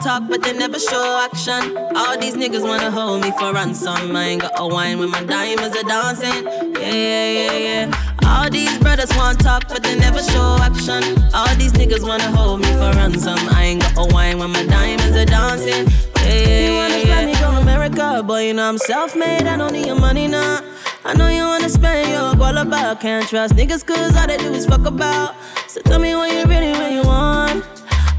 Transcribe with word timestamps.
talk, 0.00 0.22
but 0.28 0.42
they 0.42 0.52
never 0.52 0.78
show 0.78 1.28
action. 1.30 1.76
All 1.96 2.18
these 2.18 2.36
niggas 2.36 2.62
wanna 2.66 2.90
hold 2.90 3.22
me 3.22 3.30
for 3.38 3.52
ransom. 3.52 4.16
I 4.16 4.24
ain't 4.24 4.42
got 4.42 4.52
a 4.58 4.66
wine 4.66 4.98
when 4.98 5.10
my 5.10 5.22
diamonds 5.24 5.76
are 5.76 5.82
dancing. 5.82 6.44
Yeah, 6.74 6.92
yeah, 6.92 7.26
yeah, 7.26 7.86
yeah. 7.86 8.09
All 8.40 8.48
these 8.48 8.78
brothers 8.78 9.14
want 9.18 9.38
talk, 9.40 9.68
but 9.68 9.82
they 9.82 9.98
never 9.98 10.22
show 10.22 10.56
action. 10.62 11.04
All 11.34 11.54
these 11.56 11.74
niggas 11.74 12.02
wanna 12.08 12.30
hold 12.34 12.62
me 12.62 12.72
for 12.72 12.90
ransom. 12.96 13.38
I 13.50 13.64
ain't 13.64 13.82
got 13.82 13.98
a 13.98 14.14
wine 14.14 14.38
when 14.38 14.50
my 14.50 14.64
diamonds 14.64 15.14
are 15.14 15.26
dancing. 15.26 15.84
Yeah, 16.24 16.48
yeah, 16.48 16.66
you 16.66 16.74
wanna 16.74 17.00
fly 17.04 17.26
me 17.26 17.34
to 17.34 17.48
America, 17.60 18.22
boy, 18.22 18.46
you 18.46 18.54
know 18.54 18.66
I'm 18.66 18.78
self-made. 18.78 19.46
I 19.46 19.58
don't 19.58 19.74
need 19.74 19.84
your 19.84 20.00
money 20.00 20.26
now. 20.26 20.62
I 21.04 21.12
know 21.12 21.28
you 21.28 21.42
wanna 21.42 21.68
spend 21.68 22.08
your 22.08 22.32
guala 22.32 22.62
about. 22.62 23.02
Can't 23.02 23.28
trust 23.28 23.56
niggas, 23.56 23.84
cause 23.84 24.16
all 24.16 24.26
they 24.26 24.38
do 24.38 24.50
is 24.54 24.64
fuck 24.64 24.86
about. 24.86 25.34
So 25.68 25.82
tell 25.82 25.98
me 25.98 26.14
what 26.14 26.32
you 26.32 26.44
really, 26.44 26.72
really 26.78 27.06
want. 27.06 27.62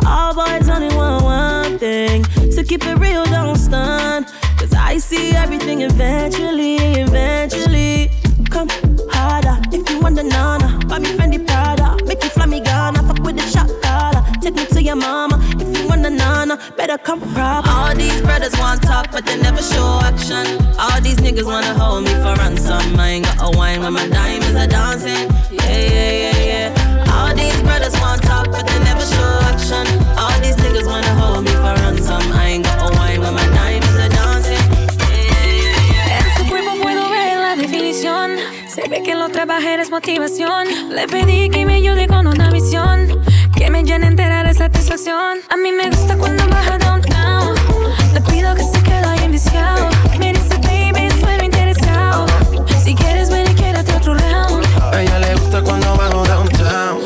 All 0.06 0.36
boys 0.36 0.70
only 0.70 0.96
want 0.96 1.24
one 1.24 1.80
thing. 1.80 2.26
So 2.52 2.62
keep 2.64 2.86
it 2.86 3.00
real, 3.00 3.26
don't 3.26 3.58
stun. 3.58 4.26
Cause 4.60 4.72
I 4.76 5.00
see 5.00 5.32
everything 5.32 5.82
eventually, 5.82 6.76
eventually. 7.02 8.12
Come 8.62 8.70
harder 9.10 9.58
if 9.76 9.90
you 9.90 10.00
want 10.00 10.16
the 10.16 10.22
nana. 10.22 10.78
Buy 10.86 11.00
me 11.00 11.10
Fendi 11.18 11.44
Prada. 11.48 11.98
Make 12.06 12.24
you 12.24 12.30
fly 12.30 12.46
me 12.46 12.60
Ghana. 12.60 13.02
Fuck 13.08 13.26
with 13.26 13.36
the 13.36 13.42
shot 13.50 13.68
caller. 13.82 14.24
Take 14.40 14.54
me 14.54 14.66
to 14.68 14.84
your 14.84 14.98
mama. 14.98 15.40
If 15.58 15.76
you 15.80 15.88
want 15.88 16.04
the 16.04 16.12
nana, 16.12 16.60
better 16.78 17.00
come 17.00 17.22
proper. 17.34 17.68
All 17.68 17.96
these 17.96 18.22
brothers 18.22 18.54
want 18.60 18.84
talk, 18.84 19.12
but 19.12 19.26
they 19.26 19.42
never 19.42 19.64
show 19.64 20.00
action. 20.04 20.46
All 20.78 21.02
these 21.02 21.18
niggas 21.18 21.46
wanna 21.46 21.74
hold 21.74 22.04
me 22.04 22.14
for 22.22 22.36
ransom. 22.38 23.00
I 23.00 23.10
ain't 23.10 23.26
got 23.26 23.38
a 23.42 23.58
wine 23.58 23.82
when 23.82 23.94
my 23.94 24.08
diamonds 24.08 24.56
are 24.56 24.68
dancing. 24.68 25.26
Yeah, 25.50 25.82
yeah, 25.96 26.12
yeah, 26.22 26.70
yeah. 26.70 27.14
All 27.16 27.34
these 27.34 27.60
brothers 27.64 28.00
want 28.00 28.22
talk, 28.22 28.46
but 28.52 28.68
they 28.68 28.78
never 28.84 29.02
show 29.02 29.40
action. 29.50 29.88
All 30.22 30.38
these 30.46 30.58
niggas 30.58 30.86
wanna 30.86 31.16
hold 31.16 31.46
me 31.46 31.52
for 31.64 31.74
ransom. 31.82 32.22
I 32.34 32.46
ain't 32.54 32.66
got 32.66 32.78
a 32.78 32.96
wine 32.96 33.22
when 33.22 33.34
my 33.34 33.51
Se 38.82 38.90
ve 38.90 39.04
que 39.04 39.14
lo 39.14 39.30
trabaja 39.30 39.76
es 39.76 39.92
motivación. 39.92 40.66
Le 40.90 41.08
pedí 41.08 41.50
que 41.50 41.66
me 41.66 41.76
ayude 41.76 42.08
con 42.08 42.26
una 42.26 42.50
misión. 42.50 43.22
Que 43.56 43.70
me 43.70 43.84
llene 43.84 44.08
entera 44.08 44.44
de 44.44 44.54
satisfacción. 44.56 45.38
A 45.50 45.58
mí 45.58 45.72
me 45.72 45.88
gusta 45.90 46.18
cuando 46.18 46.48
baja 46.48 46.80
downtown. 46.80 47.54
Le 48.14 48.22
pido 48.22 48.56
que 48.56 48.64
se 48.64 48.82
quede 48.82 49.06
ahí 49.06 49.20
enviciado. 49.24 49.88
Me 50.18 50.34
dice, 50.34 50.58
baby, 50.64 51.12
suelo 51.20 51.44
interesado. 51.44 52.26
Si 52.84 52.96
quieres, 52.96 53.30
ven 53.30 53.52
y 53.52 53.54
quédate 53.54 53.94
otro 53.94 54.16
round. 54.16 54.66
A 54.82 55.02
ella 55.02 55.20
le 55.20 55.36
gusta 55.36 55.62
cuando 55.62 55.96
bajo 55.96 56.26
downtown. 56.26 57.02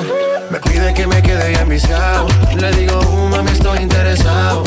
Me 0.51 0.59
pide 0.61 0.93
que 0.93 1.07
me 1.07 1.21
quede 1.21 1.43
ahí 1.43 1.55
enviciado. 1.55 2.27
Le 2.57 2.71
digo, 2.71 2.99
uh, 2.99 3.29
mami, 3.29 3.51
estoy 3.51 3.79
interesado. 3.79 4.63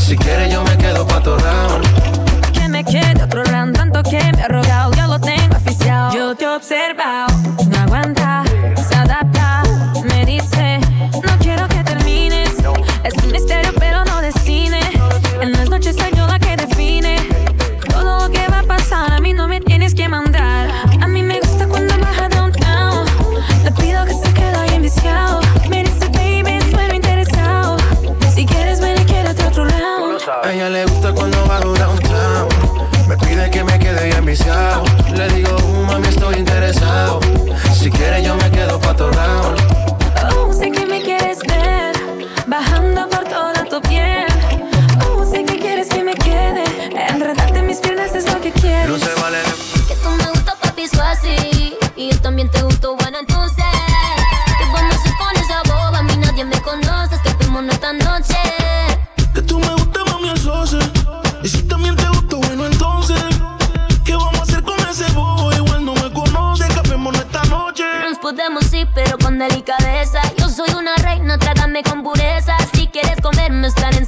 Si 0.00 0.16
quieres, 0.16 0.52
yo 0.52 0.64
me 0.64 0.76
quedo 0.76 1.06
pa' 1.06 1.22
tu 1.22 1.36
round. 1.36 2.52
Que 2.52 2.68
me 2.68 2.82
quede 2.84 3.22
otro 3.22 3.44
round. 3.44 3.76
Tanto 3.76 4.02
que 4.02 4.18
me 4.36 4.42
ha 4.42 4.48
rogado, 4.48 4.92
yo 4.94 5.06
lo 5.06 5.20
tengo 5.20 5.37
te 6.38 6.46
he. 6.46 7.26
No 7.68 8.17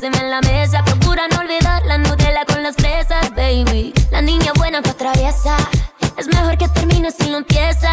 encima 0.02 0.24
en 0.24 0.30
la 0.30 0.40
mesa. 0.40 0.82
Procura 0.84 1.28
no 1.28 1.40
olvidar 1.40 1.82
la 1.84 1.98
Nutella 1.98 2.44
con 2.46 2.62
las 2.62 2.74
fresas, 2.76 3.30
baby. 3.36 3.92
La 4.10 4.22
niña 4.22 4.52
buena 4.56 4.80
que 4.82 4.90
atraviesa. 4.90 5.56
Es 6.16 6.26
mejor 6.26 6.56
que 6.56 6.68
termines 6.68 7.14
si 7.18 7.28
lo 7.28 7.38
empiezas. 7.38 7.92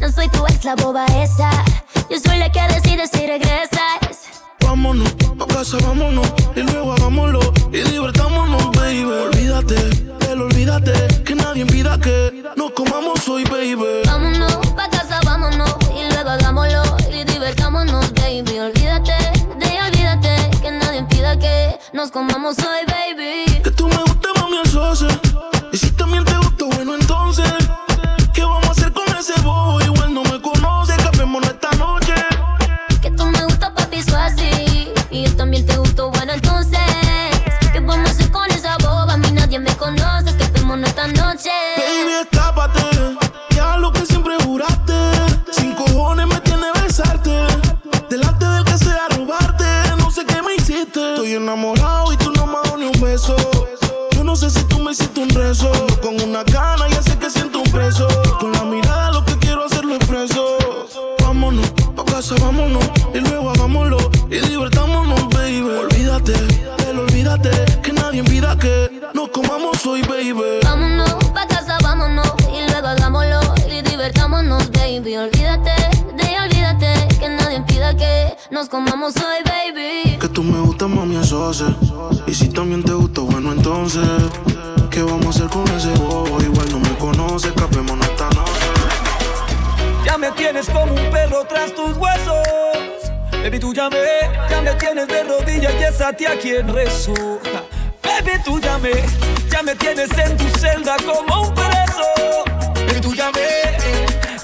No 0.00 0.10
soy 0.10 0.28
tu 0.28 0.44
ex, 0.46 0.64
la 0.64 0.74
boba 0.74 1.06
esa. 1.22 1.50
Yo 2.10 2.18
soy 2.18 2.38
la 2.38 2.50
que 2.50 2.60
decide 2.74 3.06
si 3.06 3.26
regresas. 3.26 4.42
Vámonos, 4.60 5.12
pa' 5.38 5.46
casa, 5.46 5.76
vámonos. 5.86 6.26
Y 6.56 6.62
luego 6.62 6.92
hagámoslo 6.92 7.40
y 7.72 7.82
divertámonos, 7.82 8.72
baby. 8.72 9.04
Olvídate, 9.04 9.76
pero 10.18 10.44
olvídate. 10.44 11.22
Que 11.24 11.34
nadie 11.34 11.62
impida 11.62 11.98
que 12.00 12.42
nos 12.56 12.72
comamos 12.72 13.28
hoy, 13.28 13.44
baby. 13.44 14.01
Comamos 22.12 22.58
hoy, 22.58 22.91
tú 93.62 93.72
ya 93.72 93.88
me, 93.88 94.04
ya 94.50 94.60
me 94.60 94.74
tienes 94.74 95.06
de 95.06 95.22
rodillas 95.22 95.72
y 95.78 95.84
es 95.84 96.00
a 96.00 96.12
ti 96.12 96.26
a 96.26 96.36
quien 96.36 96.66
rezo. 96.74 97.14
Baby, 98.02 98.32
tú 98.44 98.58
ya 98.60 98.76
me, 98.78 98.90
ya 99.48 99.62
me 99.62 99.76
tienes 99.76 100.10
en 100.18 100.36
tu 100.36 100.48
celda 100.58 100.96
como 101.06 101.42
un 101.42 101.54
preso. 101.54 102.44
Baby, 102.74 103.00
tú 103.00 103.14
ya 103.14 103.30
me, 103.30 103.40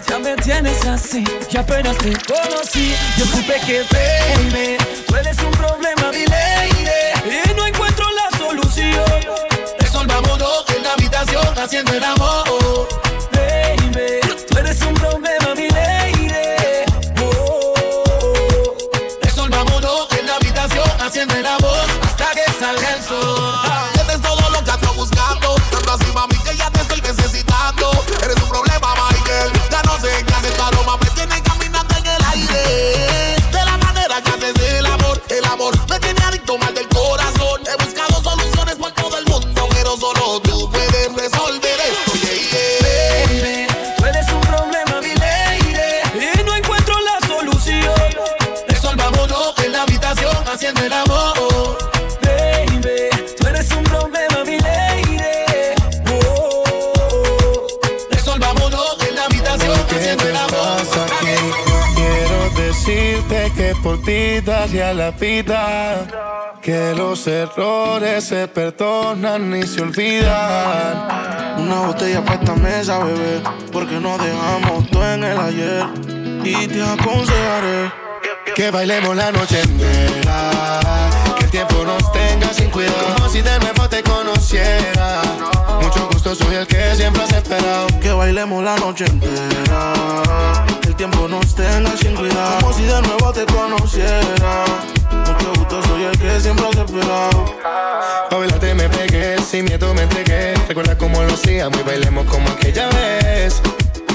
Ya 0.09 0.21
me 0.21 0.37
tienes 0.37 0.87
así, 0.87 1.25
y 1.51 1.57
apenas 1.57 1.99
te 1.99 2.13
conocí. 2.33 2.95
Yo 3.17 3.27
supe 3.27 3.61
que, 3.67 3.83
baby, 3.91 4.77
tú 5.09 5.17
eres 5.17 5.37
un 5.41 5.51
problema, 5.51 6.13
mi 6.13 6.25
lady. 6.25 6.87
Y 7.27 7.55
no 7.57 7.67
encuentro 7.67 8.07
la 8.13 8.39
solución. 8.39 9.05
Resolvámonos 9.81 10.65
en 10.77 10.85
la 10.85 10.93
habitación 10.93 11.59
haciendo 11.59 11.93
el 11.93 12.05
amor. 12.05 13.08
Habitación 21.19 21.31
haciendo 21.31 21.58
la 64.49 65.11
vida. 65.11 66.07
Que 66.63 66.95
los 66.95 67.27
errores 67.27 68.25
se 68.25 68.49
perdonan 68.49 69.55
y 69.55 69.63
se 69.65 69.83
olvidan. 69.83 71.59
Una 71.59 71.81
botella 71.87 72.25
para 72.25 72.41
esta 72.41 72.55
mesa, 72.55 72.99
bebé. 72.99 73.43
Porque 73.71 74.01
no 74.01 74.17
dejamos 74.17 74.89
todo 74.91 75.13
en 75.13 75.25
el 75.25 75.39
ayer. 75.39 75.85
Y 76.45 76.67
te 76.67 76.83
aconsejaré. 76.83 77.93
Que 78.57 78.71
bailemos 78.71 79.15
la 79.15 79.31
noche 79.33 79.61
entera. 79.61 81.11
Que 81.37 81.45
el 81.45 81.51
tiempo 81.51 81.85
nos 81.85 82.11
tenga 82.13 82.53
sin 82.55 82.71
cuidado. 82.71 83.15
Como 83.17 83.29
si 83.29 83.43
de 83.43 83.59
nuevo. 83.59 83.88
Gusto, 86.29 86.45
soy 86.45 86.57
el 86.57 86.67
que 86.67 86.95
siempre 86.95 87.23
has 87.23 87.33
esperado. 87.33 87.87
Que 88.01 88.13
bailemos 88.13 88.63
la 88.63 88.77
noche 88.77 89.07
entera. 89.07 89.95
Que 90.83 90.89
el 90.89 90.95
tiempo 90.95 91.27
nos 91.27 91.55
tenga 91.55 91.97
sin 91.97 92.15
cuidado. 92.15 92.61
Como 92.61 92.73
si 92.75 92.83
de 92.83 93.01
nuevo 93.03 93.33
te 93.33 93.47
conociera. 93.47 94.65
Mucho 95.11 95.53
gusto, 95.57 95.83
soy 95.85 96.05
el 96.05 96.19
que 96.19 96.41
siempre 96.41 96.67
has 96.67 96.77
esperado. 96.77 97.57
Pa' 98.29 98.37
bailarte 98.37 98.75
me 98.75 98.89
pegué, 98.91 99.39
sin 99.41 99.65
miedo 99.65 99.95
me 99.95 100.03
entregué. 100.03 100.55
Recuerda 100.69 100.99
cómo 100.99 101.23
lo 101.23 101.33
hacíamos 101.33 101.81
y 101.81 101.83
bailemos 101.83 102.27
como 102.27 102.47
aquella 102.51 102.89
vez. 102.89 103.63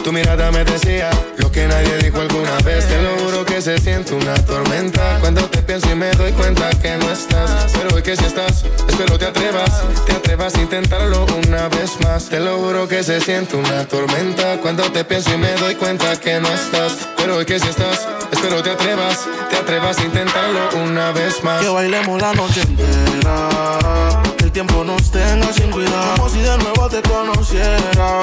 Tu 0.03 0.11
mirada 0.11 0.51
me 0.51 0.65
decía 0.65 1.09
lo 1.37 1.49
que 1.49 1.65
nadie 1.65 1.97
dijo 1.99 2.19
alguna 2.19 2.57
vez. 2.65 2.85
Te 2.89 3.01
lo 3.01 3.17
juro 3.19 3.45
que 3.45 3.61
se 3.61 3.77
siente 3.77 4.13
una 4.13 4.33
tormenta. 4.45 5.17
Cuando 5.21 5.49
te 5.49 5.61
pienso 5.61 5.89
y 5.91 5.95
me 5.95 6.11
doy 6.11 6.33
cuenta 6.33 6.69
que 6.71 6.97
no 6.97 7.09
estás. 7.09 7.71
Pero 7.71 7.95
hoy 7.95 8.01
que 8.01 8.17
si 8.17 8.25
estás, 8.25 8.65
espero 8.89 9.17
te 9.17 9.25
atrevas. 9.25 9.81
Te 10.05 10.11
atrevas 10.11 10.55
a 10.55 10.61
intentarlo 10.61 11.25
una 11.47 11.69
vez 11.69 11.91
más. 12.01 12.25
Te 12.27 12.41
lo 12.41 12.57
juro 12.57 12.85
que 12.85 13.01
se 13.01 13.21
siente 13.21 13.55
una 13.55 13.85
tormenta. 13.85 14.57
Cuando 14.61 14.83
te 14.91 15.05
pienso 15.05 15.33
y 15.33 15.37
me 15.37 15.53
doy 15.53 15.75
cuenta 15.75 16.19
que 16.19 16.37
no 16.41 16.49
estás. 16.49 16.97
Pero 17.15 17.37
hoy 17.37 17.45
que 17.45 17.57
si 17.57 17.69
estás, 17.69 18.05
espero 18.29 18.61
te 18.61 18.71
atrevas. 18.71 19.25
Te 19.49 19.55
atrevas 19.55 19.97
a 19.99 20.03
intentarlo 20.03 20.59
una 20.83 21.13
vez 21.13 21.41
más. 21.45 21.61
Que 21.61 21.69
bailemos 21.69 22.21
la 22.21 22.33
noche 22.33 22.61
entera. 22.61 24.32
Que 24.53 24.59
el 24.59 24.67
tiempo 24.67 24.83
nos 24.83 25.09
tenga 25.09 25.51
sin 25.51 25.71
cuidado. 25.71 26.15
Como 26.15 26.29
si 26.29 26.39
de 26.39 26.57
nuevo 26.59 26.87
te 26.87 27.01
conociera. 27.01 28.21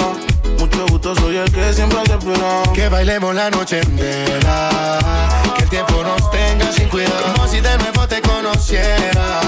Mucho 0.61 0.87
gusto, 0.87 1.15
soy 1.17 1.39
el 1.39 1.51
que 1.51 1.73
siempre 1.73 1.99
has 1.99 2.09
esperado. 2.09 2.73
Que 2.73 2.89
bailemos 2.89 3.35
la 3.35 3.51
noche 3.51 3.81
entera. 3.81 4.69
Que 5.57 5.65
el 5.65 5.69
tiempo 5.69 6.05
nos 6.05 6.31
tenga 6.31 6.73
sin 6.73 6.89
cuidado. 6.89 7.35
Como 7.35 7.49
si 7.49 7.61
de 7.61 7.77
nuevo 7.79 8.07
te 8.07 8.21
conociera. 8.21 9.41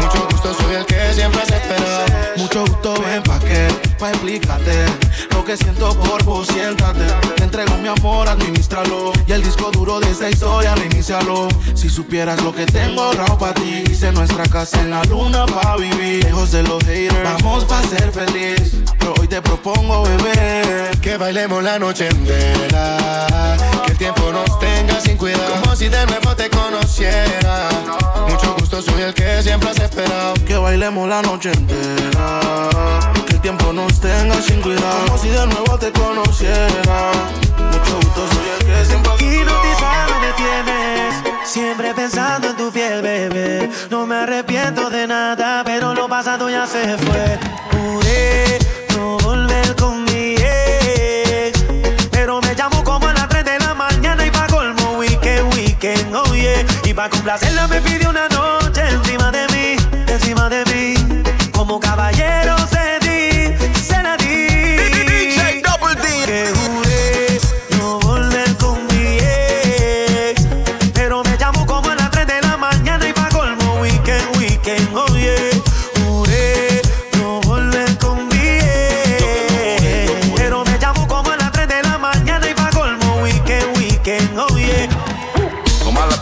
Mucho 0.00 0.28
gusto, 0.30 0.54
soy 0.54 0.76
el 0.76 0.86
que 0.86 1.12
siempre 1.14 1.42
has 1.42 1.50
esperado. 1.50 2.04
Mucho 2.36 2.60
gusto, 2.60 2.94
ven 3.02 3.22
pa' 3.24 3.40
que, 3.40 3.68
pa' 3.98 4.10
explicarte 4.10 4.84
Lo 4.84 5.09
que 5.50 5.56
siento 5.56 5.92
por 5.98 6.22
vos, 6.24 6.46
siéntate 6.46 7.04
Te 7.36 7.42
entrego 7.42 7.76
mi 7.78 7.88
amor, 7.88 8.28
administralo 8.28 9.12
Y 9.26 9.32
el 9.32 9.42
disco 9.42 9.70
duro 9.72 9.98
de 9.98 10.08
esta 10.08 10.30
historia, 10.30 10.76
reinicialo 10.76 11.48
Si 11.74 11.88
supieras 11.88 12.40
lo 12.42 12.54
que 12.54 12.66
tengo 12.66 13.02
ahorrado 13.02 13.36
pa' 13.36 13.52
ti 13.54 13.82
Hice 13.90 14.12
nuestra 14.12 14.44
casa 14.44 14.80
en 14.80 14.90
la 14.90 15.02
luna 15.04 15.46
pa' 15.46 15.76
vivir 15.76 16.22
Lejos 16.22 16.52
de 16.52 16.62
los 16.62 16.84
haters, 16.84 17.42
vamos 17.42 17.64
pa' 17.64 17.82
ser 17.82 18.12
feliz 18.12 18.76
Pero 18.98 19.14
hoy 19.18 19.26
te 19.26 19.42
propongo, 19.42 20.04
bebé 20.04 20.90
Que 21.00 21.16
bailemos 21.16 21.64
la 21.64 21.78
noche 21.78 22.08
entera. 22.08 23.56
Que 23.86 23.92
el 23.92 23.98
tiempo 23.98 24.30
nos 24.30 24.58
tenga 24.60 25.00
sin 25.00 25.16
cuidado. 25.16 25.60
Como 25.62 25.74
si 25.74 25.88
de 25.88 26.06
nuevo 26.06 26.36
te 26.36 26.48
conociera. 26.50 27.68
Mucho 28.28 28.49
soy 28.82 29.02
el 29.02 29.14
que 29.14 29.42
siempre 29.42 29.70
has 29.70 29.78
esperado. 29.78 30.34
Que 30.46 30.56
bailemos 30.56 31.08
la 31.08 31.22
noche 31.22 31.50
entera 31.52 32.40
Que 33.26 33.34
el 33.34 33.40
tiempo 33.40 33.72
nos 33.72 34.00
tenga 34.00 34.40
sin 34.42 34.60
cuidado 34.60 35.06
Como 35.06 35.18
si 35.18 35.28
de 35.28 35.46
nuevo 35.46 35.78
te 35.78 35.92
conociera 35.92 37.12
Mucho 37.56 37.96
gusto, 37.96 38.28
soy 38.32 38.48
el 38.58 38.66
que 38.66 38.84
siempre 38.84 39.12
has 39.12 39.22
Hipnotizado 39.22 40.20
me 40.20 40.32
tienes, 40.32 41.14
siempre 41.44 41.94
pensando 41.94 42.50
en 42.50 42.56
tu 42.56 42.70
piel, 42.70 43.02
bebé. 43.02 43.70
No 43.90 44.06
me 44.06 44.16
arrepiento 44.16 44.90
de 44.90 45.06
nada, 45.06 45.62
pero 45.64 45.94
lo 45.94 46.08
pasado 46.08 46.48
ya 46.50 46.66
se 46.66 46.96
fue. 46.98 47.38
Juré 47.72 48.58
no 48.96 49.18
volver 49.18 49.76
con 49.76 50.04
mi 50.04 50.34
ex, 50.36 51.64
pero 52.10 52.40
me 52.40 52.54
llamo 52.54 52.82
como 52.84 53.08
a 53.08 53.12
las 53.12 53.28
3 53.28 53.44
de 53.44 53.58
la 53.58 53.74
mañana 53.74 54.26
y 54.26 54.30
pa' 54.30 54.46
colmo 54.46 54.98
weekend, 54.98 55.54
weekend, 55.54 56.14
oh 56.14 56.34
yeah. 56.34 56.69
Y 56.90 56.92
pa' 56.92 57.08
complacerla 57.08 57.68
me 57.68 57.80
pidió 57.82 58.10
una 58.10 58.26
noche 58.30 58.82
encima 58.90 59.30
de 59.30 59.46
mí, 59.52 59.76
encima 60.08 60.48
de 60.48 60.64
mí. 60.64 60.94
Como 61.52 61.78
caballero 61.78 62.56
se 62.68 62.98
di, 62.98 63.09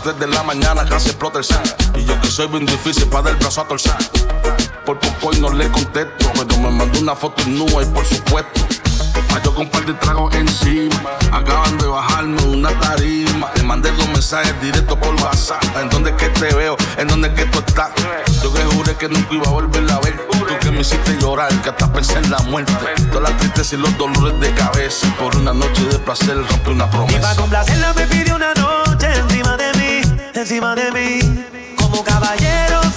3 0.08 0.20
de 0.20 0.26
la 0.28 0.42
mañana 0.42 0.86
casi 0.86 1.08
explota 1.08 1.38
el. 1.38 1.62
Y 1.94 2.04
yo 2.06 2.18
que 2.22 2.28
soy 2.28 2.46
bien 2.46 2.64
difícil 2.64 3.06
para 3.08 3.24
dar 3.24 3.32
el 3.34 3.38
brazo 3.38 3.60
a 3.60 3.68
torcer. 3.68 3.92
Por 4.86 4.98
poco 4.98 5.34
y 5.34 5.40
no 5.40 5.52
le 5.52 5.68
contesto, 5.70 6.30
pero 6.32 6.58
me 6.62 6.70
mandó 6.70 6.98
una 7.00 7.14
foto 7.14 7.42
nua 7.46 7.82
y 7.82 7.86
por 7.86 8.06
supuesto. 8.06 8.60
Pa' 9.28 9.42
yo 9.42 9.54
con 9.54 9.66
un 9.66 9.70
par 9.70 9.84
encima. 10.32 10.96
Acaban 11.30 11.76
de 11.76 11.86
bajarme 11.86 12.42
una 12.44 12.70
tarima. 12.80 13.50
Le 13.56 13.62
mandé 13.64 13.90
dos 13.92 14.08
mensajes 14.08 14.54
directos 14.62 14.96
por 14.96 15.14
WhatsApp. 15.16 15.62
¿En 15.78 15.90
dónde 15.90 16.14
que 16.16 16.30
te 16.30 16.54
veo? 16.54 16.74
¿En 16.96 17.08
dónde 17.08 17.34
que 17.34 17.44
tú 17.44 17.58
estás? 17.58 17.90
Yo 18.42 18.50
que 18.54 18.62
juré 18.62 18.96
que 18.96 19.08
nunca 19.10 19.34
iba 19.34 19.46
a 19.46 19.50
volver 19.50 19.90
a 19.92 19.98
ver. 20.00 20.26
Tú 20.30 20.58
que 20.58 20.70
me 20.70 20.80
hiciste 20.80 21.18
llorar, 21.20 21.52
que 21.60 21.68
hasta 21.68 21.92
pensé 21.92 22.16
en 22.18 22.30
la 22.30 22.38
muerte. 22.44 22.72
Todas 23.12 23.28
las 23.30 23.38
tristezas 23.40 23.74
y 23.74 23.76
los 23.76 23.98
dolores 23.98 24.40
de 24.40 24.54
cabeza. 24.54 25.06
Por 25.18 25.36
una 25.36 25.52
noche 25.52 25.84
de 25.84 25.98
placer 25.98 26.36
rompí 26.36 26.70
una 26.70 26.84
Y 26.84 26.88
pa' 26.88 26.90
promesa. 26.92 27.36
complacerla 27.36 27.92
me 27.92 28.06
pidió 28.06 28.36
una 28.36 28.54
noche 28.54 29.06
encima 29.14 29.56
de 29.56 29.72
mí, 29.74 29.77
encima 30.40 30.74
de 30.74 30.92
mí. 30.92 31.18
Como 31.76 32.04
caballero 32.04 32.87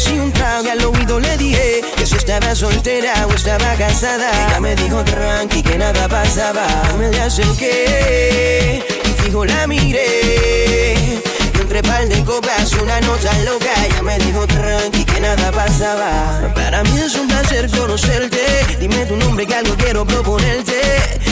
si 0.00 0.18
un 0.18 0.32
trago 0.32 0.64
y 0.64 0.68
al 0.68 0.84
oído 0.84 1.20
le 1.20 1.36
dije 1.36 1.82
que 1.96 2.06
si 2.06 2.16
estaba 2.16 2.54
soltera 2.54 3.26
o 3.26 3.34
estaba 3.34 3.74
casada. 3.74 4.30
Ella 4.48 4.60
me 4.60 4.74
dijo 4.74 5.04
tranqui 5.04 5.62
que 5.62 5.76
nada 5.76 6.08
pasaba. 6.08 6.66
Me 6.98 7.10
le 7.10 7.20
acerqué 7.20 8.82
y 9.04 9.22
fijo 9.22 9.44
la 9.44 9.66
miré 9.66 11.20
entre 11.80 11.92
par 11.92 12.08
de 12.08 12.24
copas, 12.24 12.72
una 12.74 13.00
nota 13.00 13.32
loca. 13.44 13.72
Ella 13.84 14.02
me 14.02 14.18
dijo 14.18 14.46
tranqui 14.46 15.04
que 15.04 15.20
nada 15.20 15.50
pasaba. 15.52 16.52
Para 16.54 16.82
mí 16.84 16.98
es 16.98 17.14
un 17.14 17.28
placer 17.28 17.70
conocerte. 17.70 18.40
Dime 18.78 19.06
tu 19.06 19.16
nombre 19.16 19.46
que 19.46 19.54
algo 19.54 19.74
quiero 19.76 20.04
proponerte. 20.04 20.80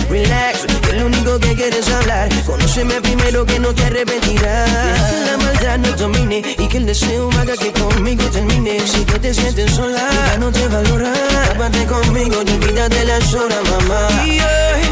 Relax, 0.09 0.67
que 0.83 0.93
lo 0.95 1.07
único 1.07 1.39
que 1.39 1.55
quieres 1.55 1.89
hablar. 1.89 2.29
Conóceme 2.47 3.01
primero 3.01 3.45
que 3.45 3.59
no 3.59 3.75
te 3.75 3.85
arrepentirás. 3.85 5.11
Que 5.11 5.21
la 5.31 5.37
maldad 5.37 5.79
no 5.79 5.93
domine 5.97 6.43
y 6.59 6.69
que 6.69 6.79
el 6.79 6.87
deseo 6.87 7.31
haga 7.41 7.57
que 7.57 7.73
conmigo 7.73 8.25
termine. 8.31 8.81
Si 8.87 9.05
tú 9.05 9.19
te 9.19 9.35
sientes 9.35 9.73
sola, 9.73 10.09
ya 10.29 10.39
no 10.39 10.51
te 10.51 10.67
valora. 10.69 11.13
Aparte 11.51 11.85
conmigo 11.85 12.43
y 12.47 12.51
olvídate 12.51 13.05
las 13.05 13.35
horas, 13.35 13.59
mamá. 13.71 14.09
Y 14.25 14.41
hoy 14.41 14.83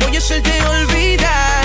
voy 0.00 0.16
a 0.16 0.18
hacerte 0.18 0.52
olvidar. 0.62 1.64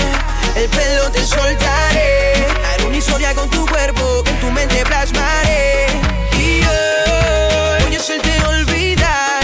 El 0.56 0.68
pelo 0.70 1.10
te 1.12 1.24
soltaré 1.24 2.67
una 2.98 3.04
historia 3.04 3.32
con 3.32 3.48
tu 3.48 3.64
cuerpo 3.64 4.24
que 4.24 4.30
en 4.32 4.40
tu 4.40 4.50
mente 4.50 4.84
plasmaré. 4.84 5.86
Y 6.32 6.64
hoy 6.64 7.84
voy 7.84 7.94
a 7.94 7.98
hacerte 7.98 8.30
olvidar, 8.44 9.42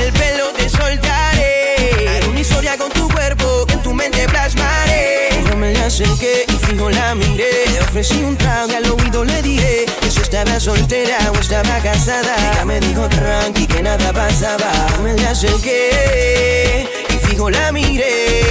el 0.00 0.12
pelo 0.12 0.48
te 0.56 0.68
soltaré. 0.68 2.08
Haré 2.08 2.26
una 2.26 2.40
historia 2.40 2.76
con 2.76 2.90
tu 2.90 3.08
cuerpo 3.08 3.66
que 3.66 3.74
en 3.74 3.82
tu 3.82 3.94
mente 3.94 4.26
plasmaré. 4.28 5.28
Yo 5.48 5.56
me 5.56 5.74
la 5.74 5.86
acerqué 5.86 6.44
y 6.48 6.66
fijo 6.66 6.90
la 6.90 7.14
miré. 7.14 7.66
Le 7.72 7.80
ofrecí 7.82 8.20
un 8.24 8.36
trago 8.36 8.72
y 8.72 8.74
al 8.74 8.90
oído 8.90 9.24
le 9.24 9.42
dije 9.42 9.86
que 10.00 10.10
si 10.10 10.20
estaba 10.20 10.58
soltera 10.58 11.18
o 11.30 11.38
estaba 11.38 11.78
casada. 11.78 12.34
Ella 12.52 12.64
me 12.64 12.80
dijo 12.80 13.08
tranqui 13.08 13.68
que 13.68 13.80
nada 13.80 14.12
pasaba. 14.12 14.72
Yo 14.96 15.02
me 15.04 15.14
la 15.14 15.30
acerqué 15.30 16.88
y 17.10 17.26
fijo 17.28 17.48
la 17.48 17.70
miré 17.70 18.48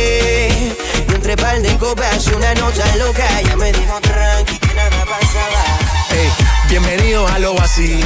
entre 1.17 1.35
par 1.35 1.59
de 1.59 1.75
copas 1.77 2.27
y 2.27 2.33
una 2.35 2.53
nota 2.53 2.95
loca. 2.97 3.25
Ya 3.41 3.55
me 3.55 3.71
dijo 3.71 3.99
tranqui 4.01 4.59
que 4.59 4.73
nada 4.75 5.03
pasaba. 5.05 5.63
Hey, 6.09 6.29
bienvenido 6.69 7.27
al 7.27 7.43
oasis. 7.45 8.05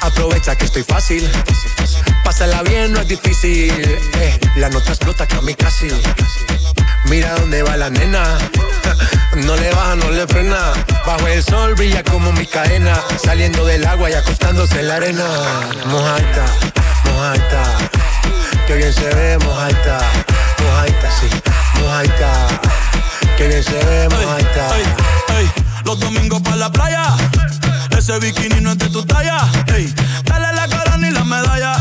Aprovecha 0.00 0.54
que 0.54 0.64
estoy 0.66 0.84
fácil. 0.84 1.28
Pásala 2.24 2.62
bien, 2.62 2.92
no 2.92 3.00
es 3.00 3.08
difícil. 3.08 3.72
Eh, 4.20 4.38
la 4.56 4.70
nota 4.70 4.90
explota 4.90 5.26
que 5.26 5.36
a 5.36 5.40
mí 5.40 5.54
casi. 5.54 5.88
Mira 7.06 7.34
dónde 7.34 7.62
va 7.62 7.76
la 7.76 7.90
nena. 7.90 8.38
No 9.34 9.56
le 9.56 9.68
baja, 9.72 9.96
no 9.96 10.10
le 10.10 10.28
frena. 10.28 10.72
Bajo 11.04 11.26
el 11.26 11.42
sol 11.42 11.74
brilla 11.74 12.04
como 12.04 12.30
mi 12.30 12.46
cadena. 12.46 13.02
Saliendo 13.20 13.66
del 13.66 13.84
agua 13.84 14.08
y 14.08 14.14
acostándose 14.14 14.78
en 14.78 14.88
la 14.88 14.96
arena. 14.96 15.26
Mojaita, 15.86 16.46
mojaita. 17.06 17.64
Que 18.68 18.76
bien 18.76 18.92
se 18.92 19.12
ve, 19.12 19.36
mojaita. 19.38 19.98
Mojaita, 20.62 21.10
sí 21.20 21.53
mojaita. 21.84 22.30
Que 23.36 23.48
bien 23.48 23.62
se 23.62 23.72
ve, 23.72 24.08
mojaita. 24.08 24.68
Los 25.84 26.00
domingos 26.00 26.40
para 26.40 26.56
la 26.56 26.72
playa. 26.72 27.04
Ese 27.96 28.18
bikini 28.18 28.60
no 28.60 28.72
es 28.72 28.78
de 28.78 28.88
tu 28.88 29.04
talla. 29.04 29.38
Ey, 29.74 29.92
dale 30.24 30.52
la 30.52 30.66
cara 30.68 30.96
ni 30.96 31.10
la 31.10 31.24
medalla. 31.24 31.76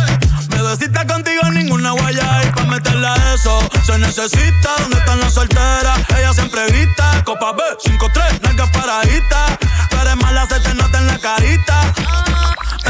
Bebecita 0.49 1.07
contigo 1.07 1.49
ninguna 1.51 1.91
guaya. 1.91 2.41
Y 2.43 2.51
pa' 2.51 2.65
meterla 2.65 3.13
a 3.13 3.33
eso 3.33 3.59
se 3.85 3.97
necesita. 3.97 4.69
¿Dónde 4.79 4.97
están 4.97 5.19
las 5.19 5.33
solteras? 5.33 5.99
Ella 6.17 6.33
siempre 6.33 6.65
grita. 6.67 7.23
Copa 7.23 7.53
B, 7.53 7.63
5-3, 7.83 8.41
nalgas 8.41 8.69
paraditas. 8.71 9.57
Tú 9.89 9.97
eres 10.01 10.15
mala, 10.17 10.45
se 10.47 10.59
te 10.59 10.73
nota 10.73 10.99
en 10.99 11.07
la 11.07 11.19
carita. 11.19 11.93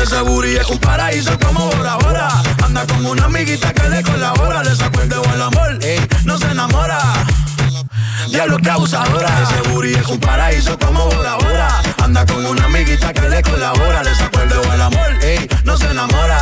Ese 0.03 0.19
booty 0.19 0.57
es 0.57 0.67
un 0.67 0.77
paraíso 0.79 1.39
como 1.39 1.69
Bora 1.69 1.95
Bora. 1.95 2.27
Anda 2.61 2.85
con 2.85 3.05
una 3.05 3.23
amiguita 3.23 3.73
que 3.73 3.87
le 3.87 4.03
colabora. 4.03 4.61
Le 4.61 4.75
sacó 4.75 4.99
el 4.99 5.07
dedo 5.07 5.23
al 5.29 5.41
amor, 5.41 5.79
no 6.25 6.37
se 6.37 6.51
enamora. 6.51 6.99
Diablo 8.27 8.57
que 8.57 8.69
abusadora. 8.69 9.29
Ese 9.43 9.69
booty 9.69 9.93
es 9.93 10.05
un 10.07 10.19
paraíso 10.19 10.77
como 10.77 11.05
Bora 11.05 11.35
Bora. 11.35 11.81
Anda 12.03 12.25
con 12.25 12.45
una 12.45 12.65
amiguita 12.65 13.13
que 13.13 13.29
le 13.29 13.41
colabora. 13.43 14.03
Le 14.03 14.13
sacó 14.13 14.41
el 14.41 14.49
dedo 14.49 14.71
al 14.71 14.81
amor, 14.81 15.09
no 15.63 15.77
se 15.77 15.89
enamora. 15.89 16.39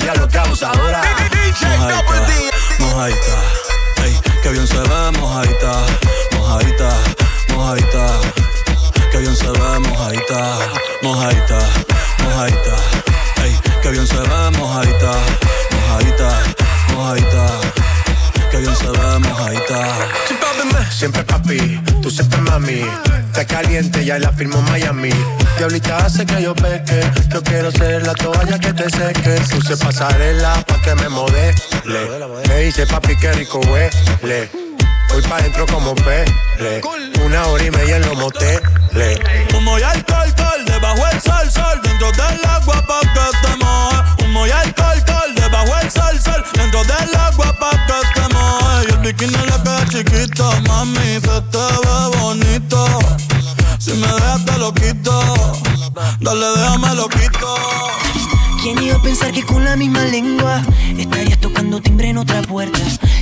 Diablo 0.00 0.26
que 0.26 0.38
abusadora. 0.38 1.02
Mojaita, 1.60 2.02
mojaita. 2.78 4.04
Ey, 4.04 4.18
que 4.42 4.48
bien 4.48 4.66
se 4.66 4.80
ve, 4.80 5.18
mojaita, 5.20 5.72
mojaita, 6.38 6.90
mojaita. 7.54 8.06
Que 9.10 9.18
bien 9.18 9.36
se 9.36 9.50
ve, 9.50 9.78
mojaita, 9.80 10.56
mojaita 11.02 11.91
mojadita. 12.32 12.76
Ey, 13.44 13.58
que 13.82 13.90
bien 13.90 14.06
se 14.06 14.16
ve, 14.16 14.50
mojadita. 14.58 15.12
Mojadita, 15.70 16.42
mojadita. 16.94 17.46
Que 18.50 18.56
bien 18.58 18.76
se 18.76 18.86
ve, 18.86 19.18
mojadita. 19.18 19.78
Siempre 20.90 21.24
papi, 21.24 21.80
tú 22.00 22.10
siempre 22.10 22.40
mami. 22.40 22.84
Está 23.26 23.44
caliente, 23.44 24.04
ya 24.04 24.18
la 24.18 24.30
firmo 24.32 24.60
Miami. 24.62 25.10
Diablita 25.58 25.96
hace 25.98 26.24
que 26.24 26.42
yo 26.42 26.54
peque. 26.54 27.00
Yo 27.28 27.42
quiero 27.42 27.70
ser 27.72 28.06
la 28.06 28.14
toalla 28.14 28.58
que 28.58 28.72
te 28.72 28.88
seque. 28.90 29.40
Puse 29.50 29.76
pasarela 29.76 30.62
pa' 30.66 30.80
que 30.82 30.94
me 30.94 31.08
modele. 31.08 31.54
Me 32.48 32.56
dice 32.58 32.86
papi, 32.86 33.16
qué 33.16 33.32
rico 33.32 33.60
huele. 33.60 34.71
Voy 35.12 35.22
pa' 35.22 35.42
dentro 35.42 35.66
como 35.66 35.94
pele. 35.94 36.80
Una 37.24 37.46
hora 37.46 37.64
y 37.64 37.70
media 37.70 37.96
en 37.96 38.06
los 38.06 38.16
moteles. 38.16 39.20
Como 39.52 39.78
ya 39.78 39.92
el 39.92 40.04
col, 40.04 40.64
debajo 40.64 41.06
el 41.12 41.20
sol, 41.20 41.50
sol. 41.50 41.80
Dentro 41.82 42.10
del 42.12 42.40
agua 42.46 42.82
pa' 42.86 43.00
que 43.00 43.46
te 43.46 43.56
moje. 43.62 44.24
Humo 44.24 44.46
y 44.46 44.50
alcohol, 44.50 45.04
col, 45.06 45.34
debajo 45.34 45.78
el 45.82 45.90
sol, 45.90 46.20
sol. 46.20 46.44
Dentro 46.54 46.82
del 46.84 47.14
agua 47.14 47.52
pa' 47.60 47.70
que 47.86 48.20
te 48.20 48.34
moje. 48.34 48.86
Y 48.88 48.92
el 48.92 48.98
bikini 48.98 49.32
le 49.32 49.62
queda 49.62 49.86
chiquito, 49.88 50.52
mami. 50.66 51.20
Se 51.20 51.40
te 51.52 51.58
ve 51.58 52.18
bonito. 52.18 52.98
Si 53.78 53.92
me 53.92 54.06
dejas 54.06 54.44
te 54.46 54.58
lo 54.58 54.72
quito. 54.72 55.22
Dale, 56.20 56.46
déjame 56.56 56.94
lo 56.94 57.08
quito. 57.08 57.56
¿Quién 58.62 58.80
iba 58.80 58.94
a 58.94 59.02
pensar 59.02 59.32
que 59.32 59.42
con 59.42 59.64
la 59.64 59.74
misma 59.74 60.04
lengua 60.04 60.62
estarías 60.96 61.40
tocando 61.40 61.82
timbre 61.82 62.10
en 62.10 62.18
otra 62.18 62.42
puerta? 62.42 62.78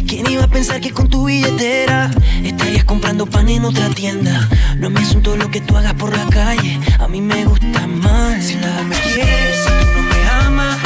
¿Quién 0.06 0.30
iba 0.30 0.44
a 0.44 0.48
pensar 0.48 0.82
que 0.82 0.90
con 0.90 1.08
tu 1.08 1.24
billetera 1.24 2.10
estarías 2.44 2.84
comprando 2.84 3.24
pan 3.24 3.48
en 3.48 3.64
otra 3.64 3.88
tienda? 3.88 4.46
No 4.76 4.88
es 4.88 4.92
mi 4.92 5.00
asunto 5.00 5.38
lo 5.38 5.50
que 5.50 5.62
tú 5.62 5.78
hagas 5.78 5.94
por 5.94 6.14
la 6.14 6.26
calle, 6.26 6.78
a 6.98 7.08
mí 7.08 7.22
me 7.22 7.46
gusta 7.46 7.86
más. 7.86 8.44
Si 8.44 8.54
no 8.56 8.84
me 8.84 8.96
quieres, 8.96 9.56
si 9.64 9.70
tú 9.70 9.86
no 9.96 10.02
me 10.10 10.28
amas, 10.44 10.76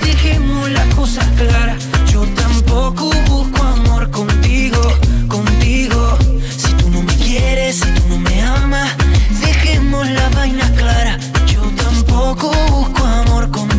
dejemos 0.00 0.70
las 0.70 0.94
cosas 0.94 1.26
claras. 1.36 1.84
Yo 2.12 2.24
tampoco 2.36 3.10
busco 3.26 3.62
amor 3.64 4.12
contigo, 4.12 4.80
contigo. 5.26 6.18
Si 6.56 6.72
tú 6.74 6.88
no 6.88 7.02
me 7.02 7.16
quieres, 7.16 7.80
si 7.80 7.90
tú 7.94 8.02
no 8.10 8.18
me 8.18 8.42
amas, 8.42 8.92
dejemos 9.40 10.08
las 10.08 10.32
vainas 10.36 10.70
claras. 10.70 11.18
Yo 11.52 11.62
tampoco 11.76 12.52
busco 12.70 13.04
amor 13.04 13.50
contigo 13.50 13.73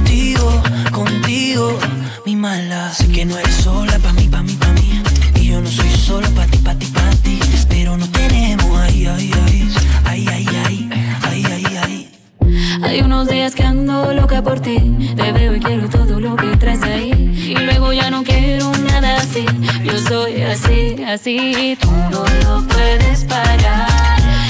contigo, 0.92 1.78
mi 2.26 2.36
mala. 2.36 2.94
Sé 2.94 3.08
que 3.08 3.26
no 3.26 3.38
eres 3.38 3.56
sola 3.56 3.98
pa' 4.00 4.14
mí, 4.14 4.28
pa' 4.28 4.42
mí, 4.42 4.54
pa' 4.54 4.72
mí. 4.74 5.02
Y 5.36 5.48
yo 5.48 5.62
no 5.62 5.70
soy 5.70 5.90
solo 5.90 6.30
pa' 6.32 6.46
ti, 6.48 6.58
pa' 6.60 6.76
ti, 6.76 6.88
pa' 6.88 7.10
ti. 7.24 7.40
Pero 7.70 7.98
no 7.98 8.08
tenemos 8.10 8.66
ay, 8.80 9.08
ay, 9.08 9.32
ay, 9.46 9.70
ay, 10.06 10.28
ay, 10.28 10.48
ay, 10.66 10.90
ay, 11.24 11.46
ay, 11.52 11.78
ay. 11.84 12.10
Hay 12.84 13.02
unos 13.02 13.28
días 13.28 13.56
que 13.56 13.64
ando 13.64 14.14
loca 14.14 14.42
por 14.42 14.60
ti. 14.60 14.78
Te 15.16 15.32
veo 15.32 15.56
y 15.56 15.60
quiero 15.60 15.90
todo 15.90 16.20
lo 16.20 16.36
que 16.36 16.56
traes 16.58 16.82
ahí. 16.84 17.12
Y 17.58 17.60
luego 17.60 17.94
ya 17.94 18.10
no 18.10 18.24
quiero 18.24 18.72
nada 18.78 19.18
así. 19.18 19.46
Yo 19.84 19.98
soy 20.00 20.42
así, 20.42 21.04
así. 21.04 21.78
Tú 21.80 21.92
no 22.12 22.26
lo 22.44 22.68
puedes 22.68 23.24
parar. 23.26 23.88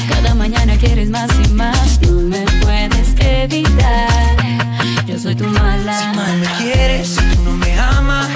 Cada 0.10 0.36
mañana 0.36 0.76
quieres 0.78 1.10
más 1.10 1.30
y 1.44 1.48
más. 1.54 2.02
No 2.02 2.22
me 2.22 2.46
puedes 2.62 3.16
evitar 3.20 4.36
soy 5.26 5.36
tu 5.36 5.48
mala. 5.48 6.00
Si 6.00 6.18
mal 6.18 6.38
me 6.38 6.48
quieres, 6.60 7.08
si 7.16 7.22
tú 7.36 7.42
no 7.46 7.54
me 7.54 7.80
amas, 7.80 8.28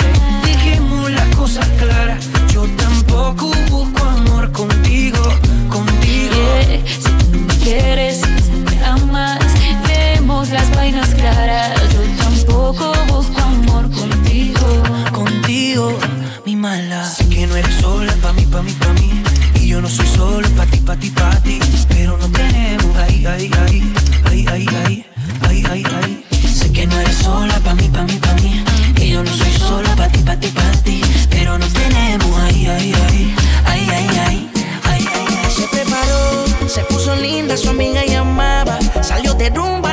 dejemos 0.43 1.11
las 1.11 1.35
cosas 1.35 1.67
claras. 1.77 2.27
Yo 2.51 2.63
tampoco 2.83 3.51
busco 3.69 4.03
amor 4.03 4.51
contigo, 4.51 5.21
contigo. 5.69 6.41
Si 7.03 7.11
tú 7.19 7.25
no 7.31 7.39
me 7.47 7.55
quieres, 7.63 8.21
si 8.21 8.31
tú 8.41 8.57
no 8.57 8.71
me 8.71 8.77
amas, 8.83 9.39
vemos 9.87 10.49
las 10.49 10.67
vainas 10.75 11.09
claras. 11.09 11.79
Yo 11.93 12.01
tampoco 12.23 12.91
busco 13.13 13.39
amor 13.39 13.91
contigo, 13.91 14.67
contigo, 15.11 15.95
mi 16.43 16.55
mala. 16.55 17.05
Sé 17.05 17.29
que 17.29 17.45
no 17.45 17.55
eres 17.55 17.75
sola, 17.75 18.13
pa' 18.23 18.33
mí, 18.33 18.45
pa' 18.47 18.63
mí, 18.63 18.71
pa' 18.71 18.93
mí. 18.93 19.21
Y 19.61 19.67
yo 19.67 19.79
no 19.79 19.87
soy 19.87 20.07
solo 20.07 20.47
pa' 20.57 20.65
ti, 20.65 20.77
pa' 20.77 20.95
ti, 20.95 21.11
pa' 21.11 21.35
ti. 21.43 21.59
Pero 21.87 22.17
no 22.17 22.27
tenemos 22.29 22.95
ahí, 22.97 23.27
ahí, 23.27 23.51
ahí, 23.61 23.93
ahí, 24.25 24.47
ahí, 24.47 24.67
ahí, 24.67 25.05
ahí, 25.47 25.65
ahí. 25.69 25.83
ahí 25.85 26.28
que 26.79 26.87
no 26.87 26.97
eres 26.97 27.17
sola 27.17 27.59
pa' 27.59 27.73
mí, 27.75 27.89
pa' 27.89 28.03
mí, 28.03 28.15
pa' 28.25 28.33
mí. 28.35 28.63
Que 28.95 29.09
yo 29.09 29.21
no 29.21 29.31
soy 29.33 29.51
solo 29.51 29.89
pa' 29.97 30.07
ti, 30.07 30.19
pa' 30.19 30.37
ti, 30.37 30.47
pa' 30.47 30.71
ti. 30.85 31.01
Pero 31.29 31.57
nos 31.57 31.73
tenemos 31.73 32.31
ahí, 32.43 32.67
ahí, 32.67 32.93
ahí, 33.03 33.35
ahí, 33.65 33.89
ahí, 33.95 34.07
ahí, 34.25 34.51
ahí, 34.89 35.07
ahí. 35.15 35.51
Se 35.57 35.67
preparó, 35.67 36.45
se 36.67 36.81
puso 36.85 37.15
linda, 37.17 37.57
su 37.57 37.69
amiga 37.69 38.05
llamaba. 38.05 38.79
Salió 39.01 39.33
de 39.33 39.49
rumba, 39.49 39.88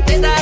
carretera 0.00 0.35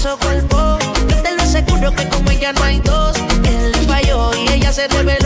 su 0.00 0.16
cuerpo. 0.18 0.78
Yo 1.10 1.22
te 1.22 1.36
lo 1.36 1.42
aseguro 1.42 1.94
que 1.94 2.08
como 2.08 2.30
ella 2.30 2.54
no 2.54 2.62
hay 2.62 2.80
dos. 2.80 3.14
Él 3.44 3.74
falló 3.86 4.30
y 4.34 4.50
ella 4.50 4.72
se 4.72 4.88
debe 4.88 5.18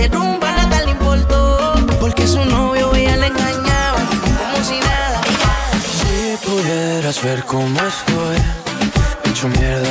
de 0.00 0.08
rumba, 0.08 0.52
nada 0.52 0.82
le 0.84 0.92
importó. 0.92 1.74
Porque 2.00 2.26
su 2.26 2.44
novio 2.44 2.94
ella 2.94 3.16
le 3.16 3.26
engañaba. 3.26 4.00
Como 4.38 4.64
si 4.64 4.78
nada. 4.80 5.20
Si 5.98 6.46
pudieras 6.46 7.22
ver 7.22 7.44
cómo 7.44 7.78
estoy, 7.94 8.36
hecho 9.30 9.48
mierda 9.48 9.89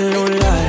celular, 0.00 0.59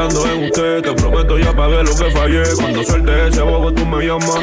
pensando 0.00 0.32
en 0.32 0.44
usted. 0.44 0.82
Te 0.82 0.92
prometo 0.92 1.38
ya 1.38 1.52
pagué 1.52 1.82
lo 1.82 1.94
que 1.94 2.10
fallé. 2.10 2.42
Cuando 2.56 2.84
suelte 2.84 3.28
ese 3.28 3.42
bobo, 3.42 3.72
tú 3.72 3.84
me 3.86 4.06
llamas. 4.06 4.34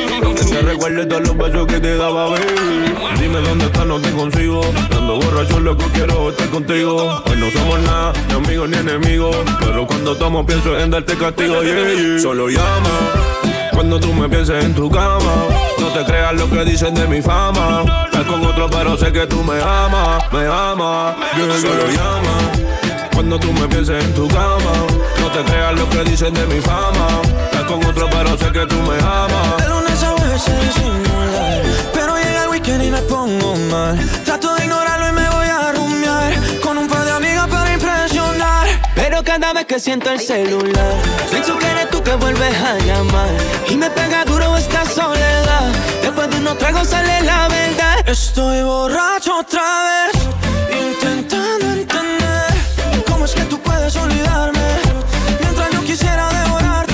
Te 0.50 0.62
recuerde 0.62 1.06
todos 1.06 1.22
los 1.28 1.38
besos 1.38 1.68
que 1.68 1.80
te 1.80 1.98
daba, 1.98 2.30
baby. 2.30 2.96
Dime 3.20 3.40
dónde 3.42 3.66
estás, 3.66 3.86
no 3.86 4.00
te 4.00 4.12
consigo. 4.12 4.62
Ando 4.96 5.16
borracho, 5.20 5.60
lo 5.60 5.76
que 5.78 5.86
quiero 5.86 6.30
es 6.30 6.34
estar 6.34 6.50
contigo. 6.50 7.24
Hoy 7.26 7.38
no 7.38 7.52
somos 7.52 7.80
nada, 7.82 8.14
ni 8.28 8.34
amigos 8.34 8.70
ni 8.70 8.78
enemigos. 8.78 9.36
Pero 9.60 9.88
cuando 9.88 10.16
tomo, 10.16 10.46
pienso 10.46 10.78
en 10.78 10.92
darte 10.92 11.16
castigo. 11.18 11.56
Solo 12.22 12.50
llama. 12.50 12.90
Cuando 13.72 14.00
tú 14.00 14.12
me 14.12 14.28
pienses 14.28 14.64
en 14.64 14.74
tu 14.74 14.90
cama, 14.90 15.46
no 15.80 15.88
te 15.90 16.04
creas 16.04 16.34
lo 16.34 16.50
que 16.50 16.66
dicen 16.66 16.96
de 16.96 17.08
mi 17.08 17.22
fama. 17.22 17.84
Estás 18.06 18.26
con 18.26 18.44
otro, 18.44 18.68
pero 18.70 18.98
sé 18.98 19.12
que 19.12 19.28
tú 19.28 19.44
me 19.44 19.62
amas, 19.62 20.24
me 20.34 20.46
amas. 20.48 21.16
Yeah, 21.36 21.62
Solo 21.62 21.88
llama. 21.88 22.68
Cuando 23.14 23.40
tú 23.40 23.52
me 23.54 23.68
pienses 23.68 24.04
en 24.04 24.14
tu 24.14 24.28
cama, 24.28 24.86
no 25.28 25.34
te 25.34 25.52
creas 25.52 25.74
lo 25.74 25.90
que 25.90 26.04
dicen 26.04 26.34
de 26.34 26.46
mi 26.48 26.62
fama. 26.62 27.22
Estás 27.46 27.64
con 27.64 27.84
otro, 27.86 28.08
pero 28.10 28.38
sé 28.38 28.52
que 28.52 28.66
tú 28.66 28.76
me 28.76 28.96
amas. 29.00 29.58
De 29.58 29.68
lunes 29.68 30.04
a 30.04 30.40
se 30.40 30.56
disimular 30.60 31.62
Pero 31.94 32.16
llega 32.16 32.44
el 32.44 32.50
weekend 32.50 32.84
y 32.84 32.92
me 32.92 33.02
pongo 33.02 33.56
mal. 33.72 33.98
Trato 34.24 34.56
de 34.56 34.64
ignorarlo 34.66 35.10
y 35.10 35.12
me 35.12 35.30
voy 35.30 35.48
a 35.48 35.72
rumbear 35.72 36.34
Con 36.62 36.78
un 36.78 36.88
par 36.88 37.04
de 37.06 37.12
amigas 37.12 37.48
para 37.48 37.74
impresionar. 37.74 38.68
Pero 38.96 39.24
cada 39.24 39.54
vez 39.54 39.66
que 39.66 39.80
siento 39.80 40.12
el 40.12 40.20
celular 40.20 40.94
Pienso 41.32 41.58
que 41.58 41.68
eres 41.68 41.90
tú 41.90 42.02
que 42.04 42.16
vuelves 42.16 42.56
a 42.62 42.78
llamar. 42.86 43.30
Y 43.70 43.76
me 43.76 43.90
pega 43.90 44.24
duro 44.24 44.56
esta 44.56 44.86
soledad. 44.86 45.68
Después 46.04 46.30
de 46.30 46.38
unos 46.38 46.58
tragos 46.58 46.88
sale 46.88 47.22
la 47.24 47.48
verdad. 47.48 48.08
Estoy 48.08 48.62
borracho 48.62 49.40
otra 49.40 49.84
vez 49.88 50.24
Intentando 50.72 51.66
entender 51.72 52.54
Cómo 53.10 53.26
es 53.26 53.34
que 53.34 53.44
tú 53.44 53.60
puedes 53.60 53.96
olvidarme 53.96 54.57
quisiera 55.98 56.30
devorarte 56.30 56.87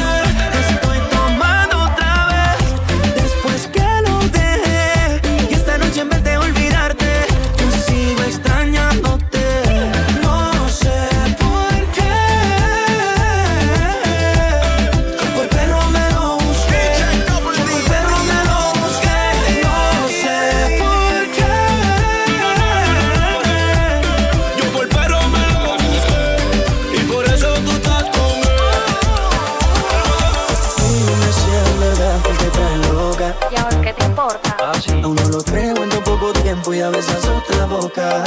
Aún 35.04 35.16
no 35.18 35.30
lo 35.30 35.44
creo 35.44 35.84
en 35.84 35.90
tan 35.90 36.04
poco 36.04 36.32
tiempo 36.32 36.74
y 36.74 36.80
a 36.80 36.90
veces 36.90 37.18
otra 37.26 37.66
boca 37.66 38.24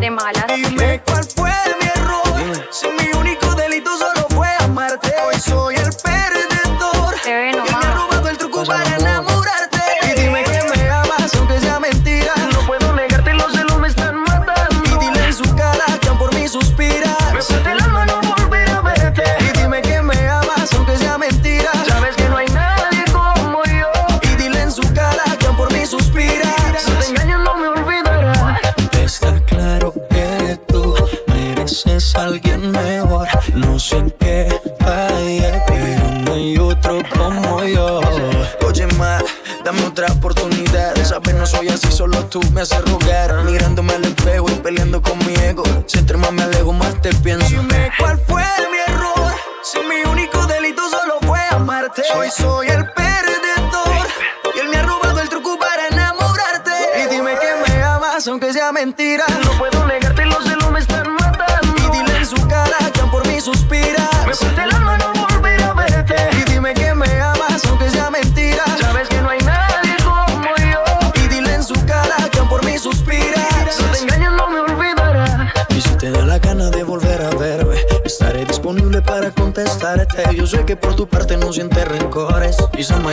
De 0.00 0.10
malas. 0.10 0.46
Dime 0.48 1.02
cuál 1.04 1.26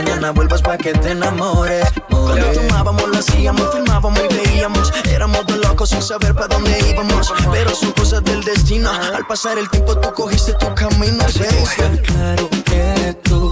mañana 0.02 0.30
vuelvas 0.32 0.62
para 0.62 0.78
que 0.78 0.92
te 0.92 1.12
enamores. 1.12 1.86
Cuando 2.10 2.46
tomábamos, 2.52 3.08
lo 3.08 3.18
hacíamos, 3.18 3.72
filmábamos 3.72 4.20
y 4.30 4.34
veíamos. 4.34 4.92
Éramos 5.08 5.46
dos 5.46 5.58
locos 5.58 5.90
sin 5.90 6.02
saber 6.02 6.34
para 6.34 6.48
dónde 6.48 6.78
íbamos. 6.90 7.32
Pero 7.52 7.74
son 7.74 7.92
cosas 7.92 8.22
del 8.24 8.42
destino. 8.42 8.90
Al 8.90 9.26
pasar 9.26 9.58
el 9.58 9.68
tiempo, 9.70 9.96
tú 9.98 10.12
cogiste 10.14 10.54
tu 10.54 10.74
camino. 10.74 11.24
Está 11.26 12.02
claro 12.02 12.48
que 12.64 13.16
tú 13.22 13.51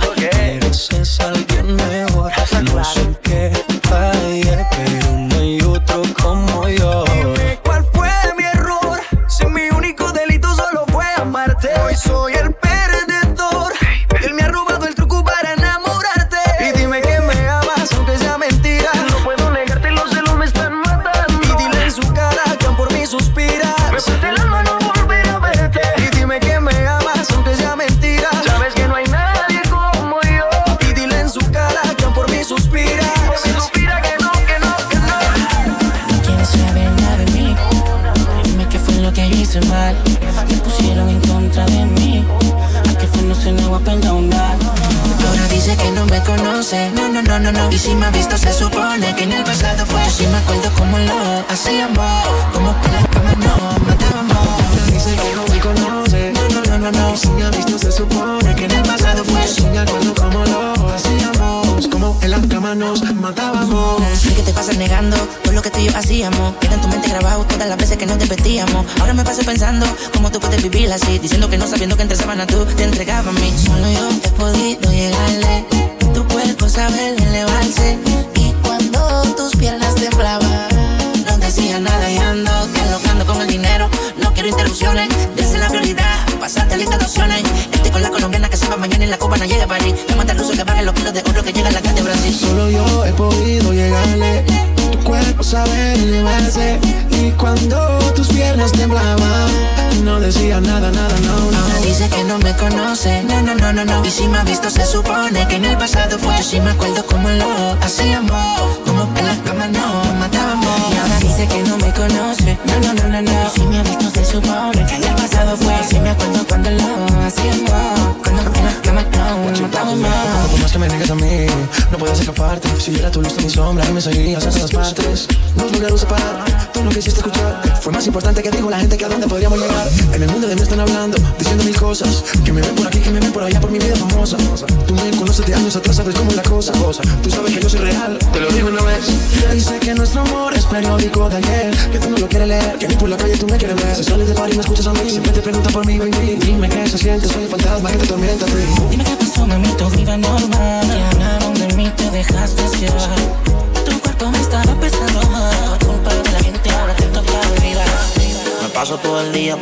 wanna 72.40 72.79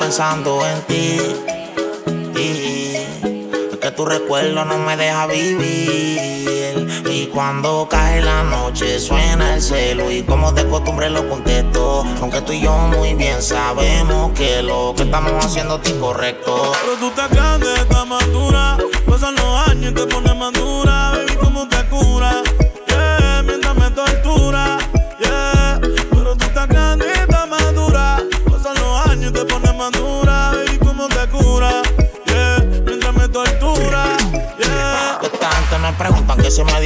pensando 0.09 0.59
en 0.65 0.81
ti. 0.87 1.21
Y 2.35 2.95
es 3.73 3.77
que 3.79 3.91
tu 3.91 4.07
recuerdo 4.07 4.65
no 4.65 4.79
me 4.79 4.97
deja 4.97 5.27
vivir. 5.27 7.05
Y 7.11 7.27
cuando 7.27 7.87
cae 7.91 8.23
la 8.23 8.43
noche 8.43 9.01
suena 9.01 9.57
el 9.57 9.61
celo 9.61 10.11
y 10.11 10.23
como 10.23 10.51
de 10.53 10.67
costumbre 10.67 11.11
lo 11.11 11.29
contesto. 11.29 12.07
Aunque 12.23 12.41
tú 12.41 12.53
y 12.53 12.63
yo 12.63 12.73
muy 12.73 13.13
bien 13.13 13.43
sabemos 13.43 14.33
que 14.33 14.63
lo 14.63 14.95
que 14.97 15.03
estamos 15.03 15.45
haciendo 15.45 15.79
es 15.85 15.91
incorrecto. 15.91 16.73
Pero 16.81 16.97
tú 16.99 17.09
estás 17.09 17.31
grande, 17.31 17.67
estás 17.75 18.07
madura, 18.07 18.79
pasan 19.07 19.35
los 19.35 19.69
años 19.69 19.93
y 19.93 19.95
te 19.95 20.07
pones 20.07 20.28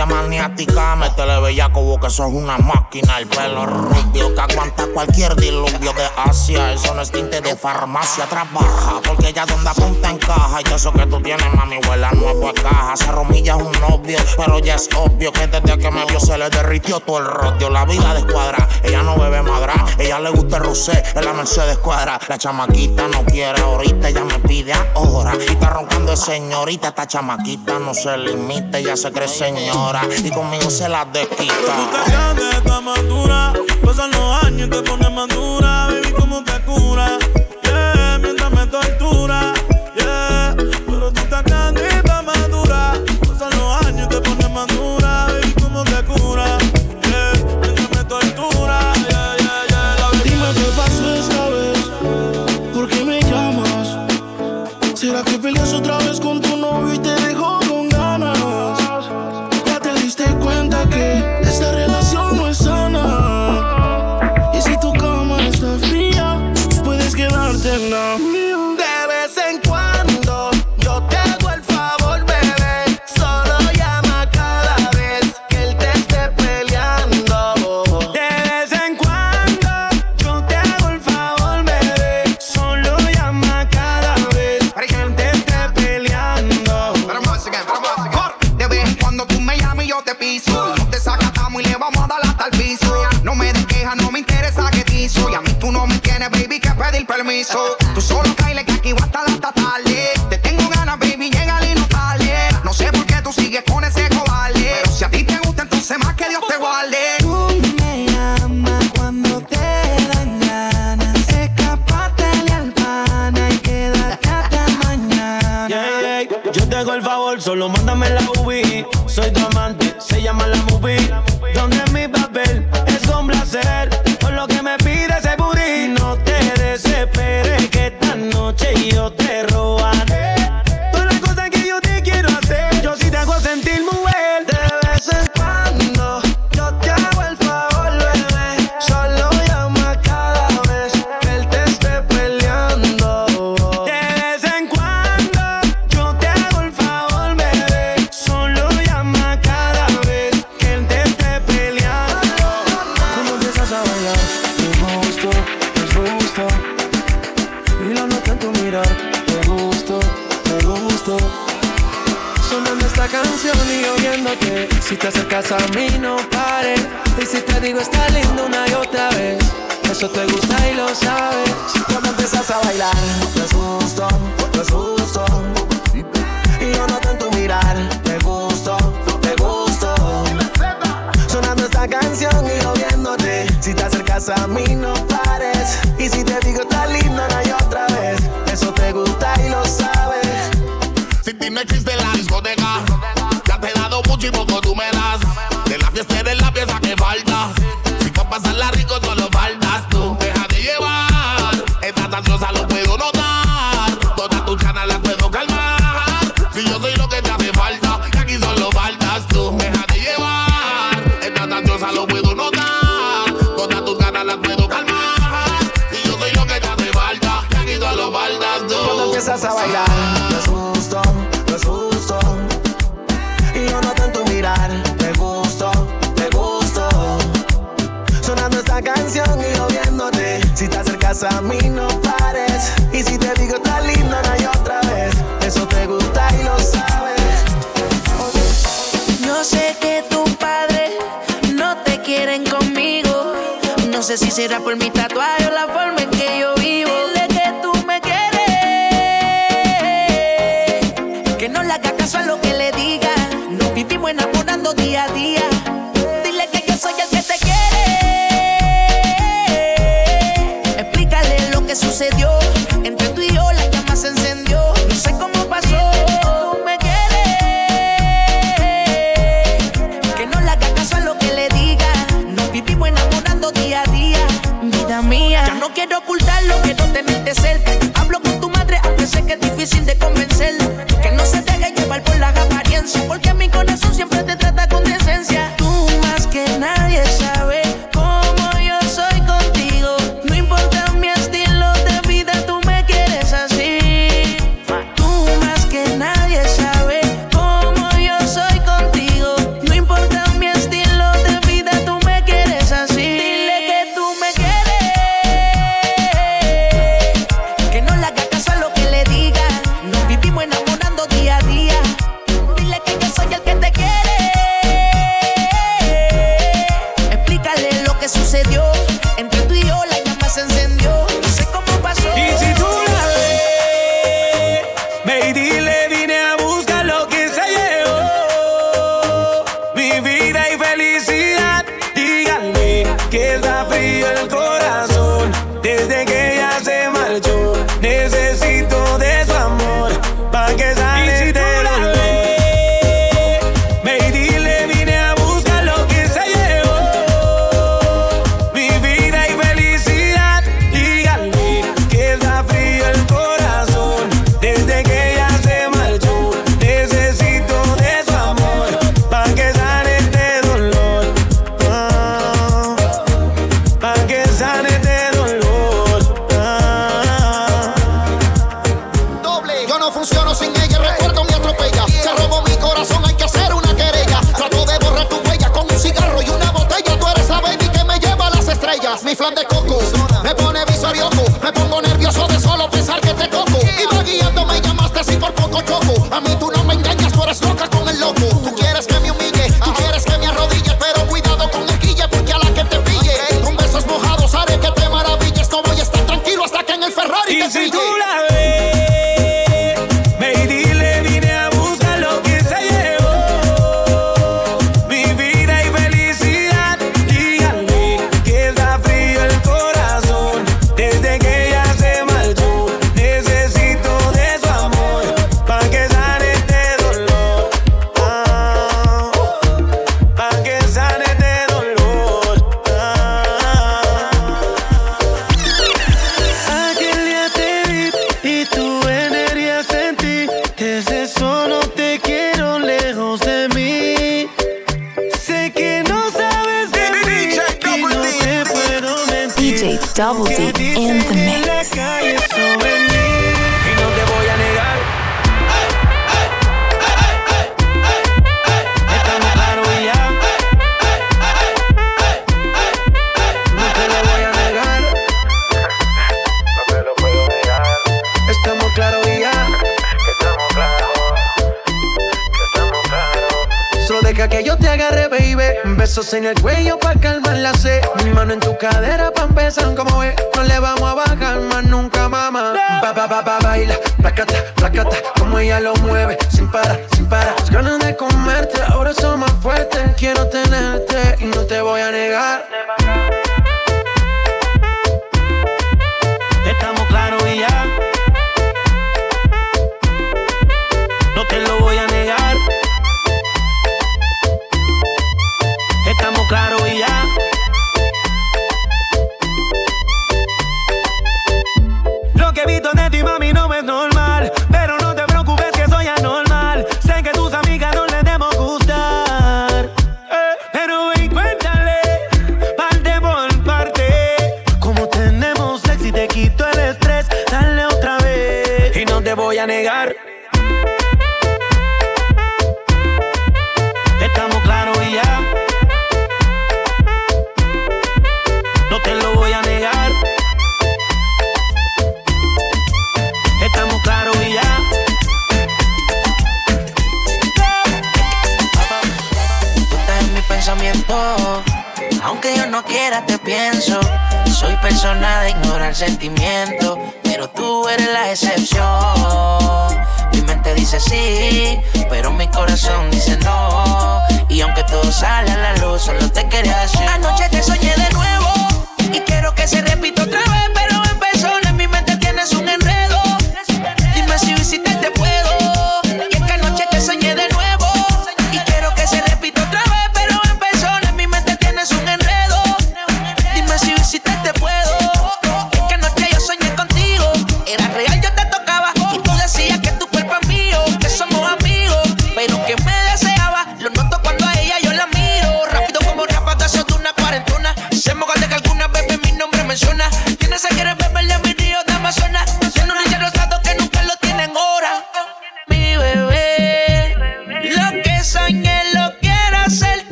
media 0.00 0.06
maniática. 0.06 0.96
Métele 0.96 1.40
bellaco, 1.40 1.80
como 1.80 2.00
que 2.00 2.10
sos 2.10 2.32
una 2.32 2.58
maca 2.58 2.89
máquina, 2.90 3.18
el 3.18 3.28
pelo 3.28 3.66
rubio 3.66 4.34
que 4.34 4.40
aguanta 4.40 4.84
cualquier 4.92 5.36
diluvio 5.36 5.92
de 5.92 6.08
Asia. 6.16 6.72
Eso 6.72 6.92
no 6.94 7.02
es 7.02 7.10
tinte 7.12 7.40
de 7.40 7.54
farmacia, 7.54 8.26
trabaja 8.26 9.00
porque 9.06 9.32
ya 9.32 9.46
donde 9.46 9.70
apunta 9.70 10.10
encaja. 10.10 10.60
Y 10.68 10.74
eso 10.74 10.92
que 10.92 11.06
tú 11.06 11.20
tienes, 11.22 11.46
mami, 11.54 11.78
huela 11.88 12.10
nuevo 12.12 12.48
a 12.48 12.52
caja. 12.52 12.96
Se 12.96 13.12
romilla 13.12 13.56
es 13.56 13.62
un 13.62 13.72
novio, 13.80 14.18
pero 14.36 14.58
ya 14.58 14.74
es 14.74 14.88
obvio 14.96 15.32
que 15.32 15.46
desde 15.46 15.78
que 15.78 15.90
me 15.90 16.04
vio 16.06 16.18
se 16.18 16.36
le 16.36 16.50
derritió 16.50 16.98
todo 17.00 17.18
el 17.18 17.26
rodio. 17.26 17.70
La 17.70 17.84
vida 17.84 18.12
de 18.14 18.24
descuadra, 18.24 18.68
ella 18.82 19.02
no 19.04 19.16
bebe 19.16 19.42
madra, 19.42 19.74
ella 19.98 20.18
le 20.18 20.30
gusta 20.30 20.56
el 20.56 20.64
rusé, 20.64 21.02
en 21.14 21.24
la 21.24 21.32
Mercedes 21.32 21.78
cuadra. 21.78 22.18
La 22.28 22.38
chamaquita 22.38 23.06
no 23.06 23.24
quiere 23.24 23.60
ahorita, 23.60 24.08
ella 24.08 24.24
me 24.24 24.38
pide 24.40 24.72
ahora. 24.72 25.34
Y 25.48 25.52
está 25.52 25.70
roncando 25.70 26.10
de 26.10 26.16
señorita, 26.16 26.88
esta 26.88 27.06
chamaquita 27.06 27.78
no 27.78 27.94
se 27.94 28.16
limita, 28.18 28.78
ella 28.78 28.96
se 28.96 29.12
cree 29.12 29.28
señora. 29.28 30.02
Y 30.24 30.30
conmigo 30.30 30.68
se 30.70 30.88
la 30.88 31.04
desquita 31.04 32.79
más 32.82 33.06
dura. 33.08 33.52
Pasan 33.84 34.10
los 34.10 34.44
años 34.44 34.68
y 34.68 34.70
te 34.70 34.82
pones 34.82 35.10
más 35.12 35.28
dura, 35.28 35.88
baby, 35.88 36.12
como 36.12 36.42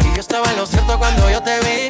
Y 0.00 0.14
yo 0.14 0.20
estaba 0.20 0.50
en 0.50 0.56
lo 0.56 0.66
cierto 0.66 0.98
cuando 0.98 1.30
yo 1.30 1.40
te 1.42 1.58
vi. 1.60 1.88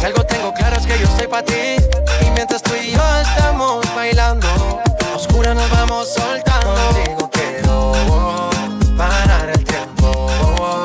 Si 0.00 0.04
algo 0.04 0.24
tengo 0.24 0.52
claro 0.54 0.76
es 0.76 0.84
que 0.86 0.98
yo 0.98 1.06
soy 1.16 1.28
pa' 1.28 1.42
ti. 1.42 1.76
Y 2.20 2.30
mientras 2.30 2.62
tú 2.62 2.72
y 2.74 2.90
yo 2.90 3.00
estamos 3.22 3.86
bailando, 3.94 4.48
a 4.48 5.16
oscura 5.16 5.54
nos 5.54 5.70
vamos 5.70 6.12
soltando. 6.12 6.74
Contigo 6.74 7.30
quiero 7.30 7.92
parar 8.96 9.50
el 9.50 9.64
tiempo. 9.64 10.84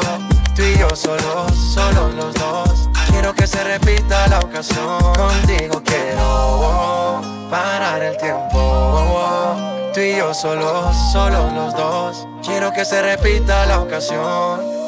Tú 0.56 0.62
y 0.62 0.78
yo 0.78 0.96
solos, 0.96 1.52
solos 1.74 2.14
los 2.14 2.34
dos. 2.36 2.90
Quiero 3.10 3.34
que 3.34 3.48
se 3.48 3.64
repita 3.64 4.28
la 4.28 4.40
ocasión. 4.40 5.00
Contigo 5.16 5.82
quiero 5.84 7.22
parar 7.50 8.04
el 8.04 8.18
tiempo. 8.18 9.56
Tú 9.94 10.00
y 10.02 10.18
yo 10.18 10.36
solos, 10.36 10.96
solos 11.12 11.52
los 11.54 11.74
dos. 11.74 12.28
Quiero 12.44 12.72
que 12.72 12.86
se 12.86 13.02
repita 13.02 13.66
la 13.66 13.80
ocasión. 13.80 14.79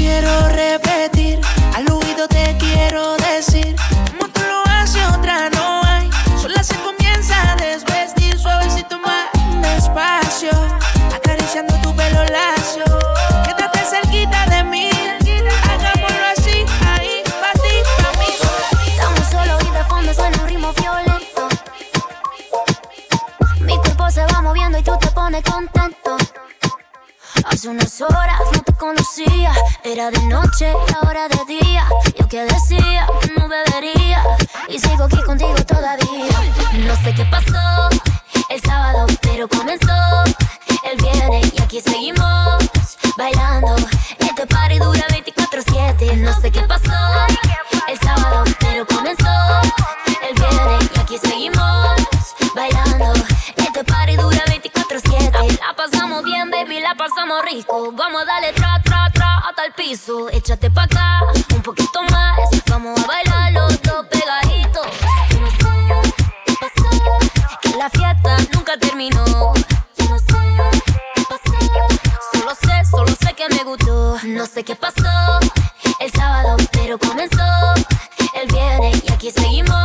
Quiero 0.00 0.48
repetir, 0.48 1.38
al 1.76 1.92
oído 1.92 2.26
te 2.26 2.56
quiero 2.58 3.18
decir. 3.18 3.76
Como 4.10 4.32
tú 4.32 4.40
lo 4.48 4.62
haces, 4.72 5.06
otra 5.08 5.50
no 5.50 5.82
hay. 5.84 6.08
Sola 6.40 6.64
se 6.64 6.74
comienza 6.76 7.52
a 7.52 7.56
desvestir 7.56 8.38
suavecito 8.38 8.98
más 8.98 9.28
despacio. 9.60 10.52
Acariciando 11.14 11.74
tu 11.82 11.94
pelo 11.94 12.24
lacio. 12.24 12.84
Quédate 13.44 13.80
cerquita 13.80 14.46
de 14.46 14.64
mí. 14.64 14.88
Hagámoslo 15.70 16.26
así, 16.34 16.64
ahí, 16.94 17.22
pa' 17.42 17.52
ti, 17.60 17.74
pa' 18.00 18.18
mí. 18.20 18.32
Estamos 18.92 19.26
solos 19.30 19.62
y 19.68 19.70
de 19.70 19.84
fondo 19.84 20.14
suena 20.14 20.42
un 20.42 20.48
ritmo 20.48 20.72
violento. 20.72 21.48
Mi 23.60 23.76
cuerpo 23.76 24.10
se 24.10 24.24
va 24.24 24.40
moviendo 24.40 24.78
y 24.78 24.82
tú 24.82 24.96
te 24.98 25.08
pones 25.08 25.42
contento. 25.42 25.89
Hace 27.44 27.68
unas 27.68 28.00
horas 28.00 28.40
no 28.52 28.62
te 28.62 28.72
conocía, 28.74 29.52
era 29.84 30.10
de 30.10 30.22
noche 30.26 30.72
y 30.88 30.94
ahora 31.04 31.28
de 31.28 31.44
día. 31.46 31.86
Yo 32.18 32.28
que 32.28 32.44
decía 32.44 33.06
no 33.36 33.48
bebería 33.48 34.22
y 34.68 34.78
sigo 34.78 35.04
aquí 35.04 35.20
contigo 35.22 35.54
todavía. 35.66 36.38
No 36.74 36.96
sé 37.02 37.14
qué 37.14 37.24
pasó 37.26 37.88
el 38.48 38.60
sábado, 38.62 39.06
pero 39.22 39.48
comenzó 39.48 40.24
el 40.90 40.98
viernes 41.02 41.52
y 41.54 41.62
aquí 41.62 41.80
seguimos 41.80 42.64
bailando. 43.16 43.76
Este 44.18 44.46
party 44.46 44.78
dura 44.78 45.06
24/7. 45.08 46.16
No 46.16 46.40
sé 46.40 46.50
qué 46.50 46.62
pasó 46.62 46.92
el 47.88 47.98
sábado, 48.00 48.44
pero 48.60 48.86
comenzó 48.86 49.28
pasamos 57.00 57.42
rico. 57.50 57.92
Vamos 57.92 58.22
a 58.22 58.24
darle 58.26 58.52
tra, 58.52 58.78
tra, 58.84 59.10
tra 59.10 59.38
hasta 59.48 59.64
el 59.64 59.72
piso. 59.72 60.28
Échate 60.28 60.70
pa' 60.70 60.82
acá, 60.82 61.20
un 61.54 61.62
poquito 61.62 62.02
más. 62.10 62.36
Vamos 62.66 63.00
a 63.02 63.06
bailar 63.06 63.52
los 63.52 63.80
dos 63.80 64.04
pegaditos. 64.08 64.86
Yo 65.30 65.40
no 65.40 65.50
sé 65.50 65.56
qué 66.44 66.54
pasó, 66.60 66.90
que 67.62 67.70
la 67.78 67.88
fiesta 67.88 68.36
nunca 68.52 68.76
terminó. 68.76 69.24
Yo 69.96 70.08
no 70.10 70.18
sé 70.18 70.36
qué 71.14 71.22
pasó, 71.30 71.58
solo 72.32 72.54
sé, 72.54 72.84
solo 72.90 73.12
sé 73.18 73.32
que 73.32 73.48
me 73.48 73.64
gustó. 73.64 74.18
No 74.24 74.44
sé 74.44 74.62
qué 74.62 74.76
pasó 74.76 75.40
el 76.00 76.12
sábado, 76.12 76.56
pero 76.72 76.98
comenzó 76.98 77.48
el 78.34 78.46
viernes 78.52 79.02
y 79.04 79.12
aquí 79.12 79.30
seguimos 79.30 79.79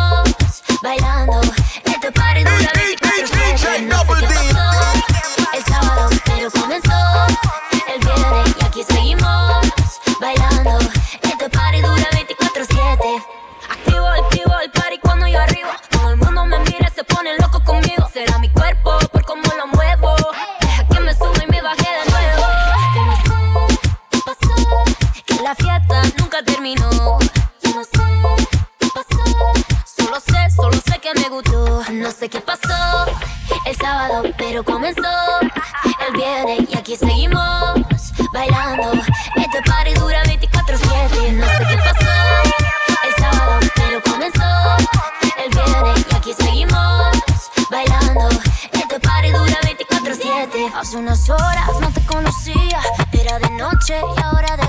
pero 34.56 34.64
comenzó 34.64 35.02
el 36.08 36.14
viernes 36.16 36.70
y 36.70 36.78
aquí 36.78 36.96
seguimos 36.96 38.14
bailando. 38.32 38.94
Este 39.36 39.62
party 39.64 39.94
dura 39.96 40.24
24/7. 40.24 41.34
No 41.34 41.46
sé 41.46 41.66
qué 41.68 41.78
pasó 41.78 42.10
el 43.04 43.16
sábado, 43.18 43.60
pero 43.76 44.02
comenzó 44.02 44.78
el 45.44 45.50
viernes 45.50 46.06
y 46.10 46.16
aquí 46.16 46.34
seguimos 46.40 47.18
bailando. 47.70 48.30
Este 48.72 48.98
party 48.98 49.32
dura 49.32 49.60
24/7. 49.62 50.72
Hace 50.74 50.98
unas 51.00 51.30
horas 51.30 51.68
no 51.82 51.92
te 51.92 52.06
conocía, 52.06 52.80
era 53.12 53.40
de 53.40 53.50
noche 53.50 54.00
y 54.00 54.22
ahora 54.22 54.56
de 54.56 54.65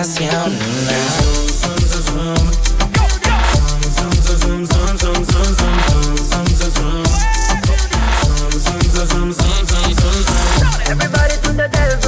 Everybody 0.00 0.24
to 11.42 11.52
the 11.52 11.68
dance. 11.68 12.06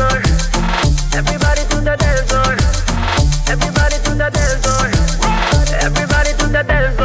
Everybody 1.13 1.65
to 1.69 1.81
the 1.83 1.97
dance. 1.99 2.33
Everybody 3.51 3.97
to 4.05 4.15
the 4.15 4.31
dance. 4.31 4.67
Everybody 5.83 6.33
to 6.39 6.49
the 6.49 6.65
dance. 6.65 6.97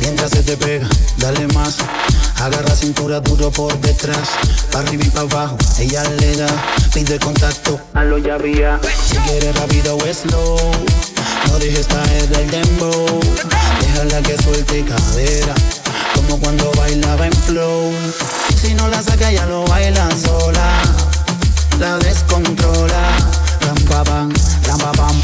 Mientras 0.00 0.30
se 0.30 0.42
te 0.42 0.58
pega, 0.58 0.86
dale 1.16 1.46
más. 1.54 1.76
Agarra 2.36 2.76
cintura 2.76 3.20
duro 3.20 3.50
por 3.50 3.80
detrás, 3.80 4.28
para 4.70 4.86
arriba 4.86 5.04
y 5.06 5.10
para 5.10 5.22
abajo, 5.22 5.56
ella 5.78 6.04
le 6.20 6.36
da, 6.36 6.48
pide 6.92 7.18
contacto 7.18 7.80
si 8.20 9.16
quieres 9.16 9.56
rápido 9.58 9.96
o 9.96 10.00
slow, 10.00 10.58
no 11.48 11.58
dejes 11.58 11.86
caer 11.86 12.28
del 12.28 12.50
dembow. 12.50 13.20
Déjala 13.80 14.20
que 14.20 14.36
suelte 14.42 14.84
cadera, 14.84 15.54
como 16.14 16.38
cuando 16.38 16.70
bailaba 16.76 17.26
en 17.26 17.32
flow. 17.32 17.90
Si 18.60 18.74
no 18.74 18.88
la 18.88 19.02
saca 19.02 19.32
ya 19.32 19.46
lo 19.46 19.64
baila 19.64 20.06
sola, 20.10 20.82
la 21.78 21.96
descontrola. 21.96 23.16
Ram, 23.62 24.04
pam, 24.04 24.30
ram, 24.66 24.92
pam, 24.92 25.20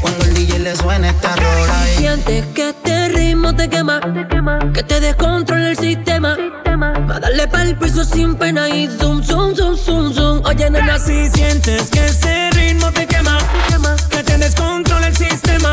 Cuando 0.00 0.24
el 0.26 0.34
DJ 0.34 0.60
le 0.60 0.76
suena 0.76 1.10
esta 1.10 1.34
rola. 1.34 1.74
Y... 1.84 1.90
Eh. 1.90 1.96
Sientes 1.98 2.46
que 2.54 2.68
este 2.68 3.08
ritmo 3.08 3.56
te 3.56 3.68
quema, 3.68 4.00
te 4.00 4.28
quema. 4.28 4.60
que 4.72 4.84
te 4.84 5.00
descontrola 5.00 5.70
el 5.70 5.76
sistema 5.76 6.36
cama. 6.80 7.06
Va 7.06 7.18
darle 7.20 7.46
pa'l 7.46 7.76
piso 7.76 8.04
sin 8.04 8.34
pena 8.36 8.68
y 8.68 8.88
zoom, 8.88 9.22
zoom, 9.22 9.54
zoom, 9.54 9.76
zoom, 9.76 10.12
zoom. 10.12 10.42
Oye, 10.44 10.70
nena, 10.70 10.98
si 10.98 11.28
sientes 11.28 11.90
que 11.90 12.04
ese 12.06 12.50
ritmo 12.52 12.90
te 12.92 13.06
quema, 13.06 13.38
que 14.10 14.22
te 14.22 14.38
descontrola 14.38 15.08
el 15.08 15.16
sistema. 15.16 15.72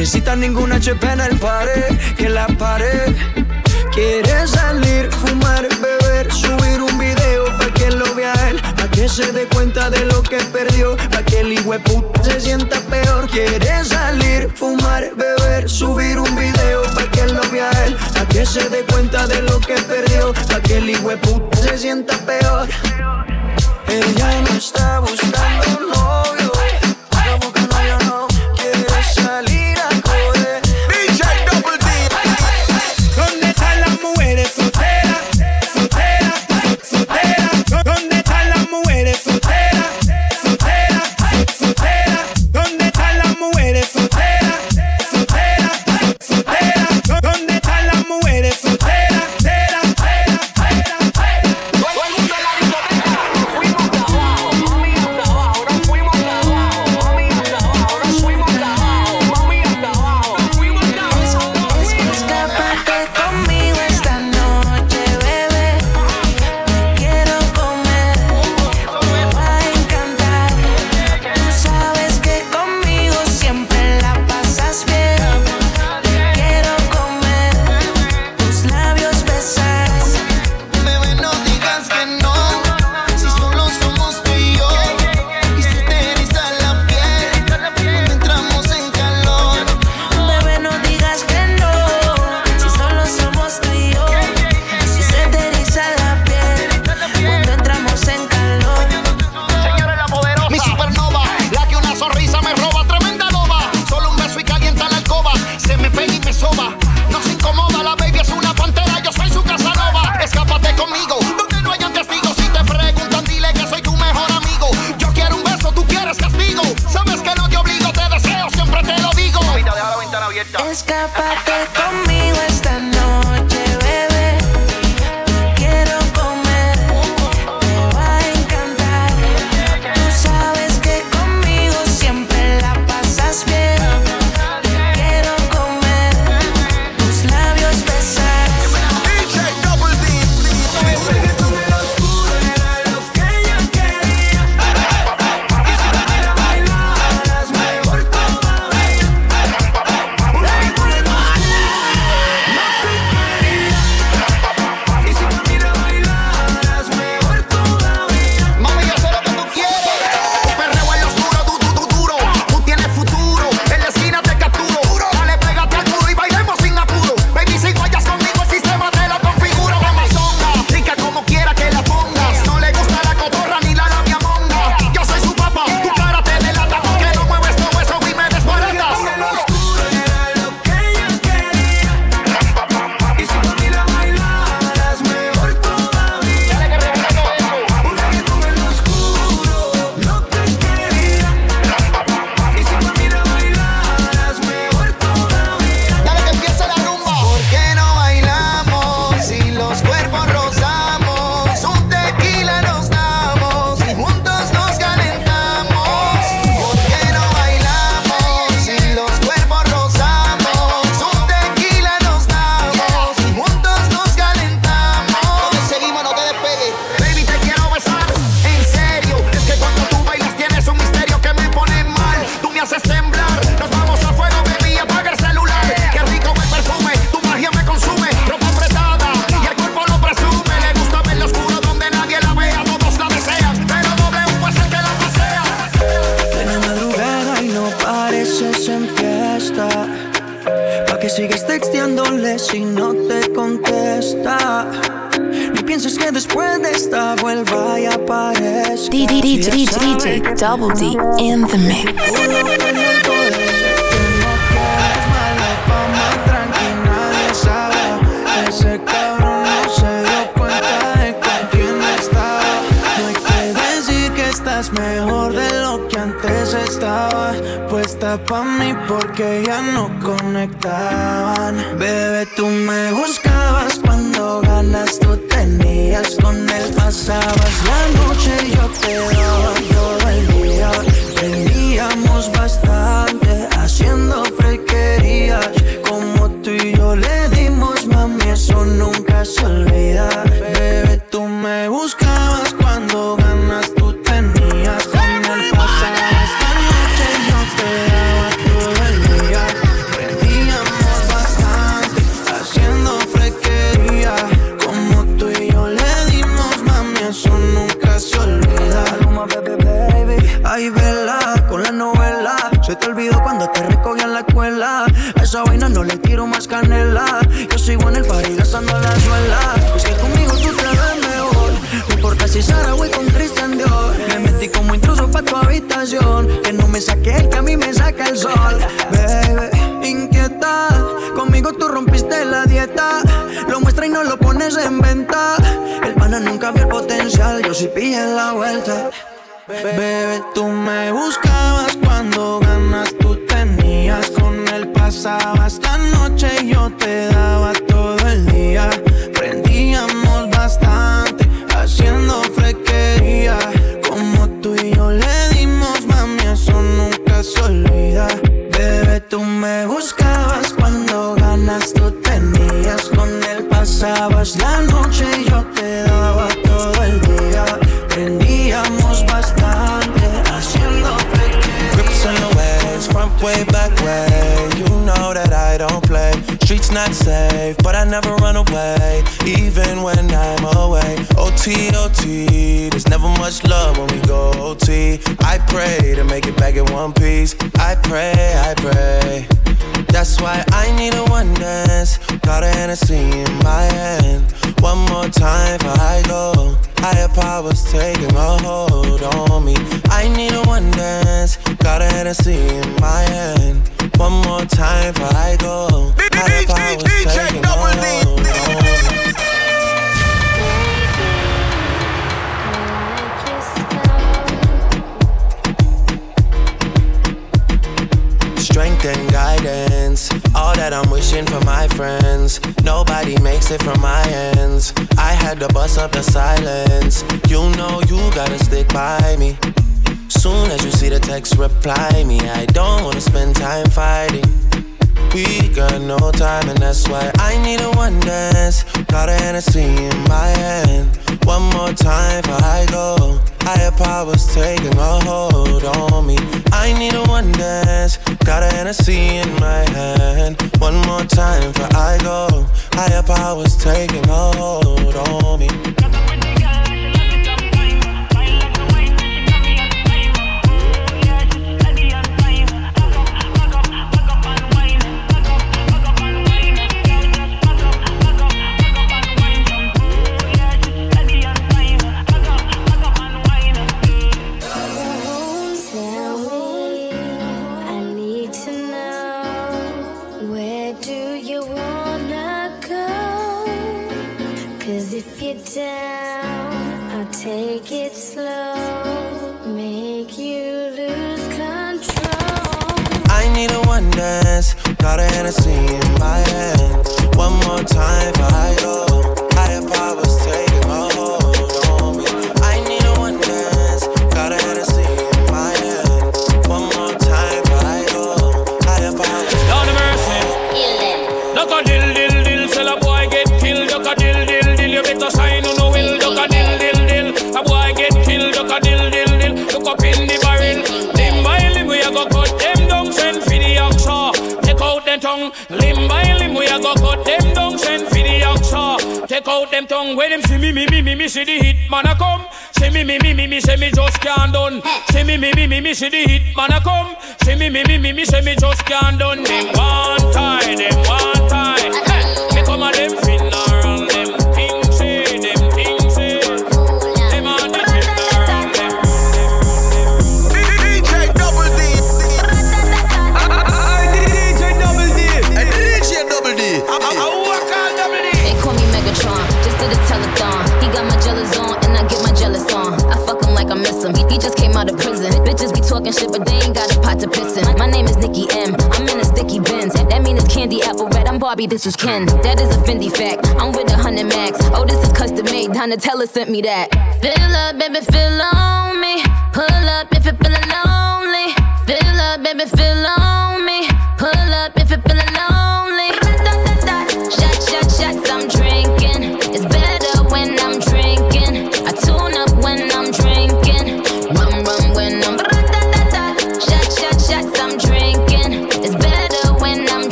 necesita 0.00 0.34
ningún 0.34 0.72
HP 0.72 1.12
en 1.12 1.20
el 1.20 1.38
pared, 1.38 1.84
que 2.16 2.30
la 2.30 2.46
pared. 2.46 3.14
Quiere 3.92 4.46
salir, 4.46 5.10
fumar, 5.10 5.68
beber, 5.78 6.32
subir 6.32 6.80
un 6.80 6.96
video 6.98 7.44
pa' 7.58 7.70
que 7.74 7.90
lo 7.90 8.14
vea 8.14 8.32
él, 8.48 8.62
pa' 8.78 8.90
que 8.90 9.06
se 9.10 9.30
dé 9.30 9.44
cuenta 9.48 9.90
de 9.90 10.06
lo 10.06 10.22
que 10.22 10.38
perdió, 10.54 10.96
pa' 10.96 11.22
que 11.22 11.40
el 11.40 11.54
puta 11.82 12.24
se 12.24 12.40
sienta 12.40 12.80
peor. 12.88 13.28
Quiere 13.28 13.84
salir, 13.84 14.48
fumar, 14.54 15.04
beber, 15.16 15.68
subir 15.68 16.18
un 16.18 16.34
video 16.34 16.80
pa' 16.94 17.10
que 17.10 17.26
lo 17.26 17.42
vea 17.50 17.70
él, 17.84 17.94
pa' 18.14 18.24
que 18.24 18.46
se 18.46 18.70
dé 18.70 18.84
cuenta 18.90 19.26
de 19.26 19.42
lo 19.42 19.60
que 19.60 19.74
perdió, 19.82 20.32
pa' 20.48 20.62
que 20.62 20.78
el 20.78 20.96
puta 21.18 21.58
se 21.58 21.76
sienta 21.76 22.16
peor. 22.24 22.66
Él 23.86 24.14
ya 24.16 24.40
no 24.42 24.56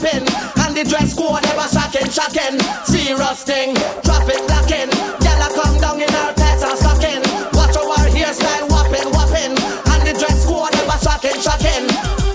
happen. 0.00 0.24
And 0.64 0.76
the 0.76 0.84
dress 0.84 1.14
code 1.14 1.44
ever 1.44 1.68
shocking, 1.68 2.08
shocking. 2.10 2.58
Serious 2.84 3.44
thing, 3.44 3.74
traffic 4.04 4.40
blocking. 4.48 4.90
Gyal 5.20 5.50
come 5.54 5.76
down 5.80 6.00
in 6.00 6.08
her 6.08 6.32
pants 6.34 6.64
and 6.64 6.78
stocking. 6.78 7.22
Watch 7.52 7.76
our 7.76 8.08
hairstyle 8.08 8.68
whopping, 8.70 9.08
whopping. 9.12 9.54
And 9.92 10.02
the 10.06 10.14
dress 10.16 10.46
code 10.46 10.72
ever 10.74 10.98
shocking, 11.04 11.38
shocking. 11.40 11.84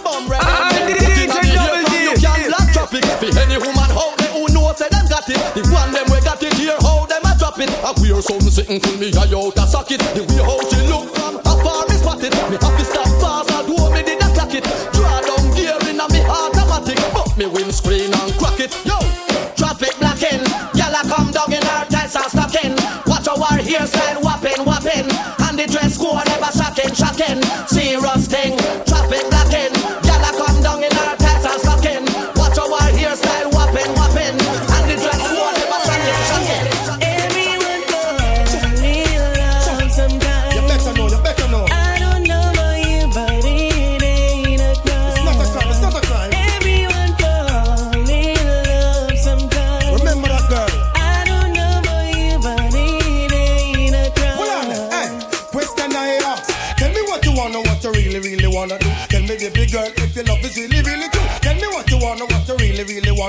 Bum 0.04 0.30
red. 0.30 0.42
You 2.06 2.14
can 2.22 2.50
block 2.50 2.68
traffic. 2.74 3.06
For 3.06 3.32
any 3.40 3.58
woman 3.58 3.90
out 3.98 4.18
there 4.18 4.34
who 4.34 4.48
knows 4.54 4.78
say 4.78 4.90
them 4.90 5.06
got 5.10 5.30
it. 5.30 5.40
The 5.56 5.62
one 5.74 5.92
them 5.92 6.06
we 6.12 6.20
got 6.22 6.42
it 6.42 6.54
here, 6.54 6.78
how 6.82 7.06
them 7.06 7.26
a 7.26 7.34
drop 7.38 7.60
it. 7.60 7.70
A 7.70 7.94
wear 8.02 8.22
something 8.22 8.52
sitting 8.52 8.80
for 8.80 8.94
me 8.98 9.12
I 9.16 9.26
out 9.34 9.58
a 9.58 9.66
socket. 9.66 10.02
The 10.14 10.22
way 10.22 10.44
how 10.44 10.60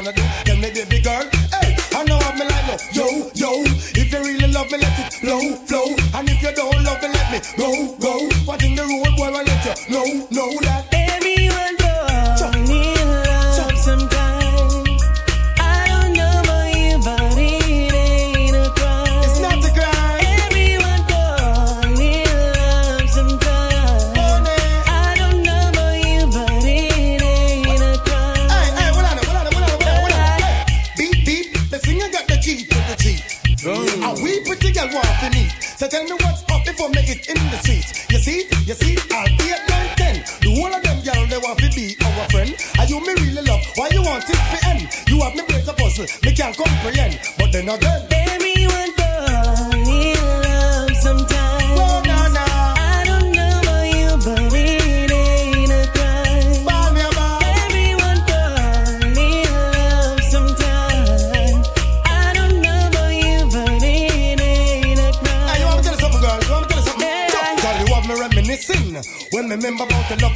wanna. 0.07 0.45
Tell 0.45 0.57
me, 0.57 0.86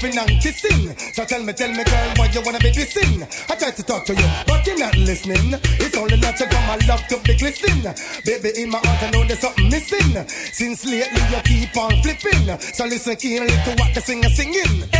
laughing 0.00 0.18
and 0.18 0.42
kissing. 0.42 0.96
So 1.12 1.24
tell 1.24 1.42
me, 1.42 1.52
tell 1.52 1.70
me, 1.70 1.84
girl, 1.84 2.12
why 2.16 2.26
you 2.32 2.40
wanna 2.44 2.58
be 2.58 2.70
dissing? 2.70 3.22
I 3.50 3.56
try 3.56 3.70
to 3.70 3.82
talk 3.82 4.04
to 4.06 4.14
you, 4.14 4.28
but 4.46 4.66
you're 4.66 4.78
not 4.78 4.96
listening. 4.96 5.54
It's 5.78 5.96
only 5.96 6.16
natural, 6.16 6.60
my 6.66 6.78
love 6.88 7.06
to 7.08 7.18
be 7.20 7.36
glistening. 7.36 7.82
Baby, 8.24 8.62
in 8.62 8.70
my 8.70 8.78
heart, 8.78 9.02
I 9.02 9.10
know 9.10 9.24
there's 9.24 9.40
something 9.40 9.68
missing. 9.68 10.26
Since 10.26 10.86
lately, 10.86 11.22
you 11.30 11.42
keep 11.44 11.76
on 11.76 11.90
flipping. 12.02 12.58
So 12.58 12.84
listen 12.86 13.16
keenly 13.16 13.48
to 13.48 13.74
what 13.78 13.94
the 13.94 14.00
singer 14.00 14.28
singing. 14.28 14.99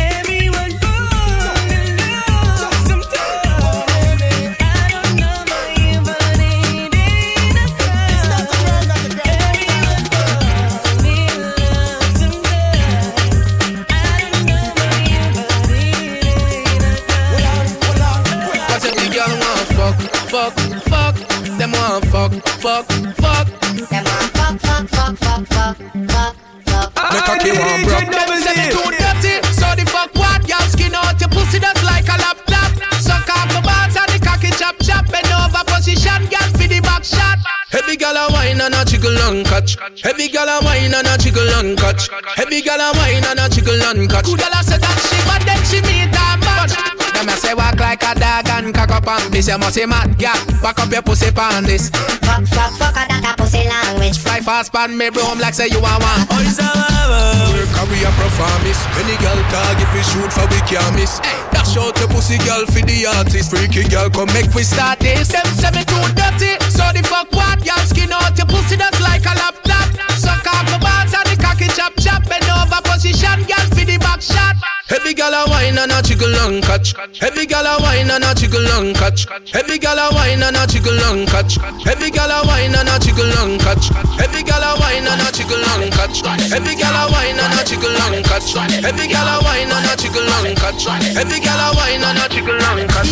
You 49.51 49.59
must 49.59 49.75
say 49.75 49.83
mad, 49.83 50.15
girl. 50.15 50.31
Back 50.63 50.79
up 50.79 50.87
your 50.95 51.03
pussy 51.03 51.27
pan 51.27 51.67
this. 51.67 51.91
Fuck, 52.23 52.47
fuck, 52.47 52.71
fuck, 52.79 52.95
a 52.95 53.03
that 53.03 53.19
a 53.19 53.31
pussy 53.35 53.67
language. 53.67 54.15
Fly 54.15 54.39
fast 54.39 54.71
pan 54.71 54.95
me 54.95 55.11
broom 55.11 55.43
like 55.43 55.51
say 55.51 55.67
you 55.67 55.83
a 55.83 55.91
one. 55.99 56.23
Oh, 56.31 56.39
it's 56.39 56.55
a 56.55 56.71
lover. 56.71 57.59
Work 57.59 57.67
career 57.75 58.07
performance. 58.15 58.79
Many 58.95 59.19
girl 59.19 59.35
target 59.51 59.91
we 59.91 60.07
shoot 60.07 60.31
for 60.31 60.47
we 60.47 60.55
can't 60.71 60.95
miss. 60.95 61.19
Dash 61.51 61.75
out 61.75 61.99
the 61.99 62.07
pussy 62.07 62.39
girl 62.47 62.63
for 62.63 62.79
the 62.79 63.03
artist. 63.11 63.51
Freaky 63.51 63.83
girl 63.91 64.07
come 64.07 64.31
make 64.31 64.47
we 64.55 64.63
start 64.63 65.03
this. 65.03 65.27
Them 65.35 65.43
say 65.59 65.75
me 65.75 65.83
too 65.83 65.99
dirty, 66.15 66.55
so 66.71 66.87
the 66.95 67.03
fuck 67.03 67.27
what? 67.35 67.59
Y'all 67.67 67.83
skin 67.83 68.07
out 68.07 68.31
your 68.39 68.47
pussy 68.47 68.79
that's 68.79 69.03
like 69.03 69.27
a 69.27 69.35
laptop. 69.35 69.91
Suck 70.15 70.47
off 70.47 70.63
the 70.71 70.79
balls 70.79 71.11
and 71.11 71.27
the 71.27 71.35
cocky 71.35 71.67
chop 71.75 71.91
chop. 71.99 72.23
Bend 72.23 72.47
over 72.47 72.79
position, 72.87 73.43
girl 73.51 73.67
for 73.75 73.83
the 73.83 73.99
back 73.99 74.23
shot. 74.23 74.70
Heavy 75.01 75.15
gal 75.15 75.33
a 75.33 75.49
wine 75.49 75.79
and 75.79 75.91
a 75.91 75.99
jiggle 76.03 76.29
and 76.45 76.61
catch. 76.61 76.93
Heavy 77.17 77.47
gal 77.47 77.65
a 77.65 77.81
wine 77.81 78.11
and 78.11 78.23
a 78.23 78.35
jiggle 78.35 78.61
and 78.77 78.95
catch. 78.95 79.25
Heavy 79.49 79.79
gal 79.79 79.97
a 79.97 80.13
wine 80.13 80.43
and 80.43 80.55
a 80.55 80.67
jiggle 80.67 80.93
and 80.93 81.27
catch. 81.27 81.57
Heavy 81.57 82.11
gal 82.11 82.29
a 82.29 82.45
wine 82.45 82.75
and 82.77 82.87
a 82.87 82.99
jiggle 83.01 83.25
and 83.41 83.59
catch. 83.59 83.89
Heavy 84.21 84.43
gal 84.45 84.61
a 84.61 84.77
wine 84.77 85.07
and 85.09 85.21
a 85.25 85.31
jiggle 85.33 85.57
and 85.57 85.89
catch. 85.91 86.21
Heavy 86.21 86.75
gal 86.77 86.93
a 86.93 87.11
wine 87.11 87.33
and 87.33 87.49
a 87.49 87.65
jiggle 87.65 87.97
and 87.97 88.23
catch. 88.23 88.53
Heavy 88.53 89.07
gal 89.09 89.25
a 89.25 89.41
wine 89.41 89.73
and 89.73 89.89
a 89.89 89.97
jiggle 89.97 90.21
and 90.21 90.55
catch. 90.55 90.85
Heavy 90.85 91.39
gal 91.41 91.57
a 91.57 91.73
wine 91.73 92.05
and 92.05 92.21
a 92.21 92.29
jiggle 92.29 92.61
and 92.61 92.87
catch. 92.93 93.09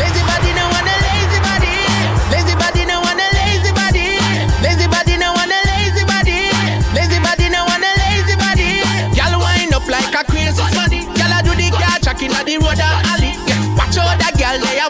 Lazy 0.00 0.29
walking 12.20 12.36
on 12.36 12.44
the 12.44 12.56
road 12.58 12.72
of 12.72 13.00
alley. 13.08 13.32
Yeah. 13.48 13.76
Watch 13.76 13.96
out 13.96 14.18
that 14.20 14.36
girl, 14.36 14.60
they 14.60 14.89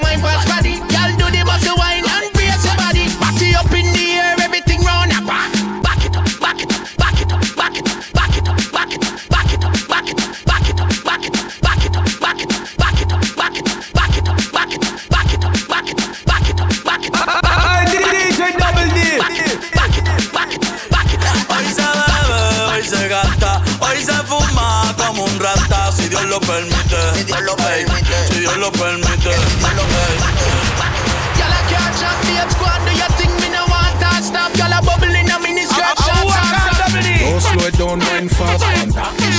you 37.73 37.79
don't 37.79 38.01
wine 38.01 38.29
fast. 38.29 38.63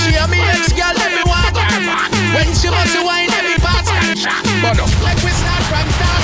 She 0.04 0.16
and 0.16 0.30
me 0.30 0.40
ex 0.40 0.72
girl, 0.72 0.92
let 0.94 1.12
me 1.12 1.22
walk. 1.26 1.54
When 2.34 2.54
she 2.54 2.68
wants 2.68 2.92
to 2.94 3.04
wine, 3.04 3.28
let 3.28 3.44
me 3.44 3.56
pass. 3.56 3.88
But 4.62 4.76
no, 4.76 4.84
like 5.02 5.22
we 5.22 5.30
start 5.30 5.62
from 5.64 5.88
top. 5.98 6.21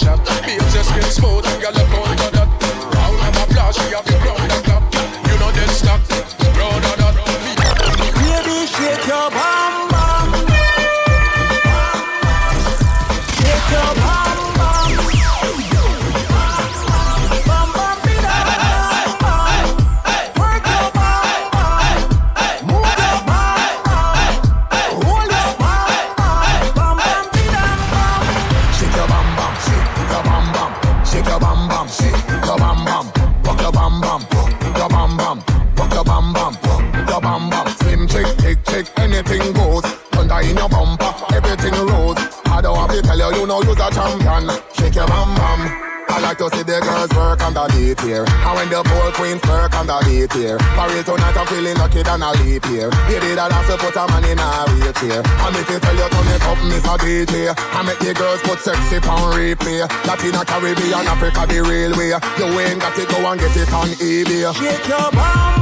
Babes 0.00 0.74
your 0.74 0.84
skin 0.84 1.02
smooth 1.02 1.27
on 47.98 48.06
here. 48.06 48.24
And 48.26 48.54
when 48.56 48.68
the 48.68 48.82
pole 48.82 49.12
queens 49.12 49.42
work 49.48 49.74
on 49.74 49.86
the 49.86 49.98
beat 50.04 50.32
here. 50.32 50.58
For 50.58 50.86
real 50.88 51.04
tonight 51.04 51.36
I'm 51.36 51.46
feeling 51.46 51.76
lucky 51.76 52.02
than 52.02 52.22
a 52.22 52.30
leap 52.42 52.64
here. 52.66 52.90
Baby 53.08 53.34
that 53.34 53.52
has 53.52 53.66
to 53.68 53.76
put 53.78 53.96
a 53.96 54.04
man 54.08 54.24
in 54.24 54.38
a 54.38 54.48
wheelchair. 54.74 55.22
And 55.22 55.56
if 55.56 55.68
you 55.68 55.78
tell 55.78 55.96
you 55.96 56.08
turn 56.08 56.28
it 56.28 56.42
up, 56.42 56.58
Miss 56.68 56.84
a 56.84 56.94
DJ. 56.98 57.54
I 57.56 57.82
make 57.82 57.98
the 57.98 58.14
girls 58.14 58.40
put 58.42 58.60
sexy 58.60 58.96
on 59.08 59.32
replay. 59.34 59.86
Latina, 60.06 60.44
Caribbean, 60.44 61.06
Africa 61.06 61.46
the 61.46 61.60
real 61.62 61.92
way. 61.96 62.14
You 62.38 62.46
ain't 62.60 62.80
got 62.80 62.94
to 62.96 63.04
go 63.06 63.18
and 63.26 63.40
get 63.40 63.56
it 63.56 63.72
on 63.72 63.88
eBay. 63.98 64.54
Shake 64.54 64.88
your 64.88 65.10
bum. 65.12 65.57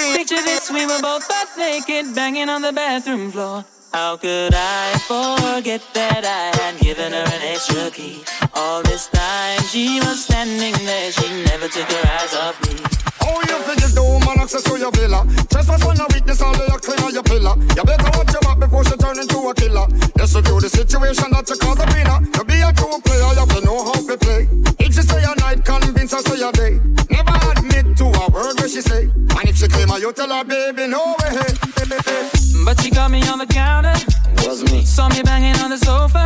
Double 0.00 0.16
Picture 0.16 0.42
this, 0.42 0.70
we 0.70 0.86
were 0.86 1.00
both 1.02 1.28
butt 1.28 1.48
naked, 1.58 2.14
banging 2.14 2.48
on 2.48 2.62
the 2.62 2.72
bathroom 2.72 3.30
floor. 3.30 3.64
How 3.92 4.16
could 4.16 4.54
I 4.54 4.96
forget 5.04 5.82
that 5.92 6.24
I 6.24 6.56
had 6.56 6.80
given 6.80 7.12
her 7.12 7.26
an 7.28 7.42
extra 7.42 7.90
key? 7.90 8.24
All 8.54 8.82
this 8.82 9.08
time 9.08 9.60
she 9.68 10.00
was 10.00 10.24
standing 10.24 10.72
there, 10.86 11.12
she 11.12 11.28
never 11.44 11.68
took 11.68 11.84
her 11.84 12.04
eyes 12.16 12.34
off 12.34 12.56
me. 12.64 12.80
How 13.20 13.44
you 13.44 13.60
figure 13.68 13.92
the 13.92 14.00
woman 14.00 14.40
access 14.40 14.62
to 14.64 14.78
your 14.78 14.90
villa? 14.92 15.26
Trespass 15.50 15.84
when 15.84 15.96
you 15.96 16.06
witness 16.08 16.40
all 16.40 16.56
your 16.56 16.80
clean 16.80 17.00
on 17.04 17.12
your 17.12 17.22
pillar. 17.24 17.54
You 17.76 17.84
better 17.84 18.10
watch 18.16 18.32
your 18.32 18.40
back 18.40 18.58
before 18.58 18.84
she 18.84 18.96
turn 18.96 19.18
into 19.20 19.36
a 19.36 19.52
killer. 19.52 19.84
Just 20.16 20.32
review 20.34 20.60
the 20.60 20.70
situation 20.70 21.28
that 21.36 21.44
you 21.44 21.56
call 21.60 21.76
the 21.76 21.84
winner. 21.92 22.18
You 22.24 22.44
be 22.48 22.56
a 22.64 22.72
true 22.72 22.96
player, 23.04 23.36
you 23.36 23.44
have 23.44 23.52
to 23.52 23.60
know 23.68 23.84
how 23.84 24.00
to 24.00 24.16
play. 24.16 24.48
If 24.80 24.96
she 24.96 25.02
say 25.04 25.20
a 25.20 25.34
night, 25.44 25.60
convince 25.60 26.16
her 26.16 26.24
say 26.24 26.40
a 26.40 26.48
day. 26.56 26.80
Never 27.12 27.36
admit 27.52 27.98
to 28.00 28.06
a 28.08 28.24
word 28.32 28.56
where 28.56 28.70
she 28.70 28.80
say. 28.80 29.12
And 29.62 29.70
if 29.70 29.76
she 29.76 29.84
claim 29.84 29.88
her, 29.90 29.98
you 29.98 30.12
tell 30.12 30.30
her, 30.30 30.44
baby, 30.44 30.86
no 30.86 31.16
way. 31.20 31.44
But 32.64 32.80
she 32.80 32.90
got 32.90 33.10
me 33.10 33.22
on 33.28 33.38
the 33.38 33.46
counter. 33.46 33.92
Was 34.46 34.62
me. 34.70 34.84
Saw 34.84 35.08
me 35.08 35.22
banging 35.22 35.56
on 35.56 35.70
the 35.70 35.76
sofa. 35.76 36.24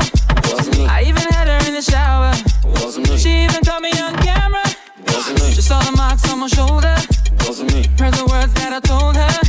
Was 0.52 0.68
me. 0.78 0.86
I 0.86 1.02
even 1.02 1.22
had 1.32 1.48
her 1.48 1.66
in 1.66 1.74
the 1.74 1.82
shower. 1.82 2.32
Was 2.64 2.98
me. 2.98 3.16
She 3.16 3.44
even 3.44 3.64
caught 3.64 3.82
me 3.82 3.90
on 4.00 4.14
camera. 4.18 4.62
Was 5.08 5.30
me. 5.30 5.52
She 5.52 5.62
saw 5.62 5.80
the 5.82 5.96
marks 5.96 6.30
on 6.30 6.40
my 6.40 6.46
shoulder. 6.46 6.94
Was 7.46 7.62
me. 7.62 7.86
Heard 7.98 8.14
the 8.14 8.26
words 8.30 8.52
that 8.54 8.72
I 8.72 8.80
told 8.80 9.16
her. 9.16 9.43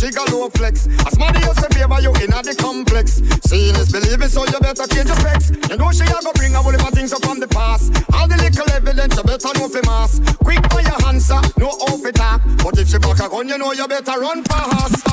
Jigger 0.00 0.24
low 0.32 0.48
flex. 0.48 0.88
As 1.04 1.18
money 1.18 1.40
used 1.44 1.60
to 1.60 1.68
favor 1.76 2.00
you 2.00 2.12
in 2.24 2.32
the 2.32 2.56
complex. 2.58 3.20
Seeing 3.44 3.76
is 3.76 3.92
believing, 3.92 4.28
so 4.28 4.46
you 4.48 4.58
better 4.58 4.86
change 4.88 5.12
your 5.12 5.20
specs. 5.20 5.52
You 5.68 5.76
know 5.76 5.92
she 5.92 6.08
a 6.08 6.16
go 6.24 6.32
bring 6.32 6.54
a 6.54 6.58
whole 6.58 6.72
heap 6.72 6.80
of 6.80 6.94
things 6.96 7.12
up 7.12 7.22
from 7.22 7.38
the 7.38 7.46
past. 7.46 7.92
All 8.16 8.26
the 8.26 8.36
little 8.40 8.68
evidence, 8.72 9.16
you 9.16 9.22
better 9.22 9.52
know 9.60 9.68
fi 9.68 9.84
mass. 9.84 10.18
Quick 10.40 10.64
by 10.70 10.80
your 10.80 10.96
answer, 11.06 11.40
no 11.60 11.68
off 11.84 12.04
it 12.06 12.16
talk. 12.16 12.40
But 12.64 12.78
if 12.80 12.88
she 12.88 12.98
back 12.98 13.20
a 13.20 13.28
gun, 13.28 13.46
you 13.48 13.58
know 13.58 13.72
you 13.72 13.86
better 13.86 14.16
run 14.18 14.42
fast. 14.44 15.04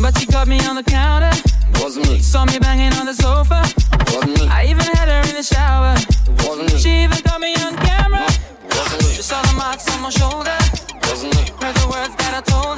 But 0.00 0.16
she 0.16 0.26
caught 0.26 0.48
me 0.48 0.58
on 0.64 0.76
the 0.76 0.82
counter. 0.82 1.34
Wasn't 1.82 2.08
me. 2.08 2.18
Saw 2.18 2.46
me 2.46 2.58
banging 2.58 2.92
on 2.96 3.04
the 3.04 3.14
sofa. 3.14 3.60
Wasn't 4.08 4.40
me. 4.40 4.48
I 4.48 4.64
even 4.72 4.88
had 4.96 5.08
her 5.12 5.20
in 5.28 5.36
the 5.36 5.42
shower. 5.42 5.92
Wasn't 6.48 6.72
me. 6.72 6.78
She 6.80 7.04
even 7.04 7.20
caught 7.28 7.40
me 7.40 7.52
on 7.60 7.76
camera. 7.76 8.24
Wasn't 8.72 9.02
me. 9.04 9.10
She 9.12 9.22
saw 9.22 9.42
the 9.42 9.52
marks 9.52 9.84
on 9.92 10.00
my 10.00 10.10
shoulder. 10.10 10.56
Wasn't 11.04 11.34
me. 11.36 11.42
Heard 11.60 11.76
the 11.76 11.88
words 11.92 12.14
that 12.16 12.32
I 12.40 12.42
told 12.48 12.77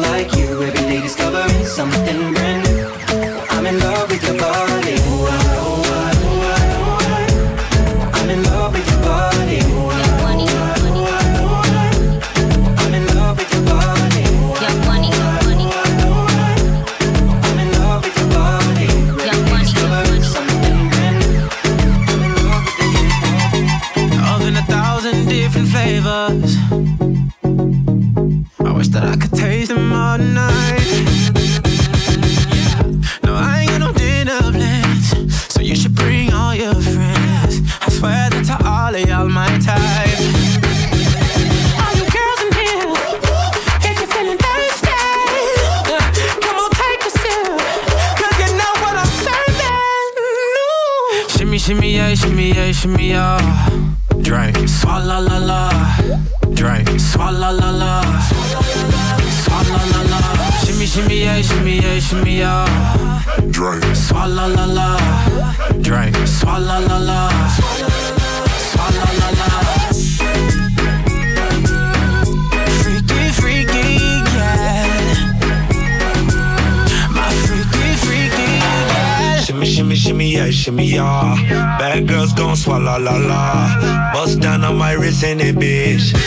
swallow 82.91 83.17
la 83.17 83.27
la. 83.27 84.13
Bust 84.13 84.39
down 84.39 84.63
on 84.63 84.77
my 84.77 84.93
wrist 84.93 85.23
in 85.23 85.39
it, 85.39 85.55
bitch. 85.55 86.20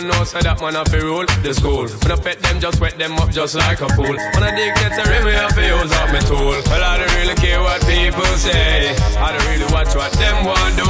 Don't 0.00 0.10
know, 0.10 0.24
say 0.24 0.40
that 0.42 0.60
man 0.60 0.74
have 0.74 0.90
to 0.94 1.00
rule 1.02 1.26
the 1.42 1.52
school. 1.54 1.86
When 1.90 2.12
I 2.12 2.18
pet 2.20 2.38
them, 2.38 2.60
just 2.60 2.78
wet 2.80 2.98
them 2.98 3.18
up 3.18 3.30
just 3.30 3.54
like 3.54 3.80
a 3.80 3.88
fool. 3.98 4.14
When 4.14 4.42
I 4.46 4.54
dig 4.54 4.74
get 4.78 4.94
a 4.94 5.02
rim, 5.10 5.26
me 5.26 5.32
have 5.34 5.54
to 5.54 5.62
use 5.62 5.90
up 5.90 6.08
my 6.14 6.22
tool. 6.22 6.54
Well, 6.70 6.82
I 6.82 7.02
don't 7.02 7.14
really 7.18 7.34
care 7.34 7.58
what 7.58 7.82
people 7.82 8.30
say. 8.38 8.94
I 9.18 9.34
don't 9.34 9.46
really 9.50 9.66
watch 9.74 9.90
what 9.98 10.12
them 10.14 10.46
want 10.46 10.74
do. 10.78 10.86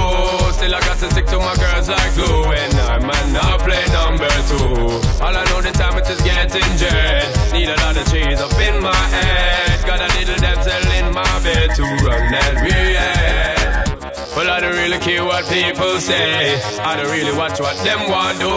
Still 0.53 0.75
I 0.75 0.81
got 0.85 0.99
to 1.01 1.09
stick 1.09 1.27
to 1.33 1.39
my 1.41 1.57
girls 1.57 1.89
like 1.89 2.13
glue. 2.21 2.53
And 2.53 2.75
I 2.85 2.99
might 3.01 3.29
not 3.33 3.65
play 3.65 3.81
number 3.97 4.29
two. 4.51 5.01
All 5.25 5.33
I 5.33 5.45
know 5.49 5.61
the 5.65 5.73
time 5.73 5.97
it 5.97 6.09
is 6.11 6.21
getting 6.21 6.73
jet. 6.77 7.25
Need 7.53 7.73
a 7.73 7.77
lot 7.81 7.97
of 7.97 8.05
cheese 8.13 8.41
up 8.41 8.53
in 8.61 8.77
my 8.83 8.93
head. 8.93 9.87
Got 9.89 10.05
a 10.05 10.09
little 10.21 10.37
damsel 10.37 10.85
in 11.01 11.07
my 11.17 11.33
bed 11.41 11.73
to 11.77 11.83
run 12.05 12.29
that 12.29 12.61
real. 12.61 13.18
I 14.59 14.61
don't 14.61 14.75
really 14.75 14.99
care 14.99 15.25
what 15.25 15.47
people 15.47 16.01
say. 16.01 16.61
I 16.83 16.97
don't 16.97 17.13
really 17.13 17.31
watch 17.39 17.61
what 17.61 17.77
them 17.85 18.11
want 18.11 18.41
do. 18.41 18.51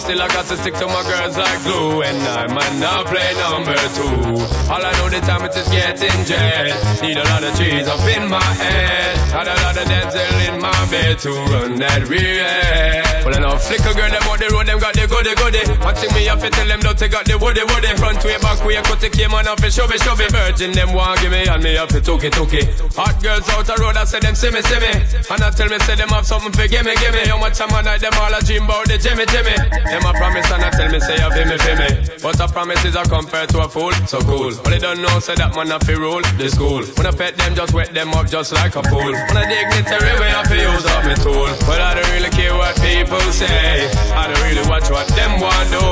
Still, 0.00 0.22
I 0.22 0.28
got 0.28 0.46
to 0.46 0.56
stick 0.56 0.72
to 0.80 0.86
my 0.86 1.02
girls 1.04 1.36
like 1.36 1.62
glue. 1.62 2.00
And 2.00 2.16
I 2.22 2.46
might 2.46 2.74
not 2.80 3.04
play 3.04 3.34
number 3.36 3.76
two. 3.92 4.72
All 4.72 4.80
I 4.80 4.92
know 4.96 5.10
the 5.10 5.20
time 5.20 5.44
is 5.44 5.54
just 5.54 5.70
getting 5.70 6.24
jet. 6.24 6.72
Need 7.02 7.18
a 7.18 7.24
lot 7.24 7.44
of 7.44 7.54
trees 7.54 7.86
up 7.86 8.00
in 8.00 8.30
my 8.30 8.42
head. 8.42 9.30
Got 9.30 9.46
a 9.46 9.54
lot 9.60 9.76
of 9.76 9.86
dental 9.86 10.54
in 10.54 10.58
my 10.58 10.90
bed 10.90 11.18
to 11.18 11.28
run 11.28 11.76
that 11.80 12.08
real. 12.08 13.01
Well, 13.22 13.34
I 13.34 13.38
know 13.38 13.54
flicker 13.54 13.94
girl, 13.94 14.10
them 14.10 14.26
on 14.26 14.38
the 14.38 14.48
road, 14.50 14.66
them 14.66 14.78
got 14.82 14.94
the 14.94 15.06
goody 15.06 15.34
goody. 15.38 15.62
One 15.78 15.94
thing 15.94 16.10
me 16.14 16.26
have 16.26 16.42
to 16.42 16.50
tell 16.50 16.66
them, 16.66 16.80
don't 16.80 16.98
they 16.98 17.08
got 17.08 17.24
the 17.24 17.38
woody 17.38 17.62
woody. 17.70 17.94
Front 17.94 18.24
way, 18.24 18.38
back 18.42 18.58
way, 18.66 18.82
cut 18.82 18.98
the 18.98 19.08
came 19.10 19.34
on 19.34 19.46
off, 19.46 19.62
show 19.70 19.86
me, 19.86 19.96
show 20.02 20.16
me. 20.18 20.26
Virgin, 20.26 20.72
them 20.72 20.90
want 20.92 21.20
give 21.22 21.30
me, 21.30 21.46
and 21.46 21.62
me 21.62 21.78
have 21.78 21.88
to 21.94 22.00
took 22.00 22.24
it, 22.24 22.32
took 22.34 22.52
it. 22.52 22.66
Hot 22.98 23.14
girls 23.22 23.46
out 23.54 23.62
the 23.66 23.78
road, 23.78 23.94
I 23.94 24.04
say 24.04 24.18
them 24.18 24.34
see 24.34 24.50
me, 24.50 24.60
see 24.62 24.80
me. 24.82 24.92
And 25.30 25.38
I 25.38 25.50
tell 25.54 25.70
me, 25.70 25.78
say 25.86 25.94
them 25.94 26.10
have 26.10 26.26
something 26.26 26.50
for 26.50 26.66
gimme, 26.66 26.94
gimme. 26.98 27.22
How 27.30 27.38
much 27.38 27.58
time 27.58 27.70
I 27.70 27.82
night, 27.82 28.02
them 28.02 28.14
all 28.18 28.34
a 28.34 28.40
dream 28.42 28.66
about 28.66 28.90
the 28.90 28.98
Jimmy, 28.98 29.26
Jimmy. 29.30 29.54
Them 29.54 30.02
a 30.02 30.12
promise 30.18 30.50
and 30.50 30.64
I 30.66 30.70
tell 30.74 30.90
me, 30.90 30.98
say 30.98 31.18
feel 31.18 31.46
me, 31.46 31.56
feel 31.62 31.78
me. 31.78 31.90
But 32.22 32.40
a 32.42 32.46
promise 32.50 32.82
is 32.84 32.96
a 32.98 33.04
compare 33.06 33.46
to 33.54 33.62
a 33.62 33.68
fool, 33.68 33.94
so 34.10 34.18
cool. 34.26 34.50
But 34.66 34.74
they 34.74 34.82
don't 34.82 34.98
know, 34.98 35.22
say 35.22 35.38
that 35.38 35.54
man 35.54 35.70
a 35.70 35.78
fi 35.78 35.94
rule 35.94 36.22
the 36.38 36.50
school. 36.50 36.82
When 36.98 37.06
I 37.06 37.14
pet 37.14 37.36
them, 37.38 37.54
just 37.54 37.74
wet 37.74 37.94
them 37.94 38.10
up 38.14 38.26
just 38.26 38.52
like 38.52 38.74
a 38.74 38.82
pool. 38.82 39.14
When 39.14 39.36
I 39.38 39.46
dignitary 39.46 40.14
way, 40.18 40.30
I 40.30 40.42
fi 40.48 40.58
use 40.58 40.86
up 40.90 41.06
my 41.06 41.14
tool. 41.22 41.50
But 41.66 41.78
I 41.78 41.94
don't 41.94 42.10
really 42.14 42.30
care 42.30 42.54
what 42.54 42.74
people 42.82 43.11
say. 43.32 43.90
I 44.14 44.26
don't 44.28 44.42
really 44.42 44.66
watch 44.68 44.88
what 44.90 45.08
them 45.08 45.40
want 45.40 45.68
do. 45.68 45.84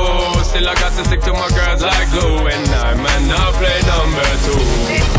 Still 0.43 0.67
I 0.67 0.73
got 0.75 0.93
to 0.97 1.05
stick 1.05 1.21
to 1.21 1.33
my 1.33 1.49
girls 1.53 1.81
like 1.81 2.09
glue. 2.11 2.47
And 2.47 2.67
I 2.69 2.93
might 2.95 3.25
not 3.27 3.53
play 3.59 3.79
number 3.85 4.25
two. 4.45 4.61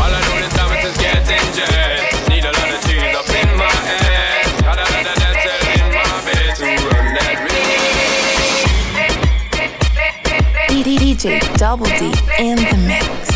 All 0.01 0.11
I 0.11 0.19
know 0.27 0.43
is 0.43 0.53
time 0.53 0.73
is 0.83 0.97
getting 0.97 1.47
jet. 1.55 2.29
Need 2.29 2.45
a 2.45 2.51
lot 2.51 2.69
of 2.73 2.79
cheese 2.85 3.15
up 3.15 3.29
in 3.29 3.57
my 3.57 3.71
head. 3.87 4.03
DJ 11.13 11.39
Double 11.57 11.85
D 11.85 12.11
in 12.37 12.57
the 12.57 12.77
mix. 12.85 13.32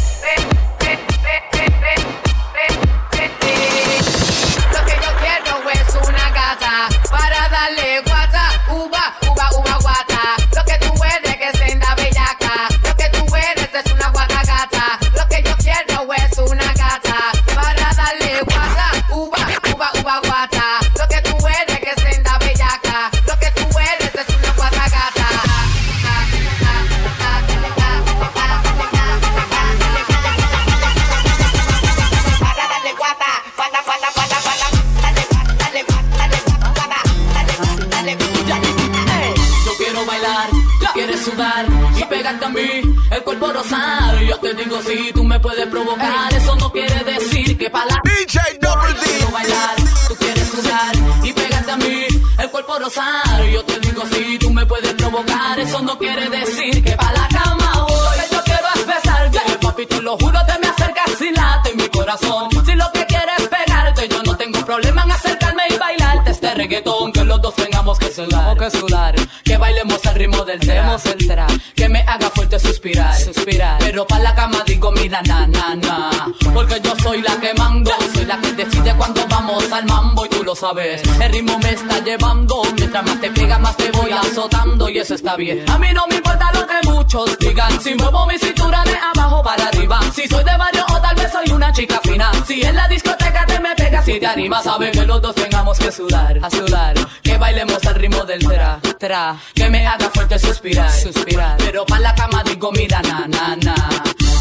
Sabes. 80.58 81.02
El 81.22 81.32
ritmo 81.32 81.58
me 81.60 81.72
está 81.72 82.00
llevando. 82.04 82.62
Mientras 82.76 83.06
más 83.06 83.22
te 83.22 83.30
pega, 83.32 83.60
más 83.60 83.78
te 83.78 83.92
voy 83.92 84.12
azotando. 84.12 84.90
Y 84.90 84.98
eso 85.00 85.16
está 85.16 85.36
bien. 85.36 85.70
A 85.70 85.78
mí 85.78 85.88
no 85.94 86.06
me 86.08 86.16
importa 86.16 86.52
lo 86.54 86.66
que 86.68 86.90
muchos 86.90 87.38
digan. 87.40 87.80
Si 87.82 87.96
muevo 87.96 88.26
mi 88.26 88.38
cintura 88.38 88.84
de 88.84 88.96
abajo 88.96 89.44
para 89.44 89.68
arriba. 89.68 90.00
Si 90.14 90.28
soy 90.28 90.44
de 90.44 90.58
barrio 90.58 90.86
o 90.90 91.02
tal 91.02 91.16
vez 91.16 91.32
soy 91.32 91.52
una 91.52 91.72
chica 91.72 92.00
fina. 92.04 92.32
Si 92.46 92.62
en 92.62 92.76
la 92.76 92.88
discoteca 92.88 93.46
te 93.46 93.60
me 93.60 93.76
pegas 93.76 94.06
si 94.06 94.20
te 94.20 94.26
animas. 94.26 94.64
Sabes 94.64 94.92
que 94.92 95.06
los 95.06 95.22
dos 95.22 95.36
tengamos 95.36 95.78
que 95.78 95.92
sudar, 95.92 96.40
a 96.42 96.50
sudar. 96.50 96.96
Bailemos 97.40 97.86
al 97.86 97.96
ritmo 97.96 98.26
del 98.26 98.40
tra, 98.40 98.80
tra. 99.00 99.38
Que 99.54 99.70
me 99.70 99.86
haga 99.86 100.10
fuerte 100.10 100.40
suspirar, 100.40 100.92
suspirar. 100.92 101.58
Pero 101.58 101.86
para 101.86 102.02
la 102.02 102.16
cama 102.16 102.44
digo, 102.44 102.72
mira, 102.72 103.02
na, 103.04 103.28
na, 103.28 103.56
na. 103.56 103.76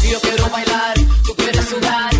Yo 0.09 0.19
quiero 0.21 0.49
bailar, 0.49 0.93
tú 1.25 1.33
quieres 1.35 1.65
sudar 1.65 2.16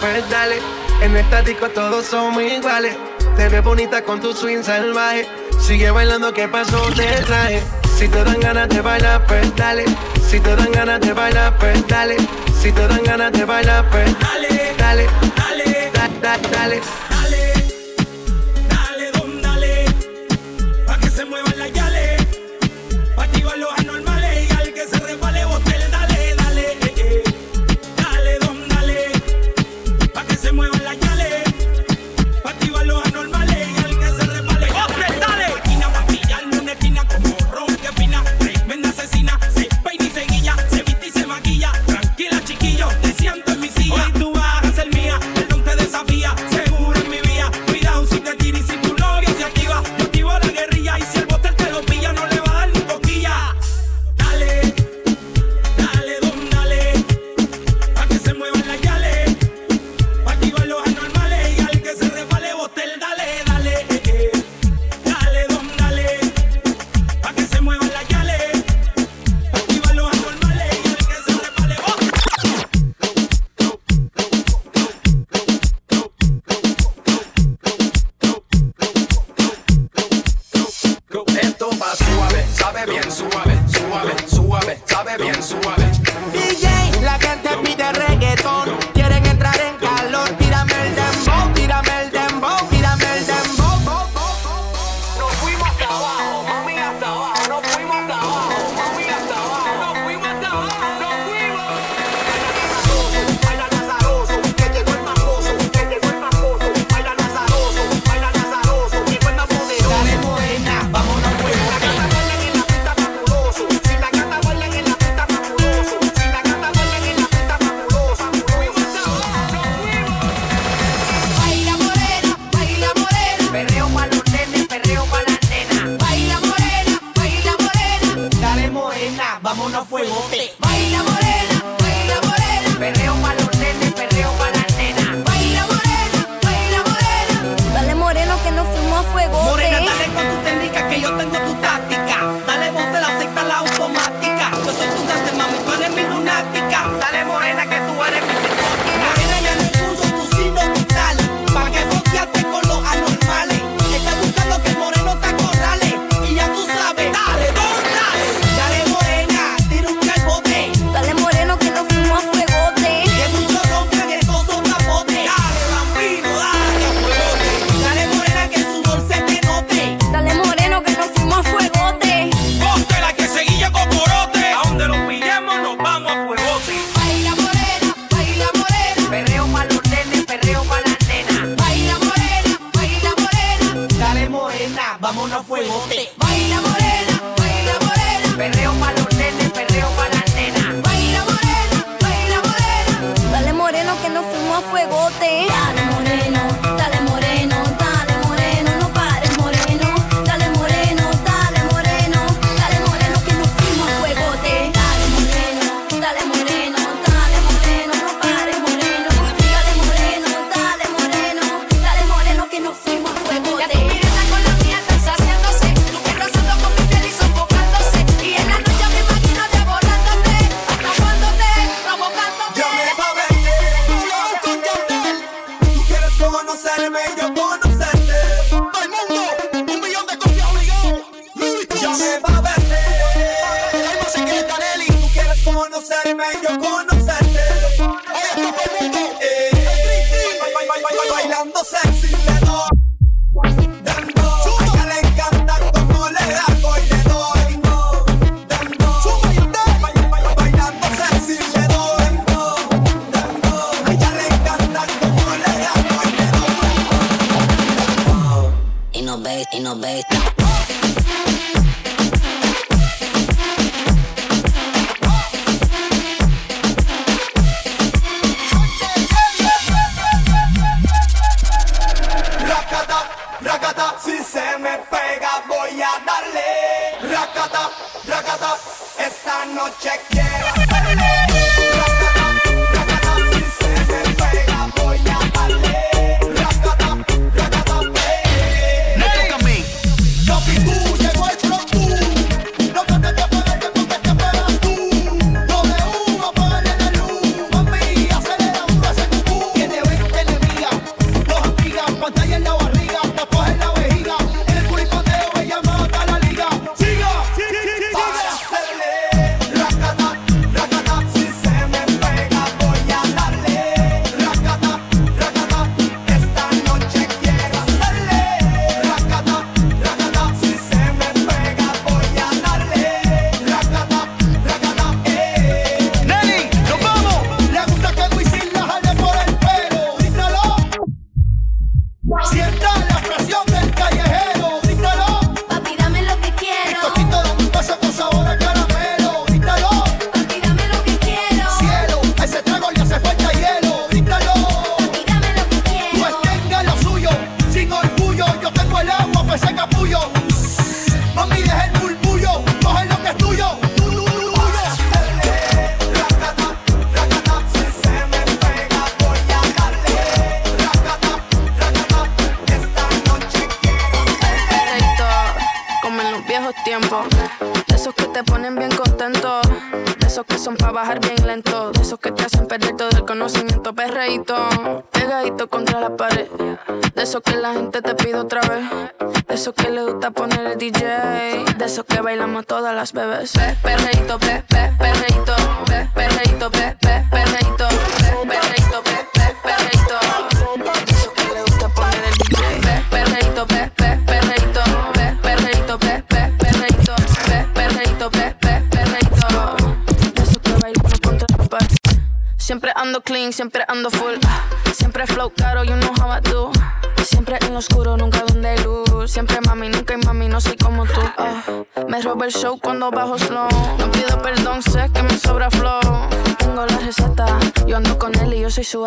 pues 0.00 0.28
dale. 0.30 0.58
En 1.02 1.16
esta 1.16 1.42
disco 1.42 1.68
todos 1.70 2.06
somos 2.06 2.42
iguales. 2.42 2.96
Te 3.36 3.48
ves 3.48 3.64
bonita 3.64 4.02
con 4.02 4.20
tu 4.20 4.32
swing 4.32 4.62
salvaje. 4.62 5.26
Sigue 5.58 5.90
bailando, 5.90 6.32
¿qué 6.32 6.48
pasó? 6.48 6.82
Te 6.94 7.06
traje. 7.22 7.62
Si 7.96 8.08
te 8.08 8.24
dan 8.24 8.40
ganas 8.40 8.68
de 8.68 8.80
bailar, 8.80 9.26
pues 9.26 9.54
dale. 9.56 9.84
Si 10.28 10.40
te 10.40 10.56
dan 10.56 10.72
ganas 10.72 11.00
de 11.00 11.12
bailar, 11.12 11.56
pues 11.58 11.86
dale. 11.86 12.16
Si 12.60 12.72
te 12.72 12.88
dan 12.88 13.02
ganas 13.04 13.32
de 13.32 13.44
bailar, 13.44 13.88
pues 13.90 14.18
dale. 14.20 14.48
Dale, 14.78 15.06
dale, 15.36 15.90
dale, 15.92 16.20
dale. 16.22 16.48
dale. 16.50 17.11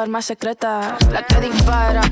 Arma 0.05 0.21
secreta. 0.21 0.97
La 1.11 1.25
que 1.25 1.39
dispara 1.41 2.04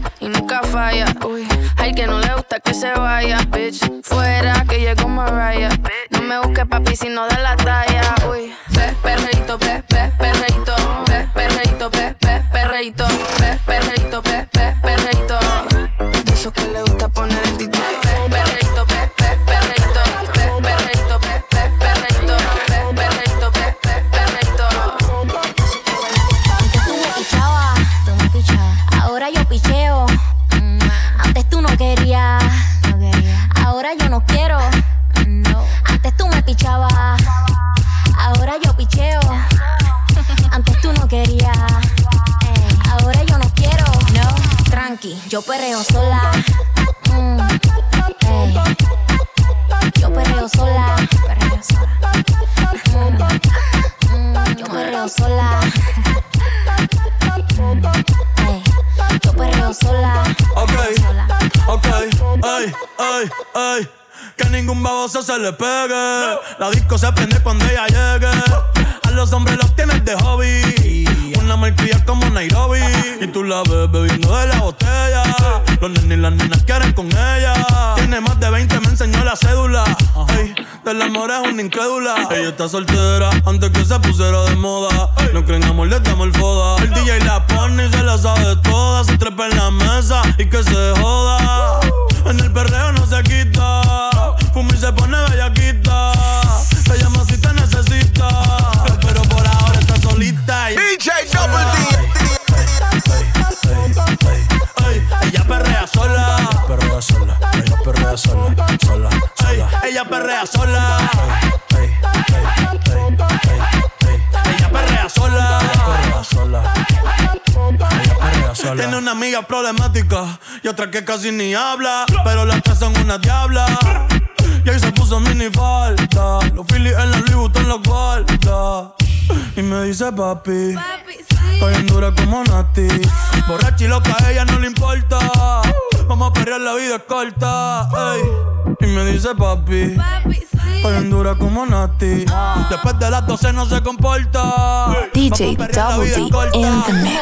in 146.64 146.82
the 146.88 146.94
mix. 147.04 147.13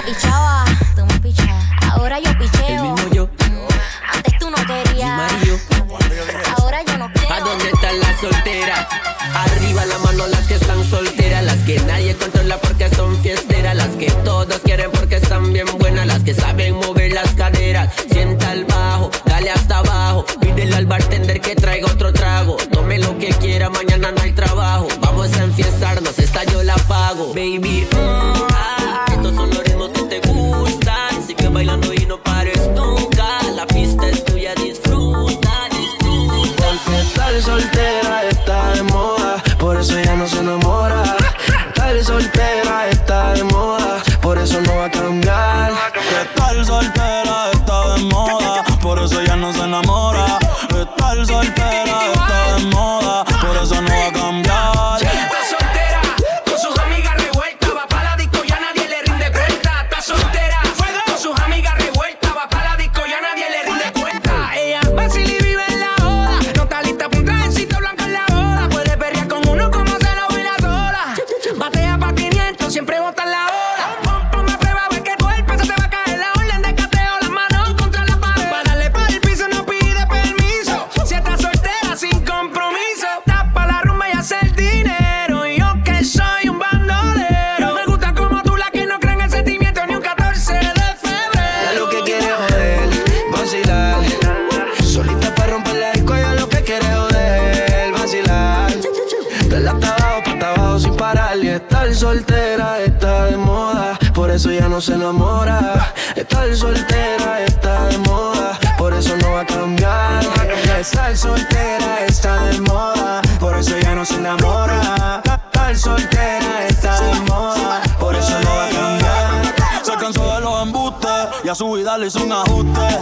Embustes 121.61 121.61
y 121.61 121.67
a 121.67 121.67
su 121.67 121.71
vida 121.73 121.97
le 121.97 122.07
hizo 122.07 122.23
un 122.23 122.31
ajuste. 122.31 122.99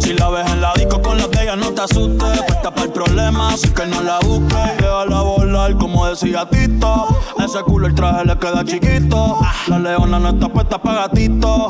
Si 0.00 0.14
la 0.14 0.30
ves 0.30 0.50
en 0.50 0.60
la 0.60 0.72
disco 0.74 1.00
con 1.02 1.18
la 1.18 1.26
de 1.26 1.42
ella, 1.42 1.56
no 1.56 1.70
te 1.72 1.82
asustes. 1.82 2.42
Puesta 2.42 2.70
para 2.70 2.82
el 2.84 2.92
problema, 2.92 3.48
así 3.52 3.68
que 3.68 3.86
no 3.86 4.00
la 4.02 4.18
busques. 4.20 4.76
Déjala 4.78 5.20
volar, 5.22 5.76
como 5.76 6.06
decía 6.06 6.48
Tito. 6.48 7.08
Ese 7.38 7.60
culo 7.62 7.86
el 7.86 7.94
traje 7.94 8.24
le 8.24 8.38
queda 8.38 8.64
chiquito. 8.64 9.38
La 9.68 9.78
leona 9.78 10.18
no 10.18 10.28
está 10.30 10.48
puesta 10.48 10.78
para 10.78 11.02
gatito. 11.02 11.68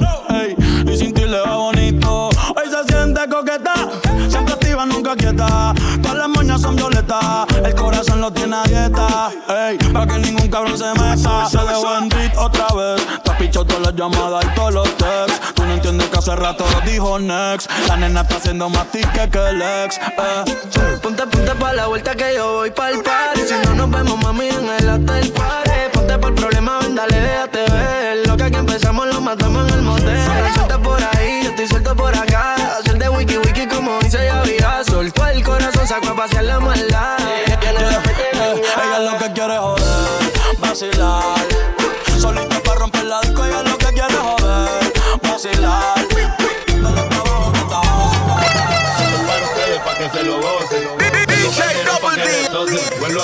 Y 0.87 0.97
sin 0.97 1.13
ti 1.13 1.23
le 1.23 1.41
va 1.41 1.57
bonito. 1.57 2.29
Hoy 2.29 2.69
se 2.69 2.93
siente 2.93 3.21
coqueta, 3.29 3.75
siempre 4.29 4.55
activa, 4.55 4.87
nunca 4.87 5.15
quieta. 5.15 5.75
Todas 6.03 6.19
las 6.19 6.29
moñas 6.29 6.61
son 6.61 6.77
violetas, 6.77 7.47
el 7.65 7.75
corazón 7.75 8.21
lo 8.21 8.33
tiene 8.33 8.57
a 8.57 8.63
dieta. 8.65 9.31
Ey, 9.49 9.79
para 9.93 10.07
que 10.07 10.19
ningún 10.19 10.49
cabrón 10.49 10.77
se 10.77 10.91
meta. 10.99 11.47
Se 11.47 11.59
dejó 11.59 11.97
en 11.99 12.39
otra 12.39 12.67
vez. 12.75 13.07
Te 13.23 13.31
pichó 13.33 13.65
todas 13.65 13.83
las 13.83 13.95
llamadas 13.95 14.45
y 14.45 14.55
todos 14.55 14.75
los 14.75 14.97
texts. 14.97 15.60
Hace 16.21 16.37
rato 16.37 16.67
dijo 16.85 17.19
next. 17.19 17.71
La 17.89 17.97
nena 17.97 18.21
está 18.21 18.37
haciendo 18.37 18.69
más 18.69 18.87
tique 18.91 19.31
que 19.31 19.39
el 19.39 19.63
ex. 19.63 19.97
Eh. 19.97 20.99
Ponte, 21.03 21.27
ponte 21.27 21.55
pa' 21.55 21.73
la 21.73 21.87
vuelta 21.87 22.15
que 22.15 22.35
yo 22.35 22.57
voy 22.57 22.71
pa'l 22.71 23.03
party. 23.03 23.41
Si 23.49 23.55
no 23.65 23.75
nos 23.75 23.91
vemos, 23.91 24.23
mami, 24.23 24.49
en 24.49 24.69
el 24.69 24.89
hotel 24.89 25.33
party. 25.33 25.71
Ponte 25.95 26.19
por 26.19 26.29
el 26.29 26.35
problema, 26.35 26.79
ven, 26.81 26.95
dale, 26.95 27.19
déjate 27.21 27.65
ver. 27.73 28.27
Lo 28.27 28.37
que 28.37 28.45
aquí 28.45 28.57
empezamos 28.57 29.07
lo 29.07 29.21
matamos 29.23 29.67
en 29.69 29.75
el 29.75 29.83
motel. 29.83 30.19
Suelta 30.55 30.79
por 30.79 31.01
ahí, 31.17 31.41
yo 31.43 31.51
estoy 31.51 31.69
suelto 31.69 31.97
por 31.97 32.15
acá. 32.15 32.55
Hacer 32.79 32.99
de 32.99 33.09
wiki 33.09 33.39
wiki 33.39 33.67
como 33.67 33.99
dice 34.01 34.23
ya 34.23 34.43
vida. 34.43 34.83
Soltó 34.85 35.27
el 35.27 35.43
corazón, 35.43 35.87
sacó 35.87 36.09
a 36.09 36.17
pasear 36.17 36.45
la 36.45 36.61
maldad. 36.61 37.17
Ella 37.47 37.59
es 38.99 39.11
lo 39.11 39.19
que 39.19 39.33
quiere 39.33 39.57
joder, 39.57 40.59
vacilar. 40.59 41.39
Solita 42.19 42.61
para 42.63 42.79
romper 42.79 43.05
la 43.05 43.21
disco, 43.23 43.43
ella 43.47 43.63
es 43.65 43.71
lo 43.71 43.79
que 43.79 43.87
quiere 43.87 44.15
joder, 44.15 44.93
vacilar. 45.23 46.00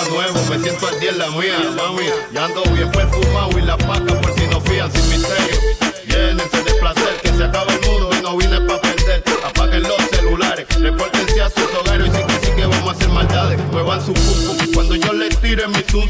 Nuevo, 0.04 0.38
me 0.50 0.58
siento 0.58 0.86
al 0.86 1.00
día 1.00 1.10
en 1.10 1.18
la 1.18 1.30
mía, 1.30 1.58
mami. 1.74 2.04
Ya 2.32 2.44
ando 2.44 2.62
bien 2.74 2.90
perfumado 2.92 3.58
y 3.58 3.62
la 3.62 3.76
paca 3.78 4.20
por 4.20 4.32
si 4.38 4.46
no 4.46 4.60
fían 4.60 4.92
sin 4.92 5.08
misterio. 5.08 5.60
Llénense 6.06 6.62
de 6.62 6.74
placer, 6.74 7.20
que 7.22 7.28
se 7.30 7.44
acaba 7.44 7.72
el 7.72 7.80
mundo 7.80 8.10
y 8.16 8.22
no 8.22 8.36
vine 8.36 8.60
pa' 8.60 8.80
perder. 8.80 9.24
Apaguen 9.44 9.82
los 9.82 9.96
celulares, 10.10 10.66
repórtense 10.78 11.40
a 11.40 11.48
sus 11.48 11.74
hogares 11.80 12.08
y 12.08 12.16
sí 12.16 12.22
que 12.24 12.46
sí 12.46 12.52
que 12.54 12.66
vamos 12.66 12.88
a 12.88 12.92
hacer 12.92 13.08
maldades. 13.08 13.58
Muevan 13.72 14.04
su 14.04 14.12
pum 14.12 14.56
cuando 14.74 14.96
yo 14.96 15.12
les 15.14 15.40
tire 15.40 15.66
mi 15.68 15.82
zum 15.90 16.08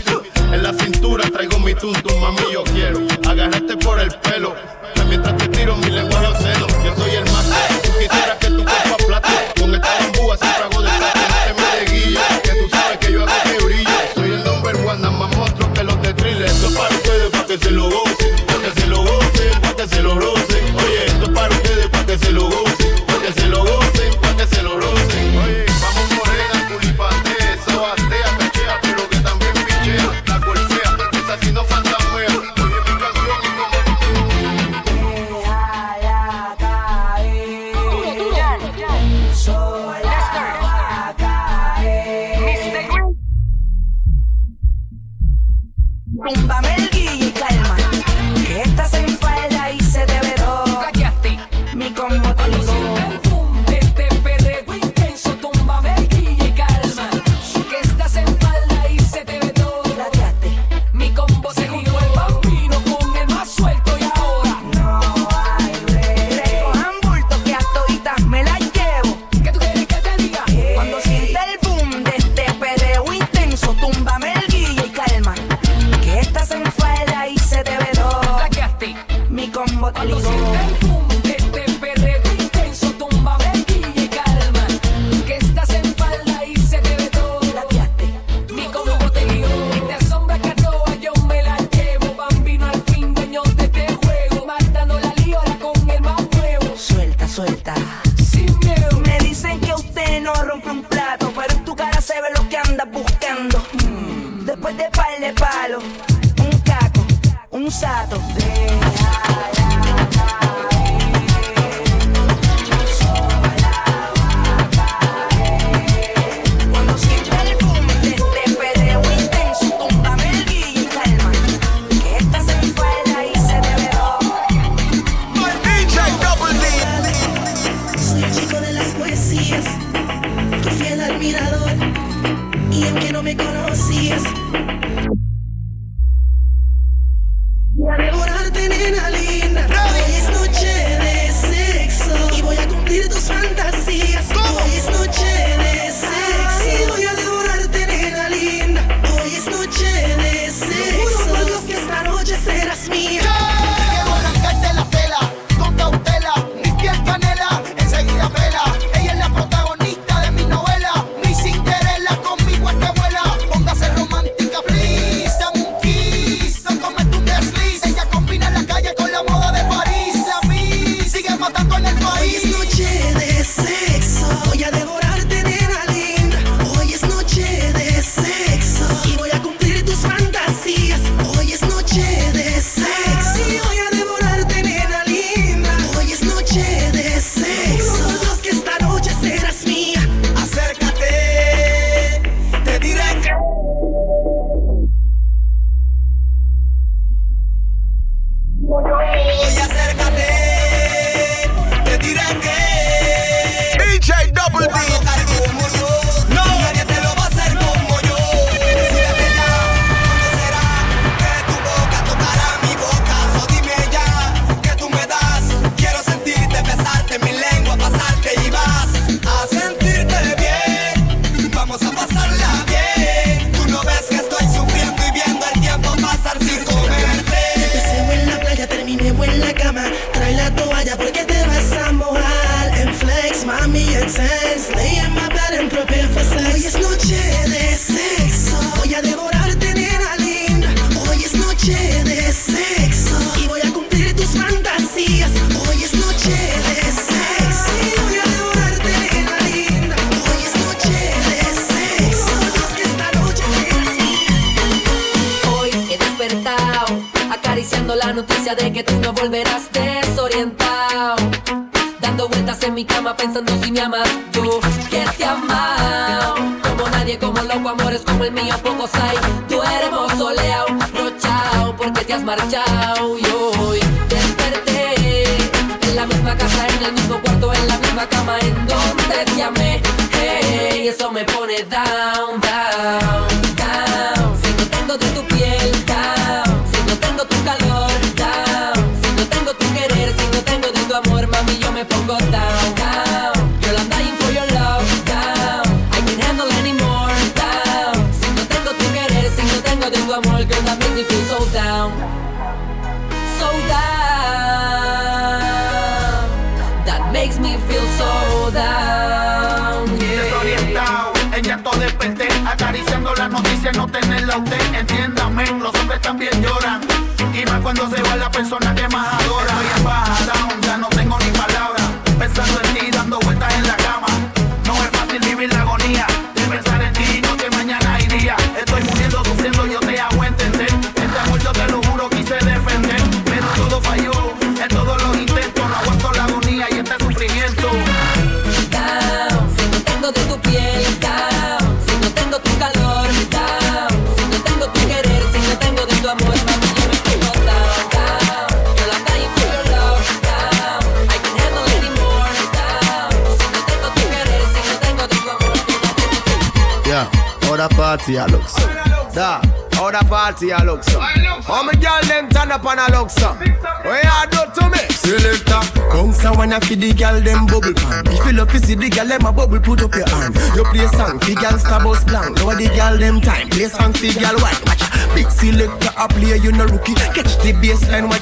En 0.53 0.63
la 0.63 0.73
cintura 0.75 1.25
traigo 1.31 1.59
mi 1.61 1.75
tuntum, 1.75 2.21
mami, 2.21 2.53
yo 2.53 2.65
quiero 2.65 3.01
agarrarte 3.25 3.77
por 3.77 4.01
el 4.01 4.11
pelo. 4.19 4.55
Mientras 5.09 5.37
te 5.37 5.46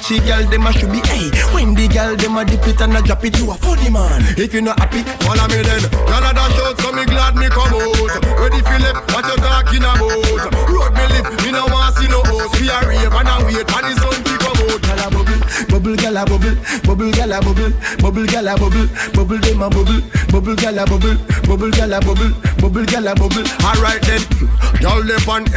the 0.08 0.18
girl 0.20 0.44
them 0.50 0.66
a 0.66 0.72
should 0.72 0.92
be. 0.92 1.00
Hey, 1.08 1.30
when 1.54 1.74
the 1.74 1.88
girl 1.88 2.16
them 2.16 2.36
a 2.36 2.44
dip 2.44 2.66
it 2.66 2.80
and 2.80 2.96
a 2.96 3.02
drop 3.02 3.24
it, 3.24 3.38
you 3.38 3.50
a 3.50 3.54
funny 3.54 3.90
man. 3.90 4.22
If 4.36 4.52
you 4.52 4.60
not 4.60 4.78
happy, 4.78 5.00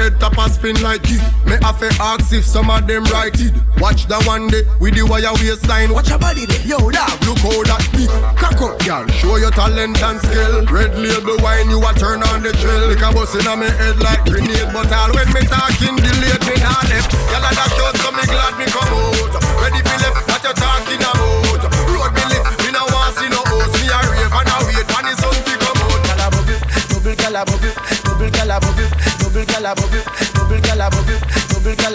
head 0.08 0.20
top 0.20 0.38
a 0.38 0.50
spin 0.50 0.80
like 0.82 1.04
it. 1.06 1.22
Me 1.46 1.56
have 1.62 1.80
to 1.80 1.90
ask 2.00 2.32
if 2.34 2.46
some 2.46 2.70
of 2.70 2.88
them 2.88 3.04
right 3.12 3.36
it. 3.36 3.54
Watch 3.80 4.08
the 4.08 4.18
one 4.24 4.48
day 4.48 4.64
with 4.80 4.96
the 4.96 5.04
wire 5.04 5.34
waistline. 5.44 5.94
Watch 5.94 6.10
your 6.10 6.20
body 6.20 6.46
there, 6.46 6.64
yo 6.64 6.80
dog, 6.90 7.20
look 7.28 7.40
how 7.44 7.64
that 7.68 7.84
big 7.92 8.10
cock 8.40 8.60
up, 8.64 8.80
girl. 8.84 9.06
Show 9.20 9.36
your 9.38 9.52
talent 9.52 10.00
and 10.02 10.20
skill. 10.24 10.66
Red 10.72 10.96
label 10.96 11.38
wine, 11.44 11.70
you 11.70 11.84
a 11.84 11.92
turn 11.94 12.24
on 12.24 12.42
the 12.42 12.52
trail. 12.56 12.88
Like 12.88 13.04
a 13.04 13.12
bus 13.12 13.36
in 13.36 13.48
me 13.60 13.68
head 13.68 14.00
like 14.00 14.24
grenade, 14.24 14.72
but 14.72 14.92
all 14.92 15.12
when 15.12 15.28
me 15.36 15.44
talking 15.46 16.00
delayed 16.00 16.44
me 16.48 16.56
not 16.64 16.88
left. 16.88 17.12
Y'all 17.32 17.44
a 17.44 17.52
dash 17.52 17.80
out, 17.84 17.96
so 18.00 18.10
me 18.16 18.24
glad 18.26 18.54
me 18.56 18.66
come 18.72 18.88
out. 18.88 19.34
Ready 19.60 19.82
for 19.84 19.98
left, 20.00 20.24
what 20.32 20.44
you 20.44 20.54
talking 20.56 20.87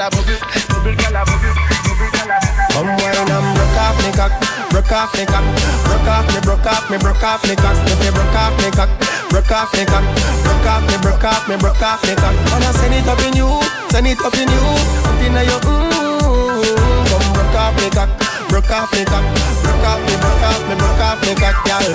gyal 0.02 0.10
a 0.10 0.10
bubble, 0.10 0.38
bubble, 0.68 0.94
gyal 0.98 1.14
a 1.14 1.22
bubble, 1.22 1.54
bubble, 1.86 2.10
gyal 2.10 2.26
a 2.26 2.38
bubble. 2.42 2.66
Come 2.72 2.90
wine 2.98 3.30
and 3.30 3.46
broke 3.54 3.78
off 3.78 3.96
me 4.02 4.10
cock, 4.18 4.32
broke 4.70 4.92
off 4.92 5.14
me 5.14 5.24
cock, 5.26 5.44
broke 5.86 6.08
off 6.10 6.26
me, 6.26 6.40
broke 6.42 6.66
off 6.66 6.90
me, 6.90 6.98
broke 6.98 7.22
off 7.22 7.42
me 7.46 7.54
cock. 7.54 7.76
If 7.86 8.02
you 8.02 8.10
broke 8.10 8.34
off 8.34 8.54
me 8.58 8.70
cock, 8.74 8.90
broke 9.30 9.52
off 9.52 9.70
me 9.74 9.84
cock, 9.86 10.04
broke 10.42 10.66
off 10.66 10.82
me, 10.90 10.96
broke 10.98 11.24
off 11.24 11.48
me, 11.48 11.56
broke 11.56 11.82
off 11.82 12.02
me 12.02 12.14
cock. 12.16 12.34
Wanna 12.50 12.72
send 12.74 12.94
it 12.94 13.06
up 13.06 13.20
in 13.22 13.36
you, 13.36 13.48
send 13.90 14.06
it 14.06 14.18
up 14.18 14.34
in 14.34 14.50
you, 14.50 14.64
up 15.06 15.20
in 15.22 15.38
your 15.38 15.60
mm. 15.62 16.66
Come 17.06 17.26
broke 17.30 17.56
off 17.62 17.74
me 17.78 17.88
cock, 17.90 18.10
broke 18.48 18.70
off 18.70 18.90
me 18.90 19.04
cock, 19.06 19.24
broke 19.62 19.86
off 19.86 20.00
me, 20.02 20.14
broke 20.18 20.42
off 20.50 20.62
me, 20.66 20.74
broke 20.74 21.02
off 21.06 21.18
me 21.22 21.32
cock, 21.38 21.56
girl. 21.62 21.94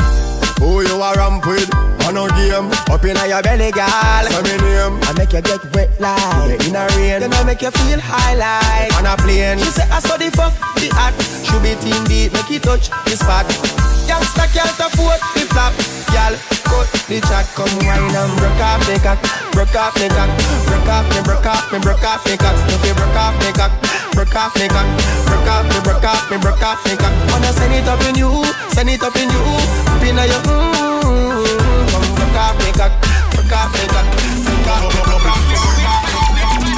Who 0.63 0.81
you 0.81 0.95
a 1.01 1.13
ramp 1.15 1.45
with? 1.45 1.96
On 2.07 2.15
no 2.15 2.23
game. 2.39 2.71
Up 2.87 3.03
in 3.03 3.19
your 3.27 3.43
belly, 3.43 3.67
girl 3.75 4.23
Say 4.31 4.39
me 4.47 4.55
name. 4.63 4.95
I 5.03 5.11
make 5.19 5.35
you 5.35 5.43
get 5.43 5.59
wet 5.75 5.91
like 5.99 6.55
In 6.63 6.71
a 6.71 6.87
rain. 6.95 7.19
Then 7.19 7.35
I 7.35 7.43
make 7.43 7.59
you 7.59 7.67
feel 7.67 7.99
high 7.99 8.31
like 8.39 8.95
On 8.95 9.03
a 9.03 9.19
plane. 9.19 9.59
She 9.59 9.67
say 9.75 9.83
I 9.91 9.99
saw 9.99 10.15
the 10.15 10.31
fuck 10.31 10.55
The 10.79 10.87
act 10.95 11.19
Should 11.43 11.59
be 11.59 11.75
team 11.83 11.99
beat 12.07 12.31
Make 12.31 12.47
it 12.47 12.63
touch 12.63 12.87
the 13.11 13.19
spot. 13.19 13.43
Youngster 14.07 14.47
can't 14.55 14.79
afford 14.79 15.19
the 15.35 15.43
flap 15.51 15.75
Girl 16.07 16.31
Cut 16.63 16.87
the 17.11 17.19
chat. 17.27 17.43
Come 17.59 17.75
wine 17.83 18.07
and 18.07 18.31
broke 18.39 18.63
off 18.63 18.79
the 18.87 18.95
cock. 19.03 19.19
Broke 19.51 19.75
off 19.75 19.91
the 19.99 20.07
cock. 20.07 20.31
Broke 20.63 20.87
off 20.87 21.03
me 21.11 21.19
Broke 21.27 21.43
off 21.43 21.67
me 21.75 21.77
Broke 21.83 22.07
off 22.07 22.23
me 22.23 22.39
cock. 22.39 22.55
If 22.71 22.87
you 22.87 22.95
broke 22.95 23.19
off 23.19 23.35
me 23.43 23.51
cock. 23.51 23.75
Broke 24.15 24.31
off 24.31 24.55
me 24.55 24.71
cock. 24.71 24.87
Broke 25.27 25.51
off 25.51 25.67
me 25.67 25.77
Broke 25.83 26.07
off 26.07 26.23
me 26.31 26.39
Broke 26.39 26.63
off 26.63 26.79
me 26.87 26.95
cock. 26.95 27.11
Wanna 27.35 27.51
send 27.51 27.75
it 27.75 27.83
up 27.83 27.99
in 28.07 28.15
you 28.15 28.31
Send 28.71 28.87
it 28.87 29.03
up 29.03 29.15
in 29.19 29.27
you. 29.27 29.43
Up 29.91 30.03
in 30.07 30.15
your 30.15 30.39
mm 30.47 31.76
Come 32.77 32.93
broke 33.33 33.51
off 33.57 33.73
me 33.73 33.81
cock 33.89 34.05
Broke 34.45 34.69
off 34.69 34.85
me 34.85 35.01
cock 35.01 35.17
Broke 35.17 35.25
off 35.25 35.41
me 35.49 35.57
Broke 35.57 36.45
off 36.45 36.61
me 36.61 36.77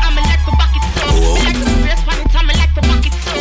I'ma 0.00 0.20
like 0.24 0.40
the 0.48 0.52
bucket 0.56 0.80
so 0.96 1.06
Like 1.44 1.60
the 1.60 1.68
press 1.84 2.00
when 2.08 2.24
it's 2.24 2.34
I'ma 2.34 2.52
like 2.56 2.72
the 2.72 2.80
bucket 2.88 3.12
so 3.12 3.36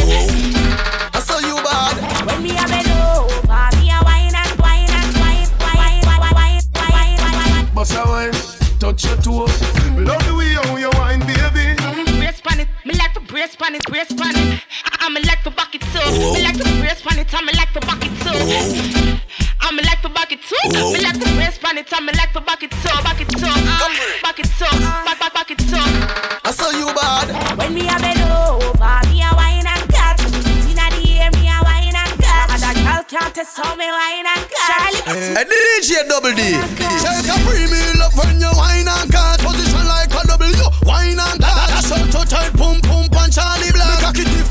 I 1.15 1.19
saw 1.23 1.39
you 1.39 1.55
bad 1.63 1.95
When 2.27 2.43
me 2.43 2.51
a 2.51 2.67
bend 2.67 2.91
over 2.91 3.47
oh, 3.47 3.71
Me 3.79 3.95
a 3.95 4.03
wine 4.03 4.35
and 4.35 4.59
wine 4.59 4.91
and 4.91 5.11
wine 5.23 5.47
Wine, 5.63 6.03
wine, 6.03 6.35
wine, 6.35 6.59
wine, 6.75 7.15
wine, 7.15 7.63
wine 7.63 7.73
Bust 7.73 7.95
a 7.95 8.03
wine, 8.03 8.33
touch 8.77 9.05
your 9.05 9.15
toe. 9.23 9.47
Love 9.95 10.19
the 10.27 10.35
way 10.35 10.51
how 10.51 10.75
you 10.75 10.89
wine, 10.99 11.19
baby. 11.21 11.79
Mm-hmm, 11.79 12.19
brace 12.19 12.41
pan 12.41 12.59
it, 12.59 12.67
me 12.83 12.93
like 12.95 13.13
to 13.13 13.21
brace 13.21 13.55
pan 13.55 13.75
it, 13.75 13.83
brace 13.85 14.11
pan 14.11 14.35
it. 14.35 14.59
Ah, 14.83 14.99
ah, 14.99 15.05
I'ma 15.07 15.21
like 15.23 15.43
the 15.45 15.51
bucket 15.51 15.83
so 15.95 16.01
Me 16.33 16.43
like 16.43 16.57
to 16.57 16.63
brace 16.81 17.01
pan 17.01 17.19
it, 17.19 17.33
ah, 17.33 17.39
I'ma 17.39 17.51
like 17.55 17.71
the 17.71 17.79
bucket 17.87 18.11
so 18.19 19.24
I'ma 19.65 19.81
like 19.81 20.01
the 20.03 20.09
bucket 20.09 20.41
too. 20.45 20.53
Me 20.93 21.01
like 21.01 21.17
the 21.17 21.25
brace 21.33 21.57
pan 21.57 21.77
it, 21.81 21.89
I'ma 21.91 22.13
like 22.13 22.31
the 22.33 22.41
bucket 22.41 22.71
so 22.85 22.93
Bucket 23.01 23.33
so, 23.33 23.49
uh, 23.49 23.89
bucket 24.21 24.45
so, 24.45 24.69
back, 25.01 25.17
back, 25.17 25.33
bucket 25.33 25.59
so 25.61 25.81
I 26.45 26.53
saw 26.53 26.69
you 26.69 26.85
bad 26.93 27.33
When 27.57 27.73
me 27.73 27.89
a 27.89 27.97
bend 27.97 28.21
over, 28.29 28.95
me 29.09 29.25
a 29.25 29.33
wine 29.33 29.65
and 29.65 29.85
cut. 29.89 30.21
Inna 30.69 30.85
the 30.93 31.01
air, 31.17 31.33
me 31.33 31.49
a 31.49 31.57
wine 31.65 31.97
and 31.97 32.13
cut. 32.21 32.53
And 32.53 32.61
that 32.61 32.77
girl 32.77 33.01
can't 33.09 33.33
test 33.33 33.57
how 33.57 33.73
me 33.73 33.89
wine 33.89 34.29
and 34.29 34.45
cut. 34.53 35.01
Hey, 35.09 35.49
DJ 35.49 36.05
Double 36.05 36.29
D. 36.37 36.53
Take 36.77 37.25
a 37.25 37.35
premium 37.41 37.97
love 37.97 38.13
when 38.13 38.37
you 38.37 38.53
wine 38.53 38.85
and 38.85 39.09
cut. 39.09 39.41
Position 39.41 39.81
like 39.89 40.13
a 40.13 40.21
W, 40.29 40.53
wine 40.85 41.17
and 41.17 41.41
cut. 41.41 41.73
That's 41.73 41.89
how 41.89 42.05
to 42.05 42.21
tight, 42.29 42.53
pum 42.53 42.85
pum 42.85 43.09
punch 43.09 43.33
Charlie 43.33 43.73
Black. 43.73 44.13
Make 44.13 44.21
a 44.21 44.44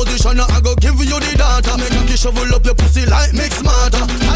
Now 0.00 0.46
I 0.48 0.60
go 0.62 0.74
give 0.76 0.94
you 0.96 1.20
the 1.20 1.36
data. 1.36 1.76
Make 1.76 2.08
a 2.08 2.16
shovel 2.16 2.54
up 2.54 2.64
your 2.64 2.74
pussy 2.74 3.04
like 3.04 3.34
mix 3.34 3.62
matter. 3.62 4.29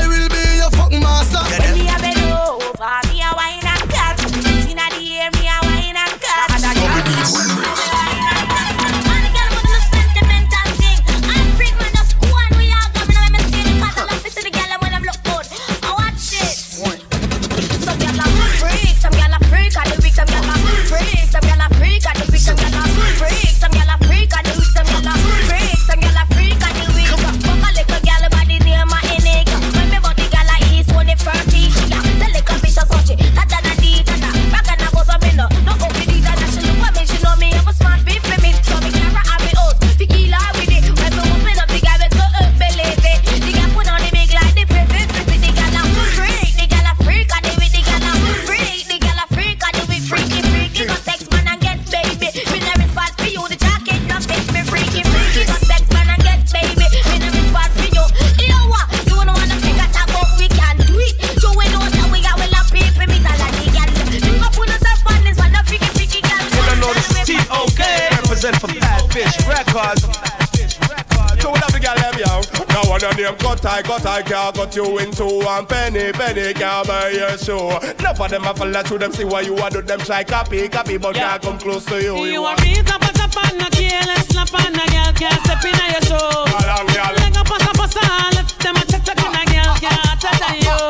Got 73.63 73.67
I 73.67 73.83
got 73.83 74.07
I 74.07 74.23
can't 74.23 74.57
got 74.57 74.75
you 74.75 74.99
into 74.99 75.25
one 75.25 75.67
penny 75.67 76.13
penny 76.13 76.53
can't 76.55 76.89
buy 76.89 77.11
your 77.11 77.37
show. 77.39 77.79
Enough 77.79 78.21
of 78.21 78.31
them 78.31 78.43
have 78.43 78.57
to 78.57 78.83
through 78.83 78.99
them 78.99 79.13
see 79.13 79.25
why 79.25 79.43
you 79.43 79.55
want 79.55 79.75
do 79.75 79.83
them 79.83 80.01
try 80.01 80.25
copy 80.25 80.69
copy 80.69 80.97
but 80.97 81.15
yeah. 81.15 81.31
can't 81.31 81.43
come 81.43 81.59
close 81.59 81.85
to 81.87 82.03
you. 82.03 82.17
You, 82.17 82.25
you 82.33 82.43
want 82.43 82.61
me 82.63 82.75
to 82.75 82.83
pass 82.83 83.21
up 83.21 83.37
on 83.37 83.61
a 83.61 83.71
careless 83.71 84.27
slap 84.29 84.53
on 84.55 84.75
a 84.75 84.85
girl 84.91 85.13
can't 85.15 85.41
step 85.45 85.65
in 85.65 85.77
your 85.93 86.03
show. 86.03 86.45
Along 86.51 86.87
girl. 86.91 87.13
Leg 87.15 87.37
up 87.37 87.47
pass 87.47 87.67
up 87.69 87.77
pass 87.77 87.97
on 87.97 88.35
left 88.35 88.59
them 88.59 88.77
a 88.77 88.83
check 88.91 89.05
check 89.05 89.19
in 89.19 89.35
a 89.35 89.45
girl 89.47 89.75
can't 89.79 90.21
touch 90.21 90.43
on 90.43 90.57
you. 90.59 90.81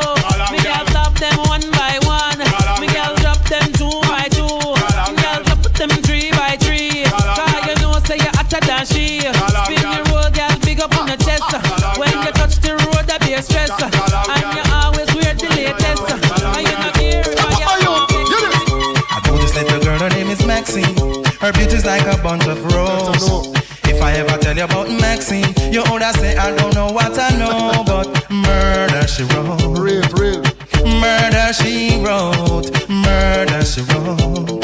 Me 0.51 0.57
girl 0.63 0.85
stop 0.89 1.13
them 1.19 1.37
one 1.45 1.65
by 1.71 1.99
one. 2.07 2.39
Me 2.81 2.87
girl 2.87 3.13
drop 3.21 3.41
them 3.45 3.67
two 3.77 3.93
by 4.09 4.25
two. 4.33 4.47
Me 5.11 5.21
girl 5.21 5.43
drop 5.43 5.61
them 5.75 5.89
three 6.01 6.31
by 6.31 6.57
three. 6.57 7.05
Cause 7.05 7.67
you 7.67 7.75
know 7.81 7.99
say 8.05 8.17
you're 8.17 8.33
hotter 8.33 8.61
than 8.65 8.85
she. 8.85 9.21
Spin 9.21 9.81
the 9.85 10.01
road, 10.09 10.33
girl, 10.33 10.55
big 10.63 10.79
up 10.81 10.95
on 10.97 11.07
the 11.07 11.17
chest. 11.21 11.84
Stress. 13.45 13.69
And 13.71 14.45
you 14.57 14.63
always 14.73 15.09
wear 15.15 15.33
the 15.33 15.49
latest. 15.55 16.03
And 16.11 16.67
you 16.67 16.73
not 16.73 16.93
care 16.95 17.21
if 17.21 17.39
I 17.39 17.75
I 19.13 19.21
know 19.27 19.37
this 19.37 19.55
little 19.55 19.79
girl, 19.83 19.99
her 19.99 20.09
name 20.09 20.27
is 20.27 20.45
Maxine. 20.45 20.95
Her 21.39 21.51
beauty's 21.53 21.85
like 21.85 22.05
a 22.07 22.17
bunch 22.21 22.45
of 22.47 22.57
roses. 22.73 23.53
If 23.85 24.01
I 24.01 24.13
ever 24.13 24.37
tell 24.37 24.57
you 24.57 24.63
about 24.63 24.89
Maxine, 24.89 25.53
you 25.71 25.83
would 25.91 26.01
say 26.15 26.35
I 26.35 26.55
don't 26.55 26.73
know 26.73 26.87
what 26.87 27.17
I 27.17 27.29
know, 27.37 27.83
but 27.85 28.07
murder 28.31 29.07
she 29.07 29.23
wrote. 29.23 29.77
Real, 29.77 30.03
real. 30.17 30.41
Murder 30.99 31.53
she 31.53 32.01
wrote. 32.03 32.69
Murder 32.89 33.63
she 33.63 33.81
wrote. 33.81 34.54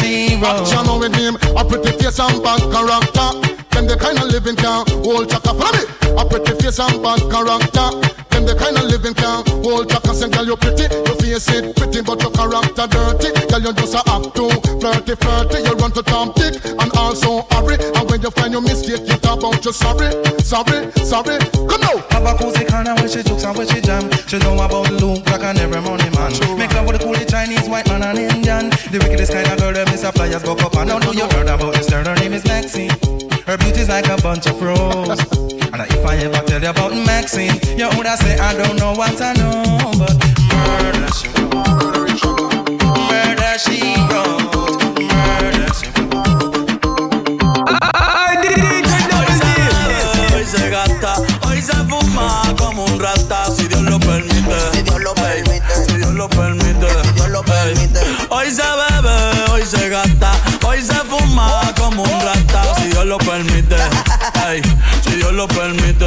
Murder 0.00 0.26
she 0.26 0.36
wrote. 0.36 0.60
Action 0.60 0.98
with 0.98 1.14
him, 1.14 1.34
a 1.56 1.64
pretty 1.64 1.92
face 1.98 2.18
and 2.18 2.42
bad 2.42 2.60
character. 2.72 3.28
Them 3.70 3.86
the 3.86 3.96
kind 3.98 4.18
of 4.18 4.30
living 4.30 4.56
can 4.56 4.86
hold 5.02 5.28
chaka 5.28 5.54
for 5.54 5.70
me. 5.74 5.82
A 6.18 6.24
pretty 6.24 6.54
face 6.62 6.78
and 6.78 7.02
bad 7.02 7.20
character. 7.30 7.88
Them 8.30 8.46
the 8.46 8.54
kind 8.58 8.76
of 8.78 8.84
living 8.84 9.14
can 9.14 9.44
hold 9.62 9.90
chaka. 9.90 10.14
Say, 10.14 10.30
girl, 10.30 10.46
you 10.46 10.56
pretty, 10.56 10.86
your 10.90 11.16
face 11.18 11.48
it 11.50 11.76
pretty, 11.76 12.02
but 12.02 12.22
your 12.22 12.30
character 12.32 12.86
dirty. 12.86 13.30
Girl, 13.50 13.62
you 13.62 13.72
just 13.74 13.94
a 13.94 14.02
act 14.10 14.34
too 14.34 14.50
flirty, 14.78 15.14
flirty. 15.14 15.58
You 15.62 15.74
run 15.78 15.92
to 15.92 16.02
Tom 16.02 16.32
Dick 16.34 16.58
and 16.64 16.90
also 16.94 17.42
hurry. 17.50 17.76
And 17.78 18.04
when 18.10 18.22
you 18.22 18.30
find 18.30 18.52
your 18.52 18.62
mistake, 18.62 19.06
you 19.06 19.18
talk 19.18 19.42
about 19.42 19.64
you 19.64 19.72
sorry, 19.72 20.10
sorry, 20.42 20.90
sorry. 21.02 21.38
Come 21.66 21.82
now. 21.82 21.98
Have 22.10 22.26
a 22.26 22.32
cozy 22.38 22.64
corner 22.66 22.94
where 22.94 23.08
she 23.08 23.22
jokes 23.22 23.44
and 23.44 23.56
where 23.56 23.66
she 23.66 23.80
jam. 23.80 24.10
She 24.26 24.38
know 24.38 24.54
about 24.54 24.90
Luke, 25.02 25.24
Jack 25.26 25.42
and 25.42 25.58
every 25.58 25.80
money 25.80 26.08
man. 26.14 26.30
Make 26.58 26.72
love 26.74 26.86
with 26.86 27.00
the 27.00 27.04
coolie 27.04 27.28
Chinese, 27.28 27.68
white 27.68 27.86
man 27.88 28.02
and 28.02 28.18
Indian. 28.18 28.33
The 28.94 29.00
wickedest 29.00 29.32
kind 29.32 29.48
of 29.48 29.58
girl, 29.58 29.72
them 29.72 29.88
is 29.88 30.04
a 30.04 30.12
flyers 30.12 30.44
go 30.44 30.52
up 30.52 30.76
and 30.76 30.88
down. 30.88 31.00
Know 31.00 31.10
you 31.10 31.26
heard 31.30 31.48
about 31.48 31.74
this 31.74 31.90
girl, 31.90 32.04
her 32.04 32.14
name 32.14 32.32
is 32.32 32.44
Maxine. 32.44 32.90
Her 33.44 33.58
beauty's 33.58 33.88
like 33.88 34.06
a 34.06 34.16
bunch 34.22 34.46
of 34.46 34.62
roses. 34.62 35.18
and 35.50 35.82
if 35.82 36.06
I 36.06 36.16
ever 36.18 36.38
tell 36.46 36.62
you 36.62 36.70
about 36.70 36.92
Maxine, 37.04 37.58
you 37.76 37.88
would 37.88 38.06
say 38.06 38.38
I 38.38 38.54
don't 38.54 38.78
know 38.78 38.92
what 38.92 39.20
I 39.20 39.32
know, 39.34 39.90
but 39.98 40.14
murder 40.46 41.12
she 41.12 41.26
wrote. 41.50 42.43
Lo 63.14 63.18
permite. 63.18 63.76
Ey, 64.48 64.60
si 65.02 65.16
Dios 65.16 65.32
lo 65.32 65.46
permite. 65.46 66.06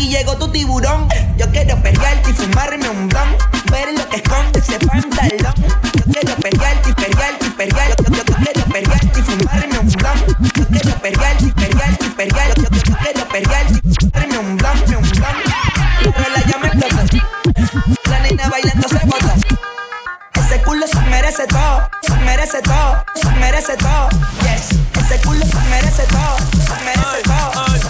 Aquí 0.00 0.08
llegó 0.08 0.34
tu 0.34 0.50
tiburón. 0.50 1.06
Yo 1.36 1.46
quiero 1.50 1.76
pelearte 1.82 2.30
y 2.30 2.32
fumarme 2.32 2.88
un 2.88 3.06
blon. 3.06 3.36
Ver 3.70 3.92
lo 3.92 4.08
que 4.08 4.16
esconde 4.16 4.58
ese 4.58 4.78
pantalón. 4.78 5.54
Yo 5.92 6.04
quiero 6.10 6.36
pelearte 6.36 6.88
y 6.88 6.92
pelearte 6.94 7.46
y 7.46 7.50
pelearte. 7.50 8.04
Yo, 8.04 8.16
yo, 8.16 8.24
yo 8.24 8.34
quiero 8.36 8.64
pelearte 8.64 9.20
y 9.20 9.22
fumarme 9.22 9.78
un 9.78 9.88
blon. 9.90 10.18
Yo 10.56 10.66
quiero 10.68 10.98
pelearte 11.02 11.44
y 11.44 11.52
pelearte 11.52 12.06
y 12.06 12.08
pelearte. 12.08 12.62
Yo, 12.62 12.68
yo, 12.70 12.82
yo 12.82 12.96
quiero 12.96 13.28
pelearte 13.28 13.80
y 13.84 13.94
fumarme 13.94 14.38
un 14.38 14.56
blon, 14.56 14.78
un 14.78 15.10
blon. 15.10 15.36
Pero 16.00 16.30
la 16.34 16.40
llama 16.46 16.66
explota. 16.68 18.08
La 18.08 18.20
nena 18.20 18.48
bailando 18.48 18.88
se 18.88 19.06
bota. 19.06 19.34
Ese 20.32 20.62
culo 20.62 20.86
se 20.86 21.00
merece 21.10 21.46
todo, 21.46 21.90
se 22.00 22.16
merece 22.24 22.62
todo, 22.62 23.04
se 23.16 23.30
merece 23.32 23.76
todo. 23.76 24.08
Yes, 24.44 24.70
ese 24.98 25.20
culo 25.26 25.44
se 25.44 25.60
merece 25.68 26.04
todo, 26.04 26.38
se 26.38 26.84
merece 26.86 27.22
todo, 27.22 27.52
se 27.52 27.60
merece 27.60 27.82
todo. 27.82 27.89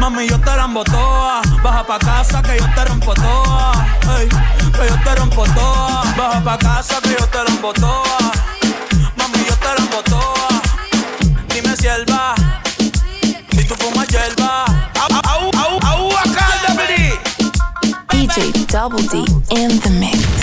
Mami, 0.00 0.26
yo 0.26 0.38
te 0.40 0.56
la 0.56 0.66
toa. 0.84 1.42
Baja 1.62 1.84
pa' 1.86 1.98
casa 1.98 2.40
que 2.42 2.56
yo 2.58 2.66
te 2.74 2.84
rompo 2.86 3.12
toa. 3.12 3.86
Que 4.72 4.88
yo 4.88 4.96
te 5.04 5.14
rompo 5.14 5.44
toa. 5.54 6.02
Baja 6.16 6.40
pa' 6.42 6.58
casa 6.58 7.00
que 7.02 7.10
yo 7.10 7.26
te 7.26 7.44
rompo 7.44 7.72
toa. 7.74 8.18
Mami, 9.16 9.44
yo 9.46 9.56
te 9.56 9.74
rompo 9.76 10.02
toa. 10.04 10.48
Dime 11.48 11.76
si 11.76 11.86
él 11.86 12.04
va. 12.10 12.34
Si 13.52 13.64
tú 13.68 13.74
fumas 13.74 14.08
hierba. 14.08 14.64
Au, 15.02 15.08
au, 15.32 15.50
au, 15.64 15.78
au, 15.86 16.10
acá, 16.16 16.46
DJ 18.10 18.52
Double 18.68 19.02
D 19.08 19.18
in 19.50 19.78
the 19.80 19.90
mix. 20.00 20.39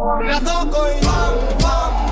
La 0.00 0.40
toco 0.40 0.86
y 0.88 1.04
bam, 1.04 2.09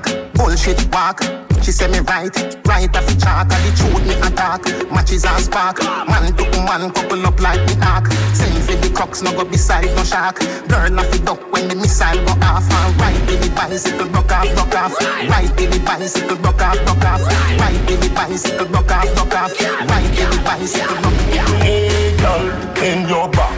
talk, 0.00 0.34
bullshit 0.34 0.80
walk. 0.92 1.22
She 1.62 1.72
say 1.72 1.88
me 1.88 2.00
right, 2.00 2.34
right 2.66 2.96
off 2.96 3.06
the 3.06 3.16
chalk. 3.20 3.52
And 3.52 3.62
the 3.64 3.70
truth 3.76 4.06
me 4.06 4.14
attack, 4.20 4.62
matches 4.90 5.24
and 5.24 5.42
spark. 5.42 5.82
Man 5.82 6.34
to 6.36 6.44
man, 6.66 6.90
couple 6.92 7.26
up 7.26 7.40
like 7.40 7.62
the 7.66 7.74
ark. 7.86 8.06
Send 8.34 8.62
for 8.64 8.76
the 8.76 8.92
crooks, 8.94 9.22
no 9.22 9.32
go 9.32 9.44
beside 9.44 9.86
no 9.96 10.04
shark. 10.04 10.40
Girl 10.68 11.00
off 11.00 11.10
the 11.10 11.18
duck 11.24 11.40
when 11.52 11.68
the 11.68 11.74
missile 11.74 12.18
go 12.26 12.34
off. 12.42 12.68
And 12.70 13.00
right 13.00 13.20
with 13.26 13.42
the 13.42 13.50
bicycle, 13.54 14.08
broke 14.08 14.32
off, 14.32 14.48
broke 14.54 14.74
off. 14.74 14.94
Right 15.30 15.50
with 15.56 15.70
the 15.72 15.80
bicycle, 15.80 16.36
broke 16.36 16.62
off, 16.62 16.78
broke 16.84 17.04
off. 17.04 17.22
Right 17.60 17.80
with 17.88 18.00
the 18.02 18.10
bicycle, 18.14 18.66
broke 18.66 18.92
off, 18.92 19.14
broke 19.14 19.34
off. 19.34 19.52
Right 19.60 20.10
with 20.10 20.30
the 20.30 20.40
bicycle, 20.44 20.96
broke 21.00 21.38
off. 21.40 21.62
Hey, 21.62 22.16
girl, 22.18 22.44
in 22.82 23.08
your 23.08 23.28
back, 23.30 23.56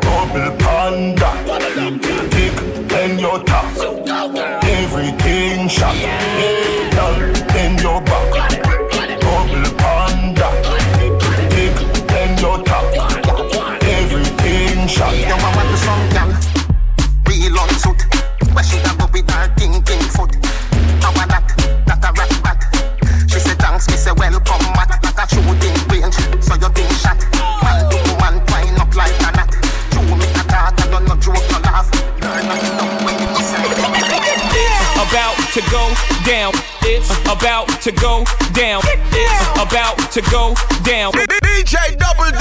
double 0.00 0.50
panda, 0.62 1.30
dick 2.30 2.87
in 3.18 3.24
your 3.24 3.42
top, 3.42 3.64
everything 4.64 5.68
shot. 5.68 5.94
Hey, 5.94 6.86
in 7.58 7.76
your 7.78 8.00
back, 8.02 8.62
double 9.20 9.76
panda, 9.76 10.48
dick 11.50 11.76
in 12.14 12.38
your 12.38 12.62
top, 12.62 12.84
everything 13.82 14.86
shot. 14.86 15.16
Yo, 15.16 15.34
I 15.34 15.56
want 15.56 15.68
the 15.68 15.76
song, 15.78 16.08
girl. 16.14 16.30
Real 17.26 17.58
on 17.58 17.68
suit. 17.70 18.00
Where 18.54 18.64
she 18.64 18.78
a 18.78 18.94
go 18.96 19.06
with 19.12 19.30
her 19.30 19.52
thinking 19.56 20.02
foot. 20.14 20.34
How 21.02 21.10
a 21.10 21.26
that? 21.26 21.46
That 21.86 22.04
a 22.04 22.12
rat 22.14 22.32
bat. 22.44 22.60
She 23.28 23.40
say 23.40 23.54
thanks, 23.54 23.88
me 23.88 23.96
say 23.96 24.12
welcome, 24.12 24.62
mat. 24.76 25.00
That 25.02 25.18
a 25.18 25.34
shooting 25.34 25.76
range, 25.90 26.14
so 26.44 26.54
you 26.54 26.68
think 26.70 26.92
shot. 26.92 27.37
To 35.60 35.70
go 35.72 35.92
down. 36.24 36.52
It's 36.82 37.10
about 37.26 37.66
to 37.82 37.90
go 37.90 38.22
down. 38.52 38.80
It's 39.10 39.58
about 39.58 39.98
to 40.12 40.22
go 40.30 40.54
down. 40.84 41.10
DJ 41.42 41.98
Double 41.98 42.30
D. 42.30 42.38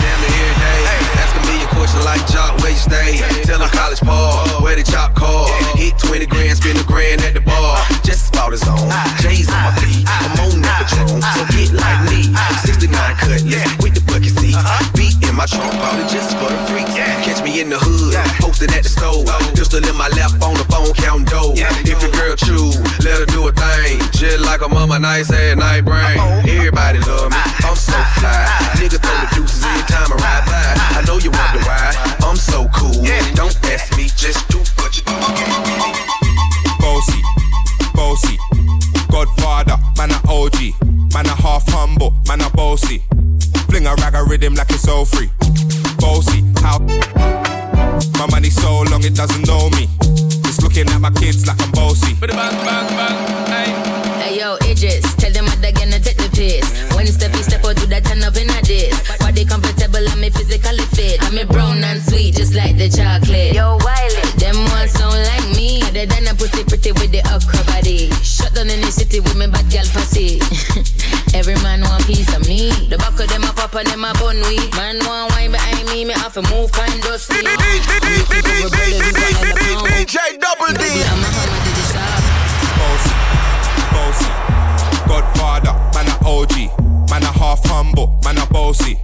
Damn 0.00 0.24
it, 0.24 0.32
every 0.40 0.97
question 1.88 2.04
like 2.04 2.26
Jock, 2.28 2.56
where 2.60 2.70
you 2.70 2.76
stay? 2.76 3.18
Tell 3.44 3.58
them 3.58 3.68
college 3.70 4.00
ball, 4.00 4.46
where 4.62 4.76
they 4.76 4.82
chop 4.82 5.14
call. 5.14 5.48
Hit 5.76 5.96
20 5.98 6.26
grand, 6.26 6.56
spend 6.56 6.78
a 6.78 6.84
grand 6.84 7.20
at 7.22 7.34
the 7.34 7.40
bar. 7.40 7.78
Just 8.04 8.34
about 8.34 8.52
his 8.52 8.66
own. 8.66 8.88
J's 9.20 9.48
on 9.48 9.62
my 9.64 9.72
feet, 9.80 10.04
I'm 10.06 10.52
on 10.52 10.60
that 10.62 10.88
patron. 10.88 11.20
So 11.22 11.42
get 11.52 11.72
like 11.72 12.00
me. 12.10 12.34
Sixty 12.64 12.88
nine 12.88 13.16
cutlass 13.16 13.64
with 13.82 13.94
the 13.94 14.02
bucket 14.06 14.32
seats. 14.36 14.58
Beat 14.94 15.16
in 15.26 15.34
my 15.34 15.46
trunk, 15.46 15.72
bought 15.80 15.98
it 16.00 16.08
just 16.08 16.36
for 16.36 16.50
the 16.50 16.60
freaks. 16.68 16.94
Catch 17.24 17.42
me 17.44 17.60
in 17.60 17.70
the 17.70 17.78
hood, 17.78 18.14
posted 18.40 18.70
at 18.72 18.82
the 18.82 18.88
store. 18.88 19.24
Pistol 19.54 19.84
in 19.84 19.96
my 19.96 20.08
lap 20.16 20.32
on 20.42 20.54
the 20.54 20.66
phone, 20.68 20.92
counting 20.94 21.26
dough. 21.26 21.54
If 21.84 22.02
your 22.02 22.12
girl 22.12 22.36
chew, 22.36 22.72
let 23.04 23.20
her 23.20 23.26
do 23.26 23.48
a 23.48 23.52
thing. 23.52 23.98
Just 24.12 24.44
like 24.44 24.62
a 24.62 24.68
mama, 24.68 24.98
nice 24.98 25.30
ass 25.30 25.56
night 25.56 25.84
brain. 25.84 26.18
Everybody 26.44 27.00
love 27.00 27.30
me, 27.30 27.40
I'm 27.64 27.76
so 27.76 27.96
fly. 28.18 28.44
Niggas 28.76 29.00
throw 29.00 29.16
the 29.22 29.28
deuces 29.34 29.64
anytime 29.64 30.12
I 30.12 30.16
ride 30.16 30.44
by. 30.46 30.67
I 30.98 31.02
know 31.02 31.18
you 31.18 31.30
wonder 31.30 31.62
ah. 31.62 31.94
why, 32.18 32.26
I'm 32.26 32.34
so 32.34 32.66
cool. 32.74 32.90
Don't 33.38 33.54
ask 33.70 33.96
me, 33.96 34.10
just 34.18 34.48
do 34.48 34.58
what 34.82 34.90
you 34.98 35.06
do. 35.06 35.14
Bossy, 36.82 37.22
bossy. 37.94 38.36
Godfather, 39.06 39.78
man 39.96 40.10
a 40.10 40.18
OG. 40.26 40.74
Man 41.14 41.26
a 41.26 41.36
half 41.38 41.62
humble, 41.68 42.18
man 42.26 42.40
a 42.40 42.50
bossy. 42.50 43.04
Fling 43.70 43.86
a 43.86 43.94
rag 44.02 44.16
a 44.16 44.24
rhythm 44.24 44.56
like 44.56 44.70
it's 44.70 44.88
all 44.88 45.04
free. 45.04 45.30
Bossy, 46.02 46.42
how? 46.66 46.80
My 48.18 48.26
money 48.32 48.50
so 48.50 48.82
long 48.90 49.04
it 49.04 49.14
doesn't 49.14 49.46
know 49.46 49.70
me. 49.78 49.86
It's 50.50 50.60
looking 50.62 50.88
at 50.88 50.98
my 50.98 51.12
kids 51.12 51.46
like 51.46 51.62
I'm 51.62 51.70
bossy. 51.70 52.14
Bang, 52.18 52.34
bang, 52.34 52.88
bang, 52.98 53.46
hey. 53.46 53.98
Hey 54.18 54.40
yo, 54.40 54.56
Idris, 54.66 55.14
tell 55.14 55.30
them 55.30 55.44
what 55.44 55.62
they're 55.62 55.70
gonna 55.70 56.00
take 56.00 56.16
the 56.16 56.28
piss. 56.34 56.66
When 56.96 57.06
Steffi 57.06 57.38
step 57.46 57.64
out, 57.64 57.76
do 57.76 57.86
that 57.86 58.04
turn 58.04 58.24
up 58.24 58.34
in 58.36 58.47
like 62.58 62.76
the 62.76 62.90
chocolate. 62.90 63.54
Yo, 63.54 63.78
Wiley, 63.86 64.22
them 64.42 64.58
ones 64.74 64.90
sound 64.90 65.14
like 65.14 65.46
me. 65.54 65.80
Other 65.86 66.06
than 66.06 66.26
a 66.26 66.34
pussy 66.34 66.64
pretty 66.66 66.90
with 66.98 67.14
the 67.14 67.22
okra 67.30 67.62
body. 67.70 68.10
Shut 68.26 68.52
down 68.54 68.68
in 68.68 68.82
the 68.82 68.90
city 68.90 69.20
with 69.20 69.38
me 69.38 69.46
bad 69.46 69.70
gal 69.70 69.86
pussy. 69.94 70.42
Every 71.38 71.54
man 71.62 71.86
want 71.86 72.04
piece 72.06 72.28
of 72.34 72.42
me. 72.50 72.74
The 72.90 72.98
back 72.98 73.14
of 73.20 73.30
them 73.30 73.46
a 73.46 73.52
pop 73.54 73.74
and 73.78 73.86
them 73.86 74.04
a 74.04 74.12
bun 74.18 74.42
weed. 74.50 74.74
Man 74.74 74.98
want 75.06 75.30
wine 75.32 75.52
behind 75.54 75.86
me, 75.86 76.04
me 76.04 76.12
have 76.18 76.34
to 76.34 76.42
move 76.50 76.72
kind 76.74 77.00
dusty. 77.02 77.46
DJ 79.86 80.18
Double 80.42 80.74
D. 80.74 80.82
I'm 80.82 81.22
a 81.22 81.30
hammer 81.30 81.62
to 81.62 81.70
the 81.78 81.84
shop. 81.94 82.18
Bossy, 82.74 83.14
bossy. 83.94 84.30
Godfather, 85.06 85.74
man 85.94 86.10
a 86.10 86.16
OG. 86.26 86.54
Man 87.10 87.22
a 87.22 87.32
half 87.32 87.62
humble, 87.70 88.18
man 88.24 88.38
a 88.38 88.46
bossy. 88.50 88.98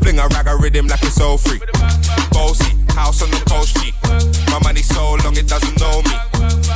Fling 0.00 0.18
a 0.18 0.28
rag 0.28 0.46
a 0.46 0.56
rhythm 0.56 0.86
like 0.86 1.02
it's 1.02 1.20
all 1.20 1.38
free. 1.38 1.60
Bossy, 2.30 2.72
house 2.94 3.22
on 3.22 3.30
the 3.30 3.42
coast 3.50 3.76
G. 3.82 3.92
My 4.50 4.58
money 4.62 4.82
so 4.82 5.18
long 5.24 5.36
it 5.36 5.48
doesn't 5.48 5.78
know 5.78 6.00
me. 6.02 6.14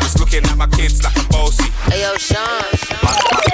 It's 0.02 0.18
looking 0.18 0.44
at 0.44 0.56
my 0.56 0.66
kids 0.66 1.02
like 1.02 1.16
I'm 1.16 1.26
bossy. 1.30 1.70
Hey 1.90 2.02
yo, 2.02 2.16
Sean. 2.18 2.44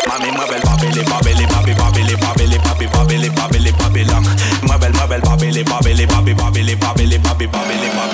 Mami, 0.09 0.31
mueve 0.33 0.57
el 0.57 0.63
babili, 0.63 1.03
babili, 1.05 1.47
babi, 1.47 1.75
babili, 1.75 2.17
babili, 2.17 2.59
babi, 2.59 2.87
babili, 2.87 3.29
babili, 3.31 3.73
babilong. 3.73 4.27
Mueve 4.65 4.87
el, 4.87 4.93
mueve 4.95 5.15
el 5.17 5.23
babili, 5.23 5.63
babili, 5.65 6.07
babi, 6.07 6.35
babili, 6.35 6.75
babili, 6.77 7.19
babi, 7.19 7.47
babili, 7.47 7.89
babili, 7.97 8.14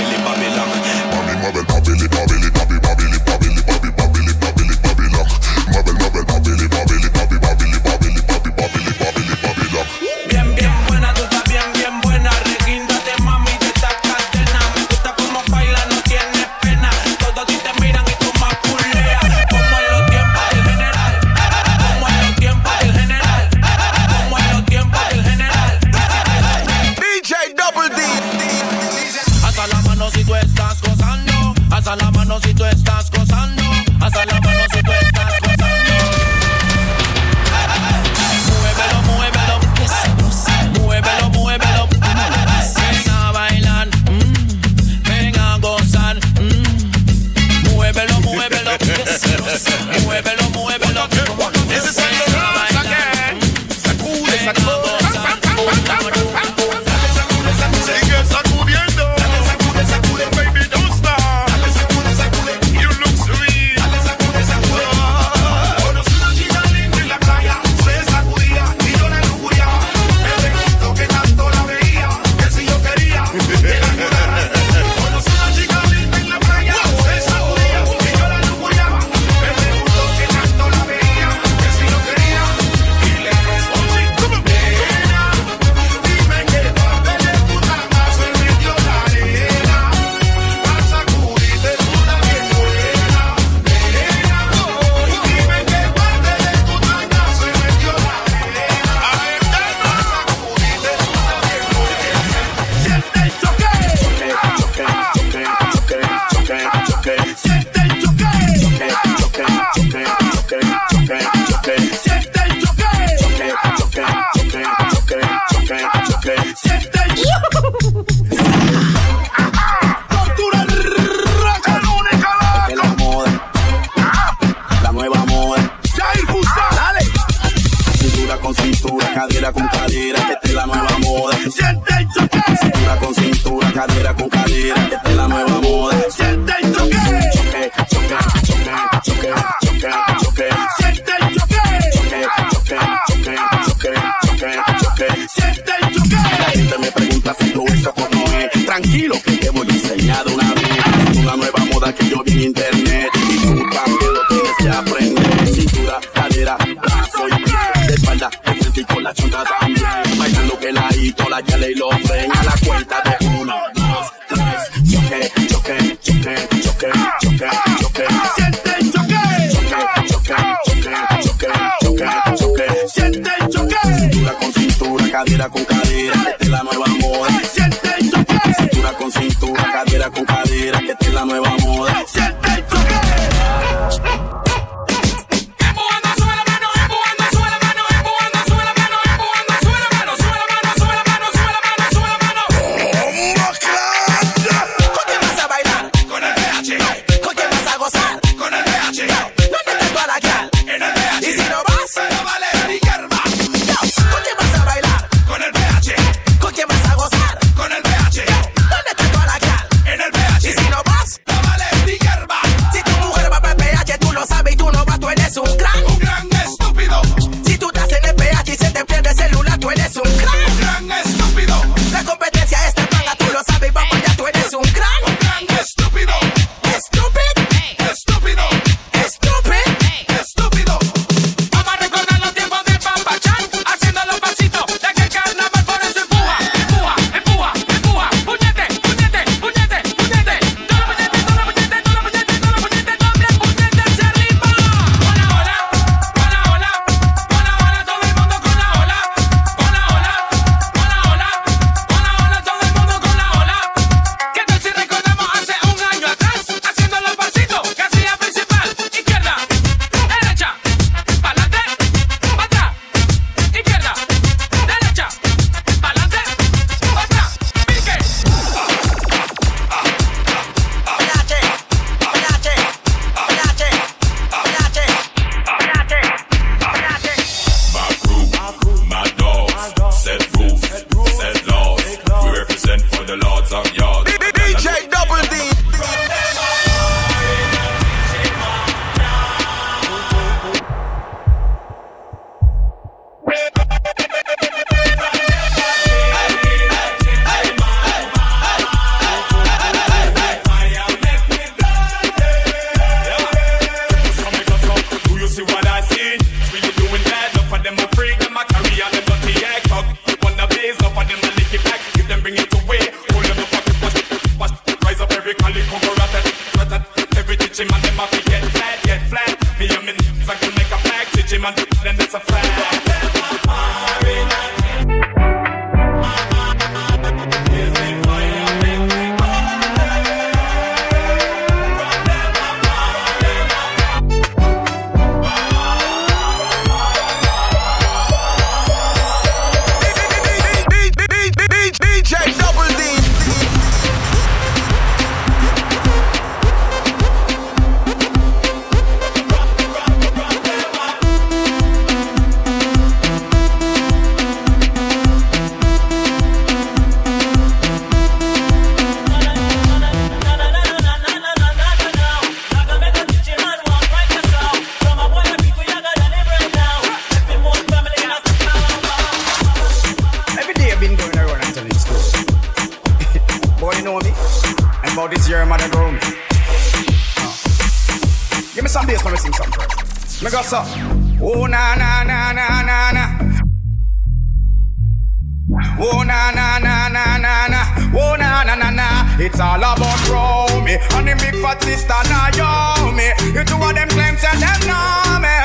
na 388.44 388.54
na 388.54 388.70
na. 388.70 388.88
It's 389.18 389.40
all 389.40 389.58
about 389.58 390.00
Romy 390.08 390.76
and 390.96 391.08
the 391.08 391.14
big 391.20 391.36
fat 391.42 391.62
sister 391.62 392.00
Naomi. 392.08 393.12
You 393.34 393.44
two 393.44 393.56
of 393.60 393.74
them 393.74 393.88
claims 393.88 394.24
and 394.24 394.40
them 394.40 394.60
know 394.68 395.20
me. 395.22 395.36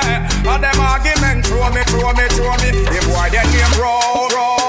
All 0.47 0.59
them 0.59 0.79
arguments 0.79 1.49
throw 1.49 1.69
me, 1.71 1.81
throw 1.91 2.13
me, 2.13 2.25
throw 2.35 2.55
me. 2.63 2.69
The 2.71 2.99
boy 3.07 3.29
they 3.31 3.43
name 3.51 3.75
Romy. 3.81 4.64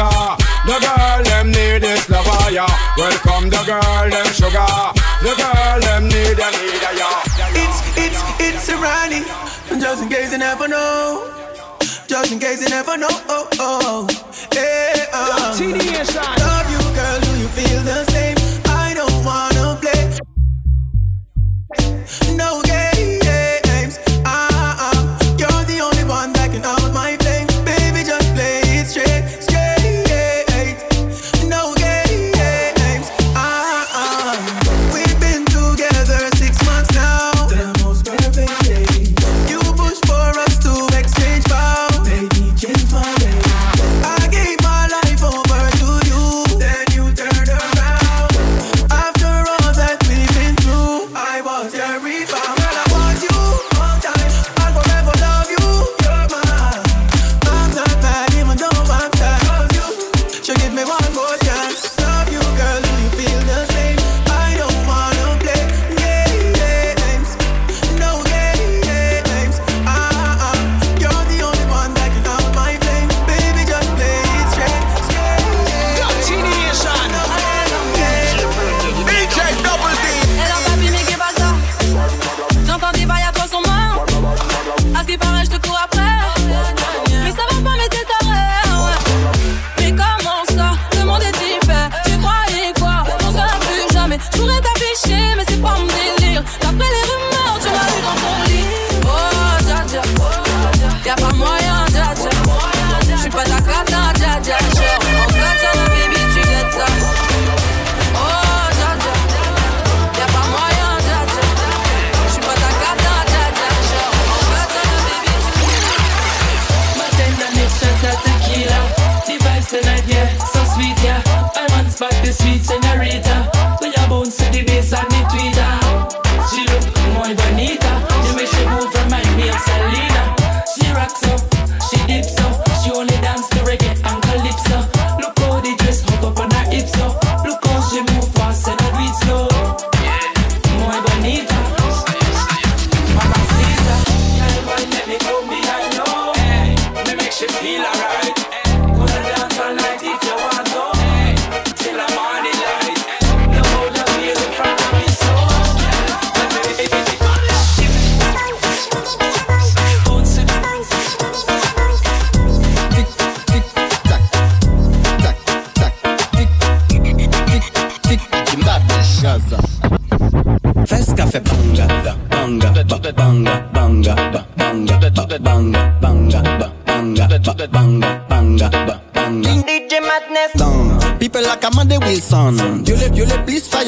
sugar. 0.00 0.36
The 0.66 0.76
girl 0.80 1.22
them 1.24 1.46
need 1.50 1.84
is 1.84 2.08
lover, 2.08 2.30
ah, 2.32 2.48
yeah. 2.48 2.96
Welcome 2.96 3.50
the 3.50 3.62
girl 3.66 4.08
them 4.08 4.26
sugar. 4.32 4.72
The 5.22 5.32
girl 5.36 5.80
them 5.80 6.08
need 6.08 6.38
a 6.38 6.48
leader, 6.56 6.94
yeah. 6.96 7.22
It's 7.56 7.78
it's 7.96 8.20
it's 8.40 8.68
a 8.68 8.76
Ronnie. 8.76 9.24
Just 9.80 10.02
in 10.02 10.08
case 10.08 10.32
you 10.32 10.38
never 10.38 10.68
know. 10.68 11.32
Just 12.06 12.32
in 12.32 12.38
case 12.38 12.62
you 12.62 12.68
never 12.68 12.96
know. 12.96 13.08
Oh 13.28 13.48
oh. 13.58 13.58
oh. 13.58 14.46
Hey, 14.52 15.06
oh. 15.12 15.56
Love 16.40 16.70
you, 16.70 16.82
girl. 16.96 17.20
Do 17.20 17.30
you 17.40 17.48
feel 17.48 17.82
the 17.82 18.04
same? 18.10 18.39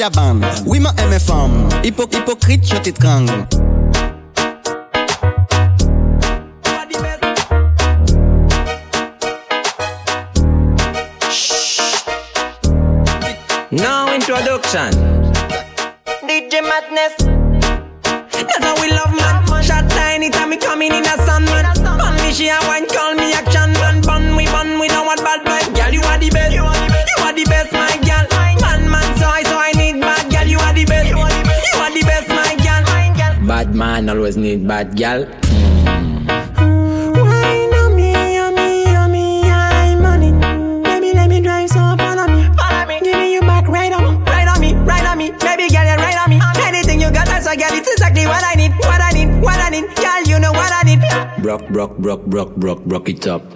ya 0.03 0.09
Oui 0.65 0.79
ma 0.81 0.93
aime 0.97 1.17
femme 1.17 1.69
Hypo 1.81 2.03
hypocrite 2.11 2.67
je 2.67 2.75
t'étrangle. 2.75 3.31
Now 13.71 14.07
introduction 14.13 15.02
always 34.23 34.37
need 34.37 34.65
bad 34.65 34.95
gal. 34.95 35.27
Brock, 51.43 51.67
brock, 51.67 51.97
brock, 51.97 52.21
brock, 52.25 52.55
brock, 52.55 52.79
brock 52.85 53.09
it 53.09 53.27
up. 53.27 53.52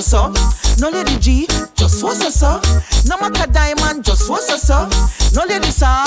so 0.00 0.32
so. 0.32 0.32
No 0.80 0.88
Lady 0.90 1.16
G, 1.18 1.46
just 1.76 2.00
so 2.00 2.12
so 2.12 2.28
so. 2.28 2.60
No 3.06 3.16
matter 3.18 3.50
Diamond, 3.52 4.04
just 4.04 4.26
so 4.26 4.36
so 4.36 4.56
so. 4.56 4.88
No 5.34 5.44
Lady 5.46 5.70
Sa, 5.70 6.03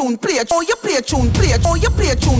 priekš 0.00 0.08
un 0.08 0.16
priekš, 0.16 0.52
oja 0.52 0.76
priekš 0.82 1.12
un 1.12 1.30
priekš, 1.32 1.64
oja 1.66 1.90
priekš 1.96 2.26
un 2.26 2.39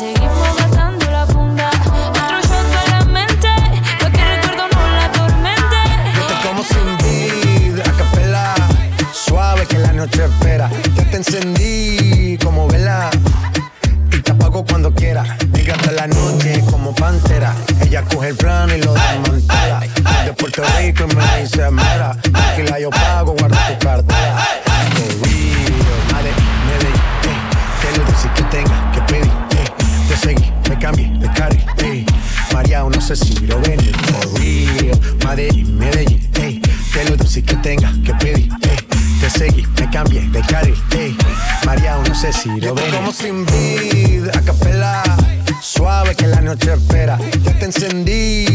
seguimos 0.00 0.56
gastando 0.56 1.10
la 1.10 1.26
funda. 1.26 1.68
Otro 1.68 2.40
shot 2.48 2.66
para 2.72 2.98
la 2.98 3.04
mente, 3.04 3.48
para 3.98 4.12
que 4.12 4.24
recuerdo 4.24 4.64
no 4.72 4.80
la 4.98 5.12
tormente. 5.12 5.78
Yo 6.16 6.22
te 6.26 6.34
como 6.46 6.62
sin 6.64 6.88
vida, 7.04 7.82
capela, 7.98 8.54
suave 9.12 9.66
que 9.66 9.78
la 9.78 9.92
noche 9.92 10.24
espera. 10.24 10.70
Ya 10.94 11.04
te 11.04 11.16
encendí 11.18 11.99
se 42.20 42.32
Ciro 42.34 42.58
Yo 42.58 42.74
como 42.74 43.12
sin 43.12 43.46
vida, 43.46 44.30
a 44.36 44.42
capela, 44.42 45.02
suave 45.62 46.14
que 46.14 46.26
la 46.26 46.42
noche 46.42 46.74
espera. 46.74 47.18
Ya 47.42 47.58
te 47.58 47.64
encendí 47.64 48.49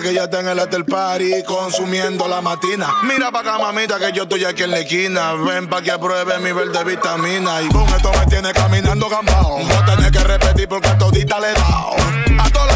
que 0.00 0.12
ya 0.12 0.24
está 0.24 0.40
en 0.40 0.48
el 0.48 0.58
after 0.58 0.84
party 0.84 1.42
consumiendo 1.44 2.28
la 2.28 2.40
matina. 2.40 2.88
Mira 3.04 3.30
pa' 3.30 3.40
acá, 3.40 3.58
mamita, 3.58 3.98
que 3.98 4.12
yo 4.12 4.24
estoy 4.24 4.44
aquí 4.44 4.64
en 4.64 4.70
la 4.70 4.80
esquina. 4.80 5.32
Ven 5.34 5.68
pa' 5.68 5.82
que 5.82 5.90
apruebe 5.90 6.38
mi 6.38 6.52
verde 6.52 6.84
vitamina. 6.84 7.62
Y 7.62 7.68
con 7.68 7.86
esto 7.88 8.10
me 8.12 8.26
tiene 8.26 8.52
caminando 8.52 9.08
gambao. 9.08 9.60
No 9.60 9.84
tenés 9.84 10.10
que 10.10 10.18
repetir 10.20 10.68
porque 10.68 10.88
a 10.88 10.98
todita 10.98 11.40
le 11.40 11.50
he 11.50 11.54
dado. 11.54 11.96
A 12.38 12.50
todas 12.50 12.75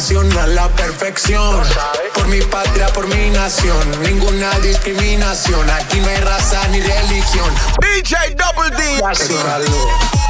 canción 0.00 0.38
a 0.38 0.46
la 0.46 0.66
perfección. 0.68 1.62
Por 2.14 2.26
mi 2.28 2.40
patria, 2.40 2.86
por 2.86 3.06
mi 3.06 3.28
nación, 3.28 3.76
ninguna 4.00 4.50
discriminación. 4.60 5.68
Aquí 5.68 6.00
no 6.00 6.08
hay 6.08 6.16
raza 6.16 6.66
ni 6.68 6.80
religión. 6.80 7.52
DJ 7.82 8.34
Double 8.34 8.70
D. 8.78 10.29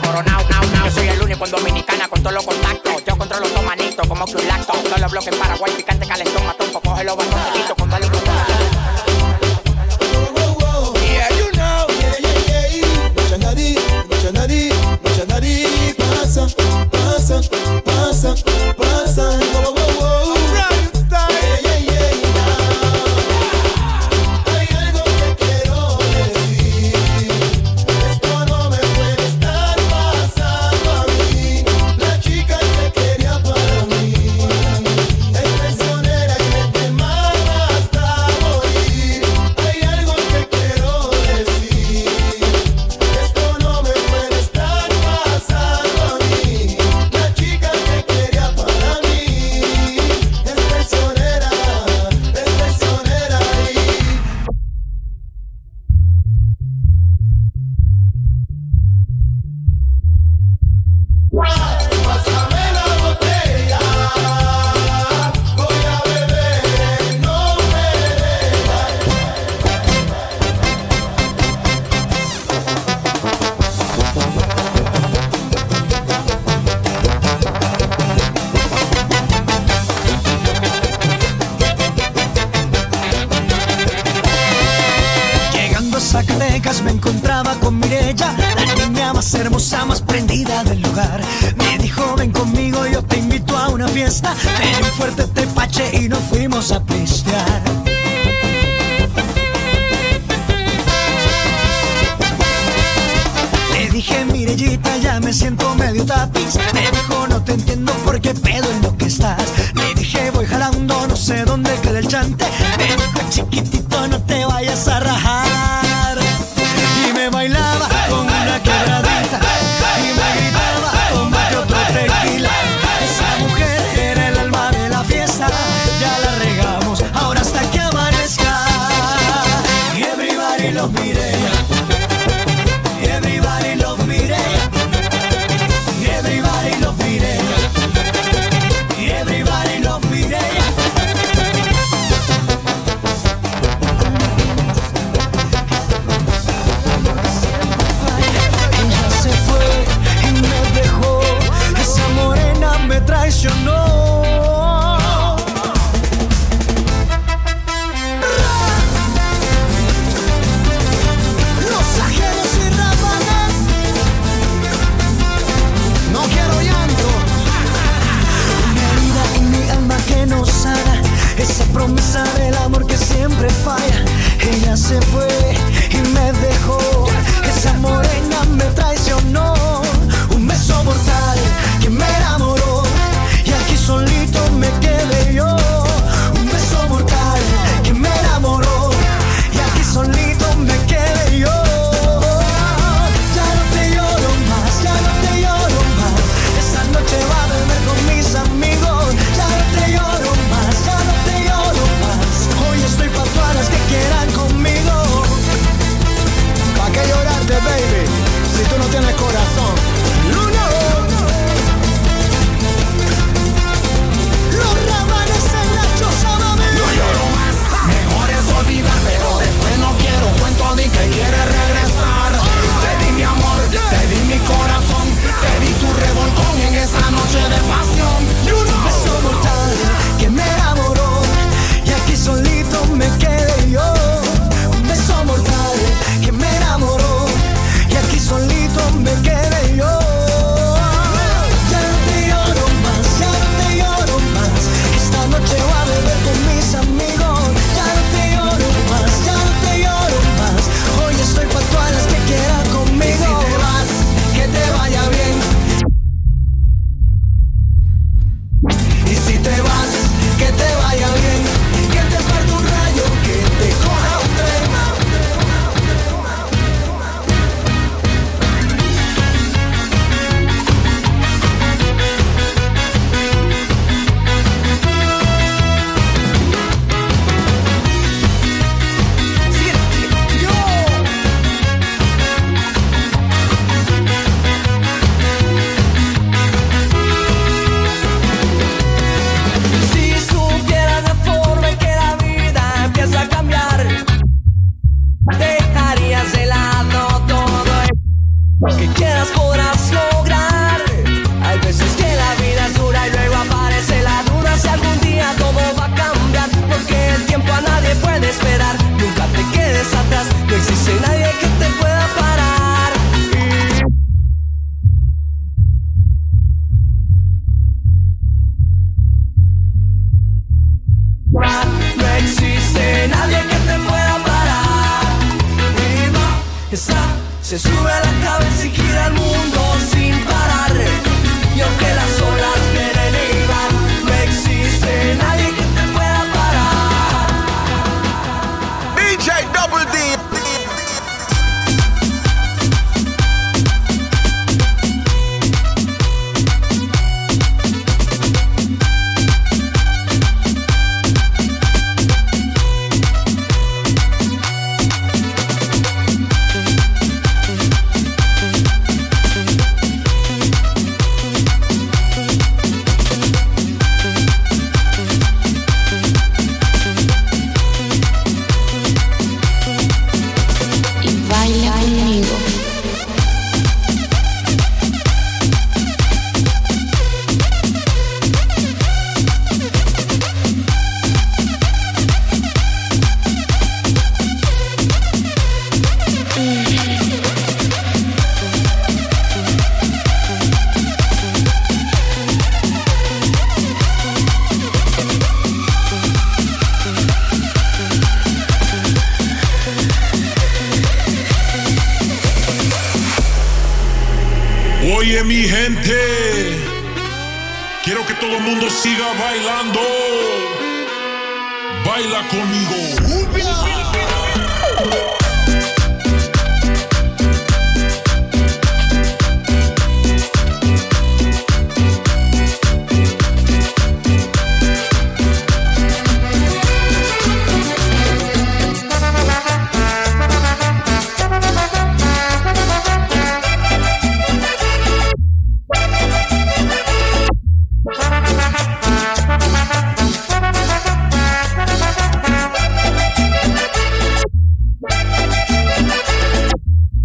coronao, 0.00 0.42
nao, 0.48 0.64
nao. 0.72 0.84
Yo 0.86 0.90
soy 0.90 1.08
el 1.08 1.20
único 1.20 1.44
en 1.44 1.50
Dominicana 1.50 2.08
con 2.08 2.22
todos 2.22 2.34
los 2.34 2.44
contactos. 2.44 3.04
Yo 3.04 3.16
controlo 3.16 3.46
los 3.48 3.64
manitos 3.64 4.06
como 4.06 4.24
que 4.26 4.36
un 4.36 4.48
lacto. 4.48 4.72
Todos 4.72 5.00
los 5.00 5.10
bloques 5.10 5.34
Paraguay, 5.34 5.72
picante, 5.76 6.06
calentón, 6.06 6.46
matón, 6.46 6.72
coge 6.72 7.04
los 7.04 7.16
batoncitos 7.16 7.76
con 7.76 7.90
dale 7.90 8.08
Yeah, 8.24 8.33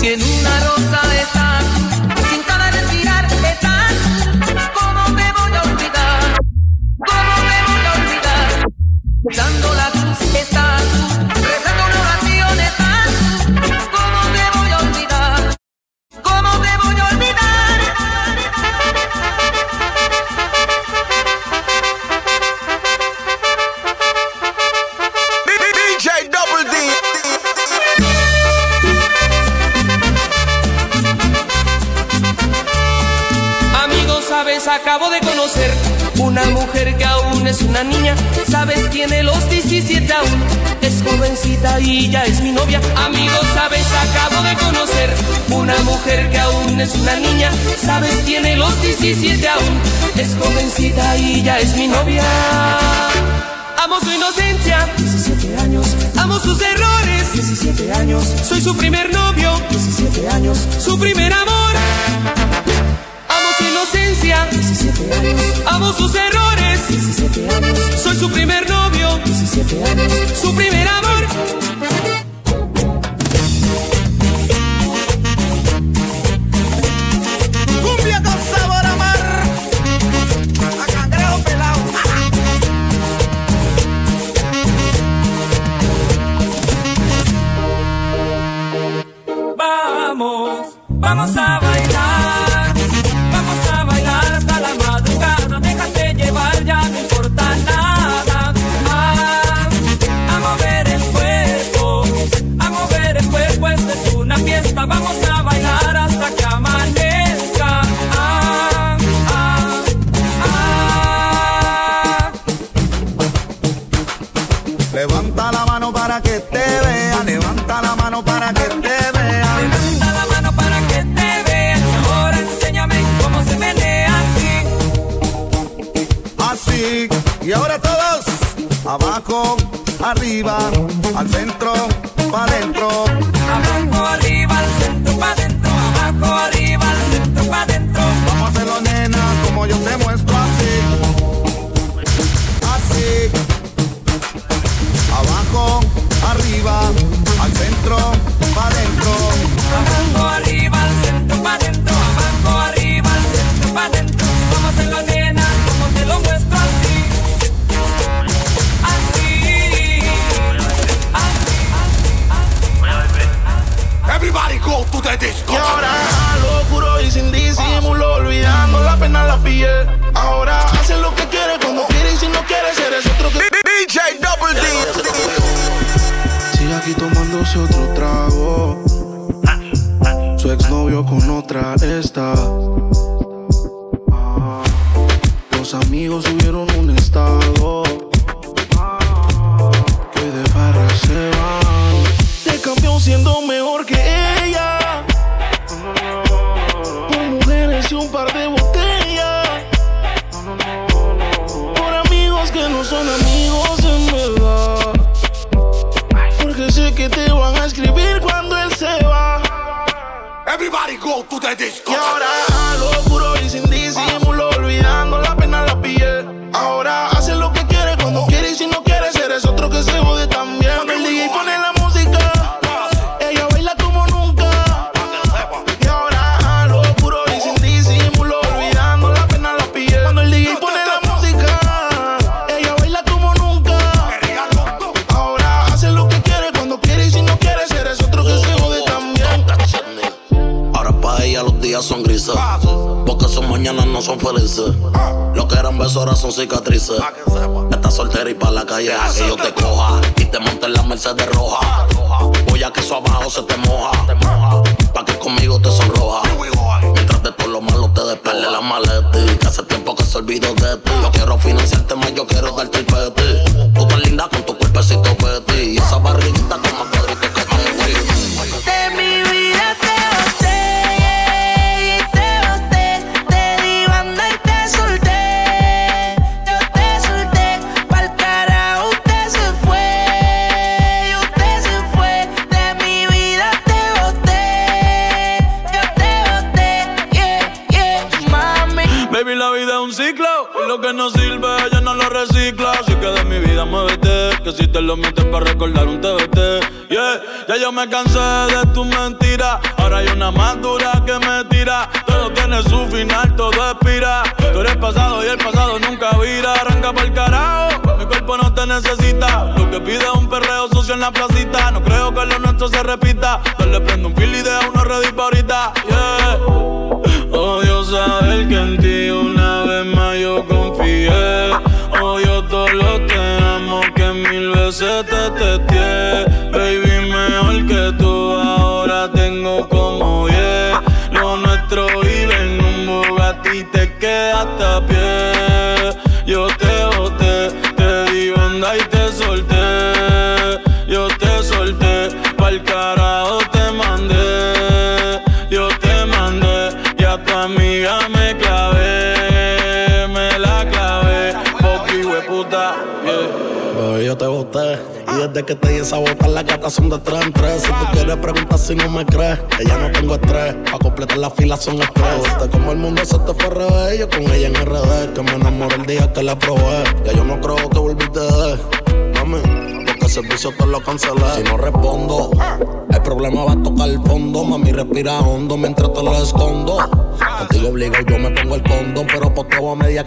si 0.00 0.08
en 0.08 0.22
una 0.22 0.60
rosa 0.60 1.00
está 1.20 1.39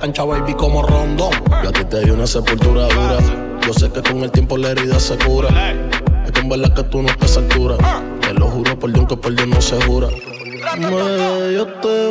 cancha, 0.03 0.25
baby, 0.25 0.53
como 0.55 0.81
rondón. 0.81 1.31
Yo 1.63 1.69
a 1.69 1.71
ti 1.71 1.85
te 1.85 2.01
di 2.01 2.09
una 2.09 2.27
sepultura 2.27 2.87
dura. 2.87 3.19
Yo 3.65 3.73
sé 3.73 3.89
que 3.89 4.01
con 4.01 4.17
el 4.17 4.31
tiempo 4.31 4.57
la 4.57 4.71
herida 4.71 4.99
se 4.99 5.17
cura. 5.17 5.47
Es 6.25 6.31
que 6.31 6.41
en 6.41 6.49
verdad 6.49 6.73
que 6.73 6.83
tú 6.83 7.01
no 7.01 7.07
estás 7.07 7.37
altura. 7.37 7.77
Te 8.19 8.33
lo 8.33 8.47
juro 8.47 8.77
por 8.77 8.91
Dios 8.91 9.07
que 9.07 9.15
por 9.15 9.33
Dios 9.33 9.47
no 9.47 9.61
se 9.61 9.81
jura. 9.83 10.09
Me, 10.77 11.53
yo 11.53 11.67
te 11.67 12.07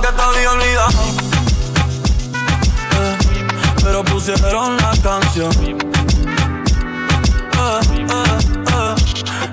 que 0.00 0.08
te 0.08 0.22
había 0.22 0.50
olvidado. 0.52 1.02
Eh, 2.92 3.18
pero 3.82 4.04
pusieron 4.04 4.76
la 4.76 4.92
canción. 5.02 5.52
Eh, 5.62 5.76
eh, 7.98 8.38
eh, 8.68 8.94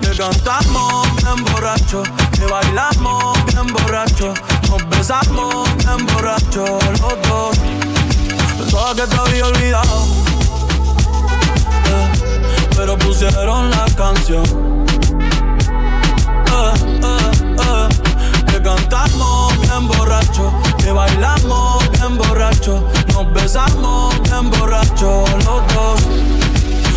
que 0.00 0.10
cantamos 0.16 1.16
bien 1.16 1.44
borracho, 1.52 2.02
que 2.32 2.46
bailamos 2.46 3.44
bien 3.46 3.66
borracho, 3.72 4.34
nos 4.68 4.88
besamos 4.88 5.68
bien 5.78 6.06
borracho 6.06 6.64
los 7.00 7.28
dos. 7.28 7.58
Pensaba 8.58 8.94
que 8.94 9.06
te 9.06 9.16
había 9.16 9.46
olvidado, 9.46 10.06
eh, 11.86 12.08
pero 12.76 12.96
pusieron 12.98 13.70
la 13.70 13.84
canción. 13.96 14.44
Eh, 16.52 16.74
eh, 17.02 17.30
eh, 17.58 17.88
que 18.46 18.62
cantamos 18.62 19.49
bien 19.80 19.98
borracho, 19.98 20.52
que 20.78 20.92
bailamos 20.92 21.90
bien 21.92 22.18
borracho, 22.18 22.84
nos 23.12 23.32
besamos 23.32 24.20
bien 24.22 24.50
borracho 24.50 25.24
los 25.36 25.74
dos. 25.74 26.00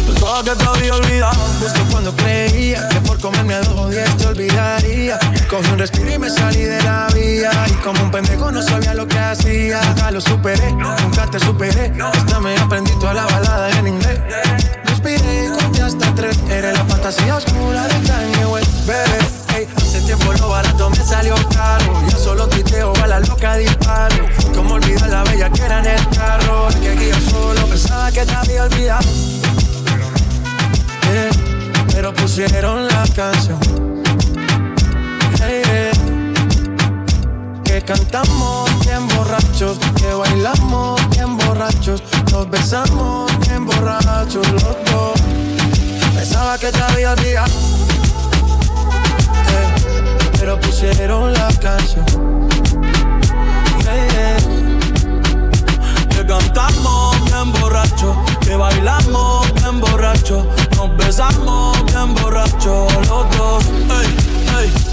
Pensaba 0.06 0.44
que 0.44 0.52
te 0.52 0.66
había 0.66 0.96
olvidado. 0.96 1.40
Justo 1.62 1.80
cuando 1.92 2.16
creía 2.16 2.88
que 2.90 3.00
por 3.02 3.20
comerme 3.20 3.54
a 3.54 3.62
dos 3.62 3.90
diez 3.90 4.18
te 4.18 4.28
olvidaría. 4.28 5.20
Cogí 5.50 5.72
un 5.72 5.80
respiro 5.80 6.14
y 6.14 6.20
me 6.20 6.30
salí 6.30 6.64
de 6.64 6.82
la 6.84 7.08
vía. 7.14 7.52
Y 7.68 7.74
como 7.84 8.02
un 8.04 8.12
pendejo 8.12 8.52
no 8.52 8.62
sabía 8.62 8.94
lo 8.94 9.08
que 9.08 9.20
hacía. 9.20 9.82
Nunca 9.82 10.12
lo 10.12 10.22
superé, 10.22 10.72
nunca 10.74 11.26
te 11.28 11.40
superé. 11.40 11.94
Hasta 12.02 12.40
me 12.40 12.58
aprendí 12.58 12.92
toda 13.00 13.14
la 13.14 13.26
balada 13.26 13.70
en 13.80 13.88
inglés. 13.88 14.20
Respiré, 14.86 15.52
conté 15.60 15.82
hasta 15.82 16.14
tres. 16.16 16.38
Eres 16.50 16.74
la 16.74 16.86
fantasía 16.86 17.36
oscura 17.38 17.88
de 17.88 18.08
Kanye 18.08 18.46
West, 18.46 18.86
bebé. 18.86 19.43
Ey, 19.56 19.68
hace 19.78 20.02
tiempo 20.02 20.34
lo 20.34 20.50
barato 20.50 20.90
me 20.90 20.98
salió 20.98 21.36
caro. 21.54 22.02
Yo 22.10 22.18
solo 22.18 22.48
tuiteo 22.48 22.94
a 23.04 23.08
la 23.08 23.20
loca 23.20 23.56
disparo. 23.58 24.26
Como 24.56 24.76
olvidar 24.76 25.10
la 25.10 25.24
bella 25.24 25.50
que 25.50 25.62
era 25.62 25.80
en 25.80 25.88
el 25.88 26.10
carro. 26.10 26.70
El 26.70 26.98
que 26.98 27.10
yo 27.10 27.30
solo 27.32 27.66
pensaba 27.68 28.12
que 28.12 28.26
te 28.26 28.34
había 28.34 28.64
olvidado. 28.64 29.10
Yeah, 31.12 31.30
pero 31.94 32.14
pusieron 32.14 32.88
la 32.88 33.04
canción. 33.16 33.60
Yeah. 35.38 35.92
Que 37.64 37.82
cantamos 37.82 38.70
bien 38.86 39.08
borrachos, 39.10 39.78
que 39.96 40.14
bailamos 40.14 41.02
bien 41.10 41.38
borrachos, 41.38 42.04
nos 42.32 42.50
besamos 42.50 43.32
bien 43.48 43.66
borrachos 43.66 44.48
los 44.52 44.64
dos. 44.64 45.20
Pensaba 46.16 46.58
que 46.60 46.72
te 46.72 46.82
había 46.82 47.14
olvidado, 47.14 47.52
pero 50.44 50.60
pusieron 50.60 51.32
la 51.32 51.48
canción. 51.62 52.06
Que 56.10 56.26
cantamos 56.28 57.26
bien 57.26 57.54
borracho, 57.54 58.14
que 58.42 58.54
bailamos 58.58 59.54
bien 59.54 59.80
borracho, 59.80 60.46
nos 60.76 60.98
besamos 60.98 61.86
bien 61.86 62.14
borracho 62.16 62.88
los 63.08 63.38
dos. 63.38 63.64
Ey, 64.02 64.66
ey. 64.66 64.93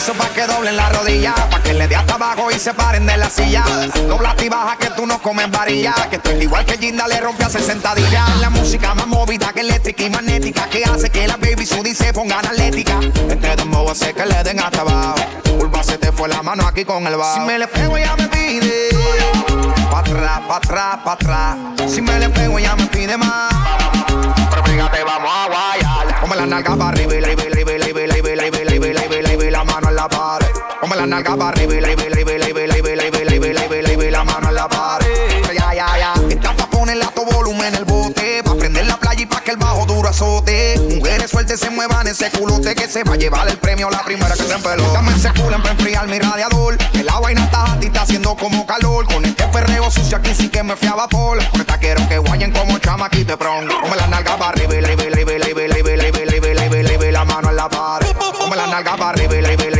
hizo 0.00 0.14
pa' 0.14 0.28
que 0.30 0.46
doblen 0.46 0.76
la 0.76 0.88
rodilla, 0.88 1.34
pa' 1.50 1.62
que 1.62 1.74
le 1.74 1.86
dé 1.86 1.94
hasta 1.94 2.14
abajo 2.14 2.50
y 2.50 2.58
se 2.58 2.72
paren 2.72 3.04
de 3.06 3.16
la 3.18 3.28
silla. 3.28 3.64
Dobla 4.08 4.34
y 4.42 4.48
baja 4.48 4.76
que 4.78 4.88
tú 4.90 5.06
no 5.06 5.20
comes 5.20 5.50
varilla, 5.50 5.92
que 6.10 6.16
eres 6.16 6.42
igual 6.42 6.64
que 6.64 6.78
Ginda 6.78 7.06
le 7.06 7.20
rompe 7.20 7.44
a 7.44 7.50
60 7.50 7.94
días. 7.96 8.36
La 8.40 8.48
música 8.48 8.94
más 8.94 9.06
movida 9.06 9.52
que 9.52 9.60
eléctrica 9.60 10.04
y 10.04 10.10
magnética, 10.10 10.64
que 10.70 10.84
hace 10.84 11.10
que 11.10 11.28
la 11.28 11.36
baby 11.36 11.66
sudi 11.66 11.94
se 11.94 12.14
pongan 12.14 12.46
atlética. 12.46 12.98
Este 13.28 13.56
dembow 13.56 13.90
hace 13.90 14.14
que 14.14 14.24
le 14.24 14.42
den 14.42 14.60
hasta 14.60 14.80
abajo. 14.80 15.16
Curva 15.58 15.82
se 15.82 15.98
te 15.98 16.10
fue 16.12 16.28
la 16.28 16.42
mano 16.42 16.66
aquí 16.66 16.84
con 16.84 17.06
el 17.06 17.16
bajo. 17.16 17.34
Si 17.34 17.40
me 17.40 17.58
le 17.58 17.68
pego 17.68 17.98
ya 17.98 18.16
me 18.16 18.28
pide, 18.28 18.88
pa' 19.90 19.98
atrás, 19.98 20.40
pa' 20.48 20.56
atrás, 20.56 20.98
pa' 21.04 21.12
atrás. 21.12 21.56
Si 21.88 22.00
me 22.00 22.18
le 22.18 22.30
pego 22.30 22.58
ya 22.58 22.74
me 22.74 22.86
pide 22.86 23.18
más. 23.18 23.52
Pero 24.50 24.64
fíjate, 24.64 25.04
vamos 25.04 25.30
a 25.30 25.46
guayar. 25.46 26.20
Ponme 26.20 26.36
la 26.36 26.46
nalga 26.46 26.74
para 26.74 26.88
arriba 26.88 27.14
y 27.14 27.20
la 27.20 27.59
la 30.00 30.08
pared. 30.08 30.46
Come 30.80 30.96
la 30.96 31.06
nalga 31.06 31.36
para 31.36 31.50
arriba 31.50 31.74
y 31.74 31.80
la 31.80 31.88
arriba 31.88 32.02
y 32.02 32.08
la 32.08 32.44
arriba 32.46 32.62
y 32.62 33.52
la 33.52 33.60
arriba 33.60 34.04
y 34.04 34.10
la 34.10 34.24
mano 34.24 34.48
en 34.48 34.54
la 34.54 34.68
pared. 34.68 35.42
Ya, 35.52 35.74
ya, 35.74 35.98
ya. 35.98 36.14
Esta 36.30 36.56
pa' 36.56 36.70
ponerle 36.70 37.04
a 37.04 37.08
tu 37.08 37.24
volumen 37.24 37.66
en 37.66 37.74
el 37.74 37.84
bote. 37.84 38.42
Pa' 38.42 38.54
prender 38.54 38.86
la 38.86 38.96
playa 38.96 39.20
y 39.20 39.26
pa' 39.26 39.42
que 39.42 39.50
el 39.50 39.58
bajo 39.58 39.84
duro 39.84 40.08
azote. 40.08 40.80
Mujeres 40.96 41.30
sueltas 41.30 41.60
se 41.60 41.68
muevan 41.68 42.06
ese 42.06 42.30
culote 42.30 42.74
que 42.74 42.88
se 42.88 43.04
va 43.04 43.14
a 43.14 43.16
llevar 43.16 43.48
el 43.48 43.58
premio 43.58 43.90
la 43.90 44.02
primera 44.02 44.34
que 44.34 44.42
se 44.42 44.54
empeló. 44.54 44.90
Dame 44.92 45.12
ese 45.12 45.30
culo 45.34 45.58
para 45.58 45.72
enfriar 45.72 46.08
mi 46.08 46.18
radiador. 46.18 46.78
Que 46.78 47.04
la 47.04 47.20
vaina 47.20 47.44
está 47.44 47.76
y 47.82 47.86
está 47.86 48.02
haciendo 48.02 48.34
como 48.36 48.66
calor. 48.66 49.06
Con 49.06 49.24
este 49.26 49.44
perreo 49.48 49.90
sucio 49.90 50.16
aquí 50.16 50.34
sí 50.34 50.48
que 50.48 50.62
me 50.62 50.76
fui 50.76 50.88
a 50.88 50.94
vapor. 50.94 51.38
Con 51.50 51.60
esta 51.60 51.76
quiero 51.76 52.08
que 52.08 52.16
guayen 52.16 52.52
como 52.52 52.78
chamaquito 52.78 53.36
pron. 53.36 53.68
Come 53.68 53.96
la 53.96 54.06
nalga 54.06 54.38
para 54.38 54.52
arriba 54.52 54.76
y 54.76 54.80
la 54.80 54.88
arriba 54.88 55.04
y 55.04 55.10
la 55.10 55.16
arriba 55.16 55.62
y 55.62 55.66
la 55.66 56.62
arriba 56.62 57.06
y 57.06 57.12
la 57.12 57.24
mano 57.26 57.50
en 57.50 57.56
la 57.56 57.68
pared. 57.68 58.06
Come 58.38 58.56
la 58.56 58.66
nalga 58.66 58.96
para 58.96 59.10
arriba 59.10 59.36
y 59.36 59.42
la 59.42 59.48
arriba 59.48 59.79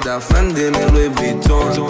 Prada, 0.00 0.20
Fendi 0.20 0.70
ni 0.70 0.90
Louis 0.92 1.10
Vuitton. 1.14 1.86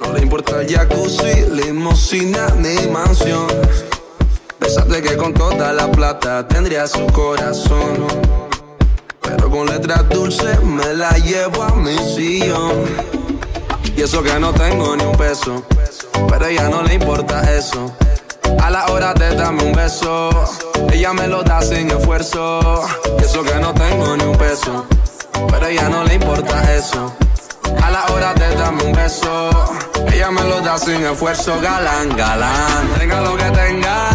No 0.00 0.12
le 0.12 0.20
importa 0.20 0.60
el 0.60 0.68
jacuzzi, 0.68 1.46
limosina 1.52 2.48
ni 2.56 2.88
mansión. 2.88 3.46
Pensaste 4.58 5.02
que 5.02 5.16
con 5.16 5.34
toda 5.34 5.72
la 5.72 5.90
plata 5.90 6.46
tendría 6.48 6.86
su 6.86 7.06
corazón. 7.06 8.06
Pero 9.20 9.50
con 9.50 9.66
letras 9.66 10.08
dulces 10.08 10.62
me 10.62 10.94
la 10.94 11.10
llevo 11.18 11.62
a 11.62 11.74
mi 11.74 11.96
sillón. 11.98 12.84
Y 13.96 14.02
eso 14.02 14.22
que 14.22 14.38
no 14.38 14.52
tengo 14.52 14.96
ni 14.96 15.04
un 15.04 15.16
peso. 15.16 15.62
Pero 16.28 16.44
a 16.44 16.50
ella 16.50 16.68
no 16.68 16.82
le 16.82 16.94
importa 16.94 17.42
eso. 17.54 17.92
A 18.60 18.70
la 18.70 18.86
hora 18.86 19.14
de 19.14 19.36
darme 19.36 19.62
un 19.64 19.72
beso, 19.72 20.30
ella 20.92 21.12
me 21.12 21.28
lo 21.28 21.42
da 21.42 21.60
sin 21.60 21.90
esfuerzo. 21.90 22.82
Y 23.20 23.24
eso 23.24 23.42
que 23.44 23.54
no 23.56 23.72
tengo 23.74 24.16
ni 24.16 24.24
un 24.24 24.36
peso. 24.36 24.86
Pero 25.50 25.66
ella 25.66 25.88
no 25.88 26.04
le 26.04 26.14
importa 26.14 26.74
eso. 26.74 27.14
A 27.82 27.90
la 27.90 28.06
hora 28.06 28.34
de 28.34 28.54
darme 28.56 28.82
un 28.84 28.92
beso, 28.92 29.50
ella 30.12 30.30
me 30.30 30.42
lo 30.42 30.60
da 30.60 30.78
sin 30.78 31.04
esfuerzo, 31.04 31.60
galán, 31.60 32.16
galán. 32.16 32.88
Tenga 32.98 33.20
lo 33.20 33.36
que 33.36 33.44
tenga, 33.44 34.10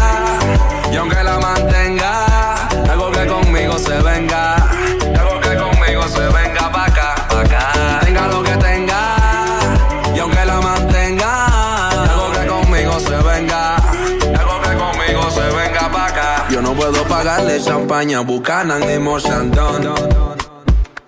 y 0.92 0.96
aunque 0.96 1.22
la 1.22 1.38
mantenga, 1.38 2.68
algo 2.90 3.10
que 3.10 3.26
conmigo 3.26 3.78
se 3.78 3.96
venga, 4.02 4.56
algo 5.18 5.40
que 5.40 5.56
conmigo 5.56 6.02
se 6.08 6.20
venga 6.20 6.70
pa' 6.70 6.84
acá, 6.86 7.14
pa' 7.28 7.40
acá. 7.40 8.00
Tenga 8.04 8.26
lo 8.28 8.42
que 8.42 8.56
tenga, 8.56 9.16
y 10.14 10.18
aunque 10.18 10.44
la 10.44 10.60
mantenga, 10.60 11.46
algo 12.02 12.32
que 12.32 12.46
conmigo 12.46 13.00
se 13.00 13.16
venga, 13.16 13.76
algo 13.76 14.60
que 14.60 14.76
conmigo 14.76 15.30
se 15.30 15.56
venga 15.56 15.88
pa' 15.90 16.06
acá. 16.06 16.46
Yo 16.50 16.60
no 16.60 16.74
puedo 16.74 17.02
pagarle 17.04 17.60
champaña, 17.62 18.20
bucanan 18.20 18.80
ni 18.80 18.98
Mochandon. 18.98 20.23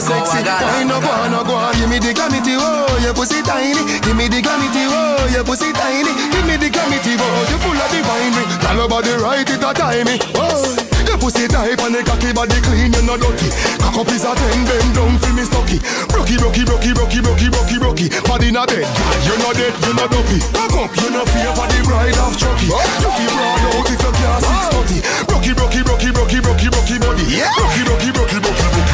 Lleva 0.00 0.18
pa' 0.18 0.26
su 0.26 0.84
no 0.86 1.00
go 1.00 1.08
on, 1.08 1.30
no 1.30 1.44
go 1.44 1.54
on. 1.54 1.74
Give 1.74 1.88
me 1.88 1.98
the 1.98 2.12
glamity, 2.12 2.56
oh, 2.58 2.98
your 3.02 3.14
pussy 3.14 3.42
tiny. 3.42 3.78
Give 4.02 4.16
me 4.16 4.28
the 4.28 4.42
glamity, 4.42 4.86
oh, 4.90 5.26
your 5.30 5.44
pussy 5.44 5.72
tiny. 5.72 6.10
Give 6.32 6.46
me 6.46 6.56
the 6.56 6.70
glamity, 6.70 7.14
oh, 7.18 7.46
you 7.50 7.58
full 7.62 7.78
of 7.78 7.90
the 7.90 8.00
winery. 8.02 8.44
Tell 8.60 8.78
her 8.80 8.88
body 8.88 9.14
right, 9.22 9.48
it 9.48 9.62
a 9.62 9.70
timey. 9.74 10.18
Oh, 10.34 10.74
your 11.06 11.18
pussy 11.18 11.46
tight 11.46 11.78
and 11.78 11.94
the 11.94 12.02
cocky 12.02 12.32
body 12.32 12.58
clean, 12.62 12.92
you 12.92 13.02
no 13.06 13.16
dirty. 13.16 13.48
Cock 13.78 14.02
up 14.02 14.10
is 14.10 14.24
a 14.24 14.34
ten, 14.34 14.64
bend 14.66 14.90
down 14.94 15.14
for 15.18 15.32
me 15.32 15.44
stocky. 15.46 15.78
Brocky, 16.10 16.36
brocky, 16.42 16.64
brocky, 16.64 16.90
brocky, 16.92 17.20
brocky, 17.22 17.48
brocky, 17.50 17.76
brocky. 17.78 18.06
Body 18.26 18.50
not 18.50 18.68
dead, 18.68 18.82
girl, 18.82 19.18
you 19.22 19.36
no 19.38 19.50
dead, 19.54 19.74
you 19.78 19.92
no 19.94 20.04
dopey. 20.10 20.38
Cock 20.54 20.74
up, 20.74 20.90
you 20.98 21.10
no 21.10 21.22
fear 21.30 21.52
for 21.54 21.66
the 21.70 21.78
bride 21.86 22.18
of 22.18 22.34
Chucky. 22.34 22.66
You 22.66 23.10
feel 23.14 23.30
broad 23.30 23.62
out 23.62 23.90
if 23.90 24.00
you 24.00 24.10
can't 24.10 24.42
six 24.42 24.62
thirty. 24.74 24.98
Brocky, 25.28 25.52
brocky, 25.54 25.80
brocky, 25.86 26.10
brocky, 26.10 26.38
brocky, 26.42 26.68
brocky 26.72 26.96
body. 26.98 27.24
Brocky, 27.38 27.82
brocky, 27.86 28.10
brocky, 28.10 28.38
brocky, 28.42 28.70
brocky. 28.74 28.93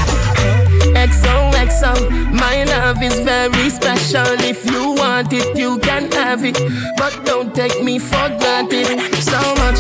XOXO, 1.11 2.33
my 2.33 2.65
love 2.65 3.03
is 3.03 3.19
very 3.21 3.71
special. 3.71 4.27
If 4.41 4.65
you 4.71 4.93
want 4.93 5.33
it, 5.33 5.57
you 5.57 5.79
can 5.79 6.11
have 6.13 6.45
it. 6.45 6.59
But 6.97 7.25
don't 7.25 7.55
take 7.55 7.83
me 7.83 7.99
for 7.99 8.29
granted. 8.39 9.01
So 9.31 9.41
much, 9.63 9.79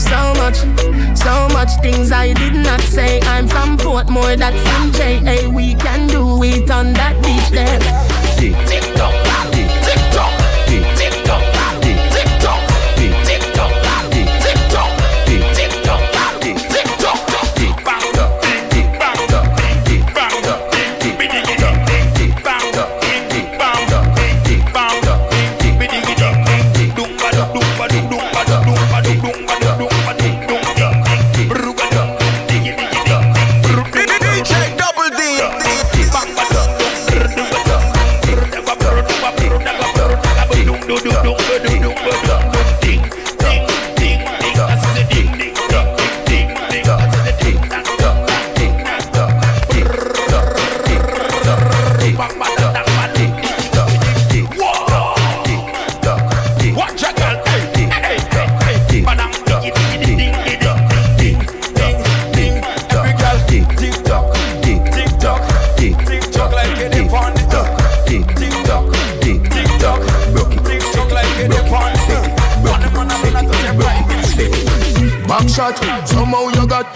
so 0.00 0.20
much, 0.42 0.58
so 1.16 1.48
much 1.54 1.70
things 1.82 2.12
I 2.12 2.32
did 2.34 2.54
not 2.54 2.80
say. 2.80 3.20
I'm 3.22 3.46
from 3.48 3.76
Portmore, 3.78 4.36
that's 4.36 4.62
MJ. 4.80 5.20
Hey, 5.22 5.46
we 5.46 5.74
can 5.74 6.08
do 6.08 6.42
it 6.42 6.70
on 6.70 6.92
that 6.94 7.14
beach 7.22 7.50
there. 7.50 7.80
Tick 8.38 8.84
tock, 8.96 9.14
shot, 75.54 75.78
somehow 76.08 76.48
you 76.48 76.66
got 76.66 76.86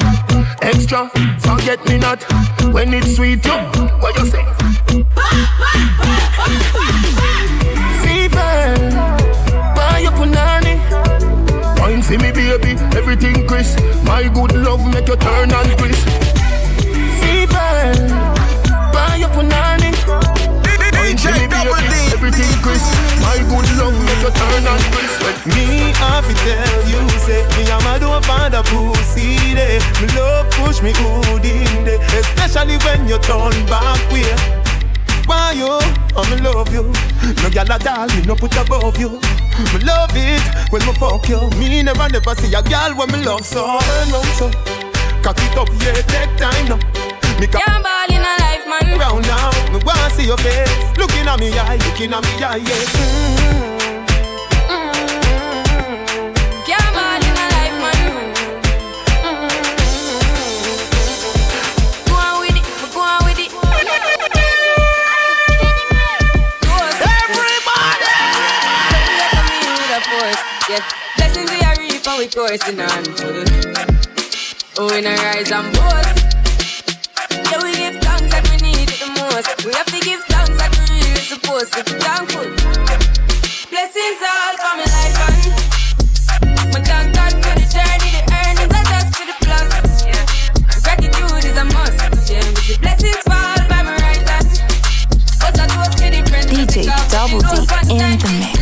extra. 0.63 1.09
Forget 1.39 1.79
me 1.89 1.99
not 1.99 2.21
when 2.75 2.93
it's 2.93 3.15
sweet. 3.15 3.45
You, 3.45 3.53
what 4.03 4.19
you 4.19 4.27
say? 4.27 4.45
Fever, 8.03 8.61
buy 9.77 10.01
your 10.03 10.13
punani. 10.19 10.75
Wine 11.79 12.03
for 12.03 12.19
me, 12.19 12.33
baby, 12.33 12.73
everything 12.99 13.47
Chris. 13.47 13.77
My 14.05 14.29
good 14.29 14.53
love 14.57 14.85
make 14.93 15.07
you 15.07 15.17
turn 15.17 15.53
and 15.53 15.79
twist. 15.79 15.98
Make 24.19 24.25
you 24.25 24.31
turn 24.35 24.67
and 24.67 24.83
twist. 24.93 25.47
Me 25.47 25.93
have 25.97 26.27
to 26.27 26.35
tell 26.35 26.89
you, 26.89 27.09
say 27.21 27.47
Me 27.57 27.71
am 27.71 27.87
a 27.87 27.99
don't 27.99 28.25
find 28.25 28.55
a 28.55 28.63
pussy 28.63 29.37
there 29.55 29.81
Me 30.01 30.09
love 30.17 30.51
push 30.51 30.83
me 30.83 30.93
good 30.93 31.45
in 31.45 31.85
there 31.85 32.01
Especially 32.19 32.77
when 32.85 33.07
you 33.09 33.19
turn 33.19 33.55
back 33.67 34.01
way. 34.13 34.27
Why 35.27 35.53
you? 35.53 35.79
I'm 36.17 36.43
love 36.43 36.73
you. 36.73 36.83
No 37.43 37.49
gyal 37.53 37.69
at 37.71 37.87
all, 37.87 38.09
me 38.09 38.23
no 38.23 38.35
put 38.35 38.57
above 38.57 38.99
you. 38.99 39.21
Me 39.75 39.81
love 39.85 40.11
it 40.15 40.43
when 40.73 40.85
me 40.87 40.93
fuck 40.95 41.29
you. 41.29 41.51
Me 41.61 41.83
never 41.83 42.09
never 42.09 42.35
see 42.35 42.53
a 42.55 42.63
gyal 42.63 42.97
when 42.97 43.11
me 43.13 43.25
love 43.25 43.45
so. 43.45 43.79
Turn 43.79 44.11
round 44.11 44.27
so. 44.39 44.51
Cock 45.23 45.37
it 45.39 45.57
up, 45.59 45.69
yeah, 45.85 46.01
take 46.09 46.33
time 46.39 46.69
now. 46.69 46.79
Me 47.39 47.47
ca- 47.47 47.61
Can't 47.61 47.85
ball 47.85 48.09
in 48.09 48.23
a 48.25 48.35
life, 48.41 48.65
man. 48.67 48.99
Round 48.99 49.27
now, 49.27 49.51
me 49.71 49.79
wanna 49.85 50.11
see 50.11 50.25
your 50.27 50.39
face. 50.39 50.73
Looking 50.97 51.29
at 51.29 51.39
me 51.39 51.53
eye, 51.59 51.77
looking 51.77 52.13
at 52.13 52.23
me 52.25 52.43
eye, 52.43 52.57
yeah. 52.57 52.75
Mm. 52.75 53.78
We 72.19 72.25
are 72.25 72.49
reaping, 72.49 72.79
we 72.79 72.79
coursing 72.79 72.81
on 72.81 73.05
full. 73.15 73.45
Oh, 74.79 74.91
we 74.91 75.01
not 75.03 75.19
rise 75.23 75.53
and 75.53 75.71
boast. 75.75 76.19
Yeah, 77.31 77.63
we 77.63 77.71
give 77.77 77.97
thanks 78.03 78.33
like 78.33 78.45
we 78.51 78.57
need 78.59 78.91
it 78.91 78.99
the 78.99 79.09
most. 79.15 79.65
We 79.65 79.73
have 79.75 79.87
to 79.87 80.01
give 80.01 80.23
thanks 80.27 80.59
like 80.59 80.73
we 80.73 80.99
really 80.99 81.23
supposed 81.23 81.73
to 81.75 81.85
be 81.85 81.93
thankful. 81.99 82.47
Blessings 83.71 84.21
all 84.23 84.55
for 84.59 84.75
my 84.79 84.87
life 84.99 85.19
and 85.29 86.73
my 86.73 86.81
thank 86.83 87.15
God 87.15 87.33
for 87.39 87.55
the 87.55 87.67
journey, 87.71 88.11
the 88.11 88.23
earnings 88.35 88.75
are 88.75 88.87
just 88.91 89.11
for 89.15 89.27
the 89.27 89.37
plus. 89.47 89.71
Yeah. 90.07 90.25
Gratitude 90.83 91.45
is 91.45 91.57
a 91.57 91.65
must. 91.65 92.31
Yeah, 92.31 92.43
see 92.67 92.79
blessings 92.79 93.23
fall 93.27 93.59
by 93.69 93.83
my 93.83 93.95
right 93.95 94.29
hand. 94.29 94.49
But 95.39 95.55
I 95.55 95.67
do 95.67 95.79
for 95.95 96.11
the 96.11 96.21
friends. 96.31 96.47
DJ 96.47 96.87
Double 97.11 97.41
D 97.41 97.95
in 97.95 98.19
the 98.19 98.31
mix. 98.39 98.58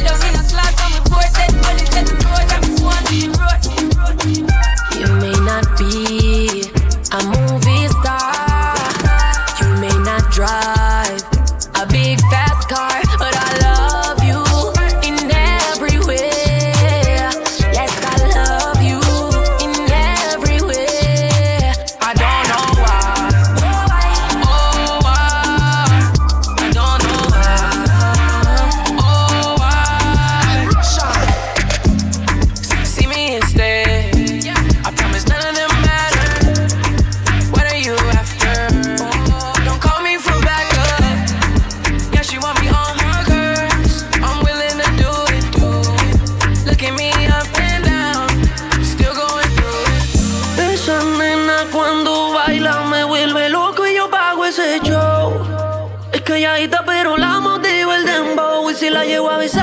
Calladita 56.27 56.83
pero 56.85 57.17
la 57.17 57.39
motivo 57.39 57.95
el 57.95 58.05
dembow. 58.05 58.69
Y 58.69 58.75
si 58.75 58.91
la 58.91 59.05
llego 59.05 59.31
a 59.31 59.37
besar 59.37 59.63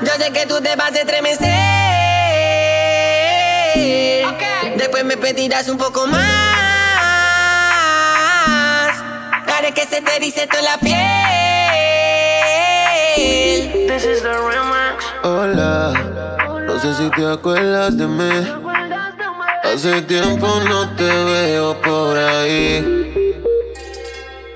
Yo 0.00 0.12
sé 0.12 0.32
que 0.32 0.46
tú 0.46 0.60
te 0.60 0.76
vas 0.76 0.92
a 0.94 1.00
estremecer. 1.00 1.48
Okay. 4.26 4.76
Después 4.76 5.04
me 5.04 5.16
pedirás 5.16 5.68
un 5.68 5.76
poco 5.76 6.06
más. 6.06 6.22
Haré 9.52 9.72
que 9.74 9.86
se 9.86 10.00
te 10.00 10.20
dice 10.20 10.46
toda 10.46 10.62
la 10.62 10.78
piel. 10.78 10.92
This 13.88 14.04
is 14.04 14.22
the 14.22 14.34
remix. 14.34 15.04
Hola 15.24 15.92
No 16.64 16.78
sé 16.78 16.94
si 16.94 17.10
te 17.10 17.26
acuerdas 17.26 17.96
de 17.96 18.06
mí. 18.06 18.30
Hace 19.64 20.02
tiempo 20.02 20.46
no 20.68 20.88
te 20.90 21.02
veo 21.02 21.80
por 21.80 22.16
ahí. 22.16 23.11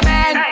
darte, 0.00 0.32
chica. 0.32 0.43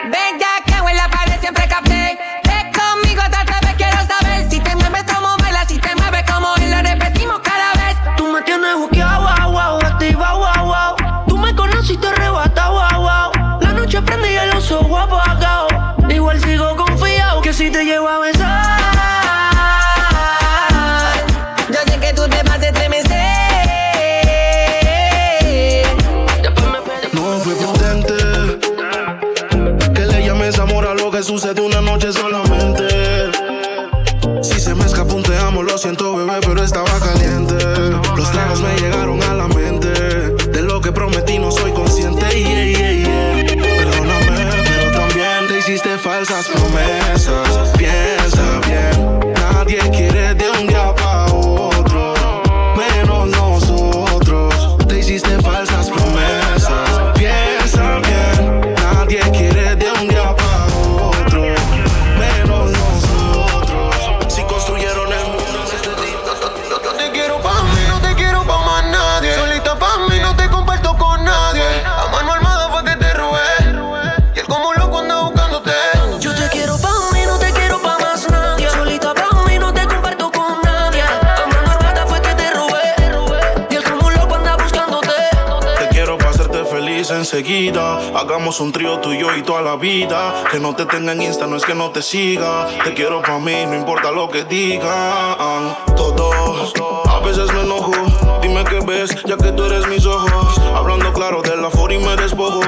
Hagamos 87.52 88.60
un 88.60 88.72
trío 88.72 88.98
tú 89.00 89.12
y 89.12 89.18
yo 89.18 89.36
y 89.36 89.42
toda 89.42 89.60
la 89.60 89.76
vida. 89.76 90.44
Que 90.50 90.58
no 90.58 90.74
te 90.74 90.86
tenga 90.86 91.12
en 91.12 91.20
Insta, 91.20 91.46
no 91.46 91.56
es 91.56 91.64
que 91.64 91.74
no 91.74 91.90
te 91.90 92.00
siga. 92.00 92.66
Te 92.82 92.94
quiero 92.94 93.20
para 93.20 93.38
mí, 93.40 93.66
no 93.66 93.74
importa 93.74 94.10
lo 94.10 94.30
que 94.30 94.44
digan. 94.44 95.76
Todos, 95.94 96.72
a 97.06 97.20
veces 97.20 97.52
me 97.52 97.60
enojo. 97.60 97.92
Dime 98.40 98.64
qué 98.64 98.80
ves, 98.80 99.22
ya 99.26 99.36
que 99.36 99.52
tú 99.52 99.64
eres 99.64 99.86
mis 99.88 100.06
ojos. 100.06 100.58
Hablando 100.74 101.12
claro 101.12 101.42
de 101.42 101.58
la 101.58 101.68
for 101.68 101.92
y 101.92 101.98
me 101.98 102.16
despojo. 102.16 102.60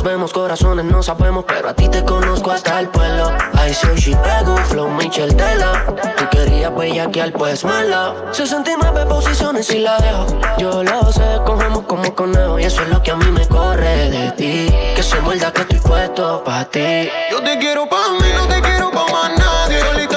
Caras 0.00 0.12
vemos, 0.14 0.32
corazones 0.32 0.86
no 0.86 1.02
sabemos, 1.02 1.44
pero 1.46 1.68
a 1.68 1.74
ti 1.74 1.86
te 1.88 2.02
conozco 2.02 2.50
hasta 2.50 2.80
el 2.80 2.88
pueblo. 2.88 3.32
Say 3.74 3.96
she 3.96 4.16
pego, 4.16 4.56
flow 4.56 4.88
Michel 4.88 5.36
Tela. 5.36 5.84
Tú 6.16 6.24
querías 6.30 6.74
bellaquear, 6.74 7.32
pues 7.32 7.64
mala. 7.64 8.14
69 8.32 9.04
posiciones 9.06 9.70
y 9.70 9.80
la 9.80 9.98
dejo. 9.98 10.26
Yo 10.58 10.82
lo 10.82 11.12
sé, 11.12 11.40
cogemos 11.44 11.84
como 11.84 12.14
conejo. 12.14 12.58
Y 12.58 12.64
eso 12.64 12.82
es 12.82 12.88
lo 12.88 13.02
que 13.02 13.10
a 13.10 13.16
mí 13.16 13.30
me 13.30 13.46
corre 13.46 14.10
de 14.10 14.30
ti. 14.32 14.74
Que 14.96 15.02
se 15.02 15.20
muerda 15.20 15.52
que 15.52 15.62
estoy 15.62 15.80
puesto 15.80 16.42
pa' 16.44 16.64
ti. 16.64 17.10
Yo 17.30 17.42
te 17.42 17.58
quiero 17.58 17.86
pa' 17.86 18.08
mí, 18.20 18.28
no 18.34 18.46
te 18.48 18.60
quiero 18.62 18.90
pa' 18.90 19.06
más 19.06 19.38
nadie. 19.38 20.09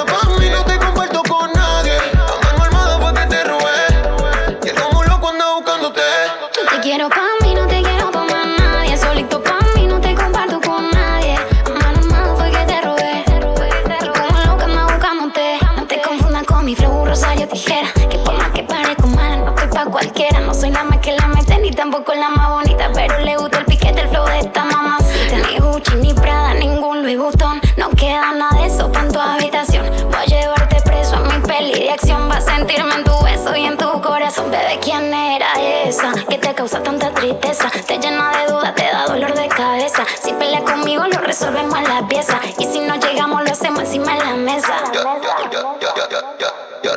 Tampoco 22.04 22.20
la 22.20 22.30
más 22.30 22.50
bonita. 22.50 22.90
Pero 22.94 23.20
le 23.20 23.38
gusta 23.38 23.60
el 23.60 23.66
piquete, 23.66 24.02
el 24.02 24.10
flow 24.10 24.26
de 24.26 24.40
esta 24.40 24.66
mamacita. 24.66 25.38
Ni 25.48 25.60
Gucci, 25.60 25.96
ni 25.96 26.14
Prada, 26.14 26.54
ningún 26.54 27.02
Louis 27.04 27.18
Vuitton. 27.18 27.62
No 27.78 27.90
queda 27.92 28.32
nada 28.34 28.60
de 28.60 28.68
eso 28.68 28.92
pa' 28.92 29.02
en 29.02 29.12
tu 29.12 29.20
habitación. 29.20 29.86
Voy 30.06 30.16
a 30.16 30.26
llevarte 30.26 30.82
preso 30.82 31.16
a 31.16 31.20
mi 31.20 31.40
peli 31.46 31.74
de 31.74 31.92
acción. 31.92 32.28
Vas 32.30 32.48
a 32.48 32.56
sentirme 32.58 32.96
en 32.96 33.04
tu 33.04 33.24
beso 33.24 33.56
y 33.56 33.66
en 33.66 33.78
tu 33.78 34.02
corazón. 34.02 34.52
Bebé, 34.52 34.80
¿quién 34.82 35.14
era 35.14 35.54
esa? 35.86 36.14
Que 36.28 36.38
te 36.38 36.54
causa 36.54 36.82
tanta 36.84 37.12
tristeza. 37.12 37.70
Te 37.88 37.98
llena 37.98 38.32
de 38.38 38.52
dudas, 38.52 38.76
te 38.76 38.84
da 38.84 39.06
dolor 39.08 39.34
de 39.34 39.48
cabeza. 39.48 40.04
Si 40.22 40.34
peleas 40.34 40.64
conmigo, 40.64 41.04
lo 41.06 41.20
resolvemos 41.20 41.78
en 41.78 41.88
la 41.88 42.08
pieza. 42.08 42.40
Y 42.60 42.66
si 42.66 42.80
no 42.80 42.96
llegamos, 42.96 43.33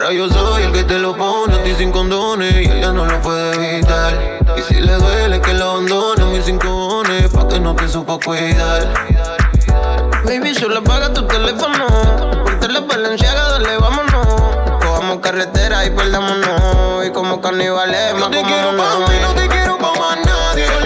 ahora 0.06 0.18
yo 0.18 0.28
soy 0.28 0.62
el 0.62 0.72
que 0.72 0.84
te 0.84 0.98
lo 0.98 1.16
pone 1.16 1.54
a 1.54 1.62
ti 1.62 1.74
sin 1.76 1.90
condones 1.90 2.54
y 2.54 2.70
ella 2.70 2.92
no 2.92 3.06
lo 3.06 3.20
puede 3.20 3.54
evitar. 3.54 4.40
Y 4.56 4.62
si 4.62 4.80
le 4.80 4.92
duele 4.94 5.40
que 5.40 5.52
lo 5.54 5.70
abandone, 5.70 6.24
mis 6.26 6.44
cinco 6.44 7.02
pa' 7.32 7.48
que 7.48 7.58
no 7.58 7.74
te 7.74 7.88
supo 7.88 8.20
cuidar. 8.20 8.92
Baby, 10.24 10.54
solo 10.54 10.78
apaga 10.78 11.12
tu 11.12 11.26
teléfono. 11.26 11.86
Ponte 12.44 12.68
la 12.68 12.80
valenciaga, 12.80 13.50
dale, 13.50 13.78
vámonos. 13.78 14.26
Cojamos 14.84 15.18
carretera 15.18 15.84
y 15.84 15.90
perdámonos. 15.90 17.06
Y 17.06 17.10
como 17.10 17.40
carnivales, 17.40 18.14
más 18.14 18.30
te 18.30 18.42
quiero 18.42 18.76
pa' 18.76 19.08
mí, 19.08 19.16
no 19.22 19.34
te 19.34 19.48
quiero 19.48 19.78
pa' 19.78 19.92
más 19.92 20.18
nadie. 20.24 20.85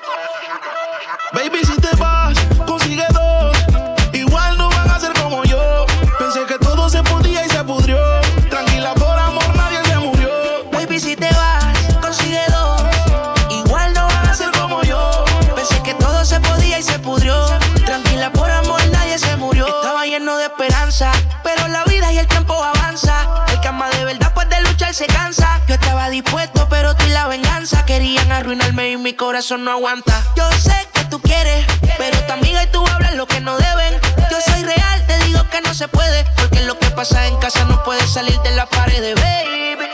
Se 24.93 25.07
cansa. 25.07 25.61
Yo 25.67 25.75
estaba 25.75 26.09
dispuesto, 26.09 26.67
pero 26.69 26.95
tú 26.95 27.05
y 27.05 27.09
la 27.09 27.27
venganza 27.27 27.85
querían 27.85 28.31
arruinarme 28.31 28.91
y 28.91 28.97
mi 28.97 29.13
corazón 29.13 29.63
no 29.63 29.71
aguanta. 29.71 30.21
Yo 30.35 30.49
sé 30.51 30.75
que 30.93 31.05
tú 31.05 31.21
quieres, 31.21 31.65
pero 31.97 32.17
tu 32.25 32.33
amiga 32.33 32.63
y 32.63 32.67
tú 32.67 32.85
hablan 32.87 33.17
lo 33.17 33.25
que 33.25 33.39
no 33.39 33.57
deben. 33.57 33.99
Yo 34.29 34.37
soy 34.45 34.63
real, 34.63 35.05
te 35.07 35.17
digo 35.25 35.47
que 35.49 35.61
no 35.61 35.73
se 35.73 35.87
puede, 35.87 36.25
porque 36.35 36.61
lo 36.61 36.77
que 36.77 36.89
pasa 36.89 37.25
en 37.27 37.37
casa 37.37 37.63
no 37.65 37.81
puede 37.83 38.05
salir 38.05 38.37
de 38.41 38.51
la 38.51 38.65
pared, 38.65 39.15
baby. 39.15 39.87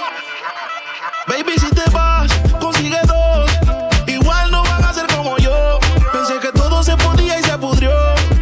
Baby, 1.28 1.60
si 1.60 1.70
te 1.70 1.90
vas, 1.92 2.32
consigue 2.60 3.00
dos. 3.06 3.52
Igual 4.08 4.50
no 4.50 4.64
van 4.64 4.84
a 4.84 4.94
ser 4.94 5.06
como 5.08 5.38
yo. 5.38 5.80
Pensé 6.12 6.40
que 6.40 6.52
todo 6.54 6.84
se 6.84 6.98
podía 6.98 7.40
y 7.40 7.44
se 7.44 7.58
pudrió. 7.58 7.92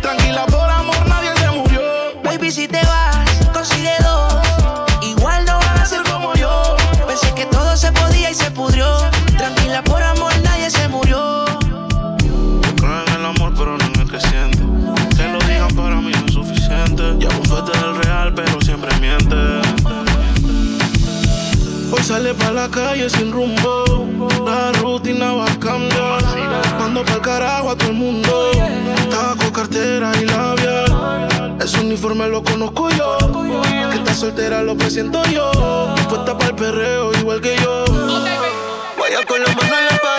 Tranquila, 0.02 0.46
por 0.46 0.70
amor, 0.70 1.08
nadie 1.08 1.36
se 1.38 1.50
murió. 1.50 1.82
Baby, 2.24 2.52
si 2.52 2.68
te 2.68 2.82
vas, 2.86 3.15
pa' 22.36 22.52
la 22.52 22.68
calle 22.70 23.10
sin 23.10 23.32
rumbo. 23.32 23.84
La 24.46 24.72
rutina 24.80 25.34
va 25.34 25.46
a 25.46 25.60
cambiar. 25.60 26.22
Mando 26.80 27.04
pa'l 27.04 27.22
carajo 27.22 27.72
a 27.72 27.76
todo 27.76 27.90
el 27.90 27.96
mundo. 27.96 28.52
Taco, 29.10 29.52
cartera 29.52 30.12
y 30.22 30.26
labial. 30.26 31.58
Ese 31.62 31.80
uniforme 31.80 32.28
lo 32.28 32.44
conozco 32.44 32.90
yo. 32.92 33.18
Que 33.92 33.98
está 33.98 34.14
soltera 34.14 34.62
lo 34.62 34.76
presiento 34.76 35.24
yo. 35.26 35.52
Puesta 36.10 36.38
pa'l 36.38 36.56
perreo 36.56 37.12
igual 37.14 37.42
que 37.42 37.56
yo. 37.58 37.86
Vaya 39.00 39.26
con 39.28 39.42
la 39.42 39.48
mano 39.54 39.78
en 39.78 39.86
la. 39.86 40.15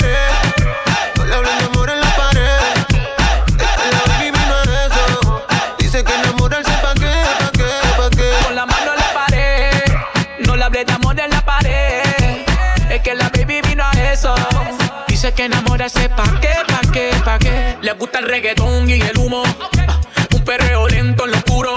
Que 15.34 15.46
enamorarse 15.46 16.08
pa' 16.08 16.40
qué, 16.40 16.50
pa' 16.68 16.92
qué, 16.92 17.10
pa' 17.24 17.38
qué. 17.40 17.76
Le 17.82 17.92
gusta 17.94 18.20
el 18.20 18.26
reggaetón 18.26 18.88
y 18.88 18.92
el 18.92 19.18
humo. 19.18 19.42
Ah, 19.88 20.00
Un 20.32 20.44
perreo 20.44 20.86
lento 20.88 21.24
en 21.24 21.32
lo 21.32 21.36
oscuro. 21.38 21.74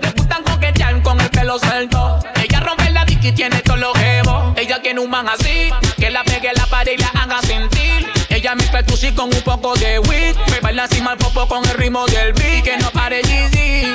Le 0.00 0.10
gustan 0.12 0.42
coquetear 0.42 1.02
con 1.02 1.20
el 1.20 1.28
pelo 1.28 1.58
suelto. 1.58 2.18
Ella 2.42 2.60
rompe 2.60 2.90
la 2.90 3.04
dick 3.04 3.22
y 3.22 3.32
tiene 3.32 3.60
todos 3.60 3.78
los 3.78 3.96
jevos. 3.98 4.54
Ella 4.56 4.80
tiene 4.80 4.98
un 5.00 5.10
man 5.10 5.28
así, 5.28 5.70
que 5.98 6.10
la 6.10 6.24
pegue 6.24 6.50
la 6.56 6.66
pared 6.66 6.92
y 6.92 6.96
la 6.96 7.08
haga 7.08 7.40
sentir. 7.42 8.08
Ella 8.30 8.54
mezcla 8.54 8.78
el 8.80 9.14
con 9.14 9.26
un 9.26 9.42
poco 9.42 9.74
de 9.74 9.98
weed. 9.98 10.36
Me 10.50 10.60
baila 10.60 10.84
así 10.84 11.02
mal 11.02 11.18
popo 11.18 11.46
con 11.46 11.62
el 11.66 11.74
ritmo 11.74 12.06
del 12.06 12.32
beat. 12.32 12.64
Que 12.64 12.78
no 12.78 12.90
pare 12.92 13.20
Yeezy. 13.22 13.94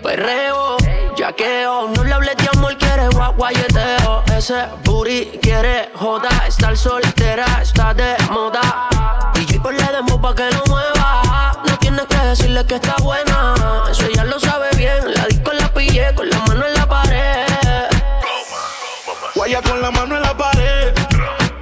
Perreo, 0.00 0.76
yaqueo, 1.16 1.88
no 1.88 2.04
le 2.04 2.14
hables 2.14 2.36
guaguayeteo. 3.14 4.24
Ese 4.36 4.66
booty 4.84 5.38
quiere 5.40 5.90
joda, 5.94 6.28
estar 6.46 6.76
soltera, 6.76 7.46
está 7.62 7.94
de 7.94 8.16
moda. 8.30 8.88
DJ 9.34 9.60
por 9.60 9.72
le 9.72 9.86
demo 9.92 10.20
pa' 10.20 10.34
que 10.34 10.50
lo 10.50 10.64
mueva. 10.66 11.62
No 11.66 11.78
tienes 11.78 12.06
que 12.06 12.16
decirle 12.16 12.66
que 12.66 12.74
está 12.74 12.96
buena, 13.02 13.54
eso 13.90 14.06
ella 14.06 14.24
lo 14.24 14.38
sabe 14.38 14.68
bien. 14.76 15.14
La 15.14 15.26
disco 15.26 15.52
la 15.52 15.72
pillé 15.72 16.14
con 16.14 16.28
la 16.28 16.38
mano 16.40 16.66
en 16.66 16.74
la 16.74 16.86
pared. 16.86 17.46
Guaya 19.34 19.62
con 19.62 19.80
la 19.80 19.90
mano 19.90 20.16
en 20.16 20.22
la 20.22 20.36
pared. 20.36 20.92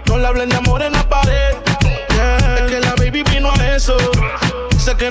No 0.07 0.19
le 0.19 0.27
hablen 0.27 0.49
de 0.49 0.57
amor 0.57 0.83
en 0.83 0.93
la 0.93 1.09
pared. 1.09 1.57
Es 2.57 2.71
que 2.71 2.81
la 2.81 2.95
baby 2.97 3.23
vino 3.23 3.51
a 3.51 3.77
eso. 3.77 3.97
Sé 4.79 4.97
que 4.97 5.11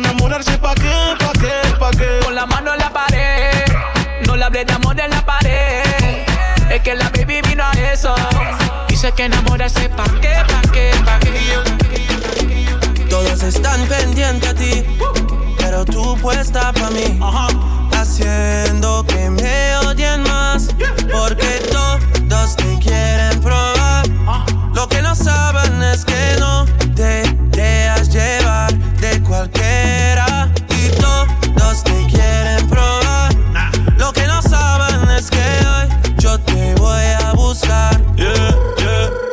eso. 8.01 8.15
Dice 8.87 9.11
que 9.11 9.25
enamorarse 9.25 9.89
pa' 9.89 10.11
qué, 10.21 10.33
pa' 10.47 10.61
qué, 10.71 10.91
pa' 11.05 11.19
qué. 11.19 13.05
Todos 13.09 13.43
están 13.43 13.85
pendientes 13.87 14.49
a 14.49 14.53
ti, 14.55 14.83
pero 15.57 15.85
tú 15.85 16.17
puesta 16.21 16.71
pa' 16.73 16.89
mí. 16.91 17.19
Haciendo 17.93 19.05
que 19.05 19.29
me 19.29 19.77
odien 19.85 20.23
más, 20.23 20.69
porque 21.11 21.61
todos 21.71 22.55
te 22.55 22.79
quieren 22.79 23.39
probar. 23.41 24.07
Lo 24.73 24.87
que 24.87 25.01
no 25.01 25.13
saben 25.13 25.81
es 25.83 26.03
que 26.03 26.37
no 26.39 26.65
te 26.95 27.23
dejas 27.51 28.09
llevar 28.09 28.73
de 28.99 29.21
cualquiera. 29.21 30.49
Y 30.69 30.89
todos 30.99 31.83
te 31.83 32.07
quieren 32.07 32.50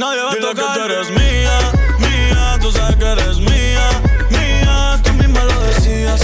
Nadie 0.00 0.22
va 0.22 0.32
a 0.32 0.36
tocar. 0.36 0.54
que 0.54 0.78
tú 0.78 0.84
eres 0.86 1.10
mía, 1.10 1.56
mía, 1.98 2.58
tú 2.62 2.72
sabes 2.72 2.96
que 2.96 3.04
eres 3.04 3.38
mía, 3.38 3.86
mía. 4.30 5.00
Tú 5.04 5.12
misma 5.12 5.44
lo 5.44 5.60
decías 5.70 6.20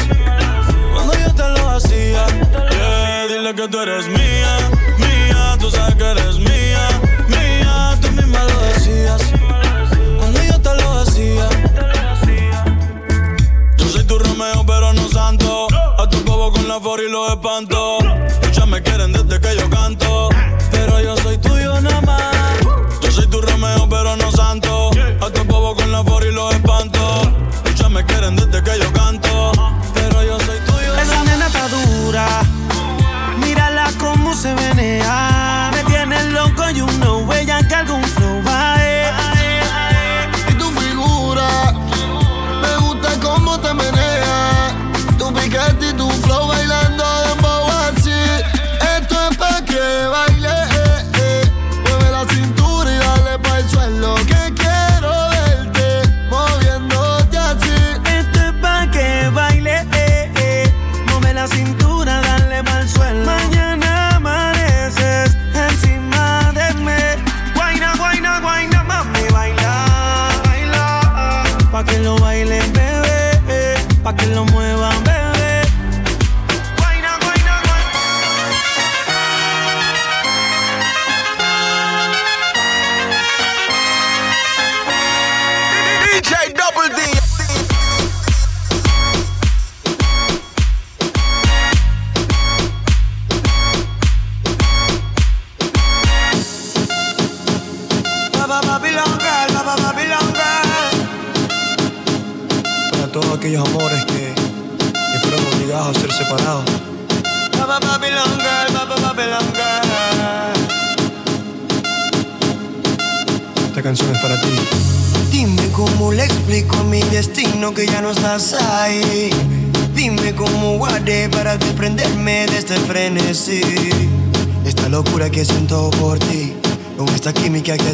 cuando 0.93 1.13
yo 1.23 1.31
te 1.41 1.49
lo 1.57 1.69
hacía. 1.77 2.25
Yeah, 2.71 3.27
dile 3.29 3.55
que 3.55 3.69
tú 3.69 3.79
eres 3.81 4.09
mía, 4.09 4.53
mía, 5.05 5.57
tú 5.61 5.71
sabes 5.71 5.95
que 5.95 6.07
eres 6.15 6.39
mía, 6.39 6.85
mía. 7.29 7.99
Tú 8.01 8.09
misma 8.13 8.41
lo 8.45 8.59
decías 8.73 9.23
cuando 10.19 10.43
yo 10.43 10.57
te 10.67 10.75
lo 10.81 10.89
hacía. 11.01 11.49
Yo 13.77 13.89
soy 13.89 14.05
tu 14.05 14.19
Romeo, 14.19 14.65
pero 14.67 14.93
no 14.95 15.07
santo. 15.09 15.67
A 15.99 16.09
tu 16.09 16.19
bobo 16.25 16.51
con 16.53 16.67
la 16.67 16.81
for 16.81 17.01
y 17.01 17.11
los 17.11 17.31
espanto. 17.31 17.76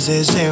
Química 0.02 0.51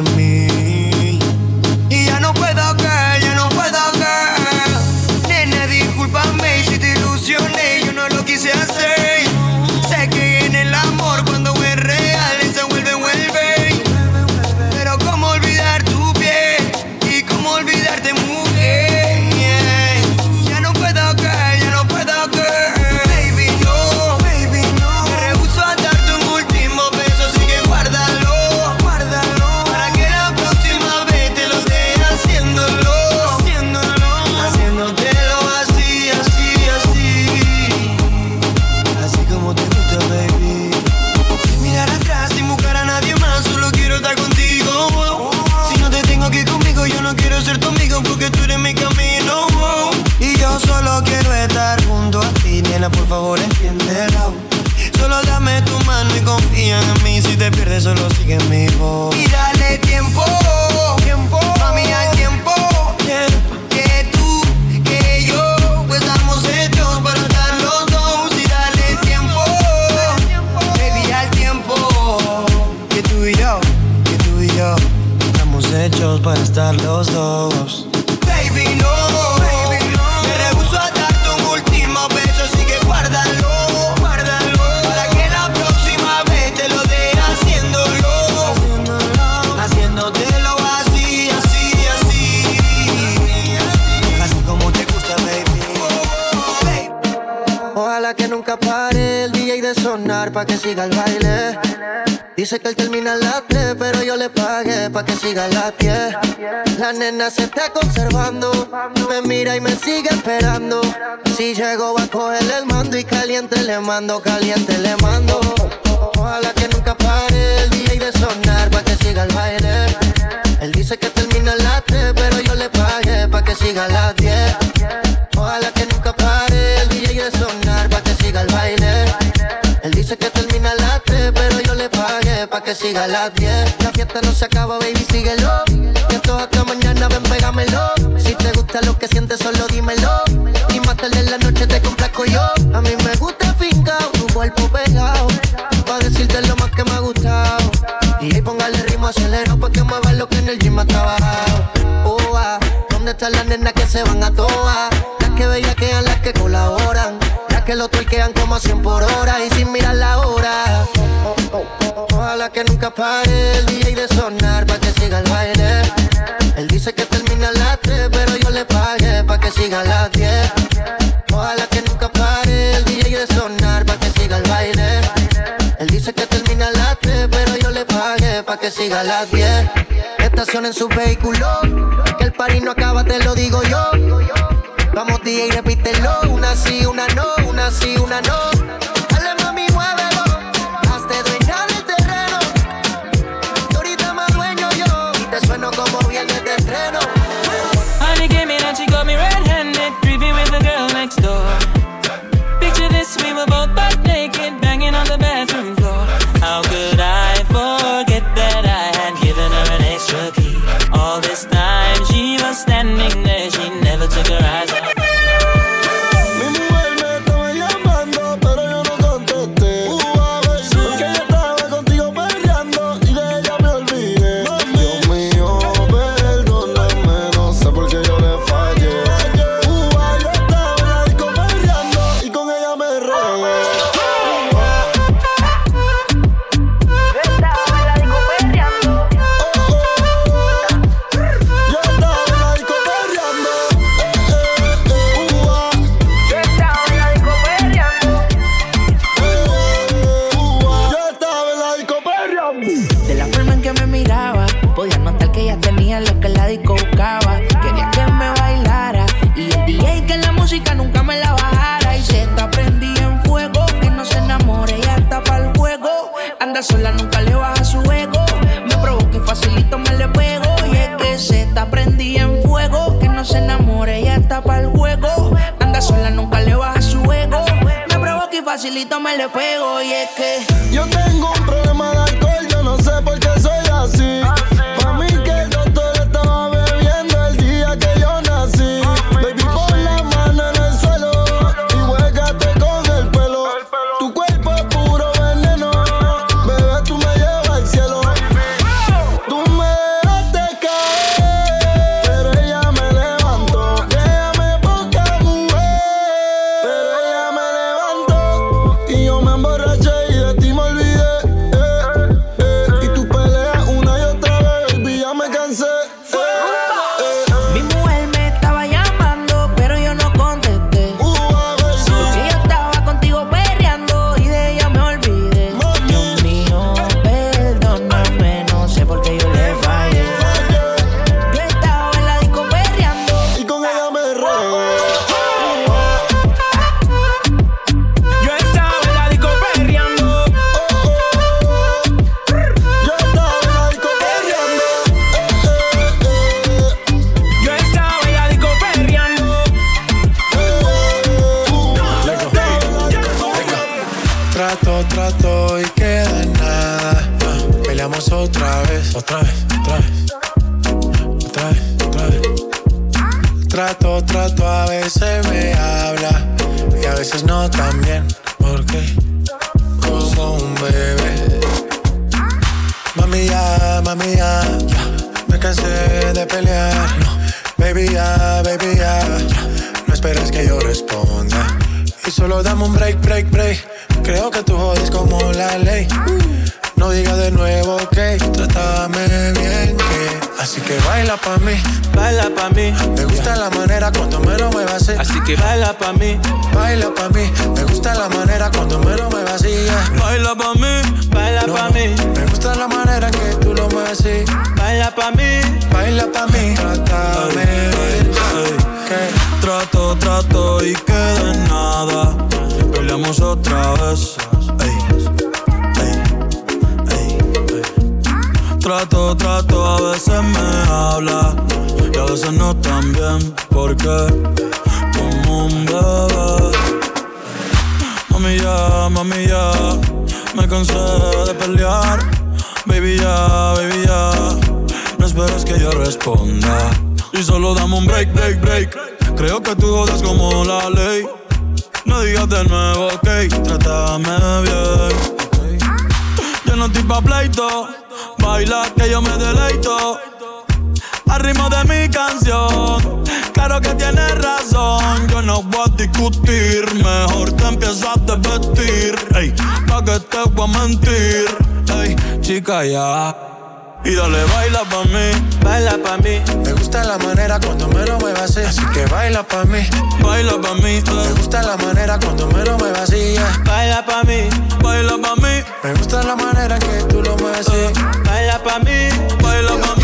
Me 466.43 466.53
gusta 466.53 466.83
la 466.83 466.97
manera 466.97 467.39
cuando 467.39 467.67
me 467.69 467.85
lo 467.85 467.99
muevas 467.99 468.21
así. 468.21 468.41
Así 468.41 468.65
que 468.73 468.85
baila 468.85 469.23
pa' 469.23 469.45
mí, 469.45 469.67
baila 470.03 470.39
pa' 470.41 470.55
mí. 470.55 470.81
Me 470.81 471.09
gusta 471.15 471.41
la 471.43 471.57
manera 471.57 471.99
cuando 471.99 472.27
me 472.27 472.43
lo 472.43 472.57
muevas 472.57 472.81
así. 472.81 473.13
yeah. 473.13 473.41
Baila 473.45 473.85
pa' 473.85 474.03
mí, 474.03 474.29
baila 474.63 474.97
pa' 475.01 475.15
mí. 475.15 475.43
Me 475.63 475.73
gusta 475.75 476.03
la 476.03 476.15
manera 476.15 476.57
que 476.59 476.83
tú 476.89 477.01
lo 477.01 477.15
mueves 477.17 477.47
así. 477.47 477.73
Baila 478.05 478.41
pa' 478.43 478.59
mí, 478.59 478.89
baila 479.21 479.51
pa' 479.61 479.75
mí. 479.75 479.81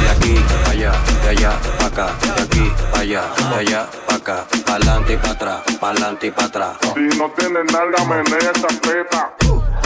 De 0.00 0.08
aquí 0.10 0.34
pa' 0.64 0.70
allá, 0.70 0.92
de 1.22 1.28
allá 1.30 1.77
acá, 1.98 2.14
de 2.36 2.42
aquí 2.42 2.72
pa' 2.92 3.00
allá, 3.00 3.22
de 3.50 3.54
allá 3.56 3.86
pa' 4.06 4.14
acá, 4.14 4.46
pa'lante 4.64 5.12
y 5.14 5.16
pa' 5.16 5.30
atrás, 5.30 5.60
pa'lante 5.80 6.26
y 6.26 6.30
pa' 6.30 6.44
atrás. 6.44 6.76
Si 6.94 7.18
no 7.18 7.30
tienes 7.36 7.72
nalga, 7.72 8.04
menea 8.04 8.52
esa 8.54 8.68
teta. 8.80 9.34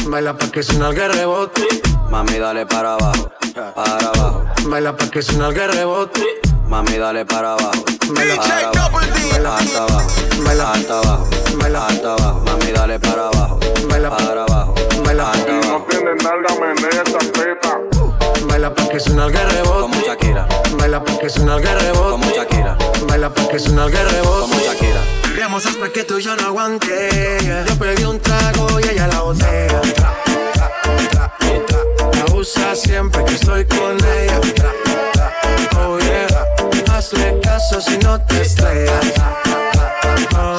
Baila 0.07 0.37
pa' 0.37 0.49
que 0.51 0.63
suena 0.63 0.89
el 0.89 1.13
rebote. 1.13 1.67
Mami, 2.11 2.39
dale 2.39 2.67
para 2.67 2.95
abajo, 2.95 3.31
para 3.75 4.09
abajo. 4.09 4.45
Baila 4.67 4.97
pa' 4.97 5.11
que 5.11 5.23
suena 5.23 5.49
el 5.49 5.55
rebote. 5.55 6.23
Mami, 6.69 6.99
dale 6.99 7.25
para 7.25 7.53
abajo, 7.53 7.85
Baila, 8.15 8.37
para 8.37 8.69
abajo, 8.69 8.99
hasta 8.99 9.79
abajo, 9.83 10.09
hasta 10.73 10.99
abajo, 10.99 11.29
hasta 11.87 12.13
abajo. 12.15 12.41
Mami, 12.45 12.73
dale 12.73 12.99
para 12.99 13.29
abajo, 13.29 13.61
para 13.89 14.43
abajo, 14.43 14.75
hasta 14.75 15.45
Si 15.45 15.53
no 15.53 15.63
abajo. 15.63 15.87
tienes 15.89 16.25
nalga, 16.25 16.55
menea 16.61 17.03
esa 17.03 17.19
teta. 17.33 17.92
Baila 18.49 18.75
pa' 18.75 18.89
que 18.89 19.01
suena 19.01 19.27
el 19.27 19.33
rebote. 19.33 19.81
Como 19.81 20.01
Shakira, 20.07 20.47
Baila 20.79 21.05
pa' 21.05 21.19
que 21.19 21.29
suena 21.29 21.57
el 21.57 21.63
rebote. 21.63 22.11
como 22.11 22.31
Shakira, 22.31 22.77
Baila 23.09 23.31
pa' 23.33 23.49
que 23.49 23.59
suena 23.59 23.85
el 23.87 23.93
rebote. 23.93 24.41
como 24.41 24.61
Shakira. 24.61 25.01
Perreamos 25.23 25.67
hasta 25.67 25.89
que 25.91 26.05
tú 26.05 26.19
y 26.19 26.23
yo 26.23 26.37
no 26.37 26.47
aguante. 26.49 27.39
Yo 27.69 27.77
pedí 27.79 28.05
un 28.05 28.21
trago 28.21 28.81
y 28.81 28.89
ella 28.89 29.07
la 29.09 29.21
botella. 29.21 29.81
La 32.13 32.35
usa 32.35 32.75
siempre 32.75 33.25
que 33.25 33.35
estoy 33.35 33.65
con 33.65 33.97
ella. 33.97 34.41
Oh 35.79 35.99
yeah. 35.99 36.95
Hazle 36.95 37.41
caso 37.41 37.81
si 37.81 37.97
no 37.99 38.21
te 38.21 38.43
estrellas. 38.43 39.13
Oh, 40.37 40.59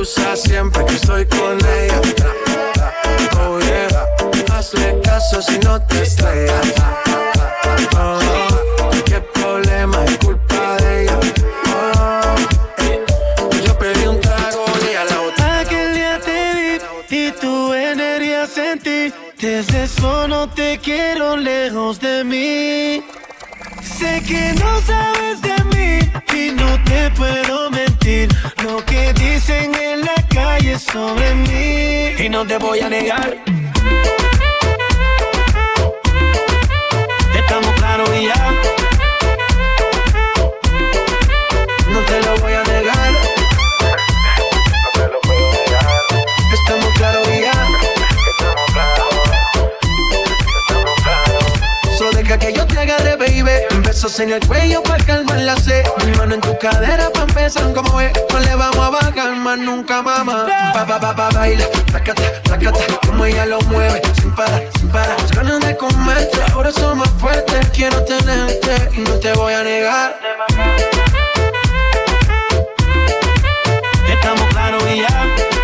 excusa 0.00 0.34
siempre 0.34 0.84
que 0.86 0.94
estoy 0.94 1.26
con 1.26 1.58
ella. 1.58 2.00
Oh 3.38 3.58
hazle 4.52 4.98
caso 5.02 5.42
si 5.42 5.58
no 5.58 5.80
te 5.82 6.02
estrellas. 6.02 6.74
Oh, 7.96 8.90
qué 9.04 9.20
problema 9.20 10.04
es 10.06 10.16
culpa 10.18 10.76
de 10.78 11.02
ella. 11.02 11.18
Oh, 11.98 13.60
yo 13.64 13.78
pedí 13.78 14.06
un 14.06 14.20
trago 14.20 14.64
y 14.90 14.94
a 14.94 15.04
la 15.04 15.18
botella. 15.18 15.60
Aquel 15.60 15.94
día 15.94 16.20
te 16.20 16.54
vi 17.10 17.16
y 17.16 17.32
tu 17.32 17.74
energía 17.74 18.46
sentí. 18.46 19.12
Desde 19.38 19.84
eso 19.84 20.28
no 20.28 20.48
te 20.48 20.78
quiero 20.78 21.36
lejos 21.36 22.00
de 22.00 22.24
mí. 22.24 23.19
Sé 24.00 24.22
que 24.22 24.54
no 24.54 24.80
sabes 24.80 25.42
de 25.42 25.62
mí 25.72 25.98
y 26.32 26.52
no 26.52 26.82
te 26.84 27.10
puedo 27.10 27.70
mentir. 27.70 28.34
Lo 28.64 28.82
que 28.86 29.12
dicen 29.12 29.74
en 29.74 30.00
la 30.00 30.14
calle 30.34 30.78
sobre 30.78 31.34
mí. 31.34 32.24
Y 32.24 32.30
no 32.30 32.46
te 32.46 32.56
voy 32.56 32.80
a 32.80 32.88
negar. 32.88 33.36
Estamos 37.34 37.74
claros 37.74 38.08
y 38.16 38.24
ya. 38.28 38.54
No 41.90 42.00
te 42.00 42.22
lo 42.22 42.36
voy 42.38 42.54
a 42.54 42.62
negar. 42.62 43.12
Estamos 46.54 46.90
claros 46.96 47.28
y 47.28 47.40
ya. 47.42 47.68
Solo 51.98 52.12
deja 52.12 52.38
que 52.38 52.54
yo 52.54 52.66
te 52.66 52.78
agarre, 52.78 53.16
baby. 53.16 53.69
Besos 54.02 54.18
en 54.20 54.32
el 54.32 54.40
cuello 54.46 54.82
para 54.82 55.04
calmar 55.04 55.40
la. 55.40 55.54
Mi 56.06 56.16
mano 56.16 56.34
en 56.34 56.40
tu 56.40 56.56
cadera 56.56 57.10
para 57.12 57.26
empezar 57.26 57.70
como 57.74 58.00
es. 58.00 58.10
No 58.32 58.40
le 58.40 58.54
vamos 58.54 58.78
a 58.78 58.88
bajar 58.88 59.36
más 59.36 59.58
nunca, 59.58 60.00
mamá. 60.00 60.46
Pa, 60.72 60.86
pa, 60.86 60.98
pa, 60.98 61.14
pa, 61.14 61.28
baila. 61.28 61.66
Tacata, 61.92 62.40
tacata. 62.44 62.80
Como 63.06 63.26
ella 63.26 63.44
lo 63.44 63.60
mueve. 63.60 64.00
Sin 64.18 64.34
parar, 64.34 64.62
sin 64.78 64.88
parar. 64.88 65.20
Las 65.20 65.32
ganas 65.32 65.60
de 65.60 65.76
comerte. 65.76 66.38
Ahora 66.54 66.72
son 66.72 66.96
más 66.96 67.10
fuertes. 67.18 67.68
Quiero 67.74 68.02
tenerte 68.04 68.88
y 68.96 69.00
no 69.00 69.16
te 69.16 69.34
voy 69.34 69.52
a 69.52 69.62
negar. 69.64 70.18
Estamos 74.08 74.48
claros 74.48 74.82
y 74.94 75.00
ya. 75.00 75.59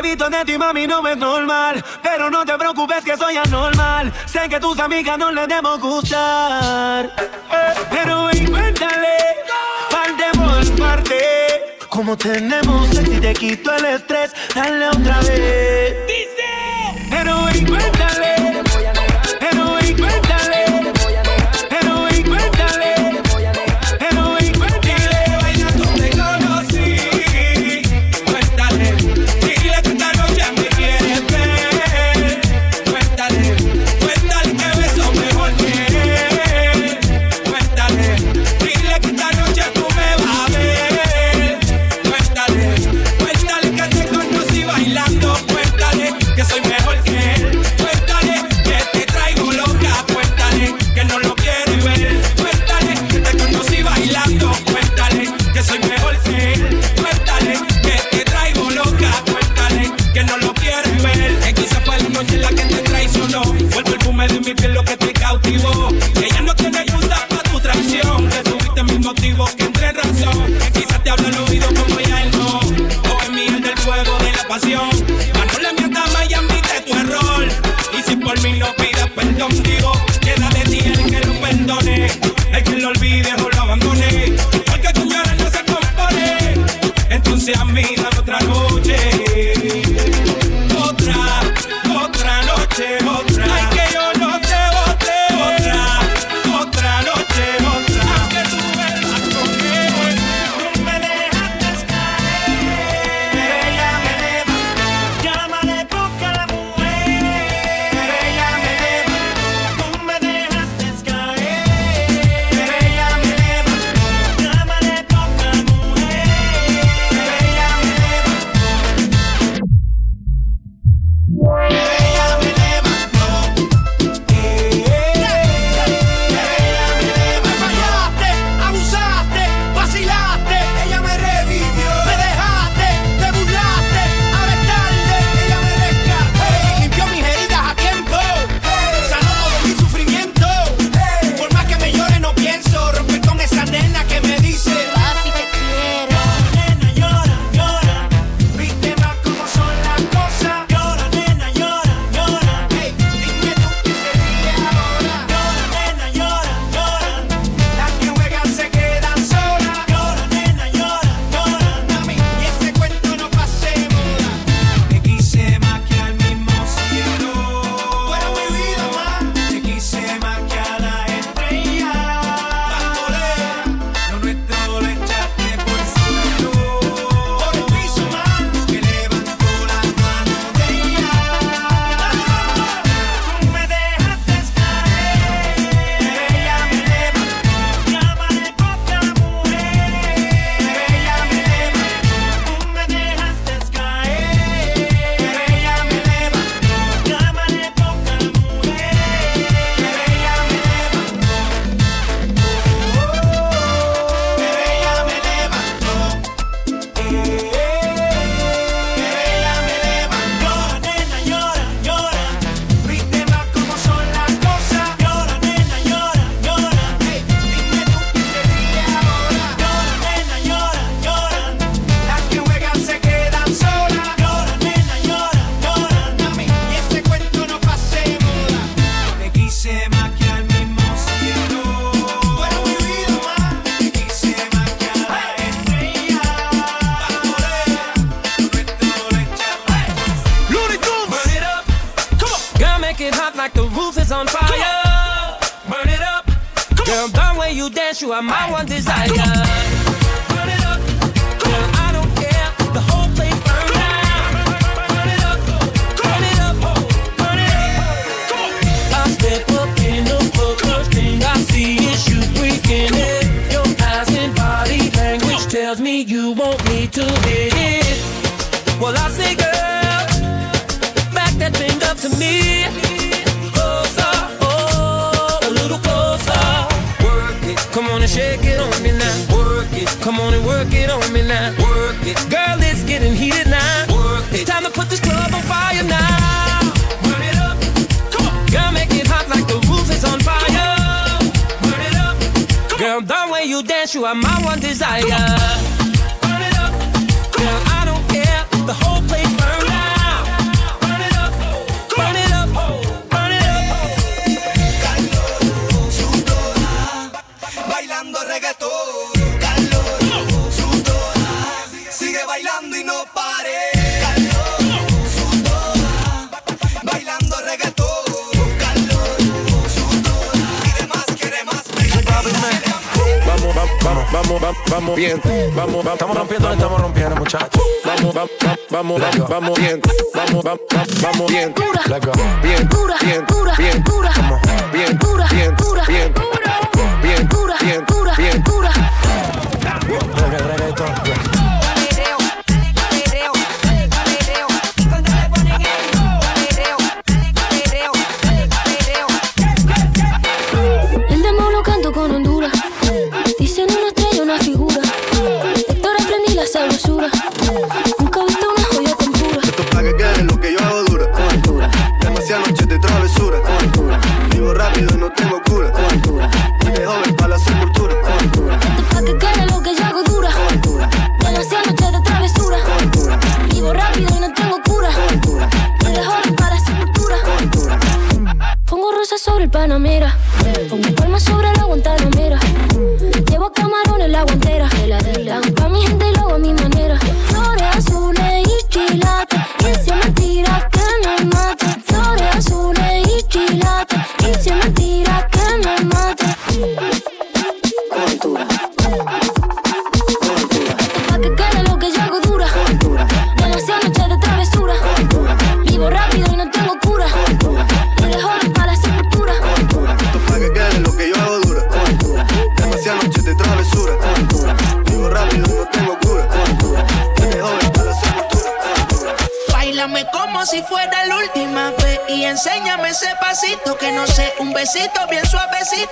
Que 0.00 0.08
he 0.08 0.10
visto 0.10 0.30
de 0.30 0.44
ti, 0.44 0.58
mami, 0.58 0.86
no 0.86 1.06
es 1.06 1.16
normal. 1.16 1.84
Pero 2.02 2.30
no 2.30 2.44
te 2.44 2.56
preocupes 2.56 3.04
que 3.04 3.16
soy 3.16 3.36
anormal. 3.36 4.12
Sé 4.26 4.48
que 4.48 4.60
tus 4.60 4.78
amigas 4.78 5.18
no 5.18 5.30
les 5.32 5.48
debo 5.48 5.78
gustar. 5.78 7.06
Eh, 7.06 7.74
pero 7.90 8.28
parte 9.90 10.24
por 10.34 10.78
parte. 10.78 11.78
Como 11.88 12.16
tenemos 12.16 12.88
sexo 12.88 13.12
y 13.12 13.20
te 13.20 13.34
quito 13.34 13.74
el 13.74 13.84
estrés, 13.84 14.32
dale 14.54 14.88
otra 14.88 15.18
vez. 15.20 15.96
Dice, 16.06 17.08
pero 17.10 17.44
ven, 17.44 18.37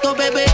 gato, 0.07 0.15
bebé. 0.15 0.46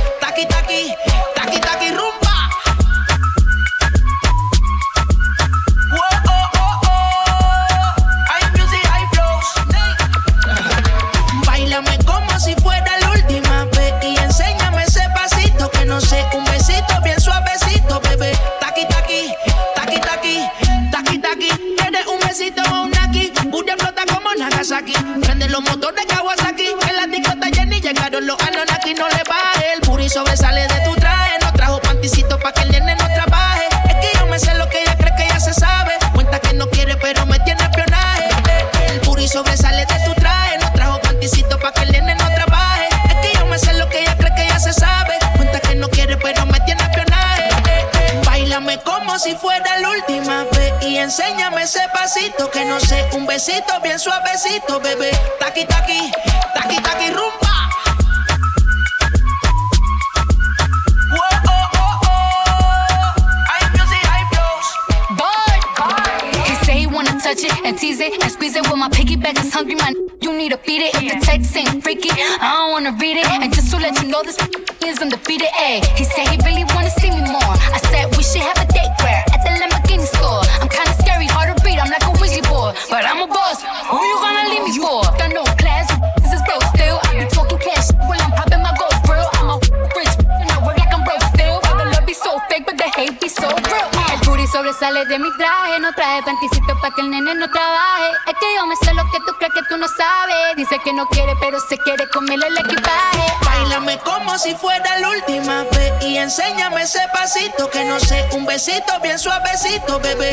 Sé 100.73 100.78
que 100.78 100.94
no 100.94 101.05
quiere, 101.05 101.34
pero 101.39 101.60
se 101.60 101.76
quiere 101.76 102.09
comerle 102.09 102.47
el 102.47 102.57
equipaje. 102.57 103.26
Bailame 103.44 103.99
como 103.99 104.39
si 104.39 104.55
fuera 104.55 104.99
la 105.01 105.10
última 105.10 105.65
vez 105.65 105.92
y 106.02 106.17
enséñame 106.17 106.81
ese 106.81 107.01
pasito 107.12 107.68
que 107.68 107.84
no 107.84 108.01
sé, 108.01 108.26
un 108.33 108.47
besito 108.47 108.99
bien 109.02 109.18
suavecito, 109.18 110.01
bebé. 110.01 110.31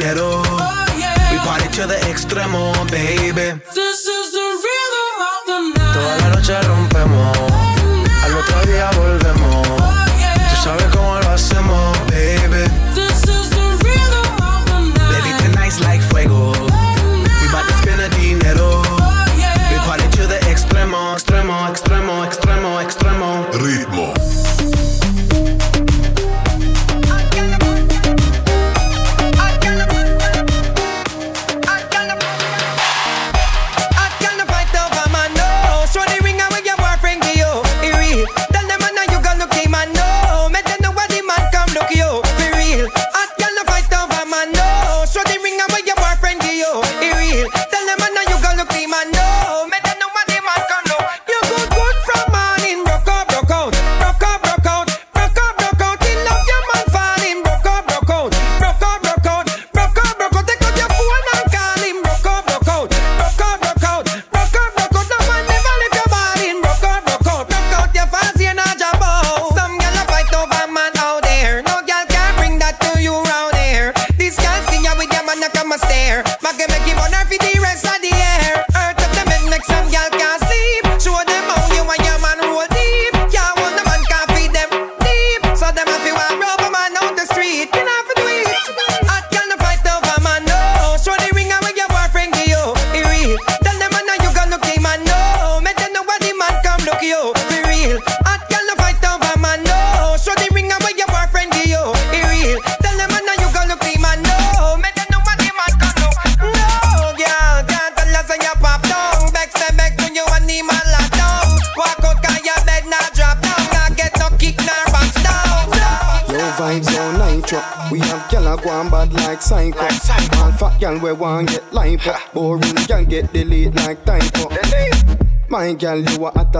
Spend 0.00 0.18
a 0.18 0.20
dinero. 0.20 0.42
We 1.30 1.38
party 1.38 1.68
to 1.76 1.86
the 1.86 1.98
extremo, 2.06 2.72
baby. 2.90 3.60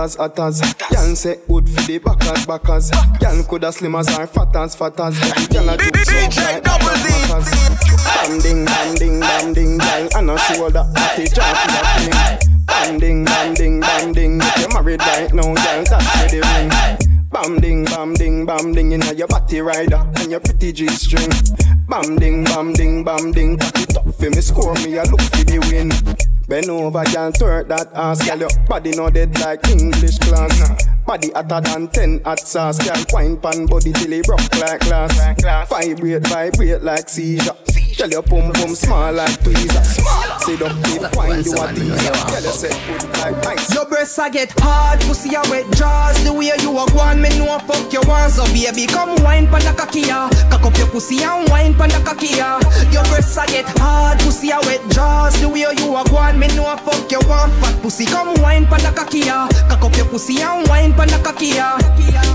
As 0.07 0.15
hot 0.15 0.39
as. 0.39 0.61
Gyal 0.61 1.15
say 1.15 1.39
good 1.47 1.69
for 1.69 1.81
the 1.81 1.97
backers 1.99 2.45
backers. 2.45 2.91
Gyal 3.19 3.47
coulda 3.47 3.71
slim 3.71 3.95
as 3.95 4.07
or 4.17 4.27
fat 4.27 4.55
as 4.55 4.75
fat 4.75 4.99
as. 4.99 5.19
Gyal 5.51 5.73
a 5.73 5.77
do 5.77 6.03
so 6.03 6.41
like 6.43 6.63
backers. 6.63 7.47
Bam 8.15 8.39
ding 8.39 8.65
bam 8.65 8.95
ding 8.95 9.19
bam 9.19 9.53
ding 9.53 9.79
gyal 9.79 10.15
and 10.17 10.31
a 10.31 10.37
shoulder 10.39 10.85
at 10.95 11.19
it 11.19 11.33
just 11.33 11.61
for 11.61 11.71
the 11.73 11.81
feeling. 11.93 12.65
Bam 12.65 12.99
ding 12.99 13.25
bam 13.25 13.53
ding 13.53 13.79
bam 13.81 14.13
ding. 14.13 14.39
If 14.41 14.57
you 14.61 14.69
married 14.73 15.01
right 15.01 15.33
now, 15.33 15.53
gyal 15.55 15.89
that's 15.89 16.05
where 16.15 16.29
the 16.29 16.39
ring. 16.47 17.13
Bam 17.29 17.59
ding, 17.59 17.83
bam 17.83 18.13
ding, 18.13 18.45
bam 18.45 18.73
ding, 18.73 18.89
you 18.89 18.97
know 18.97 19.11
your 19.11 19.27
body 19.27 19.59
rider 19.59 20.01
and 20.15 20.31
your 20.31 20.39
pretty 20.39 20.71
G 20.71 20.87
string. 20.87 21.29
Bam 21.89 22.15
ding, 22.15 22.45
bam 22.45 22.71
ding, 22.71 23.03
bam 23.03 23.33
ding, 23.33 23.57
cock 23.57 23.79
it 23.81 23.97
up 23.97 24.15
for 24.15 24.29
me, 24.29 24.41
score 24.41 24.73
me, 24.75 24.97
I 24.97 25.03
look 25.03 25.21
for 25.21 25.43
the 25.43 25.59
win. 25.69 26.16
Bend 26.47 26.69
over, 26.69 27.03
girl, 27.03 27.31
twerk 27.33 27.67
that 27.67 27.91
ass, 27.93 28.25
girl, 28.25 28.39
your 28.39 28.49
body 28.69 28.91
no 28.91 29.09
dead 29.09 29.37
like 29.41 29.67
English 29.67 30.17
class. 30.19 30.85
Body 31.05 31.29
hotter 31.35 31.59
than 31.59 31.89
ten 31.89 32.21
hot 32.23 32.39
sauce, 32.39 32.79
girl, 32.79 33.03
wine 33.11 33.35
pan 33.35 33.65
body 33.65 33.91
till 33.91 34.13
it 34.13 34.25
rock 34.29 34.55
like 34.55 34.79
glass. 34.79 35.11
Vibrate, 35.69 36.25
vibrate 36.27 36.81
like 36.81 37.09
seizure. 37.09 37.51
Tell 37.97 38.09
your 38.09 38.21
pum 38.21 38.53
pum 38.53 38.75
small 38.75 39.11
like 39.11 39.37
tweezer. 39.41 39.75
Up, 40.63 40.71
keep 40.85 41.15
wine, 41.17 41.43
you 41.43 41.51
a 41.51 41.73
teaser. 41.73 42.13
Tell 42.13 42.43
your 42.43 42.53
set 42.53 42.71
good 42.87 43.06
like 43.31 43.45
ice. 43.45 43.73
Your 43.73 43.85
breasts 43.85 44.17
I 44.19 44.29
get 44.29 44.51
hard, 44.59 44.99
pussy 45.01 45.35
a 45.35 45.41
wet 45.49 45.65
jaws. 45.75 46.15
The 46.23 46.31
way 46.31 46.51
you 46.61 46.71
a 46.71 46.85
go 46.91 47.15
me 47.15 47.29
know 47.37 47.59
fuck 47.59 47.91
you 47.91 48.01
want. 48.07 48.31
So 48.33 48.45
baby, 48.53 48.87
come 48.87 49.15
wine 49.23 49.47
pan 49.47 49.61
the 49.61 49.73
cocky. 49.75 50.03
Cock 50.07 50.63
up 50.63 50.77
your 50.77 50.87
pussy 50.87 51.23
and 51.23 51.49
wine 51.49 51.73
pan 51.73 51.89
the 51.89 51.99
cocky. 52.03 52.37
Your 52.93 53.03
breasts 53.09 53.37
I 53.37 53.45
get 53.47 53.67
hard, 53.79 54.19
pussy 54.19 54.51
a 54.51 54.59
wet 54.61 54.81
jaws. 54.91 55.39
The 55.41 55.49
way 55.49 55.67
you 55.77 55.95
a 55.95 56.03
go 56.07 56.33
me 56.33 56.47
know 56.55 56.75
fuck 56.77 57.11
you 57.11 57.19
want. 57.27 57.51
Fat 57.59 57.75
pussy, 57.81 58.05
come 58.05 58.33
wine 58.41 58.65
pan 58.65 58.81
the 58.81 58.91
cocky. 58.95 59.23
Cock 59.23 59.83
up 59.83 59.95
your 59.95 60.07
pussy 60.07 60.41
and 60.41 60.67
wine 60.67 60.93
pan 60.93 61.07
the 61.07 61.19
cocky. 61.23 61.57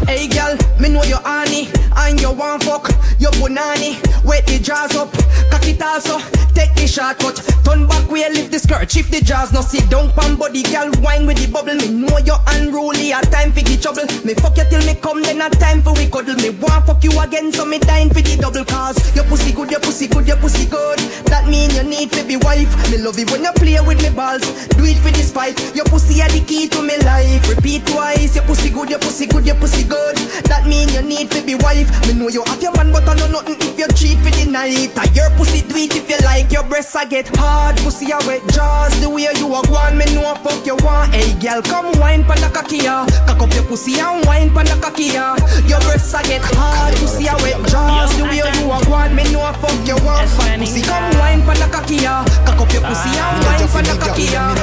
Hey 0.07 0.29
girl, 0.29 0.57
me 0.81 0.89
know 0.89 1.05
you 1.05 1.17
honey 1.25 1.69
and 1.97 2.21
you 2.21 2.33
want 2.33 2.65
fuck. 2.65 2.89
You 3.19 3.29
punani, 3.39 3.97
wet 4.25 4.47
the 4.47 4.59
jaws 4.59 4.95
up, 4.97 5.13
cock 5.51 5.67
it 5.67 5.81
also. 5.81 6.19
Take 6.55 6.75
the 6.75 6.87
shortcut, 6.87 7.41
turn 7.65 7.87
back 7.87 8.11
where 8.11 8.31
lift 8.31 8.53
the 8.53 8.59
skirt, 8.59 8.91
shift 8.91 9.11
the 9.11 9.21
jaws. 9.21 9.53
No 9.53 9.61
sit 9.61 9.89
down 9.89 10.13
pan 10.13 10.37
body, 10.37 10.63
girl, 10.63 10.91
wine 11.01 11.27
with 11.27 11.39
the 11.39 11.51
bubble. 11.51 11.75
Me 11.75 11.89
know 11.89 12.19
you're 12.19 12.41
unruly, 12.55 13.13
a 13.13 13.21
time 13.33 13.53
for 13.53 13.63
the 13.65 13.77
trouble. 13.81 14.05
Me 14.25 14.35
fuck 14.35 14.57
you 14.57 14.65
till 14.69 14.85
me 14.85 14.95
come, 14.95 15.23
then 15.23 15.41
a 15.41 15.49
time 15.51 15.83
for 15.83 15.93
we 15.95 16.07
cuddle. 16.07 16.37
Me 16.37 16.51
want 16.51 16.87
fuck 16.87 17.03
you 17.05 17.13
again, 17.21 17.53
so 17.53 17.65
me 17.65 17.79
dying 17.79 18.09
for 18.09 18.21
the 18.21 18.37
double 18.37 18.65
cause. 18.65 18.99
Your 19.17 19.25
pussy 19.25 19.53
good, 19.53 19.71
your 19.71 19.81
pussy 19.81 20.07
good, 20.07 20.29
your 20.29 20.37
pussy 20.37 20.67
good. 20.67 20.99
That 21.33 21.49
mean 21.49 21.71
you 21.73 21.83
need 21.83 22.13
to 22.13 22.25
be 22.25 22.37
wife. 22.37 22.69
Me 22.91 22.99
love 22.99 23.19
it 23.19 23.31
when 23.31 23.43
you 23.43 23.53
play 23.57 23.81
with 23.81 24.03
me 24.03 24.11
balls. 24.11 24.45
Do 24.77 24.85
it 24.85 24.99
for 25.01 25.11
the 25.11 25.25
spite. 25.25 25.57
Your 25.75 25.87
pussy 25.87 26.21
are 26.21 26.29
the 26.29 26.45
key 26.45 26.69
to 26.69 26.83
me 26.83 26.99
life. 27.03 27.49
Repeat 27.49 27.87
twice. 27.87 28.37
Your 28.37 28.45
pussy 28.45 28.69
good, 28.69 28.91
your 28.91 29.01
pussy 29.01 29.27
good, 29.27 29.47
your 29.47 29.57
pussy 29.57 29.85
good. 29.85 30.17
That 30.51 30.67
mean 30.67 30.89
you 30.91 31.03
need 31.03 31.31
to 31.33 31.41
be 31.43 31.55
wife. 31.57 31.89
Me 32.07 32.13
know 32.13 32.29
you 32.29 32.45
have 32.45 32.61
your 32.63 32.77
man, 32.77 32.93
but 32.93 33.09
I 33.09 33.15
know 33.17 33.41
nothing 33.41 33.57
if 33.59 33.79
you 33.79 33.89
cheat 33.97 34.19
for 34.21 34.31
the 34.31 34.45
night. 34.51 34.93
And 34.93 35.17
your 35.17 35.31
pussy 35.41 35.63
do 35.65 35.77
it 35.77 35.97
if 35.97 36.09
you 36.11 36.19
like. 36.27 36.42
Your 36.51 36.65
breasts 36.65 36.95
I 36.97 37.05
get 37.05 37.29
hard, 37.37 37.77
pussy 37.79 38.11
a 38.11 38.19
wet 38.27 38.43
jaws. 38.53 38.93
The 39.01 39.09
way 39.09 39.29
you 39.37 39.47
a 39.47 39.61
go 39.67 39.77
on, 39.77 39.97
me 39.97 40.05
know 40.15 40.35
fuck 40.43 40.65
you 40.67 40.77
want. 40.85 41.13
Hey 41.15 41.33
girl, 41.41 41.63
come 41.63 41.93
wine 42.01 42.25
pan 42.25 42.41
the 42.41 42.51
cocky 42.53 42.79
ya. 42.85 43.07
Cock 43.27 43.43
up 43.43 43.55
your 43.55 43.65
pussy 43.65 44.01
and 44.01 44.25
wine 44.27 44.51
pan 44.51 44.67
the 44.67 44.77
cocky 44.81 45.17
ya. 45.17 45.37
Your 45.67 45.81
breasts 45.81 46.13
I 46.15 46.23
get 46.25 46.43
hard, 46.43 46.95
pussy 46.97 47.27
a 47.29 47.35
wet 47.41 47.57
jaws. 47.69 48.13
The 48.17 48.25
way 48.25 48.43
you 48.43 48.69
a 48.69 48.79
go 48.85 48.93
on, 48.93 49.15
me 49.15 49.25
know 49.33 49.45
fuck 49.61 49.77
you 49.87 49.97
want. 50.05 50.29
Fat 50.37 50.59
pussy, 50.61 50.83
come 50.83 51.13
wine 51.19 51.43
pan 51.43 51.57
the 51.57 51.69
cocky 51.73 52.05
ya. 52.05 52.25
Cock 52.45 52.61
up 52.61 52.73
your 52.73 52.83
pussy 52.85 53.11
and 53.13 53.37
wine 53.45 53.69
pan 53.73 53.85
the 53.85 53.95
cocky 54.01 54.27
ya. 54.33 54.55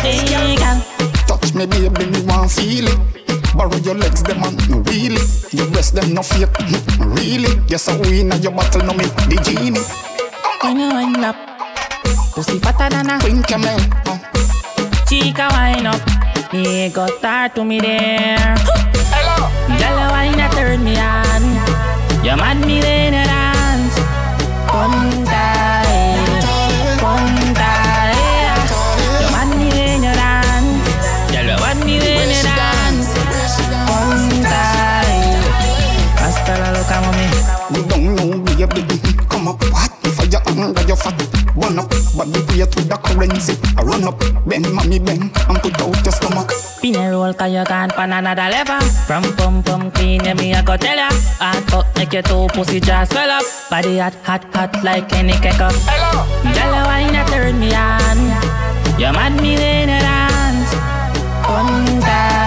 Hey 0.00 0.24
girl. 0.28 0.80
Touch 1.26 1.54
me, 1.54 1.66
baby, 1.66 2.06
me 2.06 2.20
want 2.24 2.50
feel 2.50 2.86
it. 2.88 2.98
Borrow 3.56 3.76
your 3.84 3.94
legs, 3.94 4.22
them 4.22 4.42
on 4.44 4.56
no 4.68 4.78
really. 4.88 5.20
Your 5.52 5.66
breast, 5.70 5.94
them 5.94 6.12
no 6.12 6.22
fake, 6.22 6.52
really. 7.00 7.56
Yes, 7.68 7.88
I 7.88 7.96
win 8.00 8.32
at 8.32 8.42
your 8.42 8.52
battle, 8.52 8.82
no 8.84 8.92
me 8.92 9.04
the 9.04 9.40
genie. 9.42 10.05
When 10.62 10.78
you 10.80 10.88
wind 10.88 11.24
up, 11.24 11.36
pussy 12.34 12.58
fatter 12.58 12.88
than 12.88 13.10
a 13.10 13.18
Queen 13.20 13.42
camel. 13.42 13.78
chica 15.08 15.48
wind 15.52 15.86
up. 15.86 16.00
Me 16.52 16.88
go 16.90 17.06
start 17.18 17.54
to 17.54 17.64
me 17.64 17.78
there. 17.80 18.54
Hello. 19.12 19.48
You 19.68 20.10
wine 20.10 20.40
a 20.40 20.48
turn 20.50 20.82
me 20.84 20.96
on. 20.98 21.42
You 22.24 22.36
mad 22.36 22.58
me 22.66 22.80
when 22.80 23.14
you 23.14 23.24
dance. 23.24 23.98
Eh, 23.98 24.02
punta, 27.00 27.72
eh. 28.16 28.56
You 29.20 29.28
mad 29.34 29.50
me 29.58 29.68
when 29.70 30.02
you 30.02 30.14
dance. 30.14 30.88
You 31.32 31.56
mad 31.62 31.78
me 31.84 31.94
when 32.00 32.28
you 32.32 32.42
dance. 32.42 33.10
Punta, 33.88 34.62
eh. 35.10 35.36
Hasta 36.20 36.52
la 36.58 36.68
loca, 36.72 36.96
mami. 37.04 37.26
You 37.74 37.82
don't 37.88 38.14
know, 38.16 38.66
baby. 38.66 38.96
Come 39.28 39.48
up, 39.48 39.62
hot 39.74 39.95
under 40.66 40.82
your 40.82 40.96
fat. 40.96 41.14
One 41.54 41.78
up, 41.78 41.88
body 42.16 42.40
weight 42.50 42.74
with 42.74 42.88
the 42.88 42.98
currency. 43.02 43.54
I 43.78 43.82
run 43.82 44.04
up, 44.04 44.18
bend, 44.46 44.66
mommy 44.74 44.98
bend, 44.98 45.30
and 45.48 45.58
put 45.62 45.80
out 45.80 46.04
your 46.04 46.12
stomach. 46.12 46.50
Pin 46.82 46.96
a 46.96 47.10
roll 47.10 47.32
cause 47.32 47.52
you 47.52 47.64
gone 47.64 47.90
pan 47.90 48.12
another 48.12 48.48
level 48.50 48.80
From 49.06 49.24
pum 49.36 49.62
pum 49.62 49.90
clean, 49.90 50.24
yeah, 50.24 50.34
me 50.34 50.52
I 50.52 50.62
go 50.62 50.76
tell 50.76 50.96
ya. 50.96 51.08
Hot 51.40 51.64
fuck 51.70 51.86
make 51.96 52.12
your 52.12 52.22
two 52.22 52.46
pussy 52.52 52.80
just 52.80 53.12
swell 53.12 53.30
up. 53.30 53.44
Body 53.70 53.98
hot, 53.98 54.14
hot, 54.22 54.44
hot 54.54 54.84
like 54.84 55.10
any 55.14 55.32
ketchup 55.32 55.72
Hello 55.88 56.22
Girl, 56.52 56.74
you 56.76 56.84
wine 56.84 57.14
a 57.14 57.24
turn 57.30 57.58
me 57.58 57.74
on. 57.74 58.18
You 59.00 59.12
mad 59.12 59.40
me 59.40 59.56
when 59.56 59.88
you 59.88 60.00
dance 60.04 60.72
Punta, 61.46 62.06
eh 62.06 62.45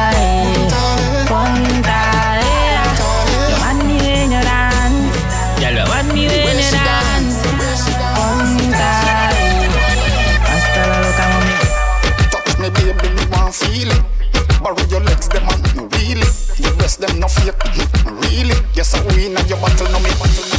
fake, 17.51 18.05
really. 18.05 18.55
Yes, 18.73 18.93
I 18.93 19.05
win 19.07 19.37
and 19.37 19.49
your 19.49 19.59
battle, 19.59 19.87
no 19.91 19.99
me 19.99 20.09
battle, 20.09 20.58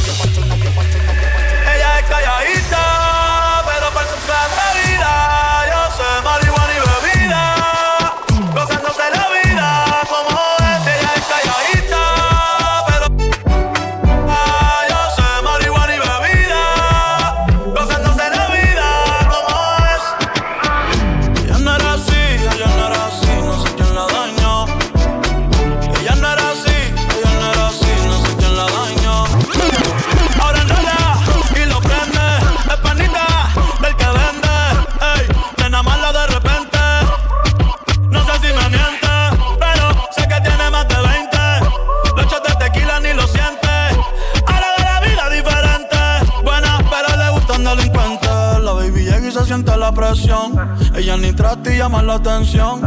la 52.11 52.17
atención. 52.17 52.81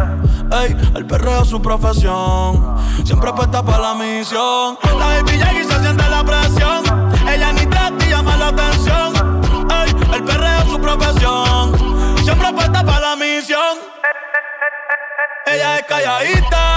Ey, 0.53 0.77
el 0.95 1.07
perreo 1.07 1.43
es 1.43 1.49
su 1.49 1.63
profesión. 1.63 2.77
Siempre 3.05 3.33
puesta 3.33 3.65
para 3.65 3.79
la 3.79 3.95
misión. 3.95 4.77
La 4.99 5.23
baby 5.23 5.33
y 5.33 5.65
se 5.65 5.81
siente 5.81 6.05
la 6.11 6.23
presión. 6.23 6.85
Ella 7.27 7.53
ni 7.53 7.63
y 7.63 8.11
llama 8.11 8.37
la 8.37 8.49
atención. 8.49 9.15
Ey, 9.71 9.95
el 10.15 10.25
perreo 10.25 10.59
es 10.59 10.69
su 10.69 10.79
profesión. 10.79 11.73
Siempre 12.23 12.53
puesta 12.53 12.85
para 12.85 13.01
la 13.01 13.17
misión. 13.17 13.79
Ella 15.47 15.79
es 15.79 15.87
calladita, 15.87 16.74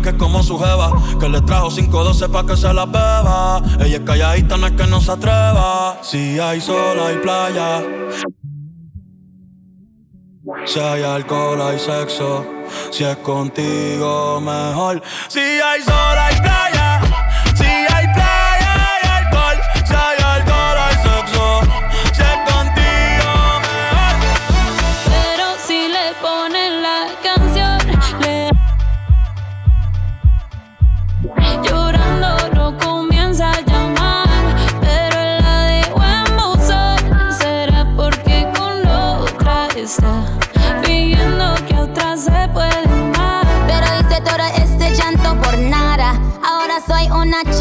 que 0.00 0.10
es 0.10 0.14
como 0.16 0.42
su 0.42 0.58
jeva, 0.58 0.92
que 1.18 1.28
le 1.28 1.40
trajo 1.42 1.68
512 1.68 2.28
pa' 2.28 2.46
que 2.46 2.56
se 2.56 2.72
la 2.72 2.86
beba. 2.86 3.62
Ella 3.80 3.96
es 3.96 4.02
calladita, 4.02 4.56
no 4.56 4.66
es 4.66 4.72
que 4.72 4.86
no 4.86 5.00
se 5.00 5.12
atreva. 5.12 5.98
Si 6.02 6.38
hay 6.38 6.60
sol, 6.60 6.98
hay 7.00 7.16
playa. 7.16 7.82
Si 10.64 10.80
hay 10.80 11.02
alcohol, 11.02 11.60
hay 11.62 11.78
sexo. 11.78 12.44
Si 12.90 13.04
es 13.04 13.16
contigo, 13.18 14.40
mejor. 14.40 15.02
Si 15.28 15.40
hay 15.40 15.82
sol, 15.82 16.18
hay 16.18 16.36
playa. 16.40 16.79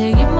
Y 0.00 0.12
seguimos 0.12 0.39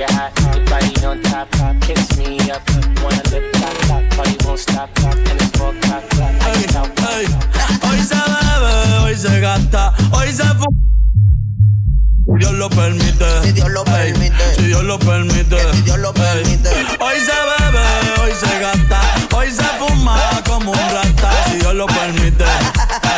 It 0.00 0.08
hot, 0.10 0.30
your 0.54 0.64
body 0.66 0.94
on 1.04 1.20
top, 1.22 1.50
top, 1.50 1.74
kiss 1.80 2.16
me 2.16 2.38
up. 2.52 2.62
Wanna 3.02 3.20
lip 3.34 3.42
lock, 3.58 3.88
lock, 3.88 4.04
party 4.14 4.36
won't 4.46 4.60
stop, 4.60 4.88
lock, 5.02 5.16
and 5.16 5.40
it's 5.42 5.58
o'clock, 5.58 6.08
clock. 6.10 6.34
Get 6.54 6.70
Hoy 7.82 7.98
se 7.98 8.14
bebe, 8.14 8.98
hoy 9.02 9.16
se 9.16 9.40
gasta, 9.40 9.92
hoy 10.12 10.32
se 10.32 10.44
fu 10.54 10.66
Dios 12.38 12.52
lo 12.52 12.70
permite. 12.70 13.26
Si 13.42 13.50
Dios 13.50 13.68
lo 13.70 13.82
permite. 13.82 14.54
Si 14.54 14.66
Dios 14.66 14.84
lo 14.84 15.00
permite. 15.00 15.56
Si 15.72 15.82
Dios 15.82 15.98
lo 15.98 16.14
permite. 16.14 16.70
Hoy 17.00 17.18
se 17.18 17.32
bebe, 17.32 18.22
hoy 18.22 18.30
se 18.38 18.60
gasta, 18.60 19.00
hoy 19.36 19.50
se 19.50 19.64
fuma 19.80 20.16
como 20.46 20.70
un 20.70 20.78
rata. 20.78 21.32
Si 21.50 21.56
Dios 21.58 21.74
lo 21.74 21.86
permite. 21.86 22.44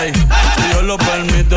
Ey, 0.00 0.14
si 0.14 0.62
Dios 0.70 0.84
lo 0.84 0.96
permite. 0.96 1.56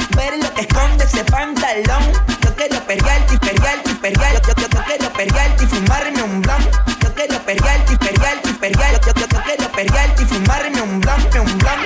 Ver 0.15 0.37
lo 0.37 0.53
que 0.53 0.61
esconde 0.61 1.03
ese 1.03 1.23
pantalón. 1.25 2.11
Yo 2.43 2.55
quiero 2.55 2.79
perrearte 2.85 3.35
y 3.35 3.37
perrearte 3.37 3.91
y 3.91 3.93
perrearte. 3.95 4.47
Yo, 4.47 4.53
yo, 4.55 4.67
yo 4.67 4.83
quiero 4.83 5.13
perrearte 5.13 5.63
y 5.63 5.67
fumarme 5.67 6.23
un 6.23 6.41
blon. 6.41 6.63
Yo 7.01 7.13
quiero 7.13 7.39
perrearte 7.39 7.93
y 7.93 7.97
perrearte 7.97 8.49
y 8.49 8.53
perrearte. 8.53 9.07
Yo, 9.07 9.13
yo, 9.13 9.27
yo 9.27 9.43
quiero 9.43 9.71
perrearte 9.71 10.23
y 10.23 10.25
fumarme 10.25 10.81
un 10.81 10.99
blon, 10.99 11.21
un 11.39 11.57
blon. 11.57 11.79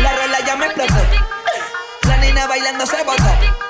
La 0.00 0.12
rola 0.12 0.38
ya 0.46 0.56
me 0.56 0.66
explotó. 0.66 0.94
La 2.08 2.16
nena 2.18 2.46
bailando 2.46 2.86
se 2.86 3.02
botó. 3.02 3.65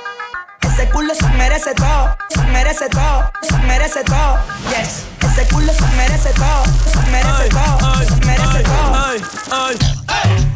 Culo 0.96 1.14
se 1.14 1.28
merece 1.36 1.74
todo, 1.74 2.16
se 2.30 2.42
merece 2.44 2.88
todo, 2.88 3.30
se 3.42 3.58
merece 3.58 4.02
todo. 4.02 4.38
Yes, 4.70 5.04
ese 5.20 5.46
culo 5.52 5.70
se 5.70 5.86
merece 5.88 6.30
todo, 6.30 6.64
se 6.90 7.10
merece 7.10 7.48
todo, 7.50 8.02
se 8.02 8.16
merece 8.24 8.62
todo. 8.62 8.96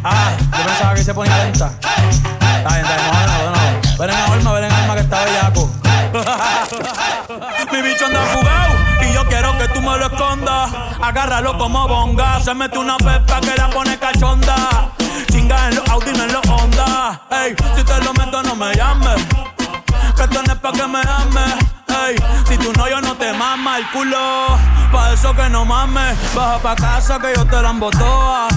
Ah, 0.03 0.31
yo 0.57 0.65
pensaba 0.65 0.95
que 0.95 1.05
se 1.05 1.13
ponía 1.13 1.37
lenta. 1.45 1.71
Está 1.83 2.71
bien, 2.71 2.87
está 2.87 2.97
bien, 2.97 3.11
no, 3.13 3.51
no, 3.51 3.51
no. 3.51 3.99
Ven 3.99 4.11
en 4.11 4.17
alma, 4.17 4.53
ven 4.55 4.65
en 4.65 4.73
alma 4.73 4.95
que 4.95 5.01
está 5.03 5.25
bellaco. 5.27 5.71
Mi 7.73 7.83
bicho 7.83 8.07
anda 8.07 8.21
fugado 8.21 8.75
y 9.03 9.13
yo 9.13 9.29
quiero 9.29 9.59
que 9.59 9.69
tú 9.69 9.83
me 9.83 9.99
lo 9.99 10.07
escondas. 10.07 10.71
Agárralo 11.03 11.59
como 11.59 11.87
bonga. 11.87 12.41
Se 12.41 12.55
mete 12.55 12.79
una 12.79 12.97
pepa 12.97 13.43
que 13.43 13.55
la 13.59 13.69
pone 13.69 13.99
cachonda. 13.99 14.91
Chinga 15.31 15.69
en 15.69 15.75
los 15.75 15.89
Audi, 15.91 16.13
no 16.13 16.25
en 16.25 16.33
los 16.33 16.49
Honda. 16.49 17.21
Ey, 17.31 17.55
si 17.77 17.85
te 17.85 18.03
lo 18.03 18.15
meto, 18.15 18.43
no 18.43 18.57
me 18.57 18.75
llames. 18.75 19.21
Que 20.21 20.25
esto 20.25 20.43
no 20.43 20.53
es 20.53 20.59
pa' 20.59 20.73
que 20.73 20.87
me 20.87 21.01
ames. 21.01 21.55
Si 22.47 22.59
tú 22.59 22.71
no, 22.77 22.87
yo 22.91 23.01
no 23.01 23.15
te 23.17 23.33
mama 23.33 23.79
el 23.79 23.91
culo. 23.91 24.49
Pa' 24.93 25.15
eso 25.15 25.35
que 25.35 25.49
no 25.49 25.65
mames. 25.65 26.15
Baja 26.35 26.59
pa' 26.59 26.77
casa 26.77 27.19
que 27.19 27.33
yo 27.35 27.47
te 27.47 27.63
la 27.63 27.71
embotoa. 27.71 28.49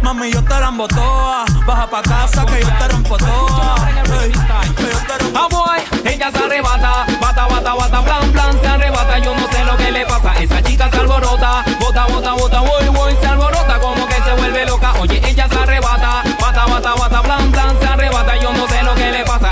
Mami, 0.00 0.32
yo 0.32 0.42
te 0.42 0.58
la 0.58 0.68
embotoa. 0.68 1.44
Baja 1.66 1.90
pa' 1.90 2.00
casa 2.00 2.46
que 2.46 2.62
yo 2.62 2.68
te 2.78 2.88
rompo 2.88 3.18
toa. 3.18 3.74
Ey, 4.22 4.32
Ah, 4.48 5.76
ella 6.06 6.30
se 6.32 6.38
arrebata, 6.38 7.04
bata, 7.20 7.46
bata, 7.46 7.74
bata, 7.74 8.02
plan, 8.02 8.32
plan, 8.32 8.60
se 8.60 8.66
arrebata, 8.66 9.18
yo 9.18 9.34
no 9.34 9.46
sé 9.52 9.64
lo 9.64 9.76
que 9.76 9.92
le 9.92 10.06
pasa, 10.06 10.32
esa 10.40 10.62
chica 10.62 10.88
se 10.90 10.98
alborota, 10.98 11.64
bota, 11.80 12.06
bota, 12.06 12.32
bota, 12.32 12.60
voy, 12.60 12.88
voy, 12.88 13.16
se 13.20 13.26
alborota, 13.26 13.78
como 13.78 14.06
que 14.06 14.14
se 14.14 14.32
vuelve 14.34 14.64
loca, 14.64 14.94
oye, 15.00 15.20
ella 15.28 15.48
se 15.48 15.58
arrebata, 15.58 16.22
bata, 16.40 16.66
bata, 16.66 16.94
bata, 16.94 17.22
plan, 17.22 17.52
plan, 17.52 17.67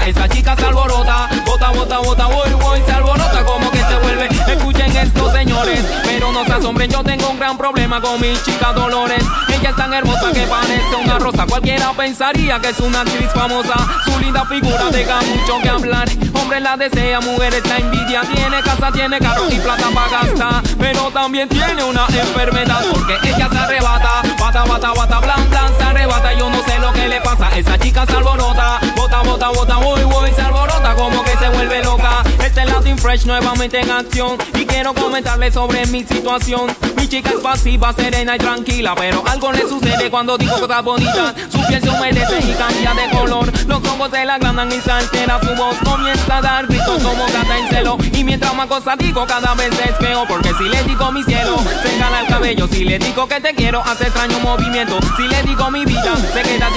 esa 0.07 0.29
chica 0.29 0.55
se 0.57 0.65
alborota, 0.65 1.29
bota, 1.45 1.71
bota, 1.71 1.99
bota, 1.99 2.27
voy, 2.27 2.51
voy, 2.61 2.81
se 2.87 2.93
alborota, 2.93 3.45
como 3.45 3.71
que 3.73 3.79
se 3.79 3.99
vuelve, 3.99 4.29
escuchen 4.47 4.97
esto, 4.97 5.33
señores, 5.33 5.85
pero 6.05 6.31
no 6.33 6.45
se 6.45 6.53
asombren, 6.53 6.91
yo 6.91 7.03
tengo 7.03 7.29
un 7.29 7.39
gran 7.39 7.59
problema 7.59 8.01
con 8.01 8.21
mi 8.21 8.33
chica 8.45 8.73
Dolores, 8.73 9.25
ella 9.49 9.71
es 9.71 9.77
tan 9.77 9.93
hermosa 9.93 10.33
que 10.33 10.47
parece 10.47 10.97
una 11.05 11.19
rosa, 11.19 11.45
cualquiera 11.47 11.93
pensaría 11.93 12.61
que 12.61 12.69
es 12.69 12.79
una 12.79 13.01
actriz 13.01 13.31
famosa, 13.35 13.75
su 14.05 14.19
linda 14.21 14.45
figura 14.45 14.91
deja 14.93 15.21
mucho 15.23 15.61
que 15.63 15.69
hablar. 15.69 16.09
Hombre 16.35 16.61
la 16.61 16.77
desea, 16.77 17.21
mujeres 17.21 17.67
la 17.67 17.79
envidia. 17.79 18.21
Tiene 18.21 18.63
casa, 18.63 18.93
tiene 18.93 19.19
carro 19.19 19.51
y 19.51 19.59
plata 19.59 19.89
para 19.93 20.23
gastar. 20.23 20.63
Pero 20.79 21.11
también 21.11 21.49
tiene 21.49 21.83
una 21.83 22.07
enfermedad 22.07 22.85
porque 22.93 23.17
ella 23.25 23.49
se 23.51 23.59
arrebata. 23.59 24.23
Bata, 24.39 24.65
bata, 24.65 24.93
bata, 24.93 25.19
blan, 25.21 25.51
blan, 25.51 25.77
se 25.77 25.83
arrebata. 25.83 26.33
Yo 26.35 26.49
no 26.49 26.63
lo 26.87 26.93
que 26.93 27.09
le 27.09 27.21
pasa. 27.21 27.49
Esa 27.57 27.79
chica 27.79 28.07
se 28.07 28.13
alborota. 28.13 28.79
Bota, 28.97 29.23
bota, 29.23 29.49
bota, 29.49 29.77
voy, 29.79 30.05
voy, 30.05 30.31
se 30.33 30.43
alborota 30.43 30.95
como 30.95 31.23
que 31.25 31.37
se 31.37 31.49
vuelve 31.49 31.83
loca. 31.83 32.23
Este 32.45 32.61
es 32.63 32.67
Latin 32.67 32.99
Fresh 32.99 33.27
nuevamente 33.27 33.81
en 33.81 33.91
acción. 33.91 34.39
Y 34.55 34.65
quiero 34.67 34.95
comentarle 34.95 35.51
sobre 35.51 35.87
mi 35.87 36.05
situación. 36.05 36.75
Mi 36.97 37.09
chica 37.09 37.31
es 37.31 37.41
pasiva, 37.41 37.93
serena 37.93 38.37
y 38.37 38.39
tranquila. 38.39 38.95
Pero 38.95 39.23
algo 39.27 39.53
le 39.53 39.63
sucede 39.63 40.11
cuando 40.11 40.39
digo 40.39 40.59
cosas 40.61 40.85
bonitas. 40.85 41.35
Su 41.51 41.65
piel 41.67 41.83
se 41.83 41.91
humedece 41.91 42.39
y 42.41 42.53
cambia 42.55 42.95
de 42.95 43.11
color. 43.11 43.53
Los 43.67 43.85
ojos 43.85 44.11
se 44.13 44.25
la 44.25 44.35
agrandan 44.35 44.71
y 44.71 44.81
se 44.81 44.91
altera 44.91 45.41
su 45.41 45.55
voz. 45.55 45.77
Comienza 45.85 46.37
a 46.37 46.41
dar 46.41 46.67
gritos 46.67 47.03
como 47.03 47.25
gata 47.27 47.59
en 47.59 47.69
celo. 47.69 47.97
Y 48.13 48.23
mientras 48.23 48.55
más 48.55 48.67
cosas 48.67 48.97
digo, 48.99 49.27
cada 49.27 49.55
vez 49.55 49.73
es 49.85 49.93
peor. 49.97 50.27
Porque 50.29 50.53
si 50.55 50.69
le 50.69 50.83
digo 50.85 51.11
mi 51.11 51.25
cielo, 51.25 51.57
se 51.83 51.99
gana 51.99 52.21
el 52.21 52.27
cabello. 52.29 52.69
Si 52.69 52.85
le 52.85 52.99
digo 52.99 53.27
que 53.27 53.41
te 53.41 53.55
quiero, 53.55 53.83
hace 53.85 54.05
extraño 54.05 54.39
movimiento. 54.41 54.99
Si 55.17 55.27
le 55.27 55.43
digo 55.43 55.71
mi 55.71 55.85
vida, 55.85 56.15
se 56.33 56.43
queda 56.43 56.71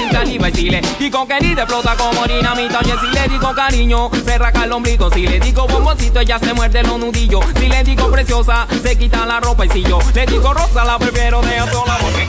Y 0.50 0.52
si 0.52 0.70
le 0.70 0.80
digo 0.98 1.26
querida, 1.26 1.62
explota 1.62 1.94
como 1.96 2.26
dinamita. 2.26 2.78
Oye, 2.80 2.94
si 3.00 3.06
le 3.08 3.28
digo 3.28 3.54
cariño, 3.54 4.10
se 4.24 4.38
raca 4.38 4.64
el 4.64 4.72
ombligo. 4.72 5.10
Si 5.10 5.26
le 5.26 5.38
digo 5.38 5.66
bomboncito, 5.66 6.20
ella 6.20 6.38
se 6.38 6.54
muerde 6.54 6.82
los 6.82 6.98
nudillos. 6.98 7.44
Si 7.58 7.68
le 7.68 7.82
digo 7.84 8.10
preciosa, 8.10 8.66
se 8.82 8.96
quita 8.96 9.26
la 9.26 9.40
ropa. 9.40 9.66
Y 9.66 9.68
si 9.70 9.84
le 9.84 10.26
digo 10.26 10.54
rosa, 10.54 10.84
la 10.84 10.98
prefiero 10.98 11.42
de 11.42 11.58
sola. 11.70 11.98
Porque 12.00 12.26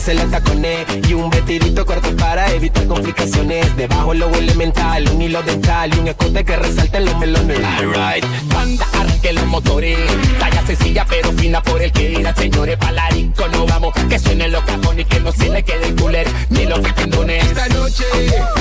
se 0.00 0.14
le 0.14 0.24
la 0.24 0.30
taconé 0.30 0.86
y 1.06 1.12
un 1.12 1.28
vestidito 1.28 1.84
corto 1.84 2.14
para 2.16 2.50
evitar 2.52 2.86
complicaciones. 2.86 3.76
Debajo 3.76 4.14
lo 4.14 4.26
logo 4.26 4.38
elemental, 4.38 5.06
un 5.10 5.20
hilo 5.20 5.42
dental 5.42 5.90
y 5.94 5.98
un 5.98 6.08
escote 6.08 6.44
que 6.44 6.56
resalta 6.56 6.98
en 6.98 7.04
los 7.04 7.18
melones. 7.18 7.58
Alright, 7.62 8.24
banda 8.48 8.86
arranque 8.94 9.32
los 9.32 9.46
motores, 9.46 9.98
talla 10.38 10.66
sencilla 10.66 11.04
pero 11.08 11.32
fina 11.32 11.62
por 11.62 11.82
el 11.82 11.92
que 11.92 12.12
irá, 12.12 12.34
señores 12.34 12.78
palarico 12.78 13.46
no 13.48 13.66
vamos, 13.66 13.92
que 14.08 14.18
suenen 14.18 14.52
los 14.52 14.64
cajones 14.64 15.00
y 15.00 15.04
que 15.04 15.20
no 15.20 15.32
se 15.32 15.50
le 15.50 15.62
quede 15.62 15.88
el 15.88 15.96
cooler 15.96 16.26
ni 16.48 16.64
los 16.64 16.80
catendones. 16.80 17.44
Esta 17.44 17.68
noche 17.68 18.04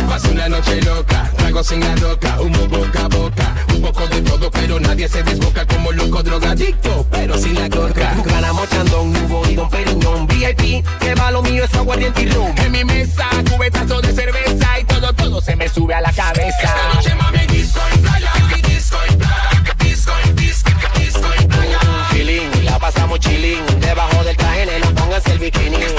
pasa 0.10 0.30
una 0.30 0.50
noche 0.50 0.82
loca 0.82 1.32
tragos 1.50 1.72
en 1.72 1.80
la 1.80 1.96
roca, 1.96 2.42
humo 2.42 2.68
boca 2.68 3.06
a 3.06 3.08
boca, 3.08 3.56
un 3.74 3.82
poco 3.82 4.08
de 4.08 4.22
todo, 4.22 4.52
pero 4.52 4.80
nadie 4.80 5.08
se 5.08 5.24
desboca 5.24 5.66
como 5.66 5.92
loco 5.92 6.22
drogadicto, 6.22 7.08
pero 7.10 7.36
sin 7.40 7.56
la 7.56 7.68
coca. 7.68 8.14
Ganamos 8.24 8.70
chandón, 8.70 9.16
hubo 9.16 9.48
y 9.50 9.56
don 9.56 9.68
Periñón, 9.68 10.28
VIP, 10.28 10.86
que 11.00 11.16
va 11.16 11.32
lo 11.32 11.42
mío 11.42 11.64
es 11.64 11.74
aguardiente 11.74 12.22
y 12.22 12.30
rum. 12.30 12.54
En 12.58 12.72
mi 12.72 12.84
mesa, 12.84 13.28
cubetazo 13.50 14.00
de 14.00 14.14
cerveza 14.14 14.80
y 14.80 14.84
todo, 14.84 15.12
todo 15.14 15.42
se 15.42 15.56
me 15.56 15.68
sube 15.68 15.96
a 15.96 16.02
la 16.02 16.12
cabeza. 16.12 16.56
Esta 16.62 16.94
noche, 16.94 17.16
mami, 17.16 17.48
disco 17.48 17.82
y 17.96 17.98
playa, 17.98 18.32
disco 18.68 18.98
y 19.10 19.16
playa, 19.16 19.76
disco 19.80 20.12
y 20.26 20.34
disco, 20.34 21.30
y 21.42 21.46
playa. 21.48 21.80
La 22.64 22.78
pasamos 22.78 23.20
chilling, 23.20 23.66
debajo 23.80 24.24
del 24.24 24.38
traje, 24.38 24.68
le 24.68 24.86
pongas 24.94 25.26
el 25.26 25.40
bikini. 25.40 25.99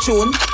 tune. 0.00 0.49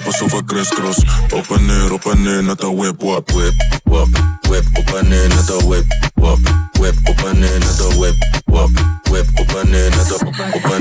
pass 0.00 0.22
over 0.22 0.42
crest 0.42 0.74
cross. 0.74 0.98
Open 1.32 1.64
it, 1.64 1.92
open 1.92 2.26
it, 2.26 2.42
not 2.42 2.62
a 2.64 2.70
whip, 2.70 3.02
wop, 3.02 3.30
whip, 3.34 3.54
wop, 3.86 4.08
whip, 4.48 4.64
open 4.76 5.12
it, 5.12 5.28
not 5.30 5.50
a 5.50 5.66
whip, 5.66 5.86
wop, 6.16 6.38
whip, 6.78 6.94
open 7.08 7.42
it, 7.42 7.60
not 7.60 7.80
a 7.80 7.98
whip. 7.98 8.27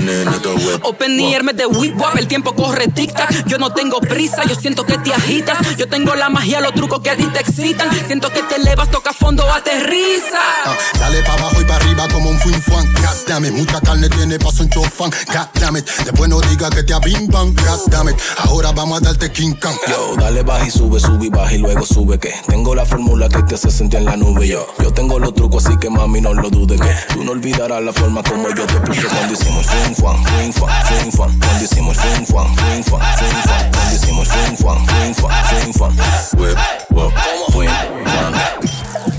Open 0.83 1.19
y 1.19 1.33
hermes 1.33 1.57
de 1.57 1.65
whip 1.65 1.99
wap, 1.99 2.15
el 2.17 2.27
tiempo 2.27 2.53
corre 2.53 2.87
tic 2.87 3.13
tac. 3.13 3.45
Yo 3.47 3.57
no 3.57 3.73
tengo 3.73 3.99
prisa, 3.99 4.43
yo 4.45 4.55
siento 4.55 4.85
que 4.85 4.97
te 4.97 5.13
agitas. 5.13 5.57
Yo 5.77 5.87
tengo 5.87 6.15
la 6.15 6.29
magia, 6.29 6.61
los 6.61 6.73
trucos 6.73 7.01
que 7.01 7.09
a 7.09 7.17
ti 7.17 7.25
te 7.25 7.39
excitan. 7.39 7.89
Siento 8.05 8.29
que 8.29 8.41
te 8.43 8.55
elevas, 8.55 8.89
toca 8.89 9.11
fondo, 9.13 9.43
aterriza. 9.51 10.39
Ah, 10.65 10.77
dale 10.99 11.21
pa 11.23 11.33
abajo 11.33 11.61
y 11.61 11.65
para 11.65 11.83
arriba 11.83 12.07
como 12.13 12.29
un 12.29 12.39
fin 12.39 12.61
fuan. 12.61 12.87
Goddammit, 12.93 13.51
mucha 13.51 13.81
carne 13.81 14.09
tiene 14.09 14.39
paso 14.39 14.63
un 14.63 14.69
chofán. 14.69 15.11
Goddammit, 15.27 15.85
después 16.05 16.29
no 16.29 16.39
digas 16.41 16.69
que 16.69 16.83
te 16.83 16.93
abimban. 16.93 17.53
Goddammit, 17.55 18.15
ahora 18.37 18.71
vamos 18.71 18.99
a 18.99 19.01
darte 19.01 19.31
King 19.31 19.53
Kong. 19.61 19.75
Yo, 19.89 20.15
dale 20.17 20.43
baja 20.43 20.67
y 20.67 20.71
sube, 20.71 20.99
sube 20.99 21.25
y 21.25 21.29
baja 21.29 21.53
y 21.53 21.57
luego 21.57 21.85
sube 21.85 22.17
que 22.17 22.33
tengo 22.47 22.73
la 22.75 22.85
fórmula 22.85 23.27
que 23.27 23.43
te 23.43 23.55
hace 23.55 23.71
sentir 23.71 23.99
en 23.99 24.05
la 24.05 24.15
nube. 24.15 24.47
Yo, 24.47 24.67
yo 24.81 24.93
tengo 24.93 25.19
los 25.19 25.33
trucos, 25.33 25.65
así 25.65 25.77
que 25.77 25.89
mami 25.89 26.21
no 26.21 26.33
lo 26.33 26.49
dudes 26.49 26.79
que 26.79 27.13
tú 27.13 27.23
no 27.23 27.31
olvidarás 27.31 27.81
la 27.83 27.93
forma 27.93 28.23
como 28.23 28.49
yo 28.49 28.65
te 28.65 28.79
puse 28.81 29.07
cuando 29.07 29.33
hicimos 29.33 29.65
fin 29.67 29.97
fuan, 29.98 30.26
fum 30.26 30.53
fuan, 30.53 30.72
fum 30.85 31.11
fuan. 31.11 31.40
Cuando 31.40 31.64
hicimos 31.64 31.98
fum 31.98 32.26
fuan, 32.26 32.56
fum 32.56 32.84
fuan, 32.84 33.01
fum 33.17 33.42
fuan. 33.45 33.72
Cuando 33.72 33.95
hicimos 33.95 34.27
fum 34.27 34.58
fuan, 34.58 34.88
fum 34.88 35.14
fuan, 35.14 35.34
fum 35.50 35.74
fuan. 35.74 35.95
Whip, 36.38 36.58
whip, 36.90 37.14
fum 37.51 37.67
fuan. 38.06 38.34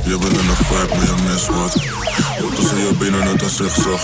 In 0.05 0.13
een 0.15 0.21
vibe, 0.57 0.97
maar 0.97 1.09
zigzag. 3.49 4.03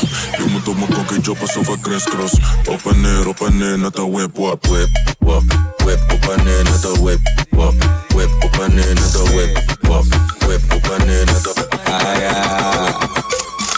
Crisscross. 1.81 2.33
Op 2.69 2.87
en 2.93 3.01
neer, 3.01 3.29
op 3.29 3.41
en 3.41 3.57
neer, 3.57 3.79
net 3.79 3.99
een 3.99 4.13
whip, 4.13 4.37
wap, 4.37 4.67
whip, 4.67 4.89
wap. 5.19 5.43
Whip, 5.85 6.01
op 6.13 6.29
en 6.37 6.45
neer, 6.45 6.65
net 6.65 6.85
whip, 7.01 7.21
wap. 7.51 7.75
Whip, 8.15 8.45
op 8.45 8.59
en 8.61 8.75
neer, 8.75 8.95
net 8.95 9.13
whip, 9.33 9.77
wap. 9.81 10.05
Whip, 10.47 10.73
op 10.75 10.91
en 10.99 11.07
neer, 11.07 11.25
net 11.25 11.47
een... 11.47 11.55
Ah 11.85 12.17
ja, 12.21 12.33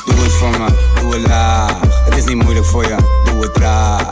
doe. 0.06 0.26
is 2.16 2.24
niet 2.24 2.42
moeilijk 2.42 2.66
voor 2.66 2.84
je, 2.84 2.96
doe 3.24 3.42
het 3.42 3.54
traag. 3.54 4.10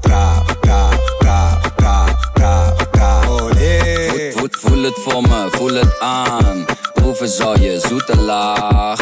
Traag, 0.00 0.56
traag, 0.60 1.16
traag, 1.18 1.72
traag, 1.76 2.32
traag, 2.34 2.88
traag. 2.90 3.28
Oh 3.28 3.52
nee. 3.52 4.32
Voel, 4.32 4.48
voel 4.50 4.82
het 4.82 4.98
voor 4.98 5.22
me, 5.22 5.48
voel 5.50 5.74
het 5.74 6.00
aan. 6.00 6.64
Proeven 6.94 7.28
zal 7.28 7.58
je 7.58 7.80
zoete 7.88 8.16
laag. 8.16 8.99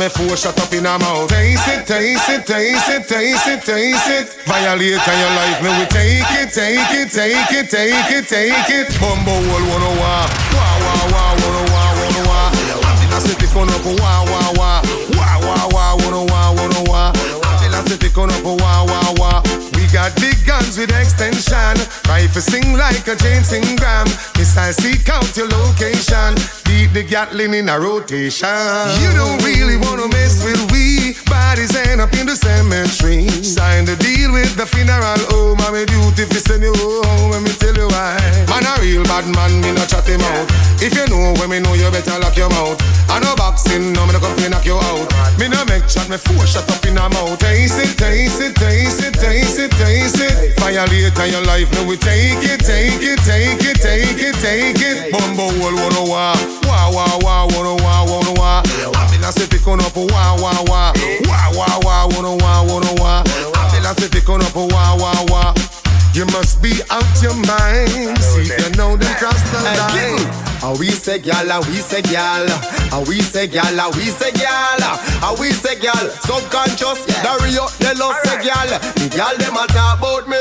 Me 0.00 0.08
four 0.08 0.34
shut 0.34 0.56
up 0.56 0.72
in 0.72 0.86
a 0.86 0.98
mouth. 0.98 1.28
Taste 1.28 1.68
it, 1.68 1.86
taste 1.86 2.28
it, 2.32 2.46
taste 2.46 2.88
it, 2.88 3.04
taste 3.06 3.46
it, 3.46 3.60
taste 3.60 4.08
it. 4.08 4.26
Violate 4.48 4.96
your 4.96 5.32
life, 5.36 5.60
me 5.60 5.68
we 5.76 5.84
take 5.92 6.24
it, 6.40 6.48
take 6.56 6.88
it, 6.96 7.12
take 7.12 7.52
it, 7.52 7.68
take 7.68 8.08
it, 8.08 8.24
take 8.24 8.70
it. 8.72 8.88
Bumbo 8.96 9.36
wall 9.44 9.64
wanna 9.68 9.92
wah, 10.00 10.24
wah 10.56 10.76
wah 10.84 11.04
wah 11.12 11.30
wanna 11.36 11.62
wah 11.68 11.90
wanna 12.00 12.22
wah. 12.32 12.48
Ambulance 12.88 13.28
se 13.28 13.34
pick 13.36 13.54
on 13.54 13.68
up 13.68 13.84
wah 14.00 14.24
wah 14.24 14.48
wah, 14.56 14.80
wah 15.20 15.36
wah 15.44 15.68
wah 15.68 15.92
wanna 16.00 16.24
wah 16.32 16.48
wanna 16.56 16.82
wah. 16.88 17.12
Ambulance 17.60 17.92
se 17.92 17.96
pick 18.00 18.16
on 18.16 18.32
up 18.32 18.44
wah 18.44 18.88
wah 18.88 19.12
wah. 19.20 19.42
We 19.76 19.84
got 19.92 20.16
big 20.16 20.40
guns 20.46 20.78
with 20.78 20.96
extension. 20.96 21.76
Rifle 22.40 22.52
sing 22.52 22.72
like 22.72 23.06
a 23.06 23.16
James 23.16 23.52
Ingram. 23.52 24.06
Missile 24.38 24.72
seek 24.72 25.08
out 25.08 25.36
your 25.36 25.48
location. 25.48 26.34
Keep 26.64 26.92
the 26.92 27.04
Gatling 27.06 27.54
in 27.54 27.68
a 27.68 27.78
rotation. 27.78 28.48
You 29.00 29.12
don't 29.12 29.42
really 29.44 29.76
wanna 29.76 30.08
mess 30.08 30.42
with 30.44 30.60
we. 30.72 31.16
Bodies 31.28 31.76
end 31.76 32.00
up 32.00 32.12
in 32.14 32.26
the 32.26 32.36
cemetery. 32.36 33.28
Sign 33.44 33.84
the 33.84 33.96
deal 33.96 34.32
with 34.32 34.56
the 34.56 34.66
funeral 34.66 35.20
home. 35.28 35.58
I'm 35.60 35.74
a 35.74 35.84
duty 35.84 36.22
you 36.22 36.40
send 36.40 36.62
you 36.62 36.72
home. 36.74 37.32
Let 37.32 37.42
me 37.42 37.52
tell 37.52 37.76
you 37.76 37.88
why. 37.88 38.19
Man 38.60 38.76
a 38.76 38.82
real 38.82 39.04
bad 39.04 39.24
man, 39.32 39.56
me 39.64 39.72
no 39.72 39.84
chat 39.88 40.04
him 40.04 40.20
out. 40.20 40.44
If 40.84 40.92
you 40.92 41.08
know 41.08 41.32
when 41.40 41.48
me 41.48 41.60
know, 41.60 41.72
you 41.72 41.88
better 41.88 42.18
lock 42.20 42.36
your 42.36 42.50
mouth. 42.50 42.76
I 43.08 43.16
no 43.20 43.32
boxing, 43.34 43.92
no 43.96 44.04
me 44.04 44.12
no 44.12 44.20
come 44.20 44.36
fi 44.36 44.48
knock 44.48 44.66
you 44.68 44.76
out. 44.76 45.08
Me 45.40 45.48
no 45.48 45.64
make 45.64 45.88
chat, 45.88 46.12
me 46.12 46.20
four 46.20 46.44
shut 46.44 46.68
up 46.68 46.84
in 46.84 46.98
a 47.00 47.08
mouth. 47.08 47.40
Taste 47.40 47.80
it, 47.80 47.96
taste 47.96 48.40
it, 48.40 48.54
taste 48.56 49.00
it, 49.00 49.14
taste 49.16 49.58
it, 49.58 49.72
taste 49.80 50.20
it. 50.20 50.60
Violate 50.60 51.16
your 51.32 51.40
life, 51.48 51.72
now 51.72 51.88
we 51.88 51.96
take 51.96 52.44
it, 52.44 52.60
take 52.60 53.00
it, 53.00 53.20
take 53.24 53.64
it, 53.64 53.80
take 53.80 54.20
it, 54.20 54.36
take 54.44 54.76
it. 54.76 55.08
Bumbo 55.08 55.48
wall, 55.56 55.72
wanna 55.72 56.04
wah, 56.04 56.36
wah 56.68 56.92
wah 56.92 57.16
wah, 57.24 57.48
wanna 57.56 57.80
wah, 57.80 58.04
wanna 58.04 58.36
wah. 58.36 58.60
Ambulance 58.92 59.40
se 59.40 59.48
pick 59.48 59.66
on 59.66 59.80
up, 59.80 59.96
wah 59.96 60.36
wah 60.36 60.60
wah, 60.68 60.92
wah 61.24 61.48
wah 61.56 61.80
wah, 61.80 62.04
wanna 62.12 62.36
wah, 62.36 62.60
wah. 63.00 63.24
Ambulance 63.56 64.04
se 64.04 64.08
pick 64.12 64.28
on 64.28 64.42
up, 64.44 64.52
wah 64.52 65.00
wah 65.00 65.24
wah. 65.32 65.54
You 66.12 66.26
must 66.26 66.60
be 66.60 66.72
out 66.90 67.22
your 67.22 67.34
mind. 67.34 68.18
See, 68.18 68.50
you 68.50 68.70
know 68.76 68.96
them 68.96 69.14
cross 69.16 69.40
the 69.52 69.62
line. 69.62 70.49
And 70.62 70.78
we 70.78 70.90
say 70.90 71.18
gal, 71.18 71.50
and 71.50 71.64
we 71.66 71.76
say 71.76 72.02
gal, 72.02 72.44
and 72.92 73.08
we 73.08 73.20
say 73.20 73.46
gal, 73.46 73.80
and 73.80 73.96
we 73.96 74.04
say 74.12 74.30
gal, 74.32 74.82
and 74.84 75.40
we 75.40 75.52
say 75.52 75.78
gal. 75.80 76.08
Subconscious, 76.20 77.00
the 77.08 77.32
Rio, 77.42 77.64
they 77.80 77.94
love 77.96 78.14
say 78.24 78.44
gal. 78.44 78.68
The 79.00 79.08
gal 79.08 79.36
them 79.40 79.56
a 79.56 79.66
talk 79.72 79.98
about 79.98 80.28
me. 80.28 80.36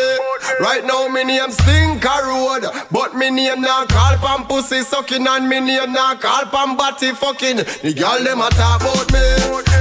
Right 0.59 0.83
now 0.83 1.07
me 1.07 1.23
name 1.23 1.51
Stinker 1.51 2.19
Road, 2.27 2.67
but 2.91 3.15
me 3.15 3.29
name 3.29 3.61
now 3.61 3.85
call 3.85 4.17
pam 4.17 4.45
pussy 4.45 4.81
sucking 4.81 5.25
and 5.25 5.47
me 5.47 5.61
name 5.61 5.93
now 5.93 6.15
call 6.15 6.45
pam 6.51 6.75
body 6.75 7.11
fucking. 7.15 7.63
The 7.79 7.93
gal 7.95 8.19
them 8.21 8.41
a 8.41 8.49
talk 8.51 8.81
about 8.83 9.07
me. 9.15 9.23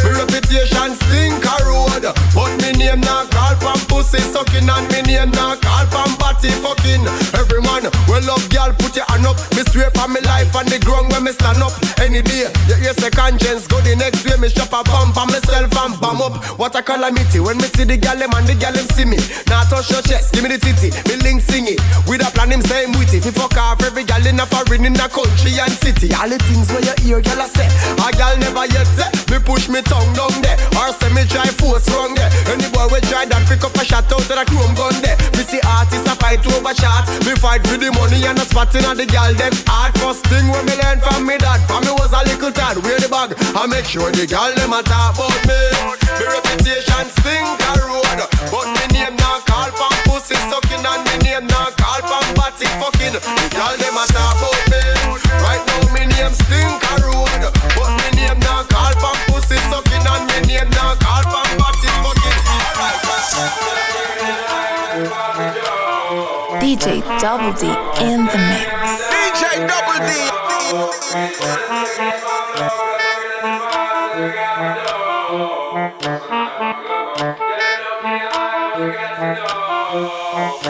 Me 0.07 0.11
reputation 0.23 0.95
Stinker 1.03 1.59
Road, 1.67 2.07
but 2.31 2.55
me 2.63 2.79
name 2.79 3.01
now 3.01 3.27
call 3.27 3.59
pam 3.59 3.81
pussy 3.91 4.23
sucking 4.23 4.71
and 4.71 4.87
me 4.93 5.03
name 5.03 5.35
now 5.35 5.59
call 5.59 5.87
pam 5.91 6.15
body 6.15 6.55
fucking. 6.63 7.03
Every 7.35 7.59
man, 7.59 7.91
well 8.07 8.23
love 8.23 8.47
gal, 8.51 8.71
put 8.79 8.95
your 8.95 9.05
hand 9.11 9.27
up. 9.27 9.35
Me 9.59 9.67
swear 9.75 9.91
for 9.99 10.07
me 10.07 10.21
life 10.29 10.55
on 10.55 10.67
the 10.69 10.79
ground 10.85 11.11
when 11.11 11.25
me 11.25 11.33
stand 11.33 11.59
up. 11.65 11.73
Any 11.99 12.23
day, 12.23 12.53
you 12.69 12.77
hear 12.77 12.95
say 12.95 13.11
conscience 13.11 13.67
go 13.67 13.81
the 13.81 13.97
next 13.97 14.23
way. 14.29 14.37
Me 14.37 14.49
shop 14.49 14.71
a 14.71 14.85
bump 14.85 15.17
on 15.17 15.33
myself 15.33 15.73
and 15.73 15.97
bam 15.99 16.21
up. 16.21 16.37
What 16.61 16.77
a 16.77 16.83
calamity 16.85 17.41
when 17.41 17.57
me 17.57 17.69
see 17.73 17.89
the 17.89 17.97
gal 17.97 18.17
them 18.17 18.31
and 18.37 18.47
the 18.47 18.55
gal 18.55 18.77
see 18.95 19.09
me. 19.09 19.19
Now 19.49 19.65
touch 19.65 19.91
your 19.91 20.05
chest, 20.05 20.37
give 20.37 20.45
me 20.45 20.53
the 20.53 20.61
titty, 20.61 20.93
me 21.09 21.17
link 21.25 21.41
sing 21.41 21.67
it. 21.67 21.81
With 22.07 22.23
a 22.23 22.31
plan 22.31 22.53
him 22.53 22.63
same 22.63 22.93
with 22.95 23.13
it. 23.17 23.25
If 23.25 23.35
fuck 23.35 23.57
off 23.57 23.83
every 23.83 24.05
gal 24.05 24.23
in 24.23 24.39
a 24.39 24.47
foreign 24.47 24.85
in 24.85 24.95
a 25.01 25.09
country 25.09 25.57
and 25.57 25.73
city. 25.73 26.13
All 26.15 26.29
the 26.29 26.39
things 26.47 26.69
where 26.71 26.85
you 26.85 26.95
hear 27.03 27.21
gal 27.25 27.41
a 27.41 27.49
say, 27.49 27.67
a 27.97 28.09
gal 28.13 28.37
never 28.39 28.69
yet 28.69 28.87
say. 28.95 29.09
Me 29.33 29.41
push 29.41 29.69
me 29.69 29.81
tongue 29.83 30.13
down 30.13 30.33
there, 30.45 30.57
or 30.77 30.93
say 31.01 31.11
me 31.17 31.25
try 31.27 31.49
force 31.57 31.89
wrong 31.91 32.15
there. 32.15 32.31
Any 32.53 32.69
boy 32.71 32.87
we 32.93 33.01
try 33.09 33.25
that 33.25 33.43
pick 33.49 33.65
up 33.65 33.75
a 33.75 33.85
shot 33.85 34.07
out 34.13 34.21
of 34.21 34.29
the 34.29 34.45
chrome 34.49 34.75
gun 34.77 34.95
there. 35.03 35.17
Me 35.35 35.43
see 35.43 35.61
artists 35.65 36.07
a 36.07 36.15
fight 36.17 36.45
over 36.47 36.75
shot. 36.75 37.09
Me 37.25 37.35
fight 37.37 37.65
for 37.67 37.77
the 37.77 37.91
money 37.93 38.25
and 38.25 38.39
the 38.39 38.45
spotting 38.45 38.85
of 38.85 38.97
the 38.97 39.07
gal 39.07 39.33
them 39.35 39.53
hard 39.67 39.95
first 40.19 40.31
thing 40.33 40.51
when 40.51 40.65
me 40.67 40.75
learn 40.83 40.99
from 41.01 41.27
me 41.27 41.39
dad. 41.39 41.61
From 41.67 41.85
me 41.85 41.93
was 41.93 42.13
a 42.13 42.23
little 42.27 42.53
tad, 42.53 42.77
wear 42.83 42.99
the 42.99 43.09
bag. 43.09 43.35
I 43.55 43.67
make 43.67 43.85
sure 43.85 44.11
the 44.11 44.27
gal 44.27 44.53
them 44.55 44.73
a 44.73 44.83
talk 44.83 45.15
about 45.15 45.47
me. 45.47 45.59
Me 46.19 46.25
reputation 46.27 47.07
stink 47.19 47.61
a 47.63 47.73
road, 47.87 48.19
but 48.51 48.67
me 48.75 48.85
name 48.95 49.17
now 49.17 49.39
call 49.47 49.71
pam 49.71 49.95
pussy 50.07 50.35
sucking 50.51 50.83
and 50.83 51.03
me 51.07 51.15
name 51.23 51.47
now 51.47 51.71
call 51.79 52.03
pam 52.03 52.27
body 52.35 52.67
fucking. 52.83 53.15
The 53.15 53.47
gal 53.55 53.77
them 53.79 53.99
a 53.99 54.05
talk 54.11 54.39
about 54.43 54.65
me. 54.71 54.83
Right 55.45 55.63
now 55.63 55.83
me 55.95 56.03
name 56.11 56.35
Stinker 56.35 56.99
Road. 57.07 57.43
But 57.77 57.91
me 57.99 58.07
name 58.19 58.41
now 58.41 58.63
call 58.67 58.95
for 58.99 59.15
pussy 59.31 59.59
sucking 59.71 60.07
and 60.07 60.25
me 60.27 60.39
name 60.51 60.71
now 60.75 60.95
call 60.99 61.23
for 61.31 61.47
body 61.59 61.91
fucking. 62.03 62.39
DJ 66.61 67.01
Double 67.21 67.53
D 67.53 67.67
in 68.03 68.27
the 68.27 68.39
mix. 68.49 68.67
DJ 69.15 69.43
Double 69.69 69.99
D. 70.07 70.11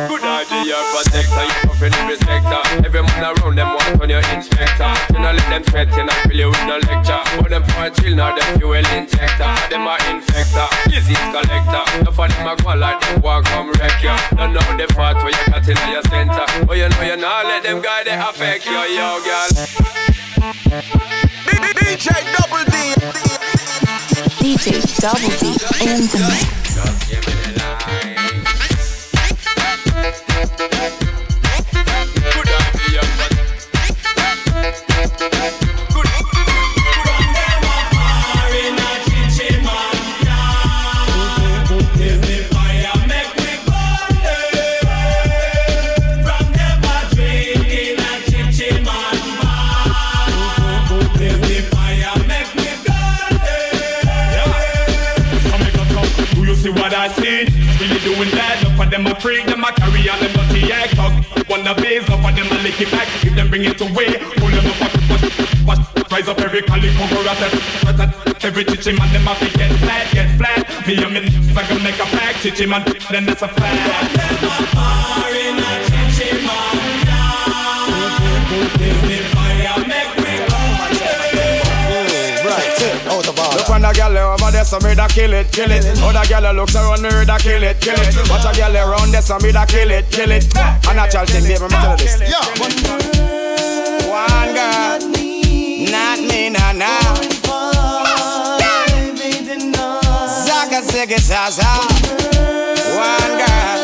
Good 0.08 0.24
idea, 0.24 0.64
your 0.64 0.84
protector, 0.92 1.44
you 1.44 1.54
puffin 1.68 1.92
every 3.18 3.42
sector. 3.42 3.58
Every 3.58 3.58
man 3.58 3.58
around 3.58 3.58
them 3.58 3.68
want 3.74 4.02
on 4.02 4.08
your 4.08 4.24
inspector. 4.34 4.92
You 5.12 5.18
know 5.20 5.32
let 5.32 5.48
them 5.50 5.64
sweat, 5.64 5.88
you 5.96 6.04
not 6.04 6.24
really 6.24 6.44
with 6.44 6.66
no 6.66 6.76
lecture. 6.78 7.22
But 7.38 7.50
them 7.50 7.64
for 7.64 7.90
chill 7.90 8.16
now, 8.16 8.34
them 8.34 8.58
fuel 8.58 8.74
injector. 8.74 9.54
Them 9.70 9.86
are 9.86 9.98
infector, 9.98 10.68
disease 10.90 11.28
collector. 11.32 11.84
No 12.04 12.10
for 12.12 12.28
them 12.28 12.46
a 12.46 12.56
go 12.56 12.74
like 12.74 13.00
them 13.00 13.20
walk 13.22 13.44
come 13.44 13.72
wreck 13.72 14.02
you. 14.02 14.16
No 14.36 14.46
know 14.46 14.76
the 14.76 14.86
part 14.94 15.16
where 15.16 15.30
you 15.30 15.44
got 15.46 15.68
in 15.68 15.76
your 15.90 16.02
center. 16.08 16.46
But 16.66 16.76
you 16.76 16.88
know 16.88 17.02
you 17.02 17.16
not 17.16 17.44
let 17.46 17.62
them 17.62 17.82
guy 17.82 18.04
they 18.04 18.14
affect 18.14 18.66
you, 18.66 18.72
yo 18.72 19.20
girl. 19.24 19.48
DJ 21.78 22.06
Double 22.36 22.64
D. 22.70 22.94
DJ 24.38 24.66
Double 25.00 25.32
D 25.38 25.44
in 25.84 26.06
the 26.08 26.18
mix. 26.30 26.58
Do 30.58 31.17
of 58.80 58.90
them 58.90 59.06
a 59.06 59.14
freak, 59.20 59.46
them 59.46 59.64
a 59.64 59.72
carry 59.72 60.08
on 60.08 60.20
them 60.20 60.32
dirty 60.32 60.72
act 60.72 60.96
talk. 60.96 61.12
Wanna 61.48 61.74
base, 61.74 62.06
enough 62.06 62.24
of 62.24 62.36
them 62.36 62.46
a 62.46 62.62
lick 62.62 62.80
it 62.80 62.90
back, 62.90 63.08
if 63.24 63.34
them 63.34 63.48
bring 63.48 63.64
it 63.64 63.80
away, 63.80 64.18
pull 64.36 64.50
them 64.50 64.66
up, 64.66 64.78
watch, 65.10 65.24
watch, 65.66 66.12
rise 66.12 66.28
up 66.28 66.40
every 66.40 66.62
cali 66.62 66.90
cover 66.94 67.28
at 67.28 67.38
that, 67.38 68.44
every 68.44 68.64
chichi 68.64 68.92
man, 68.92 69.12
them 69.12 69.26
a 69.28 69.34
fi 69.34 69.48
get 69.56 69.72
flat, 69.80 70.12
get 70.12 70.38
flat. 70.38 70.86
Me 70.86 71.02
and 71.02 71.12
me 71.12 71.20
I 71.56 71.68
gonna 71.68 71.82
make 71.82 71.98
a 71.98 72.04
pack, 72.16 72.36
chichi 72.36 72.66
man, 72.66 72.84
then 73.10 73.26
that's 73.26 73.42
a 73.42 73.48
fact. 73.48 74.48
Look 75.92 76.07
when 83.78 83.94
the 83.94 83.98
girl 83.98 84.18
over 84.34 84.50
there, 84.50 84.64
so 84.64 84.78
me 84.80 84.94
da 84.94 85.06
kill 85.06 85.32
it, 85.32 85.52
kill 85.52 85.70
it. 85.70 85.84
Other 86.02 86.26
girl 86.28 86.52
looks 86.54 86.74
around 86.74 87.02
me, 87.02 87.10
da 87.24 87.38
kill 87.38 87.62
it, 87.62 87.80
kill 87.80 87.94
it. 87.94 88.30
Watch 88.30 88.44
a 88.44 88.52
girl 88.58 88.76
around 88.76 89.12
there, 89.12 89.22
so 89.22 89.38
me 89.38 89.52
da 89.52 89.66
kill 89.66 89.90
it, 89.90 90.10
kill 90.10 90.30
it. 90.30 90.44
A 90.56 90.94
natural 90.94 91.26
thing, 91.26 91.44
baby, 91.44 91.62
me 91.62 91.68
tell 91.68 91.92
you 91.92 91.96
this. 91.98 92.18
One 94.08 94.54
girl, 94.54 94.98
not 95.90 96.18
me, 96.18 96.50
nah, 96.50 96.72
nah. 96.72 97.14
Zaga, 100.26 100.82
ziggy, 100.82 101.18
zaza. 101.18 101.70
One 102.98 103.38
girl, 103.38 103.80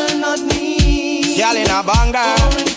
girl 1.37 1.55
in 1.55 1.69
a 1.69 1.83
banger. 1.83 2.74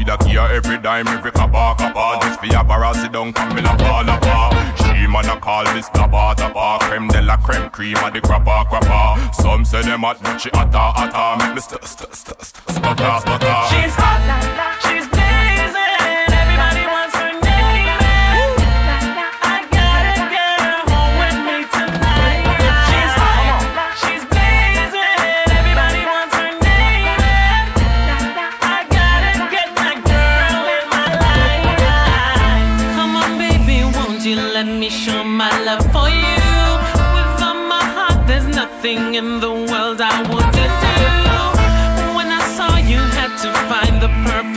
We 0.00 0.04
that 0.06 0.24
hear 0.24 0.40
every 0.40 0.78
dime, 0.78 1.08
every 1.08 1.30
kaba, 1.30 1.74
kaba 1.76 2.24
Just 2.24 2.40
for 2.40 2.46
have 2.56 2.70
her 2.72 2.94
sit 2.94 3.12
down, 3.12 3.34
come 3.34 3.54
me 3.54 3.60
la 3.60 3.76
pa, 3.76 4.00
la 4.00 4.18
pa 4.18 4.48
She 4.78 5.06
man 5.06 5.28
a 5.28 5.38
call 5.38 5.64
this 5.74 5.90
taba, 5.90 6.34
taba 6.34 6.80
Creme 6.80 7.08
de 7.08 7.20
la 7.20 7.36
creme, 7.36 7.68
cream 7.68 7.98
of 7.98 8.10
the 8.14 8.22
crapa, 8.22 8.64
crapa 8.64 9.34
Some 9.34 9.62
say 9.66 9.82
them 9.82 10.00
hot, 10.00 10.16
but 10.22 10.38
she 10.38 10.48
hotter, 10.54 10.78
hotter. 10.78 11.44
Make 11.44 11.54
me 11.56 11.60
st 11.60 11.84
stutter. 11.84 12.14
st 12.14 12.32
st 12.32 12.40
st 12.40 12.56
st 12.56 12.80
st 12.80 13.10
st 13.10 13.50
st 13.92 14.79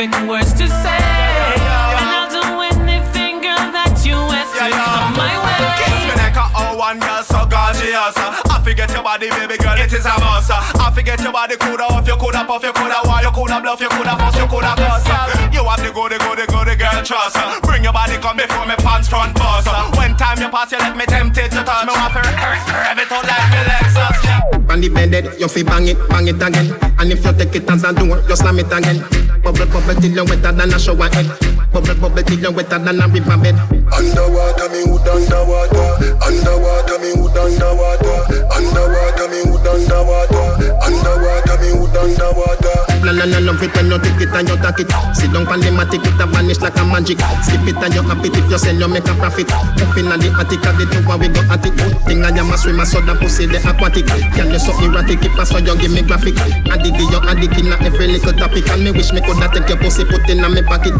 perfect 0.07 0.29
words 0.29 0.53
to 0.53 0.67
say. 0.67 0.99
And 0.99 2.09
I'll 2.11 2.29
do 2.29 2.43
anything, 2.59 3.39
girl, 3.39 3.71
that 3.71 4.03
you 4.03 4.15
ask 4.15 4.51
to 4.55 4.67
come 4.71 5.15
my 5.15 5.35
way. 5.39 5.63
Kiss 5.79 5.95
me 6.07 6.15
like 6.19 6.35
a 6.35 6.45
oh 6.55 6.75
one 6.77 6.99
girl 6.99 7.23
so 7.23 7.45
gorgeous. 7.47 8.15
Uh. 8.17 8.51
I 8.51 8.59
forget 8.63 8.91
your 8.91 9.03
body, 9.03 9.29
baby 9.29 9.57
girl, 9.57 9.77
it 9.77 9.91
is 9.93 10.05
a 10.05 10.15
must. 10.19 10.51
Uh. 10.51 10.59
I 10.79 10.91
forget 10.91 11.21
your 11.21 11.31
body, 11.31 11.55
coulda 11.55 11.87
off, 11.87 12.07
you 12.07 12.15
coulda 12.17 12.43
puff, 12.43 12.63
you 12.63 12.73
coulda 12.73 12.99
why, 13.07 13.21
you 13.21 13.31
coulda 13.31 13.61
bluff, 13.61 13.79
you 13.79 13.89
coulda 13.89 14.15
fuss, 14.17 14.35
you 14.35 14.47
coulda 14.47 14.73
cuss. 14.75 15.07
Uh. 15.07 15.49
You 15.53 15.63
have 15.63 15.79
the 15.79 15.91
goody, 15.91 16.17
goody, 16.19 16.45
goody 16.51 16.75
girl 16.75 16.99
trust. 17.03 17.37
Bring 17.63 17.83
your 17.83 17.93
body, 17.93 18.17
come 18.19 18.37
before 18.37 18.65
me 18.65 18.75
pants 18.83 19.07
front 19.07 19.35
bust. 19.35 19.67
When 19.95 20.15
time 20.17 20.39
you 20.39 20.49
pass, 20.49 20.71
you 20.71 20.79
let 20.79 20.97
me 20.97 21.05
tempted 21.05 21.51
to 21.51 21.61
touch 21.63 21.87
me. 21.87 21.93
Want 21.95 22.13
to 22.13 22.21
rev 22.23 22.99
it 22.99 23.11
out 23.11 23.23
like 23.23 23.47
me 23.51 23.61
Lexus. 23.71 24.52
On 24.69 24.81
the 24.81 24.89
bed, 24.89 25.13
you 25.39 25.47
fi 25.47 25.63
bang 25.63 25.87
it, 25.87 25.97
bang 26.09 26.27
it 26.27 26.41
again. 26.41 26.73
And 26.99 27.11
if 27.11 27.23
you 27.23 27.33
take 27.33 27.55
it 27.55 27.69
as 27.69 27.83
a 27.83 27.93
door, 27.93 28.23
you 28.27 28.35
slam 28.35 28.59
it 28.59 28.71
again. 28.71 29.03
Bubble, 29.43 29.65
bubble 29.67 29.95
till 30.01 30.11
you're 30.11 30.25
wetter 30.25 30.51
than 30.51 30.73
a 30.73 30.79
shower 30.79 31.09
head. 31.09 31.52
Bubble, 31.73 31.95
bubble 31.95 32.21
till 32.23 32.39
you 32.39 32.51
wetter 32.51 32.77
than 32.77 33.01
a 33.01 33.07
river 33.07 33.37
bed. 33.37 33.57
Underwater, 33.89 34.69
me 34.69 34.85
wood 34.85 35.07
underwater. 35.09 35.89
Underwater, 36.21 36.97
me 37.01 37.09
wood 37.17 37.33
underwater. 37.33 38.17
Underwater, 38.53 39.27
me 39.33 39.41
wood 39.49 39.65
underwater. 39.65 40.45
Underwater, 40.85 41.57
me 41.57 41.73
wood 41.73 41.97
underwater. 41.97 42.77
La 43.03 43.11
la 43.11 43.25
la 43.25 43.39
love 43.39 43.61
it 43.61 43.73
when 43.75 43.89
you 43.89 43.99
take 43.99 44.21
it 44.21 44.31
and 44.31 44.47
you 44.47 44.57
take 44.61 44.79
it. 44.85 44.89
Sit 45.17 45.33
down 45.33 45.45
pan 45.49 45.59
the 45.59 45.73
matic, 45.73 46.05
it 46.05 46.21
a 46.21 46.25
vanish 46.29 46.61
like 46.61 46.77
a 46.77 46.85
magic. 46.85 47.19
Skip 47.41 47.65
it 47.67 47.75
and 47.81 47.93
you 47.93 48.01
happy 48.05 48.29
if 48.29 48.49
you 48.49 48.57
sell, 48.57 48.77
you 48.77 48.87
make 48.87 49.09
a 49.09 49.13
profit. 49.17 49.51
Up 49.51 49.97
inna 49.97 50.15
the 50.15 50.29
attic, 50.39 50.63
of 50.63 50.77
the 50.77 50.85
tower 50.87 51.17
we 51.17 51.27
go 51.27 51.41
at 51.51 51.65
it. 51.65 51.73
Good 51.75 51.97
thing 52.05 52.23
I 52.23 52.31
am 52.31 52.53
a 52.53 52.57
swimmer, 52.57 52.85
so 52.85 53.01
that 53.01 53.19
pussy 53.19 53.45
the 53.49 53.59
aquatic. 53.59 54.07
Can 54.07 54.53
you 54.53 54.59
so 54.61 54.71
erratic, 54.79 55.25
if 55.25 55.35
I 55.35 55.43
saw 55.43 55.57
you 55.57 55.75
give 55.75 55.91
me 55.91 56.01
graphic. 56.05 56.37
Addict, 56.69 57.01
you 57.01 57.19
addict 57.27 57.57
inna 57.59 57.75
every 57.81 58.07
little 58.07 58.33
topic. 58.33 58.69
And 58.69 58.85
me 58.85 58.91
wish 58.93 59.11
me 59.11 59.19
coulda 59.19 59.49
take 59.51 59.67
your 59.67 59.81
pussy, 59.81 60.05
put 60.05 60.23
inna 60.29 60.47
me 60.47 60.63
pocket. 60.63 60.95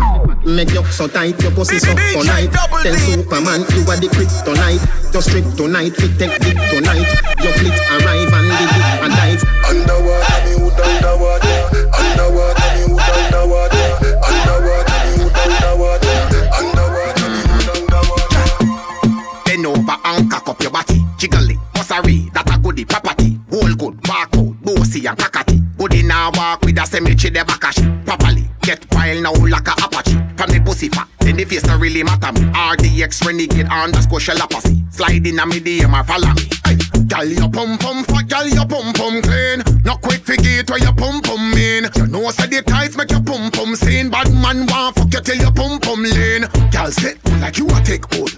Make 0.64 0.76
you 0.76 0.84
so 0.94 1.08
tight, 1.10 1.42
your 1.42 1.52
pussy 1.52 1.78
so 1.78 1.92
tonight. 1.92 2.48
Tell 2.84 2.96
Superman 2.96 3.68
you 3.76 3.84
are 3.84 4.00
the 4.00 4.08
kryptonite. 4.08 4.80
Just 5.12 5.28
strip 5.28 5.44
tonight, 5.60 5.92
fit 5.92 6.16
take 6.16 6.40
dick 6.40 6.56
tonight. 6.72 7.04
Your 7.44 7.52
fleet 7.60 7.76
arrive 7.92 8.32
and 8.32 8.48
the 8.48 8.56
dick 8.72 8.72
a 9.04 9.12
dive. 9.12 9.44
Underwater, 9.68 10.40
me 10.48 10.56
wood 10.64 10.80
underwater. 10.80 11.68
Underwater, 12.00 12.64
me 12.80 12.96
wood 12.96 13.12
underwater. 13.12 13.92
Underwater, 14.24 15.04
me 15.04 15.12
wood 15.20 15.36
underwater. 15.36 16.16
Underwater, 16.56 17.28
me 17.28 17.44
wood 17.44 17.68
underwater. 17.76 19.44
Bend 19.44 19.68
over 19.68 19.98
and 20.00 20.32
cock 20.32 20.48
up 20.48 20.62
your 20.64 20.72
body. 20.72 21.04
Jiggle 21.18 21.50
it, 21.52 21.60
mussery, 21.76 22.32
that 22.32 22.48
a 22.48 22.58
goodie 22.58 22.86
property. 22.86 23.36
Whole 23.52 23.76
good, 23.76 24.00
bark 24.04 24.32
out, 24.38 24.56
bossy 24.64 25.06
and 25.08 25.18
cockatty. 25.18 25.60
Goodie 25.78 26.04
now 26.04 26.32
walk 26.36 26.62
with 26.62 26.80
a 26.80 26.86
cemetery 26.86 27.32
the 27.32 27.44
backash. 27.44 27.84
Properly, 28.06 28.43
get 28.64 28.90
pile 28.90 29.22
now 29.22 29.34
like 29.34 29.68
a 29.68 29.74
apache. 29.84 30.18
From 30.36 30.50
the 30.50 30.62
pussy 30.66 30.90
fat, 30.90 31.08
then 31.20 31.38
the 31.38 31.46
face 31.46 31.64
don't 31.64 31.80
really 31.80 32.04
matter 32.04 32.32
me. 32.32 32.42
RDX 32.52 33.26
renegade 33.26 33.68
underscore 33.68 34.20
shell 34.20 34.42
apacy. 34.42 34.82
Slide 34.90 35.28
in 35.28 35.40
a 35.40 35.46
me 35.46 35.60
DM 35.60 35.94
or 35.94 36.04
follow 36.04 36.34
me. 36.34 36.50
Hey. 36.66 36.78
Gal 37.08 37.26
your 37.26 37.50
pum 37.50 37.78
pum 37.78 38.04
fat, 38.06 38.28
gal 38.28 38.48
your 38.48 38.66
pum 38.66 38.94
pum 38.94 39.22
clean. 39.22 39.62
Not 39.84 40.02
quick 40.02 40.24
forget 40.26 40.70
where 40.70 40.80
your 40.80 40.94
pum 40.94 41.22
pum 41.22 41.52
mean. 41.52 41.86
You 41.96 42.08
know 42.08 42.32
say 42.32 42.48
the 42.48 42.64
tights 42.64 42.98
make 42.98 43.12
your 43.12 43.22
pum 43.22 43.52
pum 43.52 43.76
seen. 43.76 44.10
Bad 44.10 44.32
man 44.34 44.66
want 44.66 44.96
fuck 44.96 45.14
you 45.14 45.22
till 45.22 45.38
your 45.38 45.52
pum 45.52 45.80
pum 45.80 46.02
lean. 46.04 46.48
Gal 46.72 46.92
sit 46.92 47.20
like 47.40 47.58
you 47.58 47.68
a 47.68 47.82
take 47.84 48.06
hold. 48.16 48.32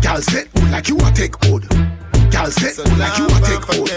Gal 0.00 0.20
sit 0.22 0.48
like 0.70 0.88
you 0.88 0.96
a 0.98 1.10
take 1.12 1.34
hold. 1.44 1.68
Gal 2.30 2.50
sit 2.50 2.78
like 2.98 3.18
you 3.18 3.26
a 3.26 3.38
take 3.42 3.64
hold. 3.64 3.90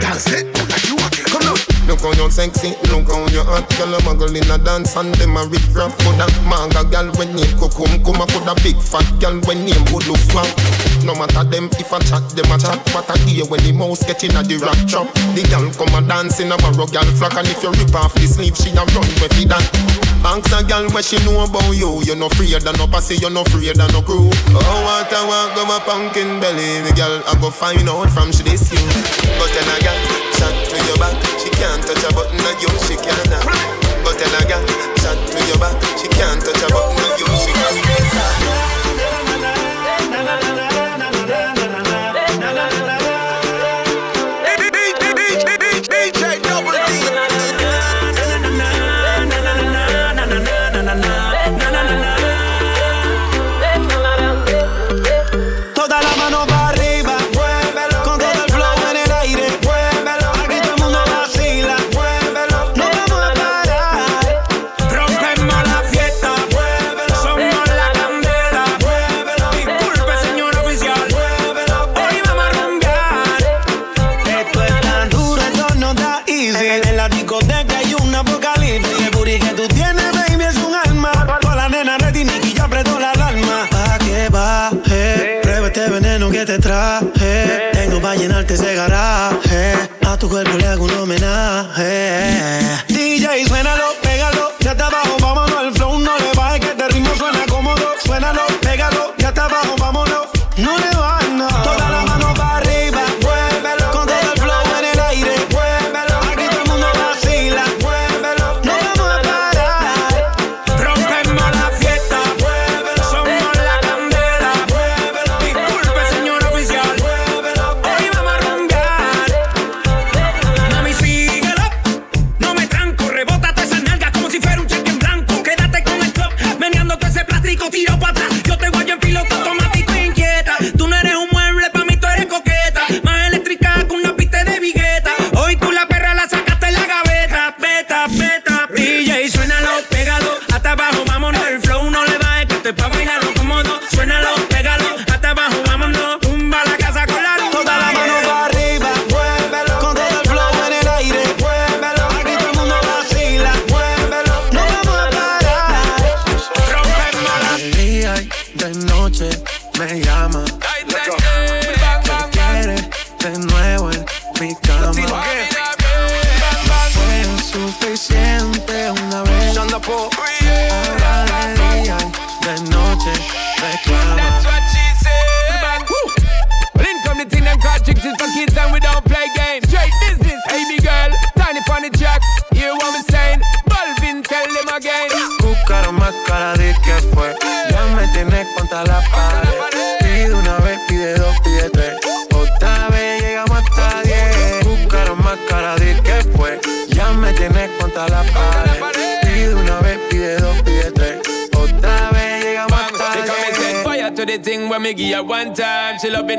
Gal 0.00 0.16
sit 0.16 0.46
like 0.68 0.84
you 0.88 0.96
a 0.96 1.08
take 1.10 1.28
hold. 1.28 1.42
Come 1.42 1.52
on. 1.52 1.73
Look 1.86 2.00
how 2.00 2.12
you 2.16 2.30
sexy, 2.30 2.72
look 2.88 3.12
how 3.12 3.28
you 3.28 3.44
hot 3.44 3.68
Girl, 3.76 3.92
a 3.92 3.98
muggle 4.00 4.32
in 4.32 4.48
a 4.48 4.56
dance 4.56 4.96
and 4.96 5.14
them 5.16 5.36
a 5.36 5.44
rip 5.44 5.60
rap 5.76 5.92
Coulda 6.00 6.24
manga 6.48 6.80
girl 6.88 7.12
when 7.20 7.36
name 7.36 7.52
Kukum 7.60 8.00
Kuma 8.00 8.24
coulda 8.32 8.56
big 8.64 8.80
fat 8.80 9.04
girl 9.20 9.36
when 9.44 9.68
name 9.68 9.84
would 9.92 10.06
look 10.08 10.20
flat 10.32 10.48
No 11.04 11.12
matter 11.12 11.44
them 11.44 11.68
if 11.76 11.92
I 11.92 12.00
chat, 12.00 12.24
them 12.32 12.48
a 12.48 12.56
chat. 12.56 12.80
What 12.96 13.04
I 13.12 13.20
hear 13.28 13.44
when 13.44 13.60
the 13.60 13.72
mouse 13.72 14.00
get 14.00 14.24
in 14.24 14.32
a 14.32 14.40
the 14.40 14.56
rap 14.64 14.80
trap. 14.88 15.12
The 15.36 15.44
girl 15.52 15.68
come 15.76 15.92
a 15.92 16.00
dance 16.08 16.40
in 16.40 16.48
a 16.52 16.56
barrow 16.56 16.88
girl 16.88 17.04
flock 17.20 17.36
And 17.36 17.48
if 17.52 17.60
you 17.60 17.68
rip 17.76 17.92
off 17.92 18.16
the 18.16 18.24
sleeve, 18.24 18.56
she 18.56 18.72
a 18.72 18.80
run 18.96 19.04
with 19.20 19.36
it 19.36 19.52
that. 19.52 19.64
Banks 20.24 20.48
a 20.56 20.64
girl 20.64 20.88
where 20.96 21.04
she 21.04 21.20
know 21.28 21.44
about 21.44 21.76
you. 21.76 22.00
You 22.08 22.16
no 22.16 22.32
afraid 22.32 22.56
of 22.56 22.64
no 22.80 22.88
pussy, 22.88 23.20
you 23.20 23.28
no 23.28 23.44
afraid 23.44 23.76
of 23.76 23.92
no 23.92 24.00
crew. 24.00 24.32
Oh, 24.56 24.80
what 24.88 25.12
I 25.12 25.20
want 25.28 25.52
go 25.52 25.68
my 25.68 25.76
pumpkin 25.84 26.40
belly. 26.40 26.80
Me 26.80 26.96
girl, 26.96 27.20
I 27.28 27.36
go 27.36 27.52
find 27.52 27.84
out 27.84 28.08
from 28.08 28.32
she 28.32 28.40
this 28.40 28.72
you. 28.72 28.80
But 29.36 29.52
then 29.52 29.68
a 29.68 29.76
girl, 29.84 30.00
chat 30.40 30.56
to 30.72 30.76
your 30.88 30.96
back 30.96 31.43
can't 31.56 31.82
touch 31.82 32.04
a 32.04 32.14
button 32.14 32.40
of 32.40 32.62
you, 32.62 32.68
she 32.86 32.96
can't. 32.96 33.30
But 34.04 34.18
then 34.18 34.34
a 34.36 34.44
girl, 34.46 34.64
chat 35.00 35.16
to 35.16 35.38
your 35.48 35.58
back 35.58 35.80
She 35.98 36.08
can't 36.08 36.40
touch 36.40 36.62
a 36.62 36.68
button 36.72 37.10
of 37.10 37.18
you, 37.18 37.26
she 37.26 37.54
Toda 37.54 38.83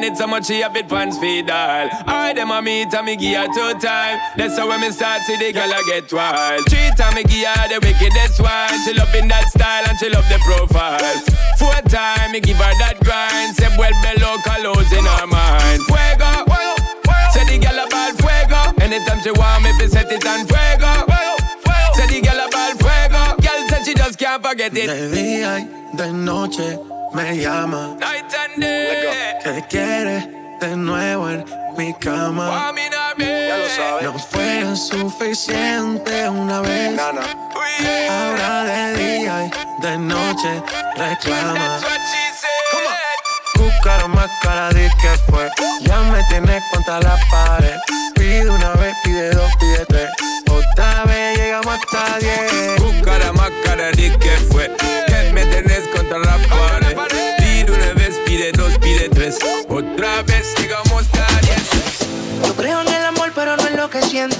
it 0.06 0.18
so 0.18 0.28
much 0.28 0.46
she 0.46 0.62
have 0.62 0.76
it 0.76 0.88
pants 0.88 1.18
feed 1.18 1.50
all. 1.50 1.90
I 2.06 2.34
them 2.34 2.52
a 2.52 2.62
meet 2.62 2.94
and 2.94 3.06
me 3.06 3.16
give 3.16 3.38
her 3.38 3.48
two 3.48 3.74
time. 3.80 4.20
That's 4.38 4.58
how 4.58 4.68
when 4.68 4.82
me 4.82 4.92
start 4.92 5.22
see 5.24 5.38
the 5.38 5.52
girl 5.52 5.72
I 5.72 5.82
get 5.86 6.12
wild. 6.14 6.62
Three 6.70 6.92
time 6.98 7.16
me 7.16 7.24
give 7.24 7.48
her 7.50 7.66
the 7.68 7.80
wickedest 7.82 8.40
one. 8.42 8.76
She 8.86 8.94
loving 8.94 9.28
that 9.30 9.50
style 9.50 9.86
and 9.90 9.98
she 9.98 10.10
love 10.10 10.28
the 10.30 10.40
profile. 10.46 11.00
Four 11.58 11.82
time 11.90 12.32
me 12.32 12.40
give 12.40 12.58
her 12.58 12.74
that 12.86 13.02
grind. 13.02 13.56
Say 13.58 13.70
well 13.78 13.96
below 14.06 14.38
colors 14.46 14.92
in 14.94 15.06
her 15.06 15.28
mind. 15.28 15.82
Fuego. 15.90 16.46
Say 17.34 17.44
the 17.50 17.58
girl 17.60 17.80
about 17.82 18.14
fuego. 18.22 18.62
Anytime 18.84 19.20
she 19.24 19.32
want 19.32 19.64
me, 19.64 19.72
fi 19.80 19.88
set 19.88 20.12
it 20.12 20.26
on 20.26 20.46
fuego. 20.46 20.94
Say 21.98 22.08
the 22.14 22.20
girl 22.22 22.42
about 22.46 22.78
fuego. 22.78 23.22
Girl 23.42 23.62
said 23.70 23.86
she 23.86 23.94
just 23.94 24.20
can't 24.20 24.44
forget 24.46 24.72
it. 24.78 24.88
De 24.88 25.10
día 25.10 25.60
y 25.60 25.98
de 25.98 26.14
noche 26.14 26.78
me 27.14 27.38
llama. 27.42 27.95
De 30.68 30.76
nuevo 30.76 31.30
en 31.30 31.46
mi 31.78 31.94
cama. 31.94 32.74
Ya 33.18 33.58
lo 33.58 33.70
sabes. 33.70 34.04
No 34.04 34.18
fue 34.18 34.76
suficiente 34.76 36.28
una 36.28 36.62
vez. 36.62 37.00
Ahora 38.10 38.64
de 38.64 38.96
día 38.96 39.46
y 39.46 39.82
de 39.82 39.98
noche 39.98 40.64
reclama. 40.96 41.80
Buscaron 43.56 44.12
más 44.16 44.32
cara 44.42 44.70
de 44.70 44.90
que 45.02 45.10
fue. 45.30 45.50
Ya 45.82 46.00
me 46.00 46.24
tienes 46.30 46.64
contra 46.74 47.00
la 47.00 47.16
pared. 47.30 47.78
Pide 48.16 48.50
una 48.50 48.72
vez, 48.74 48.96
pide 49.04 49.30
dos, 49.32 49.52
pide 49.60 49.86
tres. 49.86 50.10
Otra 50.50 51.04
vez 51.06 51.38
llegamos 51.38 51.76
hasta 51.76 52.20
diez. 52.20 52.82
Buscara 52.82 53.32
más 53.34 53.52
cara 53.64 53.92
de 53.92 54.18
que 54.18 54.32
fue. 54.52 54.72
Que 55.08 55.32
me 55.32 55.46
tenés 55.46 55.88
contra 55.96 56.18
la 56.18 56.38
pared. 56.50 56.98
Pide 57.38 57.72
una 57.72 57.94
vez, 57.94 58.16
pide 58.26 58.52
dos, 58.54 58.76
pide 58.80 59.10
tres. 59.10 59.38
Otra 59.76 60.22
vez 60.22 60.56
a 60.56 61.42
diez. 61.42 62.48
Yo 62.48 62.56
creo 62.56 62.80
en 62.80 62.88
el 62.88 63.06
amor, 63.08 63.34
pero 63.36 63.58
no 63.58 63.68
en 63.68 63.76
lo 63.76 63.90
que 63.90 64.02
siente. 64.02 64.38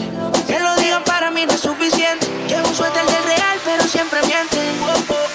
Que 0.48 0.62
lo 0.62 0.74
digan 0.78 1.04
para 1.04 1.30
mí 1.30 1.46
no 1.46 1.52
es 1.52 1.60
suficiente. 1.60 2.26
Llevo 2.48 2.70
un 2.70 2.74
suéter 2.74 3.06
del 3.06 3.24
real, 3.26 3.60
pero 3.66 3.84
siempre 3.84 4.22
miente. 4.22 5.35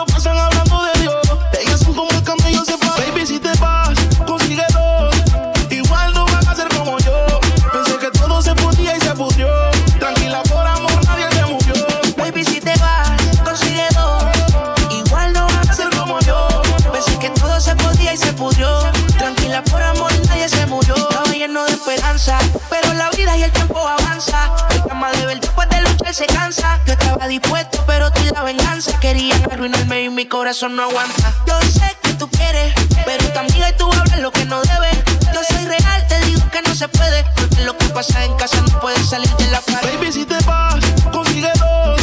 pero 22.69 22.93
la 22.93 23.09
vida 23.09 23.35
y 23.35 23.43
el 23.43 23.51
tiempo 23.51 23.79
avanza. 23.79 24.53
El 24.69 24.83
cama 24.83 25.11
de 25.11 25.25
ver 25.25 25.39
después 25.39 25.67
de 25.69 25.81
luchar 25.81 26.13
se 26.13 26.27
cansa. 26.27 26.79
Yo 26.85 26.93
estaba 26.93 27.27
dispuesto, 27.27 27.83
pero 27.87 28.11
tú 28.11 28.21
la 28.31 28.43
venganza. 28.43 28.99
Querían 28.99 29.41
arruinarme 29.51 30.03
y 30.03 30.09
mi 30.09 30.27
corazón 30.27 30.75
no 30.75 30.83
aguanta. 30.83 31.33
Yo 31.47 31.59
sé 31.61 31.97
que 32.03 32.13
tú 32.13 32.29
quieres, 32.29 32.73
pero 33.05 33.27
tu 33.29 33.39
amiga 33.39 33.69
y 33.69 33.73
tú 33.73 33.91
hablas 33.91 34.19
lo 34.19 34.31
que 34.31 34.45
no 34.45 34.61
debes. 34.61 34.97
Yo 35.33 35.41
soy 35.43 35.65
real, 35.65 36.07
te 36.07 36.19
digo 36.25 36.41
que 36.51 36.61
no 36.61 36.75
se 36.75 36.87
puede. 36.89 37.23
Porque 37.35 37.63
lo 37.63 37.75
que 37.75 37.87
pasa 37.87 38.23
en 38.23 38.35
casa 38.35 38.61
no 38.61 38.79
puede 38.79 39.03
salir 39.03 39.31
de 39.37 39.47
la 39.47 39.61
pared. 39.61 39.97
Baby, 39.97 40.11
si 40.11 40.25
te 40.25 40.37
vas, 40.45 40.75
consigue 41.11 41.51
dos. 41.57 42.00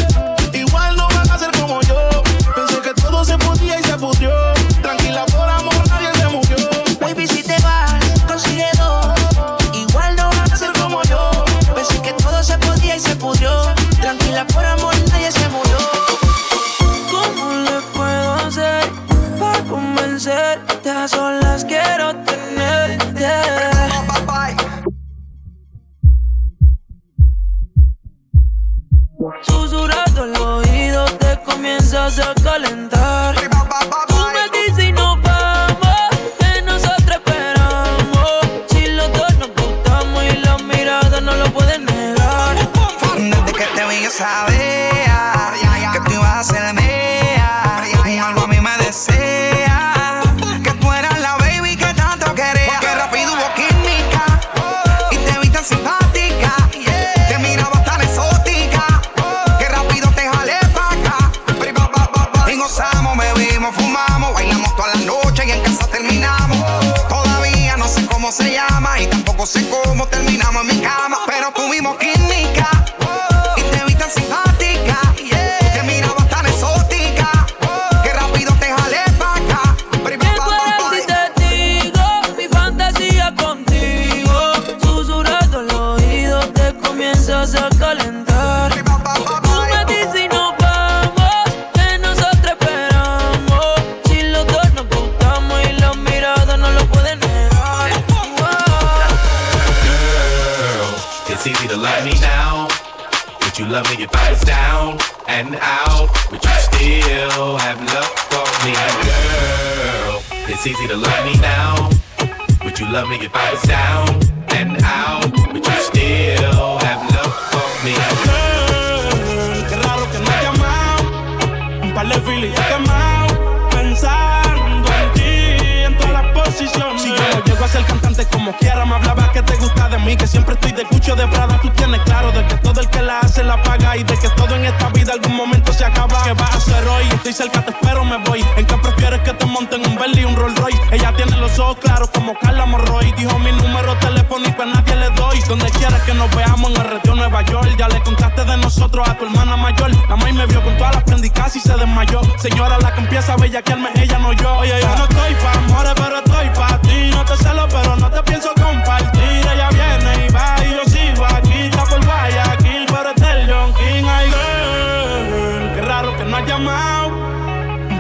Estoy 137.29 137.47
cerca, 137.47 137.63
te 137.63 137.73
espero, 137.73 138.07
me 138.07 138.17
voy. 138.25 138.43
¿En 138.57 138.65
qué 138.65 138.75
prefieres 138.79 139.21
que 139.21 139.35
te 139.35 139.45
monten 139.45 139.87
un 139.87 139.97
Bentley 139.97 140.23
y 140.23 140.25
un 140.25 140.35
Rolls 140.35 140.59
Royce? 140.59 140.81
Ella 140.93 141.13
tiene 141.15 141.37
los 141.37 141.59
ojos 141.59 141.77
claros 141.77 142.09
como 142.09 142.33
Carla 142.39 142.65
Morroy. 142.65 143.13
Dijo 143.19 143.39
mi 143.41 143.53
número 143.53 143.95
telefónico 143.99 144.63
a 144.63 144.65
nadie 144.65 144.97
le 144.97 145.11
doy. 145.11 145.39
Donde 145.47 145.71
quieras 145.73 146.01
que 146.05 146.15
nos 146.15 146.35
veamos 146.35 146.71
en 146.71 146.81
el 146.81 146.89
retiro 146.89 147.17
Nueva 147.17 147.43
York. 147.43 147.69
Ya 147.79 147.87
le 147.89 148.01
contaste 148.03 148.47
de 148.47 148.57
nosotros 148.57 149.07
a 149.07 149.15
tu 149.15 149.27
hermana 149.27 149.59
mayor. 149.59 149.91
La 150.09 150.17
maíz 150.17 150.35
me 150.37 150.47
vio 150.47 150.63
con 150.65 150.75
todas 150.79 150.95
las 150.95 151.05
prendicas 151.05 151.55
y 151.55 151.61
se 151.61 151.77
desmayó. 151.77 152.23
Señora, 152.39 152.79
la 152.79 152.95
que 152.95 153.01
empieza 153.01 153.35
a 153.35 153.37
bellaquearme, 153.37 153.91
ella 153.97 154.19
no 154.21 154.33
yo. 154.33 154.57
Oye, 154.61 154.81
yo 154.81 154.97
no 154.97 155.05
estoy 155.05 155.35
pa' 155.35 155.53
amores, 155.53 155.93
pero 155.97 156.19
estoy 156.21 156.49
pa' 156.59 156.81
ti. 156.81 157.11
No 157.11 157.25
te 157.27 157.37
celo, 157.37 157.69
pero 157.69 157.97
no 157.97 158.11
te 158.11 158.23
pienso 158.23 158.55
compartir. 158.55 159.48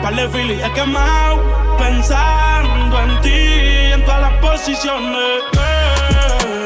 Par 0.02 0.14
de 0.14 0.28
filis 0.28 0.62
he 0.62 0.72
quemado. 0.72 1.42
Pensando 1.78 3.00
en 3.02 3.20
ti, 3.20 3.92
en 3.92 4.04
todas 4.04 4.20
las 4.22 4.32
posiciones. 4.40 5.42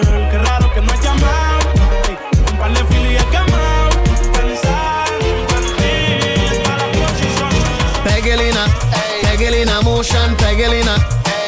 Girl, 0.05 0.28
qué 0.31 0.39
raro 0.39 0.73
que 0.75 0.81
no 0.81 0.93
has 0.93 1.01
llamado. 1.01 1.61
Un 2.51 2.59
par 2.59 2.73
de 2.73 2.85
filis 2.85 3.20
he 3.20 3.25
quemado. 3.27 3.91
Pensando 4.33 5.27
en 5.59 5.67
ti, 5.78 5.94
en 6.55 6.62
todas 6.62 6.78
las 6.78 6.91
posiciones. 6.99 7.65
Pegelina, 8.05 8.67
Pegelina 9.23 9.81
motion, 9.83 10.36
Pegelina, 10.36 10.94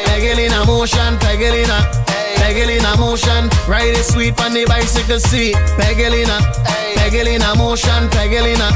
Pegelina 0.07 0.65
motion, 0.65 1.19
Pegelina, 1.19 1.89
Pegelina 2.37 2.97
motion. 2.97 3.51
Ride 3.69 3.97
it 3.97 4.05
sweet 4.05 4.41
on 4.41 4.53
the 4.53 4.65
bicycle 4.67 5.21
seat. 5.21 5.57
Pegelina, 5.79 6.39
Pegelina 6.97 7.55
motion, 7.55 8.09
Pegelina, 8.11 8.71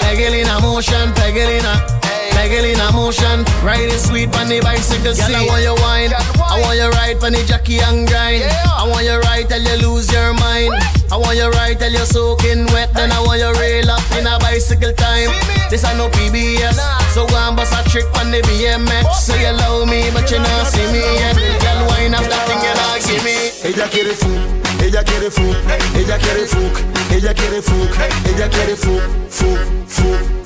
Pegelina 0.00 0.60
motion, 0.60 1.12
Pegelina. 1.14 1.97
Pegelina 2.38 2.94
motion, 2.94 3.42
ride 3.66 3.90
it 3.90 3.98
sweet 3.98 4.30
on 4.38 4.46
the 4.46 4.62
bicycle 4.62 5.10
seat. 5.10 5.26
Girl, 5.26 5.42
I 5.42 5.50
want 5.50 5.62
you 5.66 5.74
wine, 5.82 6.14
I 6.38 6.54
want 6.62 6.78
you 6.78 6.86
ride 6.94 7.18
on 7.18 7.34
the 7.34 7.42
jockey 7.42 7.82
and 7.82 8.06
grind. 8.06 8.46
I 8.46 8.86
want 8.86 9.02
you 9.02 9.18
ride 9.26 9.50
till 9.50 9.58
you 9.58 9.74
lose 9.82 10.06
your 10.14 10.30
mind. 10.38 10.70
I 11.10 11.18
want 11.18 11.34
you 11.34 11.50
ride 11.58 11.82
till 11.82 11.90
you're 11.90 12.06
soaking 12.06 12.70
wet, 12.70 12.94
then 12.94 13.10
I 13.10 13.18
want 13.26 13.42
you 13.42 13.50
rail 13.58 13.90
up 13.90 14.06
in 14.14 14.22
a 14.22 14.38
bicycle 14.38 14.94
time. 14.94 15.34
This 15.66 15.82
I 15.82 15.98
no 15.98 16.06
PBS, 16.14 16.78
so 17.10 17.26
go 17.26 17.34
and 17.42 17.58
bust 17.58 17.74
a 17.74 17.82
trick 17.90 18.06
on 18.22 18.30
the 18.30 18.38
BMX. 18.46 19.18
So 19.18 19.34
you 19.34 19.50
love 19.58 19.90
me, 19.90 20.06
but 20.14 20.30
you 20.30 20.38
not 20.38 20.70
see 20.70 20.86
me 20.94 21.02
yet. 21.18 21.34
Girl, 21.58 21.90
wine 21.90 22.14
up 22.14 22.22
that 22.22 22.46
thing 22.46 22.62
you 22.62 22.70
not 22.78 23.02
give 23.02 23.18
me. 23.26 23.50
Ella 23.66 23.90
quiere 23.90 24.14
fuck, 24.14 24.38
ella 24.78 25.02
quiere 25.02 25.26
fuck, 25.34 25.58
ella 25.90 26.16
quiere 26.22 26.46
fuck, 26.46 26.74
ella 27.10 27.34
quiere 27.34 27.60
fuck, 27.66 27.92
ella 28.30 28.46
quiere 28.46 28.76
fuck, 28.78 29.02
fuck, 29.26 29.58
fuck, 29.90 30.37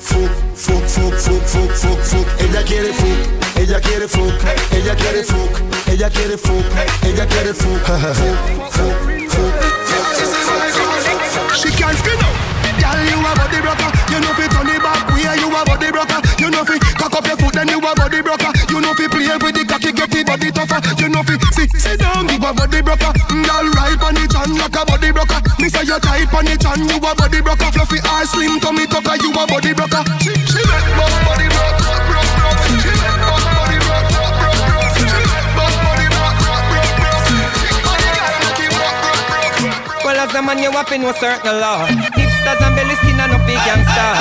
fuck, 1.23 1.43
fuck, 1.47 1.71
fuck, 1.71 1.99
fuck. 1.99 2.27
Ella 2.41 2.61
quiere 2.63 2.93
fuck, 2.93 3.57
ella 3.57 3.79
quiere 3.79 4.07
fuck, 4.07 4.43
ella 4.71 4.95
quiere 4.95 5.23
fuck, 5.23 5.61
ella 5.87 6.09
quiere 6.09 6.37
fuck, 6.37 6.65
ella 7.03 7.25
quiere 7.25 7.53
fuck, 7.53 7.85
fuck, 7.85 8.71
fuck, 8.71 8.97
fuck. 9.31 9.63
She 11.55 11.69
can't 11.71 11.97
skin 11.97 12.19
up. 12.19 12.35
Girl, 12.81 12.99
you 13.07 13.15
a 13.15 13.31
body 13.35 13.61
broker. 13.61 13.89
You 14.11 14.19
know 14.19 14.33
fi 14.33 14.47
turn 14.47 14.67
it 14.67 14.81
back 14.83 15.07
way. 15.13 15.23
You 15.39 15.47
a 15.47 15.63
body 15.63 15.91
broker. 15.91 16.19
You 16.39 16.49
know 16.51 16.63
then 17.53 17.67
you 17.69 17.79
a 17.79 17.95
body 17.95 18.21
broker. 18.21 18.51
You 18.69 18.81
know 18.81 18.93
fi 18.93 19.07
play 19.07 19.37
with 19.37 19.52
get 19.93 20.09
the 20.09 20.23
body 20.25 20.49
tougher. 20.51 20.81
You 20.99 21.09
know 21.09 21.23
fi 21.23 21.37
sit, 21.53 21.71
sit 21.71 21.99
down, 21.99 22.27
you 22.27 22.41
a 22.41 22.49
body 22.53 22.81
broker. 22.81 23.13
Girl 23.29 23.65
right 23.77 24.01
on 24.01 24.13
the 24.17 24.25
chan 24.27 24.51
like 24.57 24.75
a 24.75 24.83
body 24.85 25.11
broker. 25.13 25.39
Me 25.61 25.69
say 25.69 25.85
you 25.85 25.99
tight 26.01 26.33
on 26.33 26.45
the 26.45 26.57
chan, 26.57 26.81
you 26.89 26.97
a 26.97 27.11
body 27.15 27.39
broker. 27.41 27.69
Fluffy 27.71 27.99
eyes, 28.09 28.29
slim 28.33 28.59
tummy 28.59 28.85
tucker, 28.89 29.15
you 29.21 29.31
a 29.31 29.43
body 29.45 29.73
broker. 29.73 30.03
She, 30.19 30.33
she 30.33 30.61
make 30.65 30.89
bust 30.97 31.17
body 31.23 31.47
broke, 31.47 31.77
broke, 32.09 32.33
broke. 32.41 32.59
She 32.81 32.91
make 32.91 33.21
bust 33.23 33.47
body 33.53 33.77
broke, 33.85 34.09
broke. 34.09 34.97
She 34.97 35.05
make 35.05 35.49
bust 35.53 35.77
body 35.85 36.07
broke, 36.09 36.37
broke. 36.41 36.73
Well, 40.03 40.17
as 40.19 40.33
a 40.35 40.41
man, 40.41 40.59
you 40.59 40.71
have 40.71 40.87
to 40.89 40.97
know 40.97 41.13
certain 41.15 41.55
law. 41.61 41.87
Hipsters 41.87 42.59
and 42.59 42.73
belly 42.75 42.95
skin 42.99 43.19
and 43.19 43.31
no 43.31 43.37
big 43.45 43.61
gangster. 43.63 44.11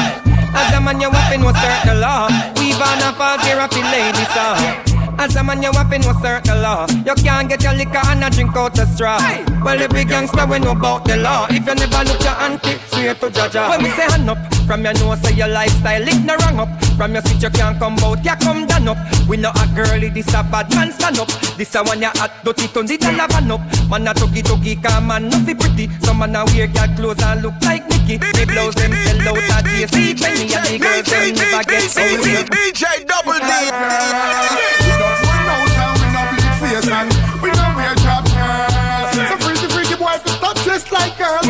As 0.54 0.68
a 0.76 0.80
man, 0.80 1.00
you 1.00 1.10
have 1.10 1.32
to 1.32 1.38
know 1.38 1.52
certain 1.56 1.98
law. 2.00 2.28
We've 2.60 2.76
on 2.76 3.02
a 3.02 3.10
party, 3.16 3.50
rapping 3.56 3.88
ladies, 3.90 4.36
uh. 4.36 4.91
As 5.22 5.36
a 5.36 5.44
man, 5.44 5.62
you 5.62 5.70
have 5.70 5.88
to 5.88 5.98
know 6.00 6.12
certain 6.20 6.62
law. 6.62 6.84
You 7.06 7.14
can't 7.14 7.48
get 7.48 7.62
your 7.62 7.74
liquor 7.74 8.02
and 8.10 8.24
a 8.24 8.28
drink 8.28 8.56
out 8.56 8.74
the 8.74 8.86
straw. 8.86 9.18
Well, 9.62 9.80
every 9.80 10.04
gangster 10.04 10.44
we 10.46 10.58
know 10.58 10.72
about 10.72 11.04
the 11.04 11.16
law. 11.16 11.46
If 11.48 11.64
you 11.64 11.74
never 11.76 12.02
look 12.02 12.20
your 12.24 12.34
auntie, 12.42 12.76
swear 12.88 13.14
to 13.14 13.30
Jaja. 13.30 13.70
When 13.70 13.84
we 13.84 13.90
say 13.90 14.10
hand 14.10 14.28
up, 14.28 14.38
from 14.66 14.82
your 14.82 14.94
nose, 14.94 15.20
say 15.22 15.34
your 15.34 15.46
lifestyle, 15.46 16.02
it 16.02 16.24
no 16.24 16.34
wrong 16.42 16.58
up. 16.66 16.68
From 17.02 17.14
your 17.14 17.22
seat, 17.22 17.42
you 17.42 17.50
can't 17.50 17.76
come 17.80 17.98
out, 17.98 18.24
you 18.24 18.30
come 18.38 18.64
down 18.64 18.86
up. 18.86 18.96
We 19.26 19.36
know 19.36 19.50
a 19.50 19.66
girlie, 19.74 20.08
this 20.08 20.28
a 20.38 20.46
bad 20.46 20.70
man 20.70 20.92
stand 20.92 21.18
up. 21.18 21.26
This 21.58 21.74
a 21.74 21.82
one 21.82 22.00
you 22.00 22.06
hot, 22.14 22.30
dirty, 22.44 22.68
turn 22.68 22.86
the 22.86 22.96
dollar 22.96 23.26
van 23.26 23.50
up. 23.50 23.58
Man 23.90 24.06
a 24.06 24.14
tuggy 24.14 24.38
tuggy, 24.38 24.80
come 24.80 25.08
man, 25.08 25.28
not 25.28 25.44
be 25.44 25.52
pretty. 25.52 25.90
Some 26.06 26.22
man 26.22 26.36
a 26.36 26.44
wear 26.54 26.68
girl 26.70 26.86
clothes 26.94 27.20
and 27.26 27.42
look 27.42 27.58
like 27.66 27.82
Nicky. 27.90 28.22
They 28.22 28.46
blows 28.46 28.78
them 28.78 28.94
sell 29.02 29.34
out 29.34 29.50
at 29.50 29.66
JC 29.66 30.14
Penny 30.14 30.46
and 30.54 30.62
the 30.62 30.78
girls 30.78 31.02
them 31.10 31.34
never 31.34 31.64
get 31.66 31.90
so 31.90 32.06
DJ 32.06 33.02
Double 33.02 33.34
D. 33.34 33.50
We 33.50 34.94
don't 34.94 35.18
run 35.26 35.50
out 35.50 35.74
and 35.82 35.98
we 35.98 36.06
no 36.06 36.22
bleed 36.30 36.54
face 36.62 36.86
and 36.86 37.10
we 37.42 37.50
don't 37.50 37.74
wear 37.74 37.98
job 37.98 38.22
girls. 38.30 39.10
So 39.10 39.34
freaky 39.42 39.66
freaky 39.74 39.98
boy 39.98 40.22
to 40.22 40.30
stop 40.38 40.54
just 40.62 40.94
like 40.94 41.18
girl. 41.18 41.41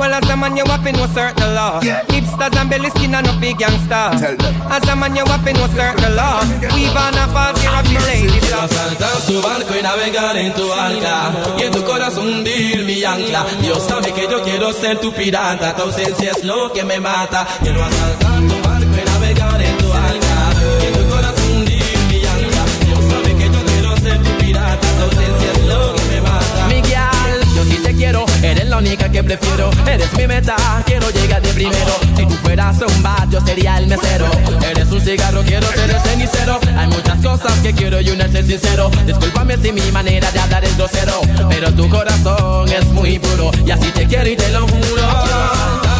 Well, 0.00 0.14
as 0.14 0.30
a 0.30 0.34
man, 0.34 0.56
you 0.56 0.64
have 0.64 0.82
to 0.82 0.92
know 0.92 1.06
certain 1.12 1.54
law. 1.54 1.78
Hipsters 2.08 2.56
and 2.56 2.70
belly 2.70 2.88
skin 2.88 3.14
and 3.14 3.26
no 3.26 3.38
big 3.38 3.58
gangster. 3.58 4.08
Tell 4.16 4.34
them. 4.34 4.54
As 4.72 4.88
a 4.88 4.96
man, 4.96 5.14
you 5.14 5.26
have 5.26 5.44
to 5.44 5.52
know 5.52 5.66
certain 5.76 6.16
law. 6.16 6.40
We 6.72 6.88
van 6.96 7.20
a 7.20 7.28
party, 7.28 7.66
rapping 7.68 8.00
ladies. 8.08 8.40
Quiero 8.40 8.62
asaltar 8.62 9.20
tu 9.26 9.42
barco 9.42 9.76
y 9.78 9.82
navegar 9.82 10.36
en 10.38 10.54
tu 10.54 10.66
barca 10.68 11.32
Y 11.58 11.62
en 11.64 11.72
tu 11.72 11.84
corazón 11.84 12.26
hundir 12.26 12.84
mi 12.84 13.04
ancla 13.04 13.44
Dios 13.60 13.82
sabe 13.82 14.12
que 14.12 14.26
yo 14.28 14.42
quiero 14.42 14.72
ser 14.72 14.98
tu 14.98 15.12
pirata 15.12 15.74
Tu 15.76 15.82
ausencia 15.82 16.32
es 16.32 16.44
lo 16.44 16.72
que 16.72 16.82
me 16.84 16.98
mata 16.98 17.46
Quiero 17.62 17.84
asaltar 17.84 18.40
tu 18.48 18.59
Sí 27.70 27.76
te 27.76 27.94
quiero, 27.94 28.26
eres 28.42 28.68
la 28.68 28.78
única 28.78 29.08
que 29.08 29.22
prefiero. 29.22 29.70
Eres 29.86 30.12
mi 30.14 30.26
meta, 30.26 30.56
quiero 30.84 31.08
llegar 31.10 31.40
de 31.40 31.52
primero. 31.52 31.94
Si 32.16 32.26
tú 32.26 32.34
fueras 32.42 32.76
un 32.82 33.02
bar, 33.02 33.28
yo 33.30 33.40
sería 33.40 33.78
el 33.78 33.86
mesero. 33.86 34.26
Eres 34.68 34.90
un 34.90 35.00
cigarro, 35.00 35.42
quiero 35.42 35.68
ser 35.68 35.88
el 35.88 36.00
cenicero. 36.00 36.58
Hay 36.76 36.88
muchas 36.88 37.24
cosas 37.24 37.52
que 37.60 37.72
quiero 37.72 38.00
y 38.00 38.10
una 38.10 38.28
ser 38.28 38.44
sincero. 38.44 38.90
Discúlpame 39.06 39.56
si 39.58 39.70
mi 39.70 39.92
manera 39.92 40.30
de 40.32 40.40
hablar 40.40 40.64
es 40.64 40.76
grosero. 40.76 41.20
Pero 41.48 41.72
tu 41.72 41.88
corazón 41.88 42.68
es 42.72 42.86
muy 42.86 43.20
puro 43.20 43.52
y 43.64 43.70
así 43.70 43.90
te 43.92 44.04
quiero 44.06 44.28
y 44.28 44.36
te 44.36 44.48
lo 44.50 44.66
juro. 44.66 45.90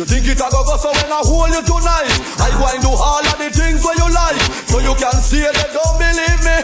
You 0.00 0.06
think 0.08 0.24
it 0.32 0.40
a 0.40 0.48
go 0.48 0.64
go 0.64 0.80
so 0.80 0.88
when 0.96 1.12
I 1.12 1.20
hold 1.20 1.52
you 1.52 1.60
tonight? 1.60 2.08
I 2.40 2.48
go 2.56 2.64
and 2.72 2.80
do 2.80 2.88
all 2.88 3.20
of 3.20 3.36
the 3.36 3.52
things 3.52 3.84
where 3.84 3.92
you 4.00 4.08
like. 4.08 4.40
So 4.72 4.80
you 4.80 4.96
can 4.96 5.12
see 5.20 5.44
it, 5.44 5.52
don't 5.52 5.96
believe 6.00 6.40
me. 6.40 6.56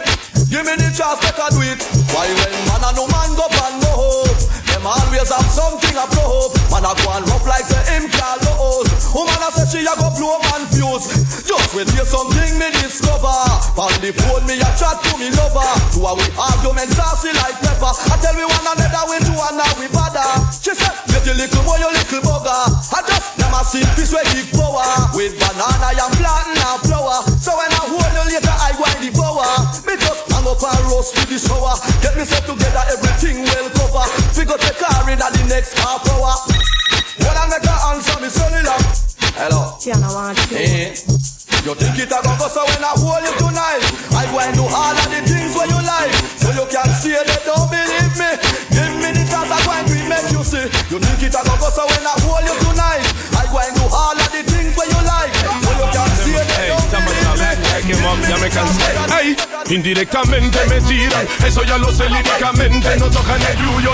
Give 0.49 0.65
me 0.65 0.73
the 0.73 0.89
chance, 0.89 1.21
make 1.21 1.37
I 1.37 1.53
do 1.53 1.61
it. 1.61 1.77
Why 2.17 2.25
when 2.33 2.53
man 2.65 2.81
and 2.81 2.97
no 2.97 3.05
man 3.05 3.29
go 3.37 3.45
pan 3.51 3.77
no 3.83 3.91
hope 3.93 4.41
Them 4.65 4.87
always 4.87 5.29
have 5.29 5.49
something 5.51 5.91
to 5.91 6.05
blow 6.15 6.47
up 6.47 6.55
Man 6.71 6.87
a 6.87 6.95
go 6.97 7.13
and 7.13 7.27
rough 7.27 7.45
like 7.45 7.67
the 7.67 7.77
him 7.91 8.07
can't 8.09 8.41
lose 8.47 8.89
Woman 9.11 9.43
a 9.43 9.49
say 9.53 9.65
she 9.69 9.79
a 9.83 9.93
go 9.99 10.07
blow 10.15 10.39
man 10.49 10.63
fuse 10.71 11.26
Wait 11.77 11.85
till 11.93 12.09
something 12.09 12.57
me 12.57 12.73
discover. 12.81 13.29
On 13.77 13.93
the 14.01 14.09
phone 14.09 14.41
me 14.49 14.57
a 14.57 14.65
chat 14.73 14.97
to 14.97 15.13
me 15.21 15.29
lover. 15.29 15.61
Two 15.93 16.09
a 16.09 16.11
we 16.17 16.25
argument 16.33 16.89
saucy 16.89 17.29
like 17.37 17.53
pepper. 17.61 17.93
I 17.93 18.17
tell 18.17 18.33
me 18.33 18.49
one 18.49 18.65
another 18.65 19.05
we 19.05 19.21
two 19.21 19.37
and 19.37 19.61
now 19.61 19.69
we 19.77 19.85
bother. 19.93 20.25
She 20.57 20.73
said, 20.73 20.89
get 21.05 21.21
your 21.29 21.37
little 21.37 21.61
boy 21.61 21.77
your 21.77 21.93
little 21.93 22.25
bugger. 22.25 22.49
I 22.97 23.05
just 23.05 23.37
never 23.37 23.61
see 23.61 23.85
fish 23.93 24.09
with 24.09 24.25
big 24.33 24.49
power. 24.57 24.89
With 25.13 25.37
banana 25.37 25.93
and 25.93 26.13
plantain 26.17 26.57
and 26.57 26.81
flour. 26.81 27.21
So 27.37 27.53
when 27.53 27.69
I 27.69 27.85
hold 27.85 28.09
you 28.09 28.25
later 28.25 28.57
I 28.57 28.73
go 28.73 28.81
and 28.81 28.97
devour 28.97 29.45
Me 29.85 29.93
just 30.01 30.33
hang 30.33 30.49
up 30.49 30.57
and 30.57 30.81
roast 30.89 31.13
with 31.13 31.29
the 31.29 31.37
shower 31.37 31.77
Get 32.01 32.17
me 32.17 32.25
set 32.25 32.41
together 32.49 32.89
everything 32.89 33.45
well 33.45 33.69
cover. 33.77 34.05
Figure 34.33 34.57
take 34.65 34.81
car 34.81 35.05
in 35.13 35.21
at 35.21 35.29
the 35.29 35.45
next 35.45 35.77
half 35.77 36.01
hour. 36.09 36.41
When 37.21 37.37
I 37.37 37.45
make 37.53 37.69
her 37.69 37.79
answer 37.93 38.17
me 38.17 38.33
cellular 38.33 38.81
Hello. 39.37 39.77
Tiana 39.77 40.09
want 40.09 40.41
Eh, 40.49 41.36
You 41.65 41.73
think 41.75 41.99
it 41.99 42.11
a 42.11 42.19
go 42.23 42.31
go 42.37 42.47
so 42.47 42.63
when 42.63 42.83
I 42.83 42.93
hold 42.95 43.23
you 43.23 43.33
tonight 43.39 43.83
I 44.15 44.23
go 44.31 44.39
and 44.39 44.55
do 44.55 44.65
all 44.67 44.95
of 44.95 45.07
the 45.11 45.19
things 45.25 45.51
where 45.55 45.67
you 45.67 45.79
like 45.83 46.13
So 46.39 46.51
you 46.55 46.65
can 46.71 46.89
see 46.95 47.11
they 47.11 47.39
don't 47.43 47.67
believe 47.67 48.13
me 48.15 48.31
Give 48.71 48.93
me 49.03 49.09
the 49.11 49.23
chance 49.27 49.51
I 49.51 49.59
go 49.65 49.71
and 49.75 49.89
it 49.91 50.07
make 50.07 50.31
you 50.31 50.43
see 50.47 50.63
You 50.87 50.97
think 51.01 51.27
it 51.27 51.35
a 51.35 51.41
go 51.43 51.55
go 51.59 51.67
so 51.67 51.83
when 51.83 52.03
I 52.07 52.15
hold 52.23 52.43
you 52.47 52.55
tonight 52.63 53.03
I 53.35 53.43
go 53.51 53.59
and 53.59 53.73
do 53.75 53.83
all 53.91 54.15
of 54.15 54.29
the 54.31 54.41
things 54.47 54.71
where 54.79 54.87
you 54.87 55.01
like 55.03 55.33
So 55.35 55.71
you 55.75 55.87
can 55.91 56.09
see 56.23 56.35
they 56.39 56.71
don't 56.71 56.87
believe 56.87 57.35
me 57.35 57.67
Ey, 59.19 59.35
indirectamente 59.69 60.65
me 60.65 60.81
tiran, 60.81 61.25
eso 61.45 61.63
ya 61.63 61.77
lo 61.77 61.91
sé 61.91 62.09
líricamente, 62.09 62.97
no 62.97 63.09
tocan 63.09 63.41
el 63.41 63.57
yuyo. 63.57 63.93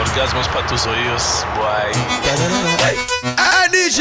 Orgasmos 0.00 0.48
para 0.48 0.66
tus 0.66 0.86
oídos, 0.86 1.46
guay 1.56 1.92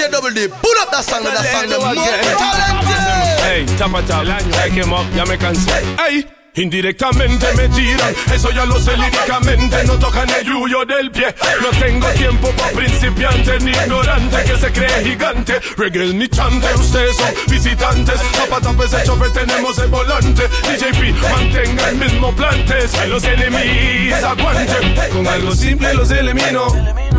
DJ 0.06 0.11
Double 0.11 0.32
D, 0.32 0.48
pull 0.48 0.77
up 0.80 0.92
that 0.92 1.03
song, 1.03 1.24
that 1.24 1.45
song, 1.45 1.69
the 1.69 1.80
more 1.80 1.95
talented. 1.95 3.45
Ey, 3.45 3.66
tapa 3.77 4.01
tapa, 4.08 4.38
take 4.53 4.74
him 4.74 4.93
up, 4.93 5.06
ya 5.16 5.25
me 5.25 5.38
cansé. 5.38 6.44
Indirectamente 6.56 7.45
me 7.58 7.67
tiran, 7.67 8.14
eso 8.34 8.50
ya 8.51 8.66
lo 8.66 8.80
sé 8.80 8.95
líricamente, 8.95 9.84
no 9.84 10.00
tocan 10.00 10.30
el 10.30 10.45
yuyo 10.45 10.85
del 10.85 11.11
pie. 11.11 11.35
No 11.61 11.69
tengo 11.77 12.08
tiempo 12.09 12.50
para 12.51 12.72
principiantes 12.72 13.61
ni 13.61 13.72
ignorante 13.72 14.38
que 14.43 14.58
se 14.58 14.72
cree 14.72 15.03
gigante. 15.03 15.59
Reggae 15.77 16.14
mi 16.14 16.30
chante, 16.30 16.67
ustedes 16.75 17.17
son 17.17 17.27
visitantes. 17.50 18.22
Tapa 18.32 18.85
ese 18.85 19.03
chofer, 19.03 19.32
tenemos 19.34 19.77
el 19.80 19.88
volante. 19.90 20.43
DJP, 20.43 21.22
mantenga 21.30 21.90
el 21.90 21.95
mismo 21.98 22.32
plante, 22.34 22.75
que 23.01 23.08
los 23.08 23.24
enemigos 23.25 24.24
aguanten. 24.24 24.95
Con 25.11 25.27
algo 25.27 25.53
simple 25.53 25.93
los 25.93 26.09
elimino. 26.11 26.67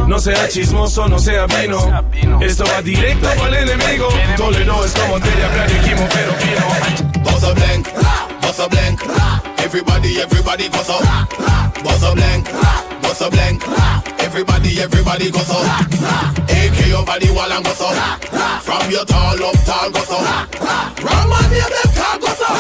No 0.07 0.19
sea 0.19 0.49
chismoso, 0.49 1.09
no 1.09 1.19
sea 1.19 1.47
vino. 1.47 2.05
Esto 2.41 2.65
va 2.65 2.81
directo 2.81 3.29
para 3.37 3.61
el 3.61 3.69
enemigo. 3.69 4.09
Toledo 4.37 4.85
es 4.85 4.93
como 4.93 5.21
te 5.21 5.29
hablar 5.29 5.69
pero 5.69 6.35
fino. 6.35 6.97
A 7.47 7.53
blank, 7.53 7.87
buzz 8.47 8.61
a 8.61 8.69
blank. 8.69 9.01
Everybody, 9.59 10.21
everybody 10.21 10.69
go 10.69 10.79
so. 10.83 10.99
Buzz 11.83 12.03
a 12.03 12.15
blank, 12.15 12.45
buzz 13.03 13.21
a 13.21 13.31
blank. 13.31 13.63
Everybody, 14.21 14.81
everybody 14.81 15.31
go 15.31 15.41
so. 15.41 15.59
AK 16.59 16.79
over 16.95 17.19
the 17.19 17.33
wall 17.35 17.51
and 17.51 17.65
go 17.65 17.73
so. 17.75 17.89
From 18.63 18.91
your 18.91 19.05
tall 19.05 19.43
up, 19.43 19.57
tall 19.67 19.91
go 19.91 20.01
so. 20.11 20.19
Ram 21.03 21.33
on 21.33 21.47
the 21.51 21.63
them 21.75 21.91
car 21.99 22.19
go 22.23 22.31
so. 22.41 22.51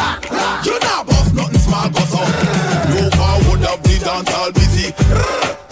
You 0.66 0.78
not 0.80 1.06
bust 1.06 1.34
nothing 1.34 1.60
small 1.60 1.88
go 1.90 2.02
so. 2.12 2.22
No 2.90 3.02
forward 3.18 3.62
of 3.70 3.78
the 3.82 3.94
dance 4.02 4.34
all 4.34 4.50
busy. 4.52 5.65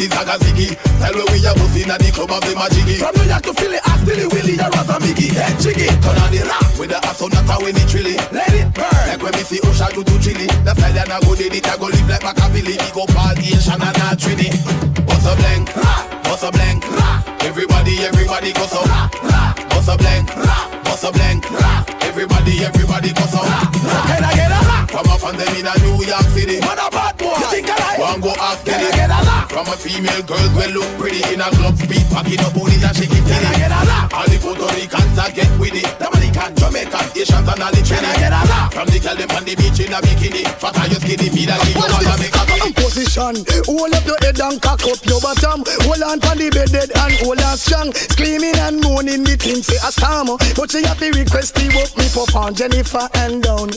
Out 0.00 0.08
the 0.08 0.16
zaga 0.16 0.36
ziggy. 0.40 0.68
Tell 0.96 1.12
me 1.12 1.24
we 1.28 1.44
a 1.44 1.52
pussy 1.52 1.82
in 1.84 1.92
the 1.92 2.08
club 2.16 2.32
of 2.32 2.40
the 2.40 2.56
majiggy. 2.56 2.96
From 2.96 3.12
New 3.20 3.28
York 3.28 3.42
to 3.44 3.52
Philly, 3.52 3.78
ask 3.84 4.00
Billy 4.06 4.26
Willie, 4.32 4.56
you're 4.56 4.72
a 4.72 4.96
Miggy. 4.96 5.28
Head 5.28 5.60
jiggy. 5.60 5.92
Turn 6.00 6.16
on 6.16 6.32
the 6.32 6.40
rap 6.40 6.64
with 6.80 6.88
the 6.88 6.98
ass 7.04 7.20
on 7.20 7.28
the 7.28 7.40
when 7.60 7.76
it 7.76 7.84
trilly. 7.84 8.16
Let 8.32 8.48
it 8.48 8.72
burn. 8.72 9.04
Like 9.12 9.20
when 9.20 9.32
me 9.36 9.44
see 9.44 9.60
Usha 9.60 9.92
do 9.92 10.00
to 10.00 10.16
chili. 10.24 10.48
The 10.64 10.72
stallion 10.72 11.12
a 11.12 11.20
go 11.20 11.34
did 11.36 11.52
it, 11.52 11.68
I 11.68 11.76
go 11.76 11.92
live 11.92 12.08
like 12.08 12.24
Machiavelli. 12.24 12.80
We 12.80 12.88
go 12.96 13.04
party 13.12 13.52
in 13.52 13.60
Shannon 13.60 13.92
and 13.92 14.16
Trini. 14.16 14.48
What's 15.04 15.28
a 15.28 15.36
blank? 15.36 15.68
What's 16.32 16.44
a 16.44 16.50
blank? 16.50 16.80
Everybody, 17.44 18.00
everybody 18.00 18.52
go 18.56 18.64
so. 18.72 18.80
What's 18.80 19.88
a 19.88 20.00
blank? 20.00 20.32
What's 20.88 21.04
a 21.04 21.12
blank? 21.12 21.44
Everybody, 22.08 22.64
everybody 22.64 23.12
go 23.12 23.24
so. 23.28 23.44
Can 23.44 24.24
I 24.24 24.32
get 24.32 24.48
a? 24.48 24.59
From 24.90 25.06
a 25.06 25.14
fan 25.22 25.36
them 25.38 25.54
in 25.54 25.66
a 25.70 25.74
New 25.86 26.02
York 26.02 26.26
City. 26.34 26.58
Man 26.58 26.74
a 26.74 26.90
bad 26.90 27.14
boy. 27.14 27.30
You 27.38 27.46
think 27.46 27.70
I 27.70 27.78
like? 27.78 27.98
One 28.02 28.20
go 28.20 28.34
ask 28.34 28.66
Can 28.66 28.82
I 28.82 28.90
get 28.90 29.06
a 29.06 29.22
lock? 29.22 29.46
From 29.46 29.66
a 29.70 29.76
female 29.78 30.22
girl 30.26 30.48
well 30.58 30.70
look 30.74 30.90
pretty 30.98 31.22
in 31.30 31.38
a 31.38 31.46
club 31.54 31.78
speed, 31.78 32.02
packing 32.10 32.42
up 32.42 32.50
booty 32.50 32.74
and 32.82 32.96
shake 32.98 33.14
it 33.14 33.22
Can 33.22 33.38
I 33.38 33.54
get 33.54 33.70
a 33.70 33.82
lock? 33.86 34.10
All 34.10 34.26
the 34.26 34.38
Puerto 34.42 34.66
Ricans 34.74 35.14
are 35.14 35.30
get 35.30 35.50
with 35.62 35.78
it. 35.78 35.86
Dominican, 36.02 36.50
Jamaican, 36.58 37.06
Asians 37.14 37.46
and 37.46 37.62
all 37.62 37.70
the 37.70 37.80
Can 37.86 38.02
I 38.02 38.18
get 38.18 38.34
a 38.34 38.42
lock? 38.50 38.74
From 38.74 38.88
the 38.90 38.98
girl 38.98 39.14
them 39.14 39.30
on 39.30 39.44
the 39.46 39.54
beach 39.54 39.78
in 39.78 39.94
a 39.94 40.02
bikini, 40.02 40.42
fat 40.58 40.74
and 40.74 40.90
you 40.90 40.98
skinny, 40.98 41.30
and 41.46 41.60
give 41.70 41.78
you 41.78 41.86
the 41.86 42.14
make 42.18 42.34
a 42.34 42.42
cocky. 42.50 42.70
Position, 42.74 43.34
hold 43.70 43.94
up 43.94 44.02
your 44.02 44.18
head 44.26 44.42
and 44.42 44.58
cock 44.58 44.82
up 44.90 44.98
your 45.06 45.22
bottom. 45.22 45.62
Hold 45.86 46.02
on 46.02 46.18
for 46.18 46.34
the 46.34 46.50
bed 46.50 46.74
dead 46.74 46.90
and 46.98 47.14
hold 47.22 47.38
on 47.38 47.54
strong. 47.54 47.94
Screaming 47.94 48.58
and 48.58 48.82
moaning, 48.82 49.22
me 49.22 49.38
think 49.38 49.62
say 49.62 49.78
a 49.86 49.94
storm. 49.94 50.34
But 50.58 50.66
she 50.74 50.82
happy 50.82 51.14
request 51.14 51.54
he 51.62 51.70
woke 51.78 51.94
me 51.94 52.10
up 52.10 52.34
on 52.34 52.58
Jennifer 52.58 53.06
and 53.22 53.38
down. 53.38 53.70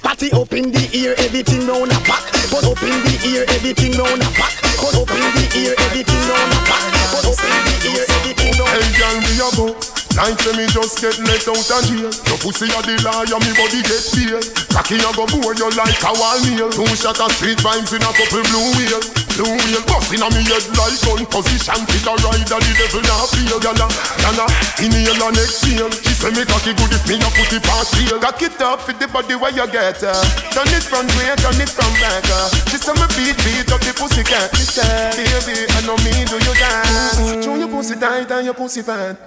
Party 0.00 0.32
up 0.32 0.53
in 0.54 0.70
the 0.70 0.86
ear, 0.94 1.14
everything 1.18 1.66
round 1.66 1.90
a 1.90 1.98
back. 2.06 2.22
Put 2.46 2.62
up 2.62 2.78
in 2.82 2.94
the 3.02 3.14
ear, 3.26 3.42
everything 3.58 3.92
round 3.98 4.22
a 4.22 4.28
back. 4.38 4.54
Put 4.78 4.94
up 4.94 5.10
in 5.10 5.26
the 5.34 5.44
ear, 5.58 5.74
everything 5.90 6.22
round 6.30 6.54
a 6.54 6.58
back. 6.70 6.82
Put 7.10 7.26
up 7.26 7.42
in 7.42 7.58
the 7.66 7.74
ear, 7.90 8.04
everything 8.22 8.54
round 8.62 8.70
a 8.70 8.78
Hey 8.78 8.88
girl, 8.94 9.16
me 9.18 9.34
a 9.42 9.48
go 9.58 9.66
Like 10.14 10.38
me 10.54 10.64
just 10.70 11.02
get 11.02 11.18
let 11.26 11.42
out 11.50 11.58
of 11.58 11.82
jail 11.90 12.06
Your 12.06 12.38
pussy 12.38 12.70
a 12.70 12.80
the 12.86 12.94
liar, 13.02 13.38
me 13.42 13.50
body 13.58 13.82
get 13.82 14.02
fail 14.14 14.42
Cocky 14.70 14.98
a 15.02 15.10
go 15.14 15.26
bore 15.26 15.54
you 15.58 15.70
like 15.74 16.02
a 16.02 16.12
wall 16.14 16.38
nail 16.46 16.70
Two 16.70 16.86
shot 16.94 17.18
of 17.18 17.30
street 17.34 17.58
vibes 17.58 17.90
in 17.94 18.02
a 18.02 18.10
couple 18.14 18.42
blue 18.46 18.70
wheel 18.78 19.23
Blue 19.34 19.50
wheel 19.50 19.82
busting 19.90 20.22
on 20.22 20.30
me 20.30 20.46
head 20.46 20.62
like 20.78 20.94
gun 21.02 21.26
position 21.26 21.82
Fit 21.90 22.06
a 22.06 22.14
rider, 22.22 22.54
the 22.54 22.70
devil 22.78 23.02
not 23.02 23.26
feel 23.34 23.58
Gala, 23.58 23.90
gala, 24.22 24.46
inhale 24.78 25.26
and 25.26 25.38
exhale. 25.42 25.90
She 25.90 26.14
say 26.14 26.30
me 26.30 26.46
cocky 26.46 26.70
good 26.70 26.94
if 26.94 27.02
me 27.10 27.18
a 27.18 27.28
put 27.34 27.50
it 27.50 27.62
past 27.66 27.94
heel 27.98 28.14
Cock 28.22 28.42
it 28.42 28.60
up 28.62 28.80
for 28.86 28.94
the 28.94 29.10
body 29.10 29.34
where 29.34 29.50
you 29.50 29.66
get 29.66 29.98
uh. 30.06 30.14
Turn 30.54 30.70
it 30.70 30.86
front 30.86 31.10
way, 31.18 31.34
turn 31.42 31.58
it 31.58 31.66
from 31.66 31.90
back 31.98 32.22
uh. 32.30 32.46
She 32.70 32.78
say 32.78 32.94
me 32.94 33.06
beat, 33.18 33.34
beat 33.42 33.70
up 33.74 33.82
the 33.82 33.90
pussy 33.90 34.22
cat 34.22 34.54
She 34.54 34.62
say, 34.62 35.18
baby, 35.18 35.66
I 35.66 35.82
know 35.82 35.98
me 36.06 36.14
do 36.30 36.38
you 36.38 36.54
that 36.62 37.42
Show 37.42 37.58
your 37.58 37.68
pussy 37.68 37.98
tight 37.98 38.30
and 38.30 38.44
your 38.46 38.54
pussy 38.54 38.82
fat 38.82 39.18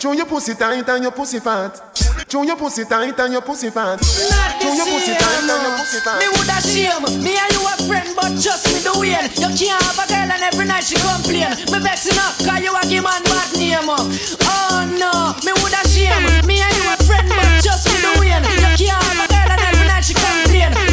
Show 0.00 0.12
your 0.12 0.26
pussy 0.26 0.54
tight 0.54 0.88
and 0.88 1.02
your 1.02 1.12
pussy 1.12 1.38
fat 1.38 1.80
Show 2.28 2.42
your 2.42 2.56
pussy 2.56 2.84
tight 2.84 3.18
and 3.18 3.32
your 3.32 3.42
pussy 3.42 3.70
fat 3.70 4.02
Show 4.02 4.74
your 4.74 4.86
pussy 4.86 5.14
tight 5.14 5.42
and 5.42 5.62
your 5.62 5.76
pussy 5.78 6.00
fat 6.00 6.18
Me 6.18 6.26
woulda 6.28 6.58
shame. 6.62 7.22
Me 7.22 7.36
and 7.36 7.52
you 7.52 7.62
a 7.62 7.74
friend, 7.86 8.08
but 8.16 8.32
just 8.38 8.66
me 8.66 8.80
the 8.80 8.92
way. 8.98 9.14
You 9.38 9.50
can't 9.54 9.82
have 9.82 9.98
a 9.98 10.06
girl 10.08 10.30
and 10.32 10.42
every 10.42 10.66
night 10.66 10.84
she 10.84 10.96
complain. 10.96 11.50
Me 11.70 11.78
vexing 11.78 12.18
up, 12.18 12.34
cause 12.40 12.62
you 12.62 12.72
a 12.72 12.82
give 12.88 13.04
man 13.04 13.22
bad 13.24 13.50
name. 13.58 13.86
Oh 13.86 14.82
no, 14.98 15.34
me 15.44 15.52
woulda 15.60 15.82
shame. 15.88 16.46
Me 16.46 16.62
and 16.62 16.74
you 16.74 16.84
a 16.90 16.96
friend, 17.04 17.28
but 17.28 17.62
just 17.62 17.86
me 17.90 17.98
the 18.00 18.10
way. 18.20 18.34
You 18.78 18.88
can't 18.88 19.02
have 19.02 19.20
a 19.22 19.26
girl 19.28 19.50
and 19.54 19.60
every 19.60 19.86
night 19.86 20.04
she 20.04 20.14
complain. 20.14 20.91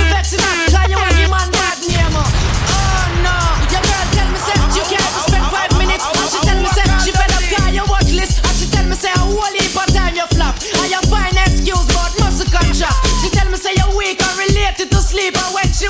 Related 15.19 15.33
to 15.33 15.35
sleep. 15.35 15.35
And 15.37 15.53
when 15.53 15.73
she 15.73 15.87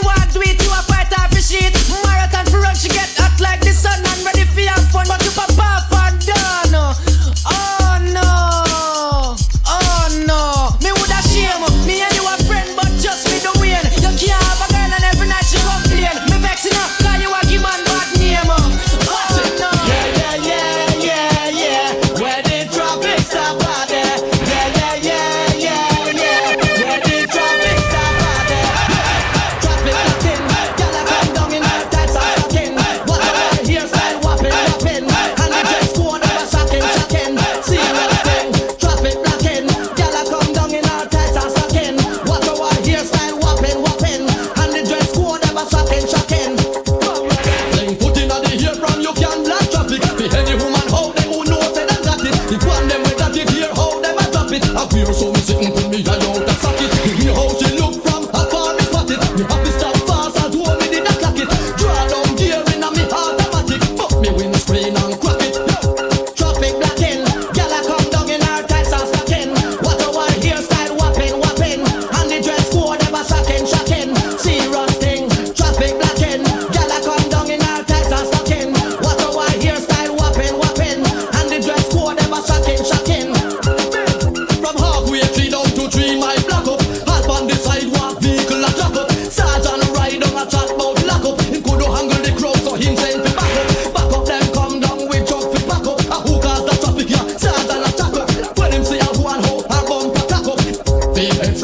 drop 55.05 55.21
it. 55.21 55.28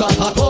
agora 0.06 0.45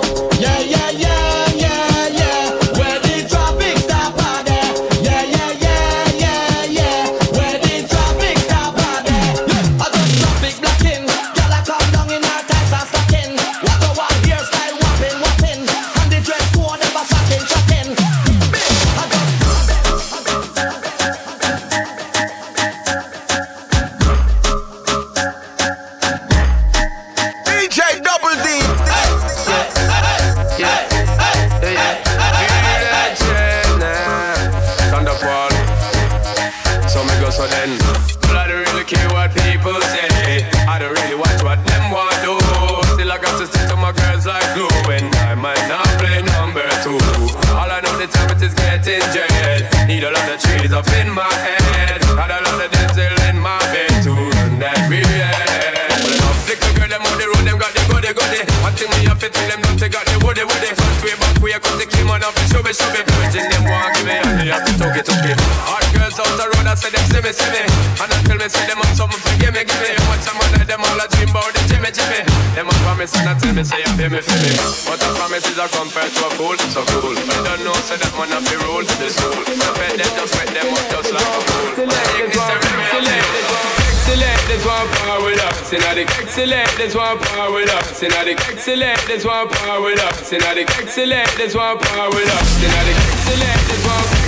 is 48.87 49.05
getting. 49.13 49.65
Need 49.87 50.03
a 50.03 50.11
lot 50.11 50.29
of 50.29 50.37
trees 50.37 50.71
up 50.73 50.87
in 51.01 51.09
my 51.09 51.25
head. 51.25 52.01
Had 52.05 52.31
a 52.31 52.39
lot 52.45 52.61
of 52.61 52.69
dental 52.69 53.17
in 53.29 53.37
my 53.41 53.57
bed 53.73 53.91
to 54.05 54.11
run 54.13 54.59
that 54.61 54.77
real. 54.85 55.01
Well, 55.05 56.13
enough 56.13 56.45
little 56.45 56.71
girl 56.77 56.89
them 56.89 57.01
on 57.01 57.17
the 57.17 57.25
road, 57.25 57.45
them 57.45 57.57
got 57.57 57.73
the 57.73 57.81
goody 57.89 58.13
goody. 58.13 58.41
One 58.61 58.73
thing 58.77 58.89
me 58.93 59.09
have 59.09 59.19
to 59.25 59.29
tell 59.29 59.47
them, 59.49 59.61
not 59.65 59.77
they 59.81 59.89
got 59.89 60.05
the 60.05 60.17
woody 60.21 60.45
woody. 60.45 60.69
Front 60.77 60.97
way, 61.01 61.15
back 61.17 61.35
way, 61.41 61.57
cause 61.57 61.77
they 61.81 61.89
came 61.89 62.09
on 62.13 62.21
off 62.21 62.35
the 62.37 62.43
shove 62.45 62.67
it, 62.69 62.75
shove 62.77 62.93
it. 62.93 63.05
Virgin 63.17 63.45
them 63.49 63.63
want 63.65 63.89
give 63.97 64.05
me, 64.05 64.15
and 64.21 64.37
they 64.37 64.53
have 64.53 64.65
to 64.69 64.73
talk 64.77 64.93
it, 64.93 65.05
talk 65.05 65.25
it. 65.25 65.37
Hot 65.65 65.85
girls 65.93 66.17
out 66.21 66.29
the 66.37 66.45
road, 66.53 66.67
I 66.69 66.77
say 66.77 66.93
them 66.93 67.05
see 67.09 67.21
me, 67.25 67.31
see 67.33 67.49
me. 67.49 67.61
And 67.97 68.11
I 68.13 68.17
tell 68.21 68.37
me, 68.37 68.47
say 68.49 68.63
them 68.69 68.79
have 68.85 68.93
something 68.93 69.21
for 69.21 69.33
give 69.41 69.53
me, 69.53 69.65
give 69.65 69.81
me. 69.81 69.97
Watch 70.13 70.21
some 70.21 70.37
of 70.37 70.49
them 70.53 70.81
all 70.85 71.01
a 71.01 71.05
dream 71.17 71.33
about 71.33 71.49
the 71.57 71.61
Jimmy, 71.65 71.89
Jimmy. 71.89 72.21
Them 72.55 72.71
a 72.71 72.75
promise 72.87 73.11
and 73.19 73.27
I 73.27 73.35
tell 73.35 73.53
me, 73.53 73.63
say 73.67 73.83
you 73.83 73.91
feel 73.99 74.09
me, 74.09 74.23
feel 74.23 74.39
me. 74.39 74.55
But 74.87 75.03
a 75.03 75.09
promise 75.19 75.43
is 75.43 75.59
a 75.59 75.67
compared 75.67 76.07
to 76.07 76.23
a 76.23 76.29
fool, 76.39 76.55
so 76.71 76.87
cool. 76.87 77.11
I 77.11 77.43
don't 77.43 77.67
know, 77.67 77.75
say 77.83 77.99
that 77.99 78.15
man 78.15 78.31
have 78.31 78.47
the 78.47 78.55
rule, 78.63 78.79
the 78.79 79.09
soul. 79.11 79.43
So 79.43 79.69
bet 79.75 79.99
them 79.99 80.11
just 80.15 80.31
wet 80.39 80.47
them 80.55 80.71
up 80.71 80.87
just 80.87 81.11
like 81.11 81.35
a 81.35 81.41
fool. 81.51 81.83
Select 81.83 82.15
this 82.15 82.39
one, 82.39 82.63
select 82.95 83.27
this 83.35 83.47
one. 83.51 83.85
excellent, 83.91 84.41
this 84.47 84.63
one 84.65 84.87
power 84.87 85.23
with 85.23 85.43
us. 85.43 85.73
And 85.73 85.83
I 85.83 85.93
the 85.95 86.05
excellent, 86.15 86.71
this 86.77 86.95
one 86.95 87.19
power 87.19 87.51
with 87.51 87.69
us. 87.75 88.03
And 88.03 88.13
I 88.13 88.23
the 88.23 88.39
excellent, 88.39 88.99
this 89.07 89.25
one 89.25 89.49
power 89.49 89.81
with 89.81 89.99
us. 89.99 90.31
And 90.31 90.43
I 90.43 90.53
the 90.53 90.61
excellent, 90.79 91.29
this 91.35 91.55
one 91.55 91.77
power 91.79 92.09
with 92.09 92.29
us. 92.29 92.63
And 92.63 92.71
I 92.71 92.81
the 92.87 92.93
excellent, 92.95 93.61
this 93.67 94.24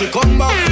she 0.00 0.06
come 0.06 0.38
back 0.38 0.69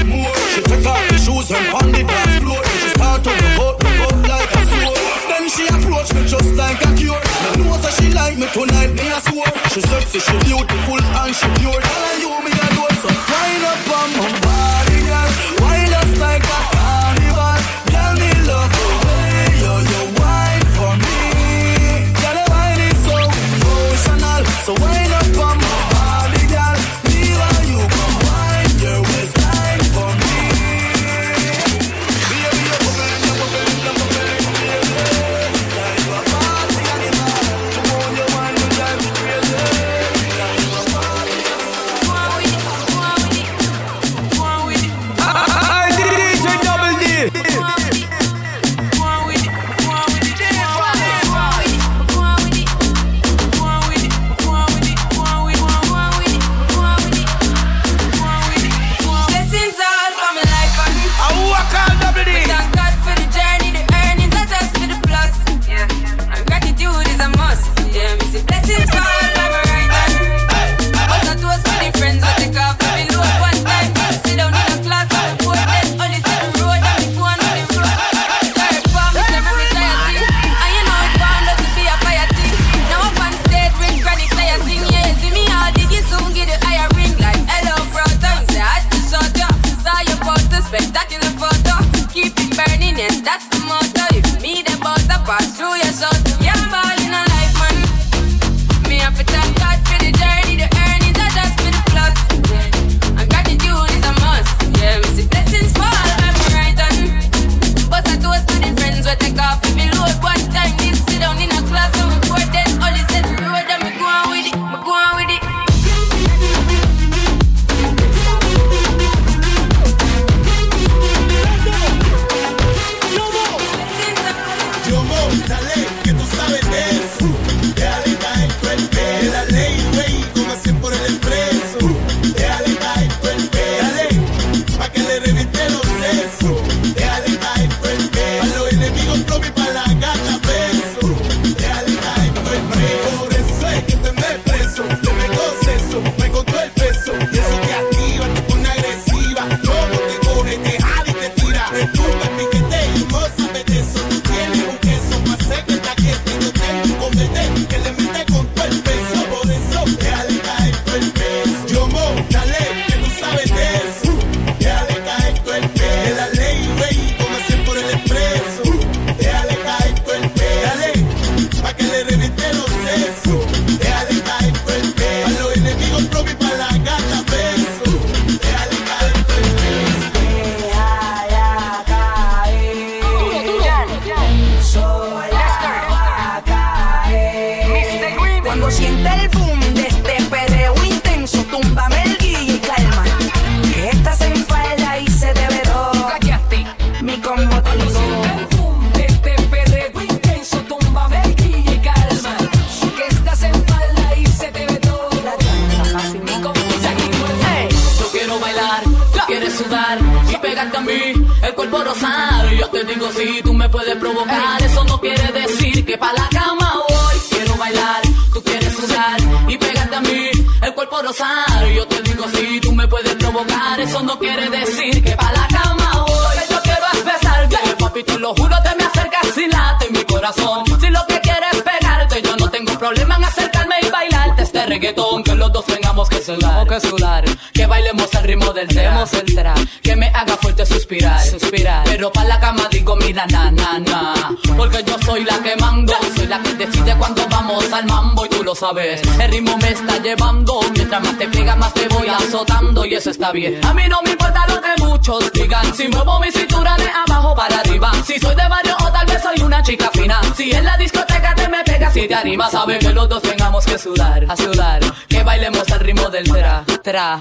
sabes. 248.58 249.00
El 249.20 249.30
ritmo 249.30 249.56
me 249.58 249.70
está 249.70 249.98
llevando, 249.98 250.60
mientras 250.74 251.00
más 251.02 251.16
te 251.16 251.28
pega 251.28 251.54
más 251.54 251.72
te 251.74 251.86
voy 251.88 252.08
azotando 252.08 252.84
y 252.84 252.94
eso 252.94 253.10
está 253.10 253.30
bien. 253.30 253.64
A 253.64 253.72
mí 253.72 253.82
no 253.88 254.02
me 254.02 254.10
importa 254.10 254.46
lo 254.48 254.60
que 254.60 254.82
muchos 254.82 255.32
digan, 255.32 255.74
si 255.74 255.88
muevo 255.88 256.18
mi 256.18 256.30
cintura 256.30 256.76
de 256.76 256.88
abajo 256.90 257.34
para 257.34 257.60
arriba. 257.60 257.92
Si 258.04 258.18
soy 258.18 258.34
de 258.34 258.48
barrio 258.48 258.76
o 258.80 258.90
tal 258.90 259.06
vez 259.06 259.22
soy 259.22 259.40
una 259.42 259.62
chica 259.62 259.90
fina. 259.92 260.20
Si 260.36 260.50
en 260.50 260.64
la 260.64 260.76
discoteca 260.76 261.34
te 261.34 261.48
me 261.48 261.62
pegas 261.64 261.96
y 261.96 262.08
te 262.08 262.14
animas, 262.14 262.50
sabes 262.50 262.78
que 262.78 262.92
los 262.92 263.08
dos 263.08 263.22
tengamos 263.22 263.64
que 263.64 263.78
sudar, 263.78 264.24
a 264.28 264.36
sudar. 264.36 264.80
Que 265.08 265.22
bailemos 265.22 265.70
al 265.70 265.80
ritmo 265.80 266.10
del 266.10 266.24
tra, 266.24 266.64
tra. 266.82 267.20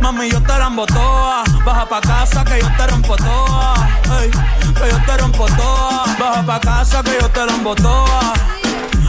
Mami, 0.00 0.30
yo 0.30 0.40
te 0.42 0.58
la 0.58 0.70
toa. 0.86 1.44
Baja 1.64 1.86
pa' 1.88 2.00
casa 2.00 2.44
que 2.44 2.60
yo 2.60 2.68
te 2.76 2.86
rompo 2.86 3.16
toa. 3.16 3.74
Ey, 4.20 4.30
que 4.30 4.90
yo 4.90 4.98
te 5.06 5.16
rompo 5.16 5.46
toa. 5.46 6.04
Baja 6.18 6.42
pa' 6.46 6.60
casa 6.60 7.02
que 7.02 7.18
yo 7.20 7.28
te 7.28 7.46
la 7.46 7.74
toa. 7.74 8.32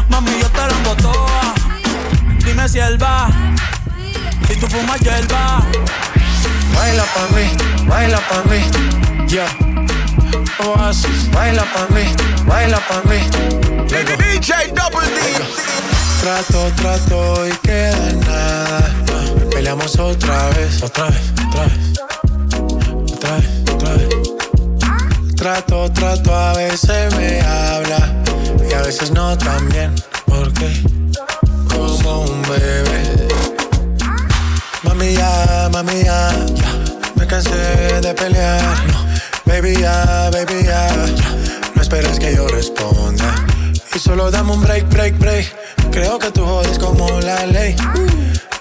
Mami, 0.09 0.31
yo 0.41 0.49
te 0.49 0.57
la 0.57 0.95
toa. 0.95 1.53
Dime 2.45 2.67
si 2.67 2.79
él 2.79 3.01
va. 3.01 3.29
Si 4.47 4.55
tú 4.55 4.67
fumas 4.67 4.99
hierba. 4.99 5.61
Baila 6.75 7.03
pa' 7.13 7.27
mí, 7.35 7.45
baila 7.87 8.19
pa' 8.29 8.43
mí. 8.49 8.59
Yeah. 9.27 9.49
Oasis, 10.65 11.29
baila 11.31 11.63
pa' 11.73 11.93
mí, 11.93 12.05
baila 12.45 12.79
pa' 12.87 13.01
mí. 13.09 13.19
DJ 13.87 14.73
Double 14.73 15.07
D. 15.07 15.19
Trato, 16.21 16.71
trato 16.75 17.47
y 17.47 17.51
queda 17.57 18.13
nada. 18.25 19.08
Peleamos 19.59 19.99
otra 19.99 20.49
vez, 20.51 20.81
otra 20.81 21.07
vez, 21.09 21.33
otra 21.45 21.65
vez. 21.65 21.99
Otra 23.11 23.35
vez, 23.35 23.45
otra 23.73 23.93
vez. 23.93 25.35
Trato, 25.35 25.91
trato, 25.91 26.33
a 26.33 26.53
veces 26.53 27.13
me 27.17 27.41
habla 27.41 28.23
y 28.69 28.73
a 28.73 28.81
veces 28.83 29.11
no 29.11 29.37
tan 29.37 29.67
bien. 29.67 29.93
Porque 30.27 30.81
como 31.67 32.21
un 32.21 32.41
bebé. 32.43 33.27
Mami 34.83 35.15
ya, 35.15 35.69
mami 35.73 36.03
ya, 36.05 36.31
me 37.15 37.27
cansé 37.27 37.99
de 37.99 38.13
pelear. 38.13 38.77
Baby 39.43 39.75
ya, 39.75 40.29
baby 40.31 40.63
ya, 40.63 40.87
no 41.75 41.81
esperes 41.81 42.17
que 42.17 42.33
yo 42.33 42.47
responda. 42.47 43.45
Y 43.93 43.99
solo 43.99 44.31
dame 44.31 44.53
un 44.53 44.61
break, 44.61 44.87
break, 44.87 45.17
break. 45.19 45.53
Creo 45.91 46.17
que 46.17 46.31
tú 46.31 46.45
jodes 46.45 46.79
como 46.79 47.19
la 47.19 47.45
ley. 47.45 47.75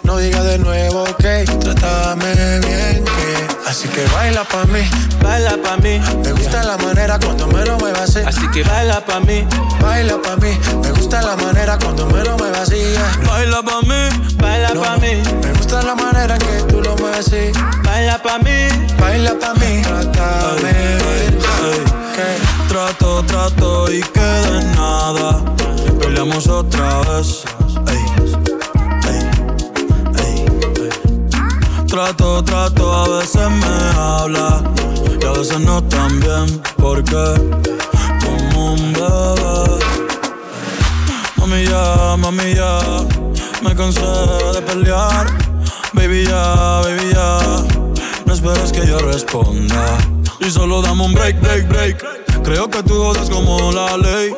No 0.09 0.17
digas 0.17 0.43
de 0.43 0.57
nuevo, 0.57 1.03
ok, 1.03 1.25
trátame 1.61 2.35
bien, 2.61 3.05
que 3.05 3.69
Así 3.69 3.87
que 3.89 4.07
baila 4.07 4.43
pa' 4.43 4.65
mí, 4.65 4.81
baila 5.23 5.59
pa' 5.63 5.77
mí. 5.77 6.01
Me 6.25 6.33
gusta 6.33 6.63
la 6.63 6.79
manera 6.79 7.19
cuando 7.19 7.47
me 7.47 7.63
lo 7.67 7.77
muevas 7.77 8.17
así. 8.17 8.21
Así 8.27 8.49
que 8.49 8.63
baila 8.63 9.05
pa' 9.05 9.21
mí, 9.21 9.47
baila 9.83 10.17
pa' 10.23 10.37
mí. 10.37 10.59
Me 10.83 10.93
gusta 10.93 11.21
la 11.21 11.37
manera 11.37 11.77
cuando 11.79 12.07
me 12.07 12.25
lo 12.25 12.39
muevas 12.39 12.61
así 12.61 12.95
Baila 13.27 13.63
pa' 13.63 13.83
mí, 13.83 14.09
baila 14.39 14.73
pa' 14.73 14.97
mí. 14.97 15.23
Me 15.43 15.53
gusta 15.53 15.83
la 15.83 15.95
manera 15.95 16.39
que 16.39 16.63
tú 16.73 16.81
lo 16.81 16.97
mueves 16.97 17.27
así. 17.27 17.53
Baila 17.85 18.17
pa' 18.23 18.39
mí, 18.39 18.67
baila 18.99 19.39
pa' 19.39 19.53
mí. 19.57 19.83
Trátame 19.83 20.73
bien, 20.73 21.39
que 22.17 22.69
Trato, 22.73 23.23
trato 23.25 23.93
y 23.93 24.01
queda 24.01 24.59
en 24.59 24.73
nada. 24.73 25.45
Peleamos 26.01 26.49
otra 26.49 27.01
vez 27.01 27.45
Trato, 31.99 32.45
trato, 32.45 32.93
a 32.93 33.09
veces 33.19 33.51
me 33.51 33.99
habla 33.99 34.63
y 35.21 35.25
a 35.25 35.33
veces 35.33 35.59
no 35.59 35.83
tan 35.83 36.21
bien, 36.21 36.63
porque 36.77 37.25
como 38.25 38.75
un 38.75 38.93
bebé. 38.93 39.85
Mami 41.39 41.65
ya, 41.65 42.17
mami 42.17 42.55
ya, 42.55 42.79
me 43.65 43.75
cansé 43.75 44.01
de 44.01 44.63
pelear. 44.63 45.27
Baby 45.93 46.25
ya, 46.25 46.83
baby 46.85 47.13
ya, 47.13 47.39
no 48.27 48.33
esperes 48.33 48.71
que 48.71 48.87
yo 48.87 49.01
responda. 49.01 49.99
Y 50.39 50.53
solo 50.53 50.81
dame 50.81 51.05
un 51.05 51.15
break, 51.15 51.41
break, 51.41 51.69
break. 51.69 52.43
Creo 52.45 52.71
que 52.71 52.81
tú 52.85 52.95
jodes 52.95 53.29
como 53.29 53.73
la 53.73 53.97
ley. 53.97 54.33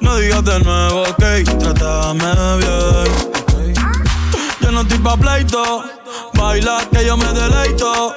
No 0.00 0.16
digas 0.18 0.44
de 0.44 0.60
nuevo, 0.60 1.02
ok, 1.02 1.58
trátame 1.58 2.32
bien. 2.58 3.35
Yo 4.66 4.72
no 4.72 4.80
estoy 4.80 4.98
pa' 4.98 5.16
pleito 5.16 5.84
Baila 6.34 6.78
que 6.90 7.06
yo 7.06 7.16
me 7.16 7.32
deleito. 7.32 8.16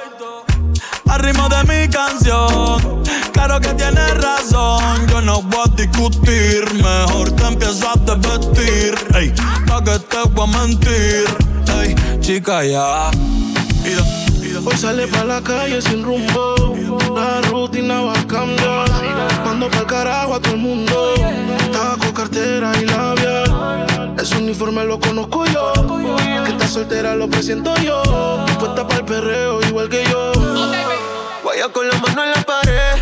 Al 1.08 1.20
ritmo 1.20 1.48
de 1.48 1.62
mi 1.62 1.88
canción. 1.88 3.04
Claro 3.32 3.60
que 3.60 3.72
tienes 3.74 4.20
razón. 4.20 5.06
Yo 5.06 5.20
no 5.20 5.42
voy 5.42 5.60
a 5.64 5.76
discutir. 5.76 6.64
Mejor 6.74 7.30
te 7.36 7.46
empiezo 7.46 7.88
a 7.88 7.94
desvestir. 7.94 8.94
Ey, 9.14 9.32
pa' 9.68 9.84
que 9.84 9.96
te 10.00 10.22
voy 10.30 10.52
a 10.52 10.58
mentir. 10.58 11.24
Ey, 11.80 11.94
chica, 12.20 12.64
ya. 12.64 13.12
Hoy 14.64 14.76
sale 14.76 15.06
pa' 15.06 15.24
la 15.24 15.40
calle 15.40 15.80
sin 15.80 16.02
rumbo. 16.04 16.76
La 17.14 17.40
rutina 17.48 18.02
va 18.02 18.12
a 18.12 18.26
cambiar. 18.26 18.88
Mando 19.44 19.68
pa'l 19.70 19.86
carajo 19.86 20.34
a 20.34 20.40
todo 20.40 20.54
el 20.54 20.60
mundo. 20.60 21.14
Taco, 21.72 22.12
cartera 22.12 22.72
y 22.80 22.84
labial. 22.84 24.14
Ese 24.18 24.36
uniforme 24.36 24.84
lo 24.84 25.00
conozco 25.00 25.46
yo. 25.46 25.72
Que 26.44 26.50
está 26.50 26.68
soltera 26.68 27.16
lo 27.16 27.28
presento 27.28 27.74
yo. 27.76 28.02
Puesta 28.58 28.86
pa'l 28.86 29.04
perreo 29.04 29.62
igual 29.62 29.88
que 29.88 30.04
yo. 30.04 30.32
Vaya 31.44 31.68
con 31.72 31.88
la 31.88 31.98
mano 31.98 32.24
en 32.24 32.30
la 32.30 32.42
pared. 32.42 32.98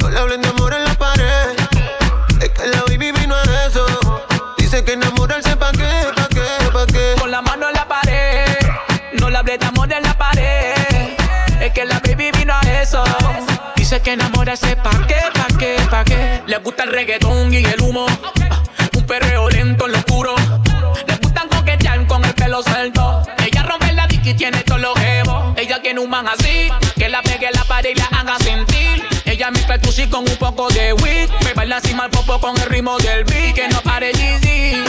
No 0.00 0.10
le 0.10 0.18
hablen 0.18 0.42
de 0.42 0.48
amor 0.48 0.74
en 0.74 0.84
la 0.84 0.91
Dice 13.92 14.04
que 14.04 14.12
enamorarse 14.12 14.74
pa' 14.76 15.06
qué, 15.06 15.16
pa' 15.34 15.58
qué, 15.58 15.76
pa' 15.90 16.02
qué. 16.02 16.42
Le 16.46 16.56
gusta 16.60 16.84
el 16.84 16.92
reggaetón 16.92 17.52
y 17.52 17.58
el 17.58 17.78
humo. 17.82 18.06
Un 18.96 19.04
perreo 19.04 19.50
lento 19.50 19.84
en 19.84 19.92
lo 19.92 19.98
oscuro. 19.98 20.34
Le 21.06 21.16
gustan 21.16 21.46
coquetear 21.50 22.06
con 22.06 22.24
el 22.24 22.32
pelo 22.32 22.62
suelto. 22.62 23.22
Ella 23.44 23.62
rompe 23.64 23.92
la 23.92 24.06
dick 24.06 24.24
y 24.24 24.32
tiene 24.32 24.62
todos 24.62 24.80
los 24.80 24.98
jevos. 24.98 25.54
Ella 25.58 25.82
tiene 25.82 26.00
un 26.00 26.08
man 26.08 26.26
así. 26.26 26.70
Que 26.96 27.10
la 27.10 27.20
pegue 27.20 27.50
la 27.52 27.64
pared 27.64 27.90
y 27.90 27.94
la 27.94 28.06
haga 28.18 28.38
sentir. 28.38 29.06
Ella 29.26 29.50
me 29.50 29.58
percusi 29.58 30.08
con 30.08 30.26
un 30.26 30.36
poco 30.36 30.70
de 30.70 30.94
weed. 30.94 31.28
Me 31.44 31.52
baila 31.52 31.76
así 31.76 31.92
mal 31.92 32.08
popo 32.08 32.40
con 32.40 32.56
el 32.56 32.70
ritmo 32.70 32.96
del 32.96 33.24
beat. 33.24 33.54
Que 33.54 33.68
no 33.68 33.82
pare 33.82 34.12
Yeezy. 34.14 34.84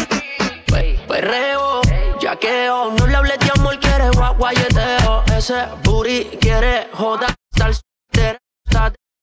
Perreo, 1.09 1.81
yaqueo, 2.21 2.93
no 2.97 3.07
le 3.07 3.17
hables 3.17 3.39
de 3.39 3.51
amor, 3.53 3.77
quiere 3.79 4.11
guayeteo. 4.11 5.25
Ese 5.37 5.65
booty 5.83 6.37
quiere 6.39 6.87
joda, 6.93 7.27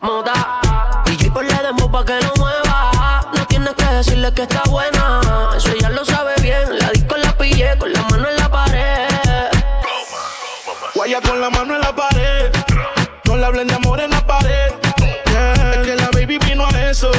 moda. 0.00 0.60
DJ 1.04 1.30
por 1.30 1.44
le 1.44 1.54
demo 1.54 1.90
pa' 1.90 2.04
que 2.04 2.20
lo 2.20 2.32
mueva. 2.36 3.20
No 3.34 3.46
tienes 3.46 3.74
que 3.74 3.84
decirle 3.84 4.32
que 4.32 4.42
está 4.42 4.62
buena, 4.68 5.20
eso 5.56 5.72
ya 5.80 5.90
lo 5.90 6.04
sabe 6.04 6.34
bien. 6.40 6.78
La 6.78 6.90
disco 6.90 7.16
la 7.16 7.32
pillé 7.36 7.76
con 7.78 7.92
la 7.92 8.02
mano 8.02 8.28
en 8.28 8.36
la 8.36 8.48
pared. 8.50 9.08
Guaya 10.94 11.20
con 11.20 11.40
la 11.40 11.50
mano 11.50 11.74
en 11.74 11.80
la 11.80 11.94
pared. 11.94 12.50
No 13.24 13.36
le 13.36 13.44
hablen 13.46 13.68
de 13.68 13.74
amor 13.74 14.00
en 14.00 14.10
la 14.10 14.26
pared. 14.26 14.72
Yeah, 15.26 15.72
Es 15.72 15.86
que 15.86 15.96
la 15.96 16.08
baby 16.12 16.38
vino 16.38 16.66
a 16.66 16.90
eso. 16.90 17.10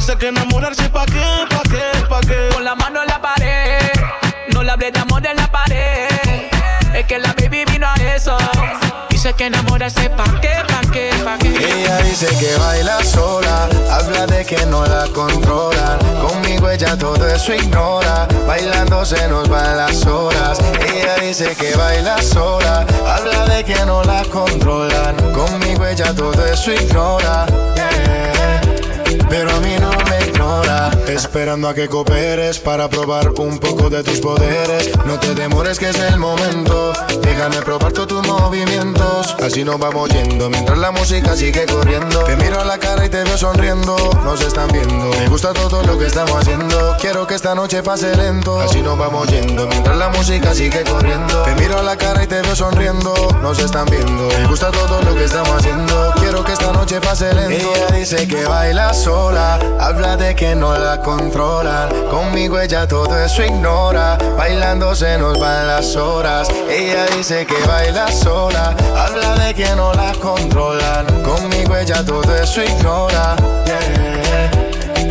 Sé 0.00 0.16
que 0.16 0.28
enamorarse 0.28 0.88
pa' 0.90 1.06
qué, 1.06 1.46
pa' 1.50 1.62
qué, 1.70 2.06
pa' 2.08 2.20
qué. 2.20 2.48
Con 2.52 2.64
la 2.64 2.74
mano 2.74 3.02
en 3.02 3.08
la 3.08 3.20
pared. 3.20 3.90
No 4.52 4.62
le 4.62 4.70
hablé 4.70 4.90
de 4.90 4.98
amor 4.98 5.26
en 5.26 5.36
la 5.36 5.50
pared. 5.50 6.07
Dice 9.28 9.36
que 9.36 9.44
enamorarse 9.44 10.08
pa' 10.08 10.40
qué, 10.40 10.54
pa' 10.66 10.90
qué, 10.90 11.10
pa' 11.22 11.36
qué. 11.36 11.48
Ella 11.48 11.98
dice 11.98 12.28
que 12.40 12.56
baila 12.56 13.04
sola, 13.04 13.68
habla 13.90 14.24
de 14.24 14.42
que 14.42 14.64
no 14.64 14.86
la 14.86 15.06
controlan. 15.08 15.98
Conmigo 16.26 16.70
ella 16.70 16.96
todo 16.96 17.28
eso 17.28 17.52
ignora, 17.52 18.26
bailando 18.46 19.04
se 19.04 19.28
nos 19.28 19.46
van 19.50 19.76
las 19.76 20.06
horas. 20.06 20.58
Ella 20.80 21.16
dice 21.16 21.54
que 21.56 21.76
baila 21.76 22.22
sola, 22.22 22.86
habla 23.06 23.44
de 23.54 23.64
que 23.64 23.84
no 23.84 24.02
la 24.02 24.22
controlan. 24.24 25.14
Conmigo 25.34 25.84
ella 25.84 26.14
todo 26.14 26.46
eso 26.46 26.72
ignora, 26.72 27.44
pero 29.28 29.50
a 29.50 29.60
mí 29.60 29.76
no 29.78 29.90
me 30.08 30.17
Esperando 31.08 31.68
a 31.68 31.74
que 31.74 31.88
cooperes 31.88 32.58
para 32.58 32.88
probar 32.88 33.30
un 33.38 33.58
poco 33.58 33.90
de 33.90 34.04
tus 34.04 34.20
poderes. 34.20 34.90
No 35.04 35.18
te 35.18 35.34
demores 35.34 35.78
que 35.78 35.88
es 35.88 35.98
el 35.98 36.18
momento. 36.18 36.92
Déjame 37.22 37.56
probar 37.62 37.92
todos 37.92 38.08
tus 38.08 38.26
movimientos. 38.26 39.34
Así 39.42 39.64
nos 39.64 39.78
vamos 39.78 40.10
yendo 40.10 40.48
mientras 40.48 40.78
la 40.78 40.90
música 40.90 41.34
sigue 41.34 41.66
corriendo. 41.66 42.24
Te 42.24 42.36
miro 42.36 42.60
a 42.60 42.64
la 42.64 42.78
cara 42.78 43.06
y 43.06 43.08
te 43.08 43.24
veo 43.24 43.36
sonriendo. 43.36 43.96
Nos 44.22 44.40
están 44.42 44.68
viendo. 44.68 45.10
Me 45.18 45.28
gusta 45.28 45.52
todo 45.52 45.82
lo 45.82 45.98
que 45.98 46.06
estamos 46.06 46.34
haciendo. 46.34 46.96
Quiero 47.00 47.26
que 47.26 47.34
esta 47.34 47.54
noche 47.54 47.82
pase 47.82 48.14
lento. 48.16 48.60
Así 48.60 48.80
nos 48.80 48.96
vamos 48.96 49.26
yendo 49.28 49.66
mientras 49.66 49.96
la 49.96 50.10
música 50.10 50.54
sigue 50.54 50.84
corriendo. 50.84 51.42
Te 51.42 51.54
miro 51.56 51.78
a 51.78 51.82
la 51.82 51.96
cara 51.96 52.22
y 52.22 52.26
te 52.26 52.42
veo 52.42 52.54
sonriendo. 52.54 53.14
Nos 53.42 53.58
están 53.58 53.86
viendo. 53.86 54.28
Me 54.38 54.46
gusta 54.46 54.70
todo 54.70 55.02
lo 55.02 55.14
que 55.14 55.24
estamos 55.24 55.50
haciendo. 55.50 56.12
Quiero 56.20 56.44
que 56.44 56.52
esta 56.52 56.72
noche 56.72 57.00
pase 57.00 57.34
lento. 57.34 57.72
Ella 57.74 57.96
dice 57.96 58.28
que 58.28 58.44
baila 58.44 58.94
sola. 58.94 59.58
Habla 59.80 60.16
de 60.16 60.27
que 60.34 60.54
no 60.54 60.76
la 60.76 61.00
controlan. 61.00 61.88
Conmigo 62.10 62.58
ella 62.58 62.86
todo 62.86 63.16
eso 63.18 63.42
ignora. 63.42 64.18
Bailando 64.36 64.94
se 64.94 65.18
nos 65.18 65.38
van 65.38 65.66
las 65.66 65.96
horas. 65.96 66.48
Ella 66.68 67.06
dice 67.16 67.46
que 67.46 67.54
baila 67.66 68.10
sola. 68.10 68.74
Habla 68.96 69.36
de 69.36 69.54
que 69.54 69.74
no 69.76 69.92
la 69.94 70.12
controlan. 70.14 71.06
Conmigo 71.22 71.76
ella 71.76 72.04
todo 72.04 72.34
eso 72.36 72.62
ignora. 72.62 73.36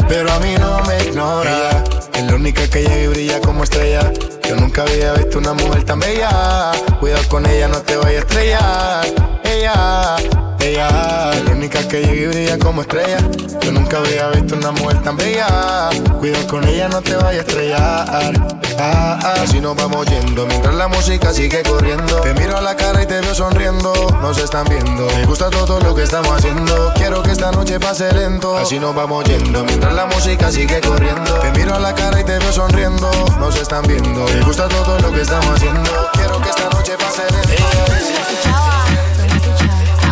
Pero 0.07 0.31
a 0.31 0.39
mí 0.39 0.55
no 0.59 0.81
me 0.83 1.03
ignora. 1.03 1.96
Es 2.17 2.23
la 2.23 2.33
única 2.33 2.67
que 2.67 2.81
llega 2.81 2.99
y 2.99 3.07
brilla 3.09 3.39
como 3.41 3.63
estrella. 3.63 4.11
Yo 4.49 4.55
nunca 4.55 4.81
había 4.81 5.13
visto 5.13 5.37
una 5.37 5.53
mujer 5.53 5.83
tan 5.83 5.99
bella. 5.99 6.71
Cuidado 6.99 7.21
con 7.29 7.45
ella, 7.45 7.67
no 7.67 7.79
te 7.83 7.95
vaya 7.95 8.17
a 8.17 8.21
estrellar. 8.21 9.05
Ella, 9.43 10.15
ella, 10.59 11.31
es 11.33 11.45
la 11.45 11.51
única 11.51 11.87
que 11.87 12.01
llega 12.01 12.15
y 12.15 12.25
brilla 12.25 12.57
como 12.57 12.81
estrella. 12.81 13.19
Yo 13.61 13.71
nunca 13.71 13.99
había 13.99 14.29
visto 14.29 14.55
una 14.55 14.71
mujer 14.71 14.99
tan 15.03 15.15
bella. 15.15 15.89
Cuidado 16.17 16.47
con 16.47 16.67
ella, 16.67 16.87
no 16.89 17.03
te 17.03 17.15
vaya 17.17 17.37
a 17.37 17.41
estrellar. 17.41 18.33
Ah, 18.79 19.19
ah, 19.23 19.33
así 19.43 19.59
nos 19.59 19.75
vamos 19.75 20.05
yendo 20.07 20.45
mientras 20.47 20.73
la 20.73 20.87
música 20.87 21.31
sigue 21.31 21.61
corriendo. 21.63 22.21
Te 22.21 22.33
miro 22.33 22.57
a 22.57 22.61
la 22.61 22.75
cara 22.75 23.03
y 23.03 23.05
te 23.05 23.21
veo 23.21 23.35
sonriendo. 23.35 23.93
Nos 24.21 24.39
están 24.39 24.65
viendo. 24.67 25.07
Me 25.17 25.25
gusta 25.25 25.49
todo 25.49 25.79
lo 25.79 25.93
que 25.93 26.03
estamos 26.03 26.31
haciendo. 26.31 26.93
Quiero 26.95 27.21
que 27.21 27.31
esta 27.31 27.51
noche 27.51 27.79
pase 27.79 28.11
lento. 28.13 28.57
Así 28.57 28.79
nos 28.79 28.95
vamos 28.95 29.23
yendo 29.25 29.63
mientras 29.63 29.93
la 29.93 30.05
música 30.07 30.51
sigue 30.51 30.81
corriendo. 30.81 31.33
Te 31.39 31.51
miro 31.51 31.75
a 31.75 31.79
la 31.79 31.93
y 32.15 32.23
te 32.23 32.39
veo 32.39 32.51
sonriendo. 32.53 33.09
Nos 33.39 33.55
están 33.57 33.83
viendo. 33.87 34.25
Me 34.25 34.41
gusta 34.41 34.67
todo 34.69 34.99
lo 34.99 35.11
que 35.11 35.21
estamos 35.21 35.47
haciendo. 35.47 35.91
Quiero 36.13 36.41
que 36.41 36.49
esta 36.49 36.69
noche 36.69 36.97
pase 36.97 37.23
lento. 37.31 37.57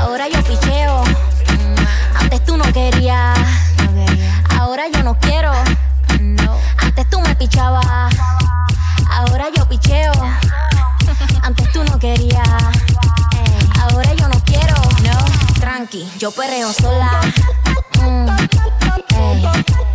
Ahora 0.01 0.27
yo 0.27 0.43
picheo. 0.43 1.03
Antes 2.19 2.43
tú 2.45 2.57
no 2.57 2.65
querías. 2.74 3.38
Ahora 4.59 4.88
yo 4.90 5.03
no 5.03 5.17
quiero. 5.19 5.51
Antes 6.77 7.09
tú 7.09 7.19
me 7.22 7.35
pichabas. 7.35 8.14
Ahora 9.09 9.45
yo 9.56 9.67
picheo. 9.67 10.11
Antes 11.43 11.72
tú 11.72 11.83
no 11.83 11.98
querías. 11.98 12.48
Ahora 13.80 14.14
yo 14.14 14.27
no 14.27 14.40
quiero. 14.43 14.75
No, 15.03 15.59
tranqui, 15.59 16.09
yo 16.19 16.32
perreo 16.32 16.74
sola. 16.74 17.22
Mm, 18.01 18.30
ey. 19.15 19.94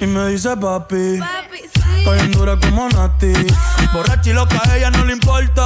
Y 0.00 0.06
me 0.06 0.28
dice 0.28 0.56
papi. 0.56 1.20
Estoy 1.98 2.18
en 2.18 2.32
dura 2.32 2.58
como 2.60 2.88
Nati. 2.88 3.32
Borracha 3.92 4.30
y 4.30 4.32
loca, 4.34 4.60
a 4.64 4.76
ella 4.76 4.90
no 4.90 5.04
le 5.04 5.14
importa. 5.14 5.64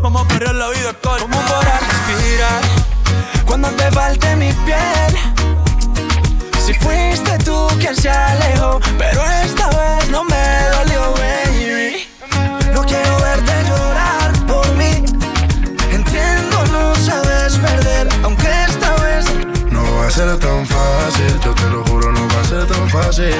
Vamos 0.00 0.24
a 0.24 0.28
perrear 0.28 0.54
la 0.54 0.68
vida 0.70 0.92
corta. 1.02 1.18
¿Cómo 1.20 1.40
podrás 1.42 1.80
respirar 1.80 2.62
cuando 3.44 3.68
te 3.70 3.90
falte 3.90 4.36
mi 4.36 4.52
piel? 4.64 5.14
Si 6.64 6.72
fuiste 6.74 7.38
tú 7.44 7.66
quien 7.78 7.94
se 7.94 8.08
alejó, 8.08 8.80
pero 8.96 9.22
esta 9.44 9.68
vez 9.68 10.08
no 10.10 10.24
me 10.24 10.44
dolió, 10.78 11.12
baby. 11.12 12.08
No 12.72 12.82
quiero 12.84 13.18
verte 13.20 13.52
llorar 13.68 14.32
por 14.46 14.74
mí. 14.76 15.04
Entiendo, 15.90 16.64
no 16.72 16.94
sabes 16.96 17.58
perder, 17.58 18.08
aunque 18.22 18.48
esta 18.68 18.94
vez 19.02 19.26
No 19.70 19.82
va 19.96 20.06
a 20.06 20.10
ser 20.10 20.38
tan 20.38 20.66
fácil, 20.66 21.40
yo 21.44 21.54
te 21.54 21.68
lo 21.68 21.84
juro, 21.84 22.12
no 22.12 22.21
ser 22.52 22.66
tan 22.66 22.88
fácil. 22.90 23.34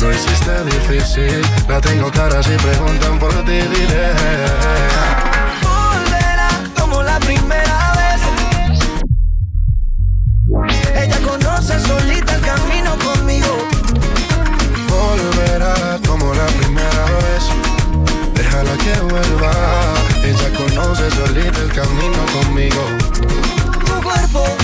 Lo 0.00 0.10
hiciste 0.10 0.64
difícil, 0.64 1.40
la 1.68 1.80
tengo 1.80 2.10
clara 2.10 2.42
si 2.42 2.54
preguntan 2.56 3.18
por 3.18 3.32
ti, 3.46 3.58
diré. 3.74 4.06
volverá 5.68 6.50
como 6.78 7.02
la 7.02 7.18
primera 7.20 7.78
vez. 7.98 8.20
Ella 11.02 11.18
conoce 11.30 11.74
solita 11.90 12.34
el 12.34 12.42
camino 12.52 12.90
conmigo. 13.06 13.52
Volverá 14.96 15.76
como 16.08 16.34
la 16.34 16.46
primera 16.58 17.04
vez. 17.22 17.42
Déjala 18.34 18.74
que 18.84 18.94
vuelva. 19.12 19.52
Ella 20.30 20.48
conoce 20.60 21.04
solita 21.10 21.60
el 21.66 21.72
camino 21.80 22.20
conmigo. 22.36 22.82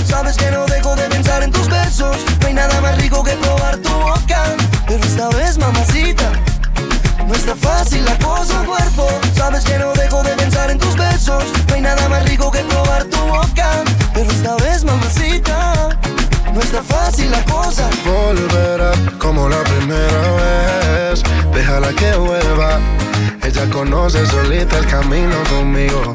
Sabes 0.07 0.37
que 0.37 0.51
no 0.51 0.65
dejo 0.67 0.95
de 0.95 1.03
pensar 1.09 1.43
en 1.43 1.51
tus 1.51 1.69
besos. 1.69 2.17
No 2.41 2.47
hay 2.47 2.55
nada 2.55 2.81
más 2.81 2.97
rico 2.99 3.23
que 3.25 3.33
probar 3.33 3.77
tu 3.79 3.91
boca. 3.91 4.55
Pero 4.87 5.05
esta 5.05 5.29
vez, 5.31 5.59
mamacita, 5.59 6.31
no 7.27 7.35
está 7.35 7.57
fácil 7.57 8.05
la 8.05 8.17
cosa, 8.19 8.63
cuerpo. 8.65 9.09
Sabes 9.35 9.65
que 9.65 9.79
no 9.79 9.93
dejo 9.93 10.23
de 10.23 10.31
pensar 10.31 10.71
en 10.71 10.79
tus 10.79 10.97
besos. 10.97 11.45
No 11.69 11.75
hay 11.75 11.81
nada 11.81 12.09
más 12.09 12.25
rico 12.29 12.51
que 12.51 12.61
probar 12.61 13.05
tu 13.05 13.19
boca. 13.19 13.83
Pero 14.15 14.31
esta 14.31 14.55
vez, 14.57 14.85
mamacita, 14.85 15.99
no 16.53 16.61
está 16.61 16.83
fácil 16.83 17.31
la 17.31 17.45
cosa. 17.45 17.89
Volverá 18.05 18.93
como 19.19 19.49
la 19.49 19.63
primera 19.65 20.23
vez. 21.11 21.23
Déjala 21.53 21.89
que 21.89 22.15
vuelva. 22.15 22.79
Ella 23.43 23.69
conoce 23.71 24.25
solita 24.27 24.79
el 24.79 24.87
camino 24.87 25.37
conmigo. 25.51 26.15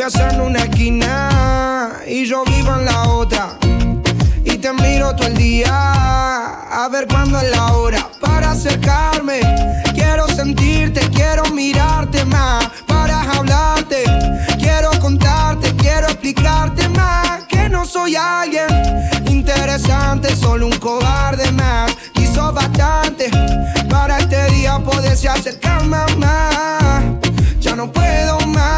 Vives 0.00 0.14
en 0.14 0.40
una 0.40 0.60
esquina 0.60 2.00
y 2.06 2.24
yo 2.24 2.42
vivo 2.46 2.74
en 2.74 2.86
la 2.86 3.02
otra. 3.02 3.58
Y 4.46 4.56
te 4.56 4.72
miro 4.72 5.14
todo 5.14 5.26
el 5.26 5.36
día 5.36 5.68
a 5.70 6.88
ver 6.90 7.06
cuándo 7.06 7.38
es 7.38 7.50
la 7.50 7.74
hora 7.74 8.08
para 8.18 8.52
acercarme. 8.52 9.40
Quiero 9.92 10.26
sentirte, 10.28 11.00
quiero 11.10 11.44
mirarte 11.50 12.24
más 12.24 12.70
para 12.86 13.30
hablarte. 13.30 14.04
Quiero 14.58 14.90
contarte, 15.00 15.70
quiero 15.76 16.06
explicarte 16.06 16.88
más 16.88 17.42
que 17.46 17.68
no 17.68 17.84
soy 17.84 18.16
alguien 18.16 18.68
interesante, 19.26 20.34
solo 20.34 20.68
un 20.68 20.78
cobarde 20.78 21.52
más. 21.52 21.94
Quiso 22.14 22.50
bastante 22.54 23.30
para 23.90 24.16
este 24.16 24.50
día 24.52 24.78
poderse 24.78 25.28
acercarme 25.28 25.98
más. 26.16 27.04
Ya 27.60 27.76
no 27.76 27.92
puedo 27.92 28.40
más 28.46 28.70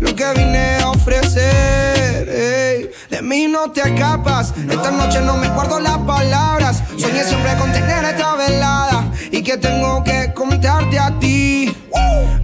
lo 0.00 0.14
que 0.14 0.32
vine 0.34 0.78
a 0.78 0.90
ofrecer. 0.90 2.26
De 3.10 3.22
mí 3.22 3.46
no 3.48 3.70
te 3.70 3.80
escapas. 3.80 4.52
Esta 4.68 4.90
noche 4.90 5.20
no 5.20 5.36
me 5.36 5.48
guardo 5.48 5.80
las 5.80 5.98
palabras. 5.98 6.82
Soñé 6.98 7.24
siempre 7.24 7.54
con 7.56 7.72
tener 7.72 8.04
esta 8.04 8.34
velada 8.34 9.04
y 9.30 9.42
que 9.42 9.56
tengo 9.56 10.02
que 10.04 10.32
contarte 10.34 10.98
a 10.98 11.18
ti. 11.18 11.76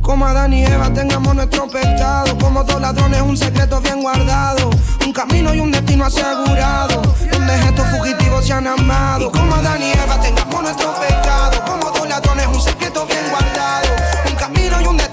Como 0.00 0.26
Adán 0.26 0.52
y 0.52 0.64
Eva 0.64 0.92
tengamos 0.92 1.34
nuestro 1.34 1.68
pecado. 1.68 2.36
Como 2.38 2.64
dos 2.64 2.80
ladrones, 2.80 3.20
un 3.22 3.36
secreto 3.36 3.80
bien 3.80 4.02
guardado. 4.02 4.70
Un 5.04 5.12
camino 5.12 5.54
y 5.54 5.60
un 5.60 5.70
destino 5.70 6.04
asegurado. 6.04 7.02
Donde 7.30 7.54
estos 7.54 7.86
fugitivos 7.88 8.46
se 8.46 8.52
han 8.52 8.66
amado. 8.66 9.30
Como 9.30 9.54
Adán 9.54 9.82
y 9.82 9.92
Eva 9.92 10.20
tengamos 10.20 10.62
nuestro 10.62 10.94
pecado. 10.94 11.64
Como 11.66 11.90
dos 11.90 12.08
ladrones, 12.08 12.46
un 12.46 12.60
secreto 12.60 13.06
bien 13.06 13.24
guardado. 13.30 13.88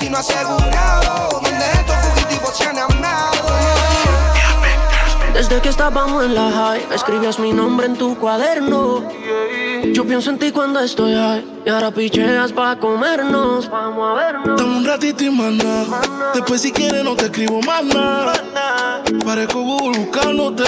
Destino 0.10 0.18
asegurado. 0.18 1.40
Donde 1.42 1.66
estos 1.74 1.96
fugitivos 1.96 2.58
se 2.58 2.66
han 2.66 2.78
amado. 2.78 3.50
Desde 5.34 5.62
que 5.62 5.70
estábamos 5.70 6.26
en 6.26 6.36
la 6.36 6.52
high, 6.52 6.88
escribías 6.94 7.40
mi 7.40 7.54
nombre 7.54 7.86
en 7.86 7.96
tu 7.96 8.18
cuaderno. 8.18 9.04
Yo 9.94 10.06
pienso 10.06 10.32
en 10.32 10.40
ti 10.40 10.52
cuando 10.52 10.80
estoy 10.80 11.14
high. 11.14 11.46
Y 11.66 11.70
ahora 11.70 11.92
picheas 11.92 12.52
pa' 12.52 12.78
comernos. 12.78 13.70
Vamos 13.70 14.10
a 14.10 14.14
vernos. 14.22 14.60
Dame 14.60 14.78
un 14.78 14.86
ratito 14.86 15.24
y 15.24 15.30
más 15.30 15.54
nada. 15.54 16.02
Después 16.34 16.62
si 16.62 16.72
quieres 16.72 17.04
no 17.04 17.16
te 17.16 17.26
escribo 17.26 17.62
más 17.62 17.84
nada. 17.84 18.34
Parezco 19.24 19.62
Google 19.62 20.00
buscándote. 20.00 20.64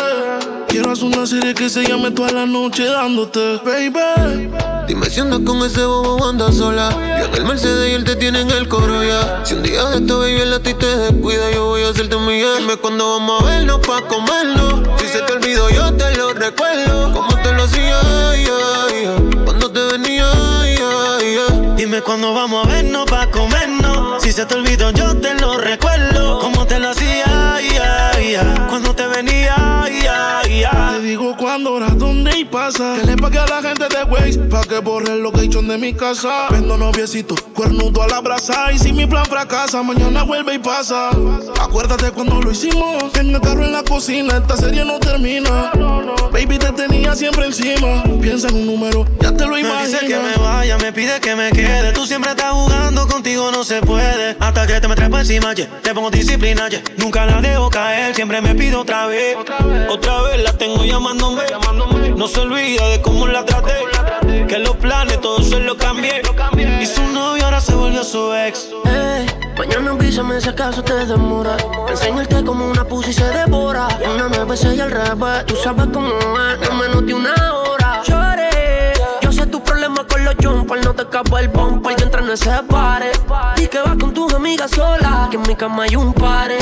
Quiero 0.68 0.92
hacer 0.92 1.06
una 1.06 1.26
serie 1.26 1.54
que 1.54 1.70
se 1.70 1.84
llame 1.84 2.12
toda 2.12 2.32
la 2.32 2.46
noche 2.46 2.86
dándote, 2.86 3.60
baby. 3.66 4.81
Dime 4.92 5.10
si 5.10 5.22
andas 5.22 5.40
con 5.46 5.66
ese 5.66 5.86
bobo 5.86 6.18
o 6.18 6.28
andas 6.28 6.58
sola. 6.58 6.90
Yo 7.18 7.28
en 7.28 7.34
el 7.36 7.46
Mercedes 7.46 7.92
y 7.92 7.94
él 7.94 8.04
te 8.04 8.18
tiene 8.18 8.42
en 8.42 8.52
el 8.52 8.68
coro 8.68 9.02
ya. 9.02 9.40
Si 9.46 9.54
un 9.54 9.64
día 9.64 9.86
de 9.86 10.00
esto, 10.00 10.20
baby, 10.20 10.42
el 10.42 10.52
a 10.52 10.60
ti 10.60 10.74
te 10.74 10.86
descuida, 10.86 11.50
yo 11.50 11.68
voy 11.68 11.84
a 11.84 11.92
hacerte 11.92 12.18
un 12.18 12.26
millón. 12.26 12.58
Dime 12.58 12.76
cuándo 12.76 13.10
vamos 13.12 13.42
a 13.42 13.46
vernos 13.46 13.80
pa' 13.88 14.02
comernos. 14.02 14.82
Si 15.00 15.08
se 15.08 15.22
te 15.22 15.32
olvidó, 15.32 15.70
yo 15.70 15.94
te 15.94 16.14
lo 16.18 16.34
recuerdo. 16.34 17.14
Como 17.14 17.34
te 17.42 17.54
lo 17.54 17.64
hacía, 17.64 18.02
ay, 18.32 18.46
ay. 18.46 19.36
cuando 19.46 19.72
te 19.72 19.80
venía, 19.80 20.30
ay. 20.30 20.78
Dime 21.78 22.02
cuándo 22.02 22.34
vamos 22.34 22.68
a 22.68 22.70
vernos 22.70 23.06
pa' 23.06 23.28
comernos. 23.28 24.22
Si 24.22 24.34
se 24.34 24.46
te 24.46 24.56
olvidó, 24.56 24.92
yo 24.92 25.16
te 25.16 25.36
lo 25.36 25.58
recuerdo. 25.58 26.40
Como 26.40 26.68
te 26.68 26.80
lo 26.80 26.90
hacía, 26.90 27.60
cuando 28.70 28.94
te 28.94 29.08
venía, 29.08 29.56
ay, 29.58 30.06
ay, 30.06 30.64
ay. 30.64 30.96
Te 30.96 31.02
digo 31.02 31.36
cuándo, 31.38 31.74
hora, 31.74 31.88
dónde 31.96 32.38
y 32.38 32.46
pasa. 32.46 32.96
A 33.38 33.46
la 33.48 33.62
gente 33.62 33.88
de 33.88 34.04
Waze 34.04 34.40
pa' 34.50 34.64
que 34.64 34.80
borre 34.80 35.14
el 35.14 35.24
location 35.24 35.68
de 35.68 35.78
mi 35.78 35.94
casa. 35.94 36.48
Vendo 36.50 36.78
noviecito, 36.78 37.36
cuernudo 37.54 38.04
a 38.04 38.08
la 38.08 38.20
brasa. 38.20 38.72
Y 38.74 38.80
si 38.80 38.92
mi 38.92 39.06
plan 39.06 39.26
fracasa, 39.26 39.82
mañana 39.84 40.24
vuelve 40.24 40.56
y 40.56 40.60
pasa. 40.60 41.10
Acuérdate 41.60 42.12
cuando 42.12 42.42
lo 42.42 42.52
hicimos. 42.52 43.16
En 43.16 43.34
el 43.34 43.42
carro 43.42 43.64
en 43.64 43.72
la 43.72 43.84
cocina, 43.84 44.38
esta 44.38 44.58
serie 44.58 44.84
no 44.84 45.00
termina. 45.00 45.72
Baby, 46.32 46.60
te 46.60 46.72
tenía 46.74 47.16
siempre 47.16 47.46
encima. 47.46 48.04
Piensa 48.22 48.50
en 48.50 48.56
un 48.56 48.66
número, 48.66 49.06
ya 49.20 49.32
te 49.36 49.46
lo 49.46 49.52
Me 49.52 49.62
imaginas. 49.62 49.92
dice 49.92 50.06
que 50.06 50.18
me 50.18 50.36
vaya, 50.36 50.78
me 50.78 50.92
pide 50.92 51.20
que 51.20 51.36
me 51.36 51.52
quede. 51.52 51.92
Tú 51.94 52.06
siempre 52.06 52.32
estás 52.32 52.52
jugando, 52.52 53.08
contigo 53.08 53.52
no 53.52 53.64
se 53.64 53.82
puede. 53.82 54.36
Hasta 54.40 54.68
que 54.68 54.80
te 54.82 54.88
me 54.88 54.96
trepo 54.96 55.18
encima, 55.18 55.54
yeah. 55.54 55.68
te 55.82 55.94
pongo 55.94 56.10
disciplina, 56.12 56.68
yeah. 56.70 56.82
Nunca 56.98 57.26
la 57.26 57.42
dejo 57.42 57.70
caer, 57.70 58.14
siempre 58.16 58.42
me 58.42 58.56
pido 58.56 58.82
otra 58.82 59.08
vez. 59.08 59.38
Otra 59.90 60.22
vez 60.24 60.42
la 60.44 60.54
tengo 60.58 60.84
llamándome. 60.84 61.44
No 62.16 62.28
se 62.28 62.40
olvida 62.40 62.88
de 62.90 63.02
cómo 63.02 63.21
la 63.28 63.46
traté. 63.46 63.74
Que 64.48 64.60
los 64.60 64.76
planes 64.78 65.20
todos 65.22 65.50
se 65.50 65.60
los 65.60 65.76
cambié. 65.76 66.22
Y 66.82 66.86
su 66.86 67.02
novio 67.08 67.46
ahora 67.46 67.60
se 67.60 67.74
volvió 67.74 68.04
su 68.04 68.34
ex. 68.34 68.70
Ey, 68.86 69.26
mañana 69.58 69.92
avísame 69.92 70.42
si 70.42 70.50
acaso 70.50 70.84
te 70.84 70.94
demora. 71.06 71.56
Enseñarte 71.88 72.44
como 72.44 72.68
una 72.68 72.84
pussy 72.84 73.14
se 73.14 73.26
devora. 73.26 73.88
Una 74.16 74.56
seis 74.56 74.78
y 74.78 74.82
al 74.82 74.92
revés. 74.92 75.46
Tú 75.46 75.56
sabes 75.56 75.88
cómo 75.94 76.10
es, 76.10 76.70
no 76.70 76.76
menos 76.76 77.06
de 77.06 77.14
una 77.14 77.34
hora. 77.54 77.81
Los 80.34 80.46
jumpers. 80.46 80.86
No 80.86 80.94
te 80.94 81.04
escapa 81.04 81.40
el 81.40 81.50
bumper 81.50 81.96
que 81.96 82.04
entra 82.04 82.22
en 82.22 82.30
ese 82.30 82.52
pare. 82.70 83.12
Y 83.58 83.68
que 83.68 83.80
vas 83.80 83.98
con 84.00 84.14
tus 84.14 84.34
amigas 84.34 84.72
solas. 84.72 85.30
Que 85.30 85.38
en 85.38 85.44
mi 85.44 85.56
cama 85.56 85.84
hay 85.84 85.96
un 85.96 86.14
pare. 86.14 86.58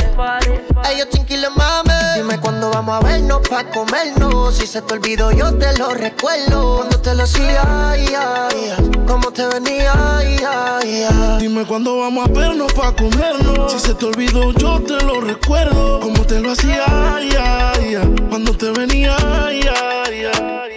Ellos 0.92 1.10
tranquilos, 1.10 1.52
mami. 1.56 1.90
Dime 2.16 2.40
cuándo 2.40 2.70
vamos 2.70 2.96
a 3.02 3.06
vernos 3.06 3.48
pa' 3.48 3.64
comernos. 3.66 4.56
Si 4.56 4.68
se 4.68 4.82
te 4.82 4.94
olvidó, 4.94 5.32
yo 5.32 5.54
te 5.56 5.78
lo 5.78 5.90
recuerdo. 5.94 6.78
Cuando 6.78 7.00
te 7.00 7.16
lo 7.16 7.24
hacía, 7.24 7.92
ay, 7.92 8.08
ay. 8.16 8.90
Cómo 9.08 9.32
te 9.32 9.48
venía, 9.48 9.94
ay, 10.18 10.38
ay. 10.48 11.38
Dime 11.40 11.66
cuándo 11.66 12.00
vamos 12.00 12.28
a 12.28 12.32
vernos 12.32 12.72
pa' 12.74 12.94
comernos. 12.96 13.72
Si 13.72 13.80
se 13.80 13.94
te 13.94 14.06
olvidó, 14.06 14.52
yo 14.54 14.82
te 14.82 15.04
lo 15.04 15.22
recuerdo. 15.22 16.00
Como 16.00 16.26
te 16.26 16.40
lo 16.40 16.52
hacía, 16.52 16.84
ay, 17.16 17.32
ay. 17.40 18.16
Cuando 18.30 18.54
te 18.56 18.72
venía, 18.72 19.16
ay, 19.46 19.62
ay, 19.68 20.26
ay. 20.26 20.69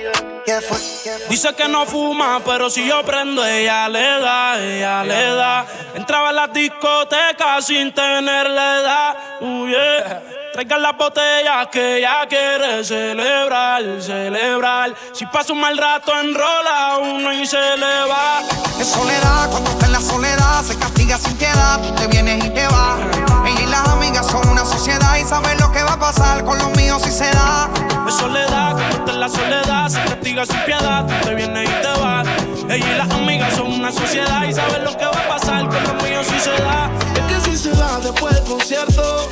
Dice 1.29 1.55
que 1.55 1.69
no 1.69 1.87
fuma, 1.87 2.41
pero 2.45 2.69
si 2.69 2.87
yo 2.87 3.03
prendo, 3.05 3.45
ella 3.45 3.89
le 3.89 4.01
da, 4.01 4.63
ella 4.63 5.05
le 5.05 5.35
da. 5.35 5.67
Entraba 5.95 6.31
en 6.31 6.37
la 6.37 6.49
discoteca 6.49 7.61
sin 7.63 7.93
tener 7.93 8.51
la 8.51 8.81
edad. 8.81 9.17
Yeah. 9.41 10.42
Traigan 10.53 10.83
las 10.83 10.95
botellas 10.99 11.69
que 11.69 11.99
ella 11.99 12.27
quiere 12.29 12.85
celebrar, 12.85 13.83
celebrar. 14.03 14.95
Si 15.15 15.25
pasa 15.25 15.55
un 15.55 15.61
mal 15.61 15.79
rato, 15.79 16.13
enrola 16.21 16.99
uno 16.99 17.33
y 17.33 17.47
se 17.47 17.57
le 17.57 18.05
va. 18.07 18.43
Es 18.79 18.89
soledad, 18.89 19.49
cuando 19.51 19.71
está 19.71 19.87
en 19.87 19.93
la 19.93 20.01
soledad 20.01 20.63
se 20.63 20.77
castiga 20.77 21.17
sin 21.17 21.39
piedad. 21.39 21.81
Tú 21.81 21.95
te 21.95 22.07
vienes 22.07 22.45
y 22.45 22.51
te 22.51 22.67
vas. 22.67 23.01
Ella 23.47 23.63
y 23.63 23.67
las 23.67 23.89
amigas 23.89 24.27
son 24.27 24.47
una 24.47 24.67
sociedad 24.67 25.17
y 25.17 25.25
saben 25.25 25.59
lo 25.59 25.73
que 25.73 25.83
va 25.85 25.95
a 25.95 25.99
pasar 25.99 26.45
con 26.45 26.59
los 26.59 26.71
míos 26.77 27.01
si 27.03 27.11
se 27.11 27.31
da. 27.31 27.71
Es 28.07 28.15
soledad, 28.15 28.73
cuando 28.73 28.97
está 28.99 29.13
en 29.13 29.21
la 29.21 29.29
soledad 29.31 29.89
se 29.89 30.03
castiga 30.05 30.45
sin 30.45 30.61
piedad. 30.67 31.07
Tú 31.07 31.29
te 31.29 31.35
vienes 31.35 31.67
y 31.67 31.73
te 31.73 31.99
vas. 31.99 32.29
Ella 32.69 32.93
y 32.93 32.99
las 32.99 33.11
amigas 33.11 33.55
son 33.55 33.73
una 33.73 33.91
sociedad 33.91 34.45
y 34.45 34.53
saben 34.53 34.85
lo 34.85 34.99
que 34.99 35.07
va 35.07 35.19
a 35.19 35.29
pasar 35.29 35.67
con 35.67 35.83
los 35.83 36.05
míos 36.05 36.27
si 36.27 36.39
se 36.39 36.53
da. 36.63 36.91
Es 37.15 37.23
que 37.23 37.51
si 37.51 37.57
se 37.57 37.71
da 37.71 37.99
después 38.01 38.35
del 38.35 38.45
concierto, 38.45 39.31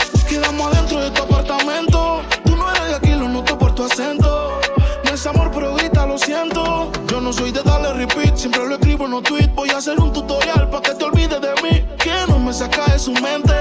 apartamento. 1.51 2.23
Tú 2.45 2.57
no 2.57 2.71
eres 2.71 2.89
de 2.89 2.95
aquí, 2.95 3.11
lo 3.11 3.29
noto 3.29 3.59
por 3.59 3.75
tu 3.75 3.85
acento. 3.85 4.61
No 5.05 5.11
es 5.11 5.27
amor, 5.27 5.51
pero 5.53 5.75
grita, 5.75 6.07
lo 6.07 6.19
siento. 6.19 6.91
Yo 7.09 7.21
no 7.21 7.33
soy 7.33 7.51
de 7.51 7.63
darle 7.63 7.93
repeat, 7.95 8.37
siempre 8.37 8.67
lo 8.67 8.75
escribo 8.75 9.07
en 9.07 9.13
los 9.13 9.23
tweets. 9.23 9.55
Voy 9.55 9.71
a 9.71 9.79
hacer 9.79 9.99
un 9.99 10.13
tutorial 10.13 10.69
para 10.71 10.83
que 10.83 10.95
te 10.95 11.05
olvides 11.05 11.41
de 11.41 11.53
mí. 11.63 11.85
Que 11.99 12.13
no 12.29 12.39
me 12.39 12.53
saca 12.53 12.93
de 12.93 12.99
su 12.99 13.13
mente. 13.13 13.55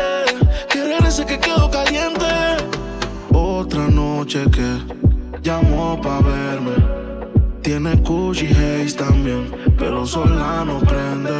Querer 0.69 1.03
ese 1.05 1.25
que 1.25 1.39
quedó 1.39 1.69
caliente. 1.69 2.25
Otra 3.33 3.87
noche 3.87 4.45
que 4.51 5.39
llamó 5.41 5.99
pa' 6.01 6.19
verme. 6.19 6.75
Tiene 7.69 7.97
Gucci 7.97 8.47
Haze 8.47 8.97
también. 8.97 9.51
pero 9.77 10.05
sola 10.05 10.63
no 10.65 10.79
prende. 10.79 11.31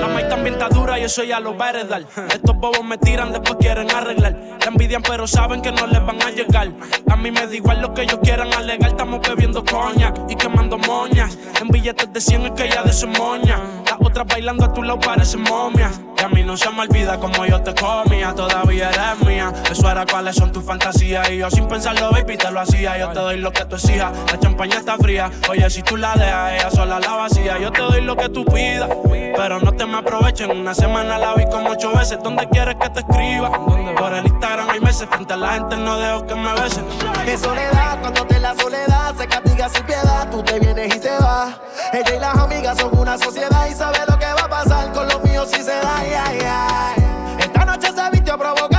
La 0.00 0.08
maíz 0.08 0.28
también 0.28 0.54
está 0.54 0.68
dura 0.68 0.98
y 0.98 1.04
eso 1.04 1.22
ya 1.22 1.40
lo 1.40 1.56
va 1.56 1.68
a. 1.68 1.98
Estos 2.34 2.56
bobos 2.56 2.82
me 2.84 2.96
tiran, 2.98 3.32
después 3.32 3.56
quieren 3.60 3.90
arreglar. 3.90 4.34
La 4.60 4.66
envidian, 4.66 5.02
pero 5.02 5.26
saben 5.26 5.60
que 5.60 5.70
no 5.70 5.86
les 5.86 6.04
van 6.04 6.22
a 6.22 6.30
llegar. 6.30 6.72
A 7.10 7.16
mí 7.16 7.30
me 7.30 7.46
da 7.46 7.54
igual 7.54 7.82
lo 7.82 7.92
que 7.92 8.02
ellos 8.02 8.18
quieran 8.22 8.52
alegar. 8.52 8.90
Estamos 8.90 9.20
bebiendo 9.20 9.64
coña 9.64 10.12
y 10.28 10.34
quemando 10.34 10.78
moñas. 10.78 11.38
En 11.60 11.68
billetes 11.68 12.12
de 12.12 12.20
100 12.20 12.46
es 12.46 12.50
que 12.52 12.70
ya 12.70 12.82
de 12.82 12.92
su 12.92 13.06
moña. 13.06 13.60
Las 13.84 13.98
otras 14.00 14.26
bailando 14.26 14.64
a 14.64 14.72
tu 14.72 14.82
lado 14.82 14.98
parecen 15.00 15.42
momias. 15.42 16.00
Y 16.18 16.22
a 16.22 16.28
mí 16.28 16.42
no 16.42 16.56
se 16.56 16.70
me 16.70 16.82
olvida 16.82 17.20
como 17.20 17.44
yo 17.44 17.60
te 17.62 17.74
comía. 17.74 18.34
Todavía 18.34 18.90
eres 18.90 19.26
mía. 19.26 19.52
Eso 19.70 19.90
era 19.90 20.06
cuáles 20.06 20.34
son 20.36 20.50
tus 20.50 20.64
fantasías. 20.64 21.30
Y 21.30 21.38
yo 21.38 21.50
sin 21.50 21.68
pensarlo, 21.68 22.10
baby, 22.10 22.36
te 22.36 22.50
lo 22.50 22.60
hacía. 22.60 22.98
Yo 22.98 23.08
te 23.10 23.20
doy 23.20 23.36
lo 23.38 23.52
que 23.52 23.64
tú 23.66 23.76
exijas. 23.76 24.12
La 24.32 24.38
champaña 24.40 24.78
está 24.78 24.96
fría. 24.96 25.30
Oye, 25.50 25.68
si 25.74 25.82
tú 25.82 25.96
la 25.96 26.14
dejas, 26.14 26.52
ella 26.52 26.70
sola 26.70 27.00
la 27.00 27.16
vacía. 27.16 27.58
Yo 27.58 27.72
te 27.72 27.80
doy 27.80 28.00
lo 28.00 28.14
que 28.14 28.28
tú 28.28 28.44
pidas. 28.44 28.88
Pero 29.36 29.58
no 29.58 29.72
te 29.72 29.84
me 29.84 29.98
aprovechen. 29.98 30.52
Una 30.52 30.72
semana 30.72 31.18
la 31.18 31.34
vi 31.34 31.46
como 31.46 31.70
ocho 31.70 31.92
veces. 31.92 32.18
¿Dónde 32.22 32.48
quieres 32.48 32.76
que 32.76 32.88
te 32.90 33.00
escriba? 33.00 33.50
Por 33.96 34.14
el 34.14 34.24
Instagram 34.24 34.70
hay 34.70 34.78
meses. 34.78 35.08
Frente 35.10 35.32
a 35.32 35.36
la 35.36 35.54
gente 35.54 35.76
no 35.76 35.98
dejo 35.98 36.26
que 36.28 36.36
me 36.36 36.52
besen. 36.52 36.84
En 37.26 37.38
soledad, 37.38 38.00
cuando 38.00 38.24
te 38.24 38.38
la 38.38 38.54
soledad 38.54 39.16
se 39.16 39.26
castiga 39.26 39.68
sin 39.68 39.84
piedad, 39.84 40.30
tú 40.30 40.44
te 40.44 40.60
vienes 40.60 40.94
y 40.94 41.00
te 41.00 41.10
vas. 41.18 41.56
Ella 41.92 42.14
y 42.14 42.20
las 42.20 42.36
amigas 42.36 42.78
son 42.78 42.96
una 42.96 43.18
sociedad 43.18 43.66
y 43.68 43.74
sabe 43.74 43.98
lo 44.08 44.16
que 44.16 44.26
va 44.26 44.42
a 44.44 44.48
pasar 44.48 44.92
con 44.92 45.08
los 45.08 45.24
míos 45.24 45.48
si 45.52 45.60
se 45.60 45.72
da. 45.72 45.98
ay, 45.98 46.38
ay. 46.46 47.04
Esta 47.40 47.64
noche 47.64 47.88
se 47.92 48.10
vistió 48.12 48.38
provocante, 48.38 48.68
un 48.70 48.73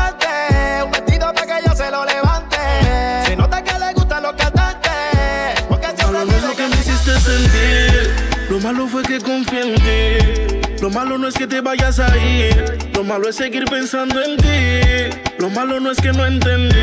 malo 8.65 8.87
fue 8.87 9.03
que 9.03 9.19
confié 9.19 9.61
en 9.61 9.75
ti. 9.75 10.81
Lo 10.81 10.89
malo 10.89 11.19
no 11.19 11.27
es 11.27 11.35
que 11.35 11.45
te 11.45 11.61
vayas 11.61 11.99
a 11.99 12.17
ir. 12.17 12.75
Lo 12.95 13.03
malo 13.03 13.29
es 13.29 13.35
seguir 13.35 13.65
pensando 13.65 14.19
en 14.23 14.37
ti. 14.37 15.19
Lo 15.37 15.51
malo 15.51 15.79
no 15.79 15.91
es 15.91 16.01
que 16.01 16.11
no 16.11 16.25
entendí. 16.25 16.75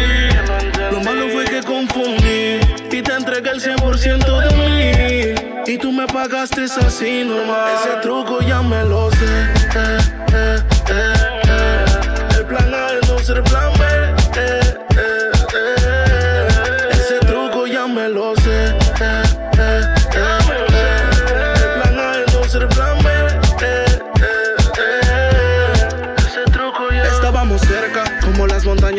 Lo 0.93 1.01
malo 1.01 1.29
fue 1.31 1.45
que 1.45 1.61
confundí. 1.61 2.61
Y 2.97 3.03
te 3.03 3.13
entregué 3.13 3.51
el 3.51 3.61
100% 3.61 4.39
de 4.43 4.55
mí. 4.61 5.73
Y 5.73 5.77
tú 5.77 5.91
me 5.91 6.07
pagaste 6.07 6.67
así 6.67 7.25
normal. 7.25 7.73
Ese 7.75 7.97
truco 8.01 8.39
ya 8.43 8.63
me 8.63 8.85
lo 8.85 9.11
sé. 9.11 9.43
Eh, 9.75 9.99
eh, 10.35 10.59
eh, 10.89 11.13
eh. 11.49 12.39
El 12.39 12.47
plan 12.47 12.73
A 12.73 12.93
es 12.93 13.09
no 13.09 13.19
ser 13.19 13.43
plan 13.43 13.72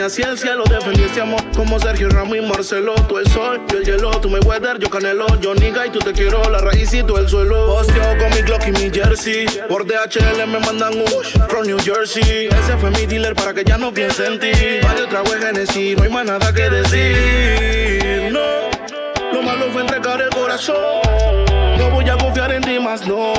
y 0.04 0.22
el 0.22 0.38
cielo. 0.38 0.66
Defendí 0.70 1.02
este 1.02 1.22
amor, 1.22 1.42
como 1.56 1.80
Sergio 1.80 2.10
Ramos 2.10 2.38
y 2.38 2.42
Marcelo. 2.42 2.94
Tú 3.08 3.20
el 3.20 3.28
sol, 3.30 3.62
yo 3.70 3.78
el 3.78 3.86
hielo. 3.86 4.12
Tú 4.20 4.30
me 4.30 4.40
weather, 4.40 4.78
yo 4.78 4.90
canelo. 4.90 5.26
Yo 5.40 5.56
niga 5.56 5.88
y 5.88 5.92
tú 5.92 6.00
te 6.00 6.12
quiero. 6.12 6.44
La 6.50 6.58
raíz 6.58 6.94
y 6.94 7.04
tú 7.04 7.18
el 7.18 7.30
suelo. 7.30 7.68
Posteo 7.68 8.18
con 8.18 8.30
mi 8.32 8.42
Glock 8.42 8.68
y 8.68 8.72
mi 8.72 8.92
jersey. 8.92 9.46
Por 9.70 9.86
DHL 9.86 10.46
me 10.46 10.60
mandan 10.60 10.96
un 10.96 11.08
from 11.48 11.66
New 11.66 11.80
Jersey. 11.80 12.48
Ese 12.48 12.78
fue 12.82 12.92
mi 12.92 13.06
dealer 13.06 13.34
para 13.34 13.54
que 13.54 13.64
ya 13.64 13.78
no 13.78 13.94
piense 13.94 14.26
en 14.26 14.40
ti. 14.40 14.52
Varios 14.84 15.08
tragos 15.08 15.32
de 15.32 15.40
Genesis, 15.40 15.98
no 15.98 16.04
hay 16.04 16.10
más 16.10 16.26
nada 16.26 16.54
que 16.54 16.70
decir. 16.70 18.30
No, 18.34 18.42
lo 19.32 19.42
malo 19.42 19.72
fue 19.72 19.84
entregar 19.84 20.22
el 20.22 20.30
corazón. 20.32 20.76
No 21.78 21.90
voy 21.92 22.10
a 22.10 22.18
confiar 22.18 22.52
en 22.52 22.62
ti 22.62 22.78
más, 22.78 23.08
no. 23.08 23.34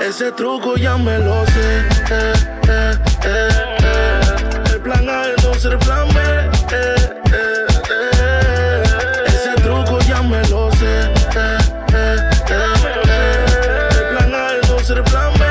Ese 0.00 0.32
truco 0.32 0.76
ya 0.76 0.96
me 0.96 1.18
lo 1.18 1.44
sé. 1.44 2.61
Ser 5.72 5.80
plan 5.86 6.06
B. 6.08 6.20
Eh, 6.20 6.96
eh, 7.32 7.66
eh. 7.90 8.82
Ese 9.26 9.54
truco 9.62 9.98
ya 10.00 10.20
me 10.20 10.46
lo 10.48 10.70
sé. 10.72 11.00
El 11.00 11.24
plan 14.10 14.34
A 14.34 14.52
es 14.60 14.68
no 14.68 14.78
ser 14.80 15.02
plan 15.04 15.32
B. 15.38 15.44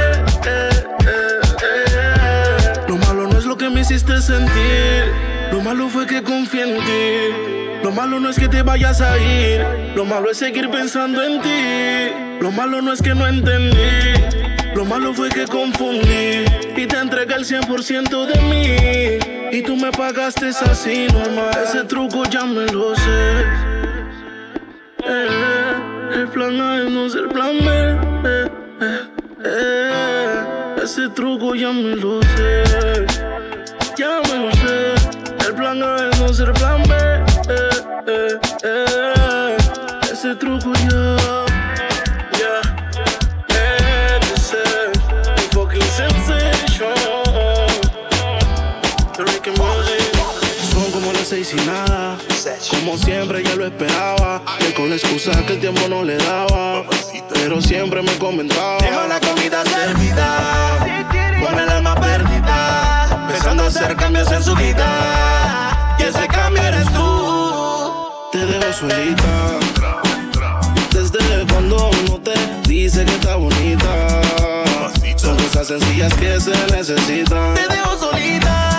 Lo 2.88 2.98
malo 2.98 3.26
no 3.30 3.40
es 3.40 3.46
lo 3.46 3.58
que 3.58 3.68
me 3.72 3.82
hiciste 3.82 4.22
sentir. 4.22 5.12
Lo 5.52 5.60
malo 5.60 5.90
fue 5.90 6.06
que 6.06 6.22
confié 6.22 6.70
en 6.70 6.80
ti. 6.86 7.82
Lo 7.82 7.90
malo 7.90 8.20
no 8.20 8.30
es 8.30 8.38
que 8.38 8.48
te 8.48 8.62
vayas 8.62 9.02
a 9.02 9.18
ir. 9.18 9.66
Lo 9.96 10.06
malo 10.06 10.30
es 10.30 10.38
seguir 10.38 10.70
pensando 10.70 11.24
en 11.24 11.42
ti. 11.42 12.14
Lo 12.40 12.52
malo 12.52 12.84
no 12.84 12.94
es 12.94 13.02
que 13.02 13.16
no 13.16 13.28
entendí. 13.28 14.14
Lo 14.76 14.86
malo 14.86 15.16
fue 15.16 15.30
que 15.30 15.48
confundí. 15.48 16.46
Y 16.78 16.86
te 16.86 17.00
entregué 17.00 17.34
el 17.34 17.44
100% 17.44 18.28
de 18.28 18.42
mí. 18.42 19.31
Y 19.52 19.62
tú 19.64 19.76
me 19.76 19.92
pagaste 19.92 20.48
así 20.48 21.08
normal. 21.08 21.52
Ese 21.64 21.84
truco 21.84 22.24
ya 22.24 22.46
me 22.46 22.66
lo 22.68 22.96
sé. 22.96 23.44
Eh, 25.06 26.14
el 26.14 26.28
plan 26.30 26.62
A 26.62 26.78
es 26.82 26.90
no 26.90 27.10
ser 27.10 27.28
plan 27.28 27.58
B. 27.60 27.70
Eh, 28.30 28.48
eh, 28.82 29.00
eh. 29.44 30.44
Ese 30.82 31.10
truco 31.10 31.54
ya 31.54 31.72
me 31.72 31.98
lo 31.98 32.22
sé. 32.22 32.64
Ya 33.98 34.22
me 34.30 34.46
lo 34.46 34.52
sé. 34.54 34.94
El 35.46 35.54
plan 35.56 35.84
A 35.84 36.10
es 36.10 36.20
no 36.20 36.34
ser 36.34 36.54
plan 36.54 36.82
B. 36.84 36.96
Eh, 37.50 37.70
eh, 38.08 38.40
eh. 38.64 39.58
Ese 40.12 40.34
truco. 40.36 40.72
Ya. 40.90 41.21
Seis 51.32 51.54
y 51.54 51.66
nada. 51.66 52.18
Como 52.72 52.98
siempre 52.98 53.42
ya 53.42 53.56
lo 53.56 53.66
esperaba. 53.66 54.42
Él 54.60 54.74
con 54.74 54.90
la 54.90 54.98
excusa 54.98 55.32
que 55.46 55.54
el 55.54 55.62
tiempo 55.62 55.88
no 55.88 56.04
le 56.04 56.18
daba. 56.18 56.84
Pero 57.34 57.62
siempre 57.62 58.02
me 58.02 58.12
comentaba. 58.18 58.78
Dejo 58.80 59.08
la 59.08 59.18
comida 59.22 59.64
servida, 59.64 60.78
con 61.42 61.58
el 61.58 61.70
alma 61.70 61.96
perdida, 61.96 63.28
pensando 63.30 63.64
hacer 63.64 63.96
cambios 63.96 64.30
en 64.30 64.44
su 64.44 64.54
vida. 64.56 65.96
Y 66.00 66.04
ese 66.04 66.28
cambio 66.28 66.64
eres 66.64 66.92
tú. 66.92 67.94
Te 68.34 68.46
dejo 68.46 68.74
solita. 68.74 69.60
Desde 70.92 71.48
cuando 71.48 71.92
uno 72.08 72.20
te 72.20 72.34
dice 72.68 73.06
que 73.06 73.14
está 73.14 73.38
bonita. 73.38 74.22
Son 75.16 75.38
cosas 75.38 75.68
sencillas 75.68 76.14
que 76.16 76.42
se 76.42 76.52
necesitan. 76.76 77.54
Te 77.54 77.68
dejo 77.74 77.98
solita. 77.98 78.71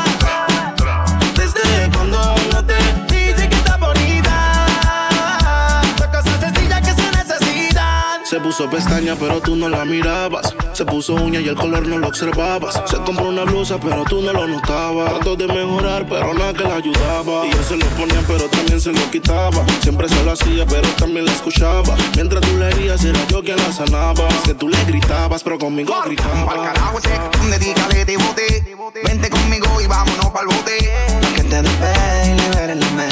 Se 8.33 8.41
puso 8.41 8.71
pestaña, 8.71 9.15
pero 9.15 9.43
tú 9.43 9.57
no 9.57 9.69
la 9.69 9.85
mirabas. 9.85 10.57
Se 10.73 10.87
puso 10.87 11.13
uña 11.13 11.39
y 11.39 11.49
el 11.49 11.55
color 11.55 11.87
no 11.87 11.99
lo 11.99 12.09
observabas. 12.09 12.81
Se 12.87 12.97
compró 12.97 13.29
una 13.29 13.45
blusa, 13.45 13.79
pero 13.79 14.05
tú 14.05 14.23
no 14.23 14.33
lo 14.33 14.49
notabas. 14.49 15.11
Trató 15.11 15.37
de 15.37 15.47
mejorar, 15.47 16.07
pero 16.09 16.33
nada 16.33 16.55
que 16.55 16.65
la 16.65 16.77
ayudaba. 16.77 17.47
Y 17.47 17.51
él 17.51 17.63
se 17.63 17.77
lo 17.77 17.85
ponía, 17.89 18.25
pero 18.27 18.49
también 18.49 18.81
se 18.81 18.91
lo 18.91 19.11
quitaba. 19.11 19.63
Siempre 19.83 20.09
se 20.09 20.25
lo 20.25 20.33
hacía, 20.33 20.65
pero 20.65 20.89
también 20.97 21.27
la 21.27 21.33
escuchaba. 21.33 21.95
Mientras 22.15 22.41
tú 22.41 22.57
le 22.57 22.71
herías, 22.71 23.05
era 23.05 23.23
yo 23.27 23.43
quien 23.43 23.59
la 23.59 23.71
sanaba. 23.71 24.27
Es 24.29 24.41
que 24.47 24.55
tú 24.55 24.67
le 24.67 24.83
gritabas, 24.87 25.43
pero 25.43 25.59
conmigo 25.59 25.95
gritaba. 26.07 26.47
Pa'l 26.47 26.63
carajo 26.63 26.99
ese, 27.01 27.11
dedícale 27.51 28.07
de 28.07 28.17
bote. 28.17 28.65
Vente 29.05 29.29
conmigo 29.29 29.79
y 29.79 29.87
vámonos 29.87 30.31
pa'l 30.31 30.47
bote. 30.47 30.91
Que 31.37 31.43
te 31.43 31.61
despegue 31.61 32.31
y 32.31 32.41
libere 32.41 32.75
la 32.77 32.91
mente. 32.93 33.12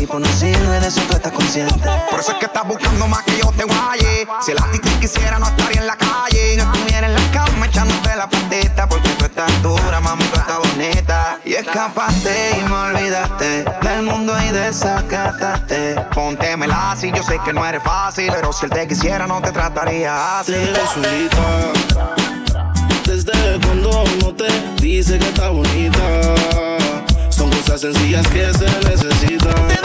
Tipo 0.00 0.18
no 0.18 0.26
sirve, 0.28 0.80
de 0.80 0.88
eso 0.88 1.02
tú 1.02 1.12
estás 1.14 1.30
consciente. 1.30 1.74
Por 2.10 2.20
eso 2.20 2.32
es 2.32 2.38
que 2.38 2.46
estás 2.46 2.66
buscando 2.66 3.06
más 3.06 3.22
que 3.22 3.36
yo 3.36 3.52
te 3.54 3.64
guaye. 3.64 4.26
Si 4.40 4.52
el 4.52 4.56
artista 4.56 4.88
quisiera, 4.98 5.38
no 5.38 5.46
estaría 5.46 5.82
en 5.82 5.86
la 5.86 5.96
calle. 5.96 6.56
No 6.56 6.72
estuviera 6.72 7.06
en 7.06 7.12
la 7.12 7.30
cama 7.30 7.66
echándote 7.66 8.16
la 8.16 8.26
patita. 8.26 8.88
Porque 8.88 9.10
tú 9.10 9.26
estás 9.26 9.62
dura, 9.62 10.00
mami, 10.00 10.24
tú 10.24 10.40
estás 10.40 10.56
bonita. 10.56 11.38
Y 11.44 11.52
escapaste 11.52 12.58
y 12.58 12.62
me 12.62 12.74
olvidaste 12.76 13.64
del 13.82 14.02
mundo 14.04 14.34
y 14.40 14.48
desacataste. 14.48 15.96
Póntemela 16.14 16.92
así, 16.92 17.12
yo 17.14 17.22
sé 17.22 17.38
que 17.44 17.52
no 17.52 17.66
eres 17.66 17.82
fácil. 17.82 18.32
Pero 18.34 18.54
si 18.54 18.64
él 18.64 18.72
te 18.72 18.88
quisiera, 18.88 19.26
no 19.26 19.42
te 19.42 19.52
trataría 19.52 20.40
así. 20.40 20.52
Te 20.52 20.86
solita. 20.94 21.72
Desde 23.04 23.60
cuando 23.66 24.04
uno 24.16 24.34
te 24.34 24.48
dice 24.80 25.18
que 25.18 25.28
está 25.28 25.50
bonita. 25.50 26.00
Son 27.28 27.50
cosas 27.50 27.82
sencillas 27.82 28.26
que 28.28 28.50
se 28.54 28.88
necesitan. 28.88 29.79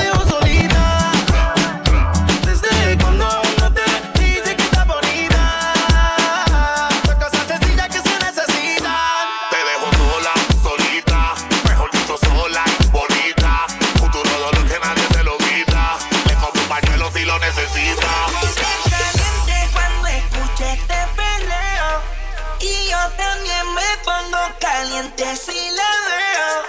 pongo 24.06 24.38
caliente 24.60 25.36
si 25.36 25.72
la 25.72 25.92
veo. 26.10 26.64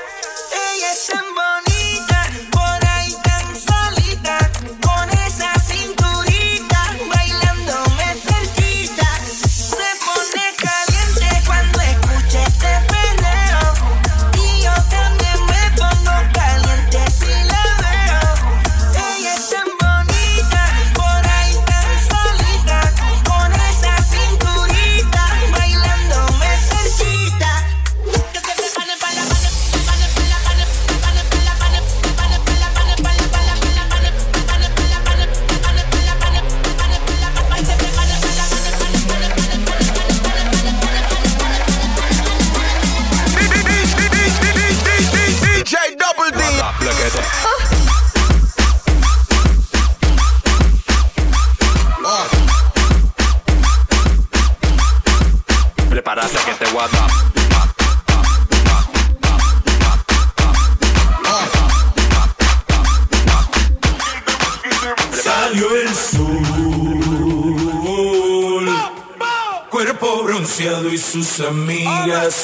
Ella 0.73 0.93
es 0.93 1.11
amor. 1.11 1.56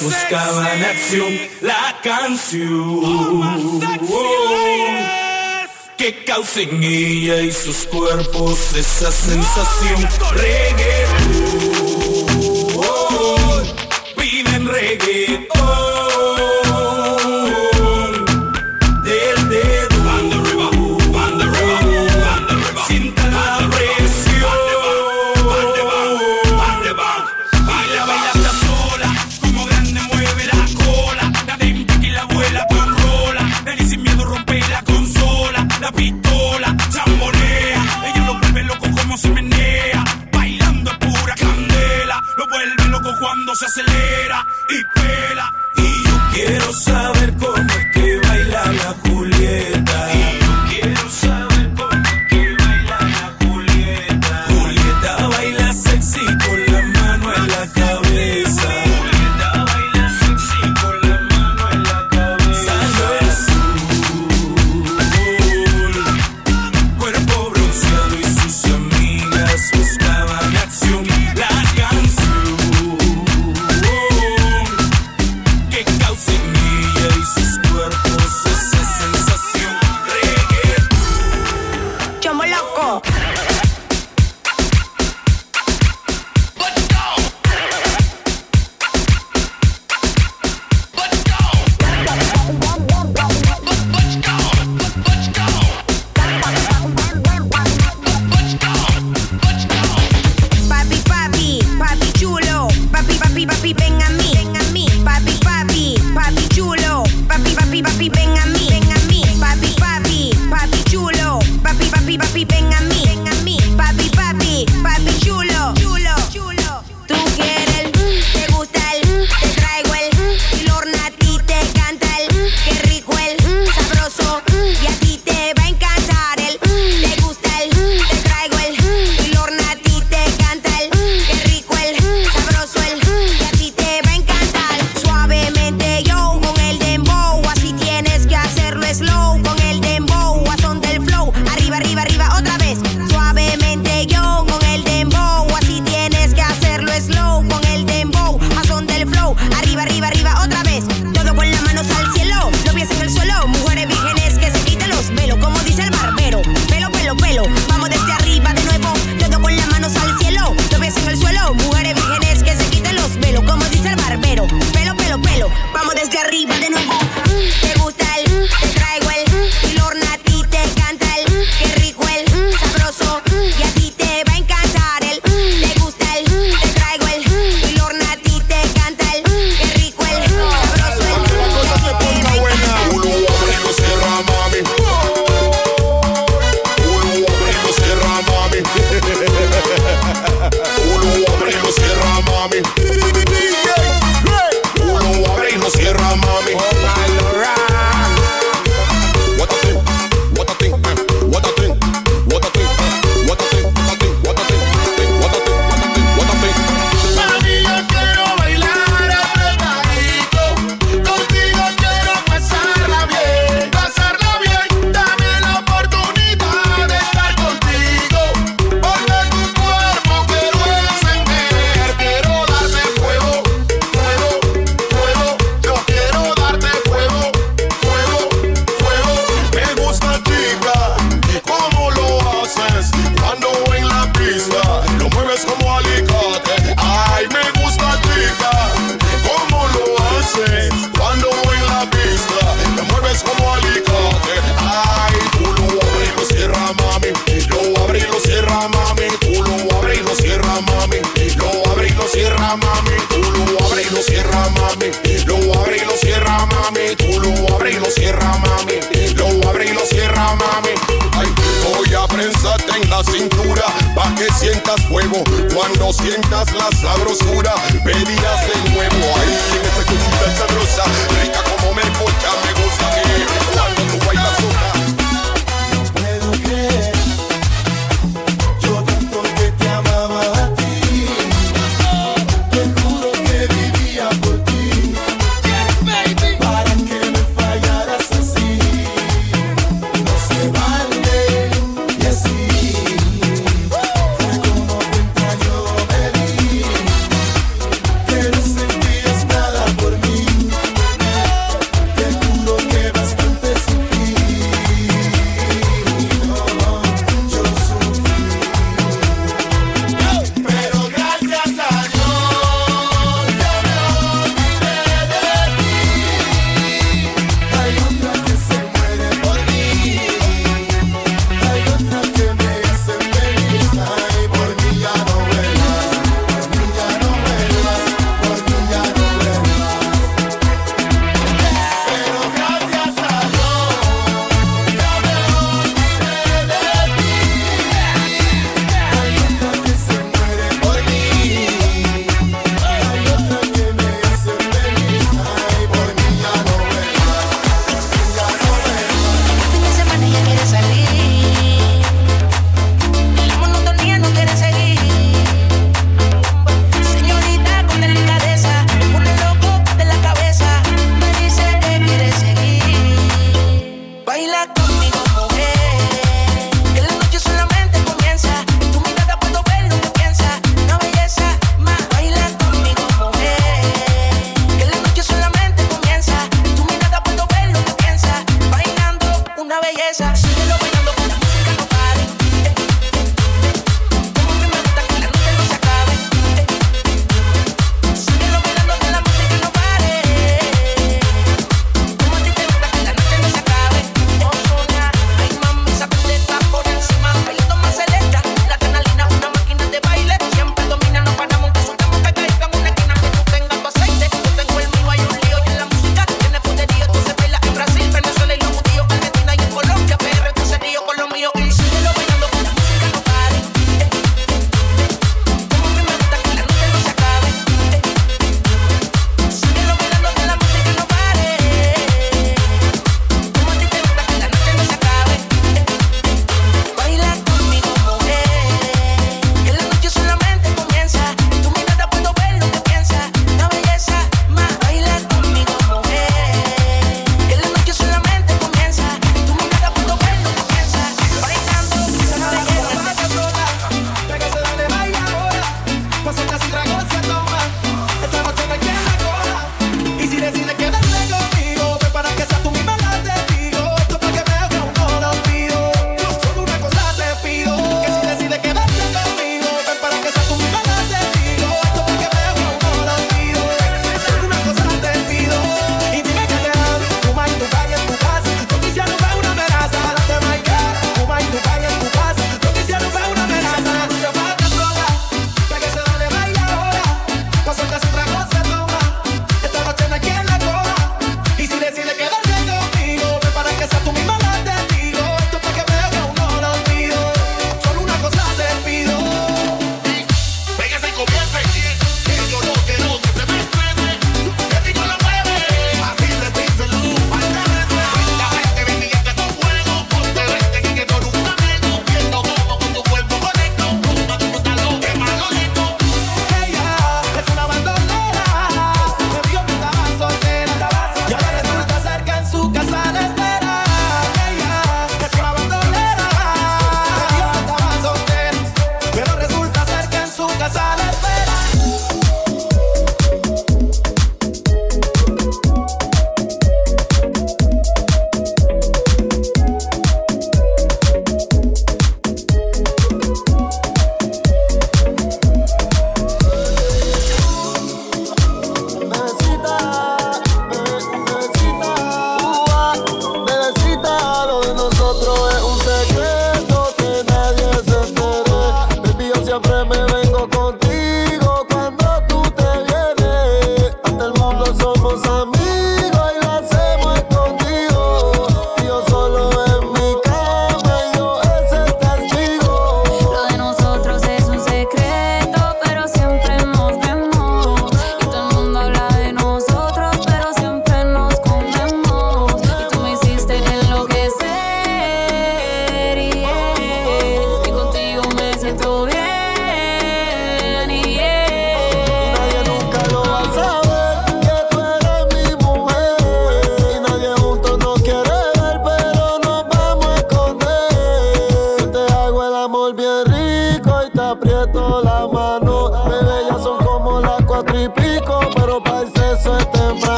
buscaban 0.00 0.84
acción, 0.84 1.38
la 1.60 1.96
canción 2.02 3.80
que 5.96 6.24
causen 6.24 6.82
ella 6.82 7.42
y 7.42 7.52
sus 7.52 7.86
cuerpos 7.86 8.74
esa 8.74 9.12
sensación 9.12 10.08
reggae. 10.32 10.99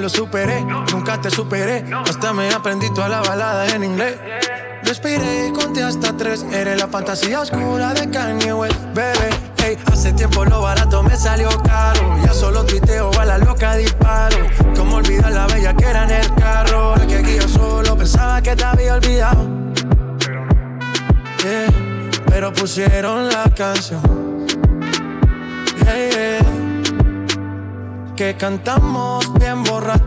Lo 0.00 0.08
superé, 0.08 0.60
nunca 0.92 1.20
te 1.20 1.30
superé. 1.30 1.84
Hasta 2.06 2.32
me 2.32 2.52
aprendí 2.52 2.92
toda 2.92 3.08
la 3.08 3.20
balada 3.22 3.66
en 3.68 3.84
inglés. 3.84 4.16
Respiré 4.82 5.46
y 5.48 5.52
conté 5.52 5.82
hasta 5.82 6.14
tres. 6.14 6.44
Eres 6.52 6.78
la 6.78 6.88
fantasía 6.88 7.40
oscura 7.40 7.94
de 7.94 8.10
Kanye 8.10 8.52
West, 8.52 8.76
bebé. 8.92 9.30
Hey, 9.56 9.78
hace 9.90 10.12
tiempo 10.12 10.44
lo 10.44 10.60
barato 10.60 11.02
me 11.02 11.16
salió 11.16 11.48
caro. 11.62 12.18
Ya 12.22 12.34
solo 12.34 12.66
tuiteo 12.66 13.10
a 13.18 13.24
la 13.24 13.38
loca 13.38 13.76
disparo. 13.76 14.36
Como 14.76 14.96
olvidar 14.96 15.32
la 15.32 15.46
bella 15.46 15.72
que 15.74 15.84
era 15.86 16.04
en 16.04 16.10
el 16.10 16.34
carro. 16.34 16.78
Ahora 16.80 17.06
que 17.06 17.36
yo 17.36 17.48
solo 17.48 17.96
pensaba 17.96 18.42
que 18.42 18.56
te 18.56 18.64
había 18.64 18.94
olvidado. 18.94 19.48
Yeah, 21.42 21.72
pero 22.26 22.52
pusieron 22.52 23.28
la 23.28 23.44
canción. 23.56 24.46
Yeah, 25.84 26.10
yeah. 26.10 26.38
Que 28.16 28.36
cantamos 28.36 29.33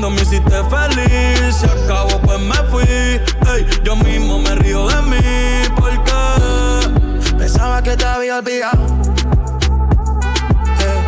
cuando 0.00 0.16
me 0.16 0.22
hiciste 0.22 0.64
feliz, 0.70 1.56
se 1.56 1.66
acabó 1.66 2.18
pues 2.22 2.40
me 2.40 2.54
fui, 2.70 2.84
ey, 2.84 3.66
yo 3.84 3.94
mismo 3.96 4.38
me 4.38 4.54
río 4.54 4.88
de 4.88 5.02
mí 5.02 5.18
porque 5.76 6.10
Pensaba 7.36 7.82
que 7.82 7.94
te 7.98 8.06
había 8.06 8.38
olvidado. 8.38 8.86
Yeah, 10.78 11.06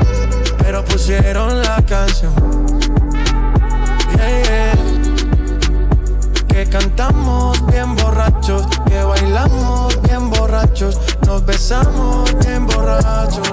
pero 0.58 0.84
pusieron 0.84 1.62
la 1.62 1.80
canción. 1.88 2.34
Yeah, 4.16 4.42
yeah. 4.42 4.74
Que 6.48 6.68
cantamos 6.68 7.64
bien 7.68 7.96
borrachos, 7.96 8.66
que 8.86 9.02
bailamos 9.02 10.02
bien 10.02 10.28
borrachos, 10.28 11.00
nos 11.26 11.46
besamos 11.46 12.30
bien 12.44 12.66
borrachos 12.66 13.52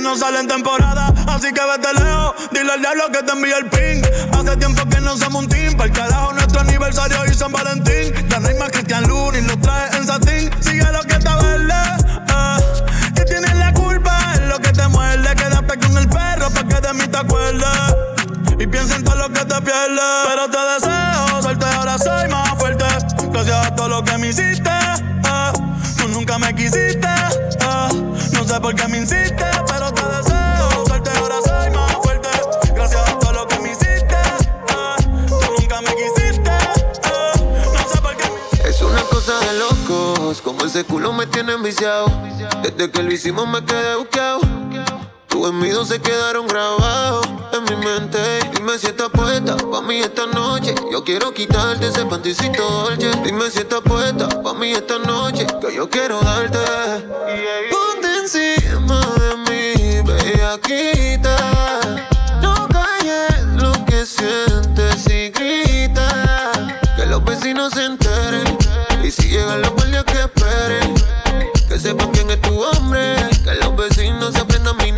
No 0.00 0.16
sale 0.16 0.40
en 0.40 0.48
temporada 0.48 1.12
Así 1.28 1.52
que 1.52 1.60
vete 1.60 1.92
lejos, 1.94 2.34
dile 2.52 2.72
al 2.72 2.80
diablo 2.80 3.04
que 3.12 3.22
te 3.22 3.32
envíe 3.32 3.52
el 3.52 3.66
ping 3.66 4.02
Hace 4.32 4.56
tiempo 4.56 4.84
que 4.88 5.00
no 5.00 5.16
somos 5.16 5.42
un 5.44 5.48
team 5.48 5.74
Para 5.74 5.84
el 5.86 5.92
carajo 5.92 6.32
nuestro 6.32 6.60
aniversario 6.60 7.18
y 7.26 7.34
San 7.34 7.52
Valentín 7.52 8.12
Ya 8.28 8.40
no 8.40 8.48
hay 8.48 8.54
más 8.54 8.70
Cristian 8.70 9.04
Lunis, 9.08 9.44
lo 9.46 9.56
trae 9.58 9.96
en 9.96 10.06
satín 10.06 10.50
Sigue 10.60 10.90
lo 10.92 11.02
que 11.02 11.14
está 11.14 11.36
verde, 11.36 11.74
eh 12.28 13.12
Que 13.14 13.24
tienes 13.24 13.54
la 13.56 13.72
culpa, 13.72 14.32
es 14.34 14.40
lo 14.48 14.58
que 14.58 14.72
te 14.72 14.88
muerde 14.88 15.34
Quédate 15.34 15.78
con 15.78 15.98
el 15.98 16.08
perro 16.08 16.50
pa' 16.50 16.64
que 16.64 16.80
de 16.86 16.94
mí 16.94 17.06
te 17.08 17.18
acuerdes 17.18 17.66
y 18.58 18.66
piensa 18.66 18.96
en 18.96 19.04
todo 19.04 19.16
lo 19.16 19.28
que 19.28 19.44
te 19.44 19.60
pierdes. 19.60 20.00
Pero 20.28 20.48
te 20.50 20.58
deseo 20.86 21.42
suerte, 21.42 21.66
ahora 21.66 21.98
soy 21.98 22.26
más 22.30 22.48
fuerte. 22.58 22.86
Gracias 23.30 23.66
a 23.66 23.74
todo 23.74 23.88
lo 23.88 24.02
que 24.02 24.16
me 24.16 24.28
hiciste. 24.28 24.70
eh. 24.70 25.52
Tú 25.98 26.08
nunca 26.08 26.38
me 26.38 26.54
quisiste. 26.54 27.06
eh. 27.06 28.02
No 28.32 28.44
sé 28.44 28.58
por 28.58 28.74
qué 28.74 28.88
me 28.88 28.96
insistes, 28.96 29.44
Desde 42.62 42.90
que 42.90 43.02
lo 43.02 43.12
hicimos 43.12 43.46
me 43.46 43.62
quedé 43.62 43.94
buscado. 43.96 44.40
Tus 45.28 45.46
envidios 45.46 45.86
se 45.86 46.00
quedaron 46.00 46.46
grabados 46.46 47.28
en 47.52 47.64
mi 47.64 47.84
mente. 47.84 48.18
Dime 48.54 48.78
si 48.78 48.86
estás 48.86 49.10
puesta 49.10 49.54
pa' 49.54 49.82
mí 49.82 49.98
esta 49.98 50.26
noche. 50.26 50.74
Yo 50.90 51.04
quiero 51.04 51.34
quitarte 51.34 51.88
ese 51.88 52.06
panticito 52.06 52.62
dolce. 52.62 53.10
Dime 53.22 53.50
si 53.50 53.58
estás 53.58 53.82
puesta 53.82 54.28
pa' 54.42 54.54
mí 54.54 54.72
esta 54.72 54.98
noche. 54.98 55.46
Que 55.60 55.76
yo 55.76 55.90
quiero 55.90 56.18
darte. 56.22 56.58
Ponte 57.70 58.16
encima 58.22 58.98
de 59.20 59.36
mí, 59.36 60.02
bellaquita. 60.08 61.36
No 62.40 62.66
calles 62.68 63.44
lo 63.56 63.72
que 63.84 64.06
sientes 64.06 65.06
y 65.08 65.28
grita. 65.28 66.50
Que 66.96 67.04
los 67.04 67.22
vecinos 67.22 67.74
se 67.74 67.84
enteren. 67.84 68.56
Y 69.04 69.10
si 69.10 69.28
llegan 69.28 69.60
los 69.60 69.72
guardias 69.72 70.04
que 70.04 70.18
esperen 70.18 70.95
sepan 71.86 72.10
quién 72.10 72.28
es 72.30 72.40
tu 72.40 72.60
hombre. 72.60 73.14
Que 73.44 73.54
los 73.54 73.76
vecinos 73.76 74.34
se 74.34 74.40
aprendan 74.40 74.76
mi 74.78 74.90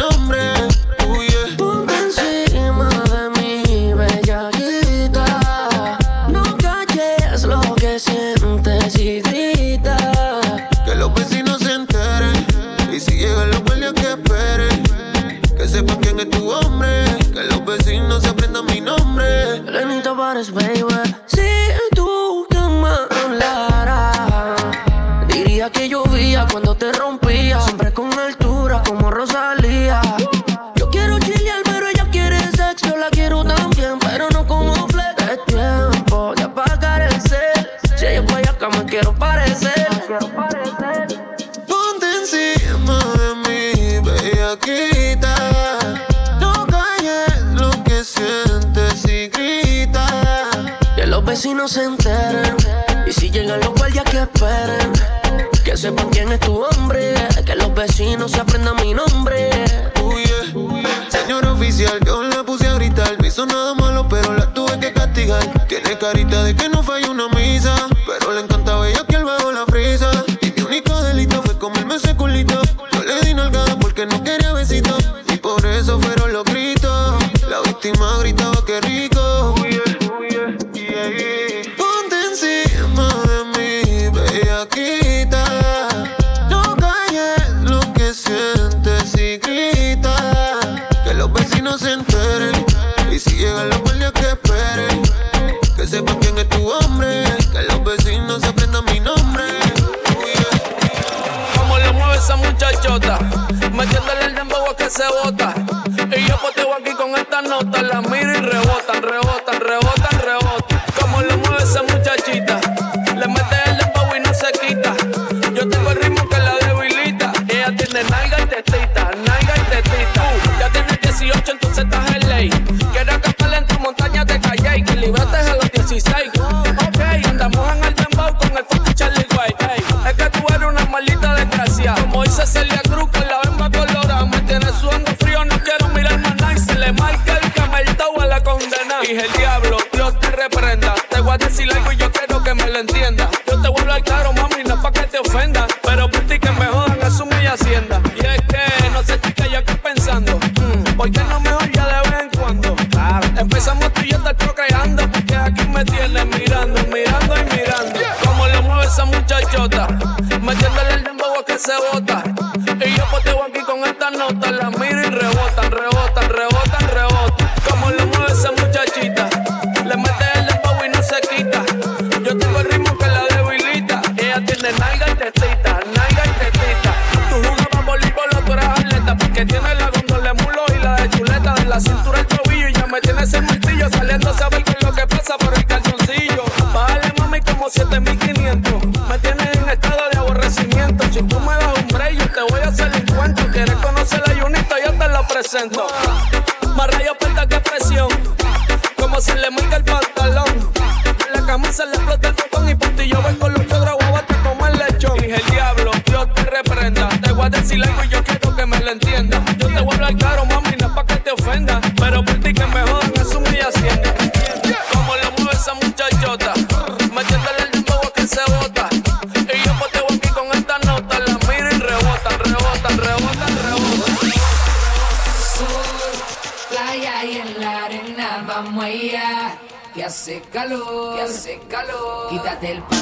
Quítate 232.60 232.97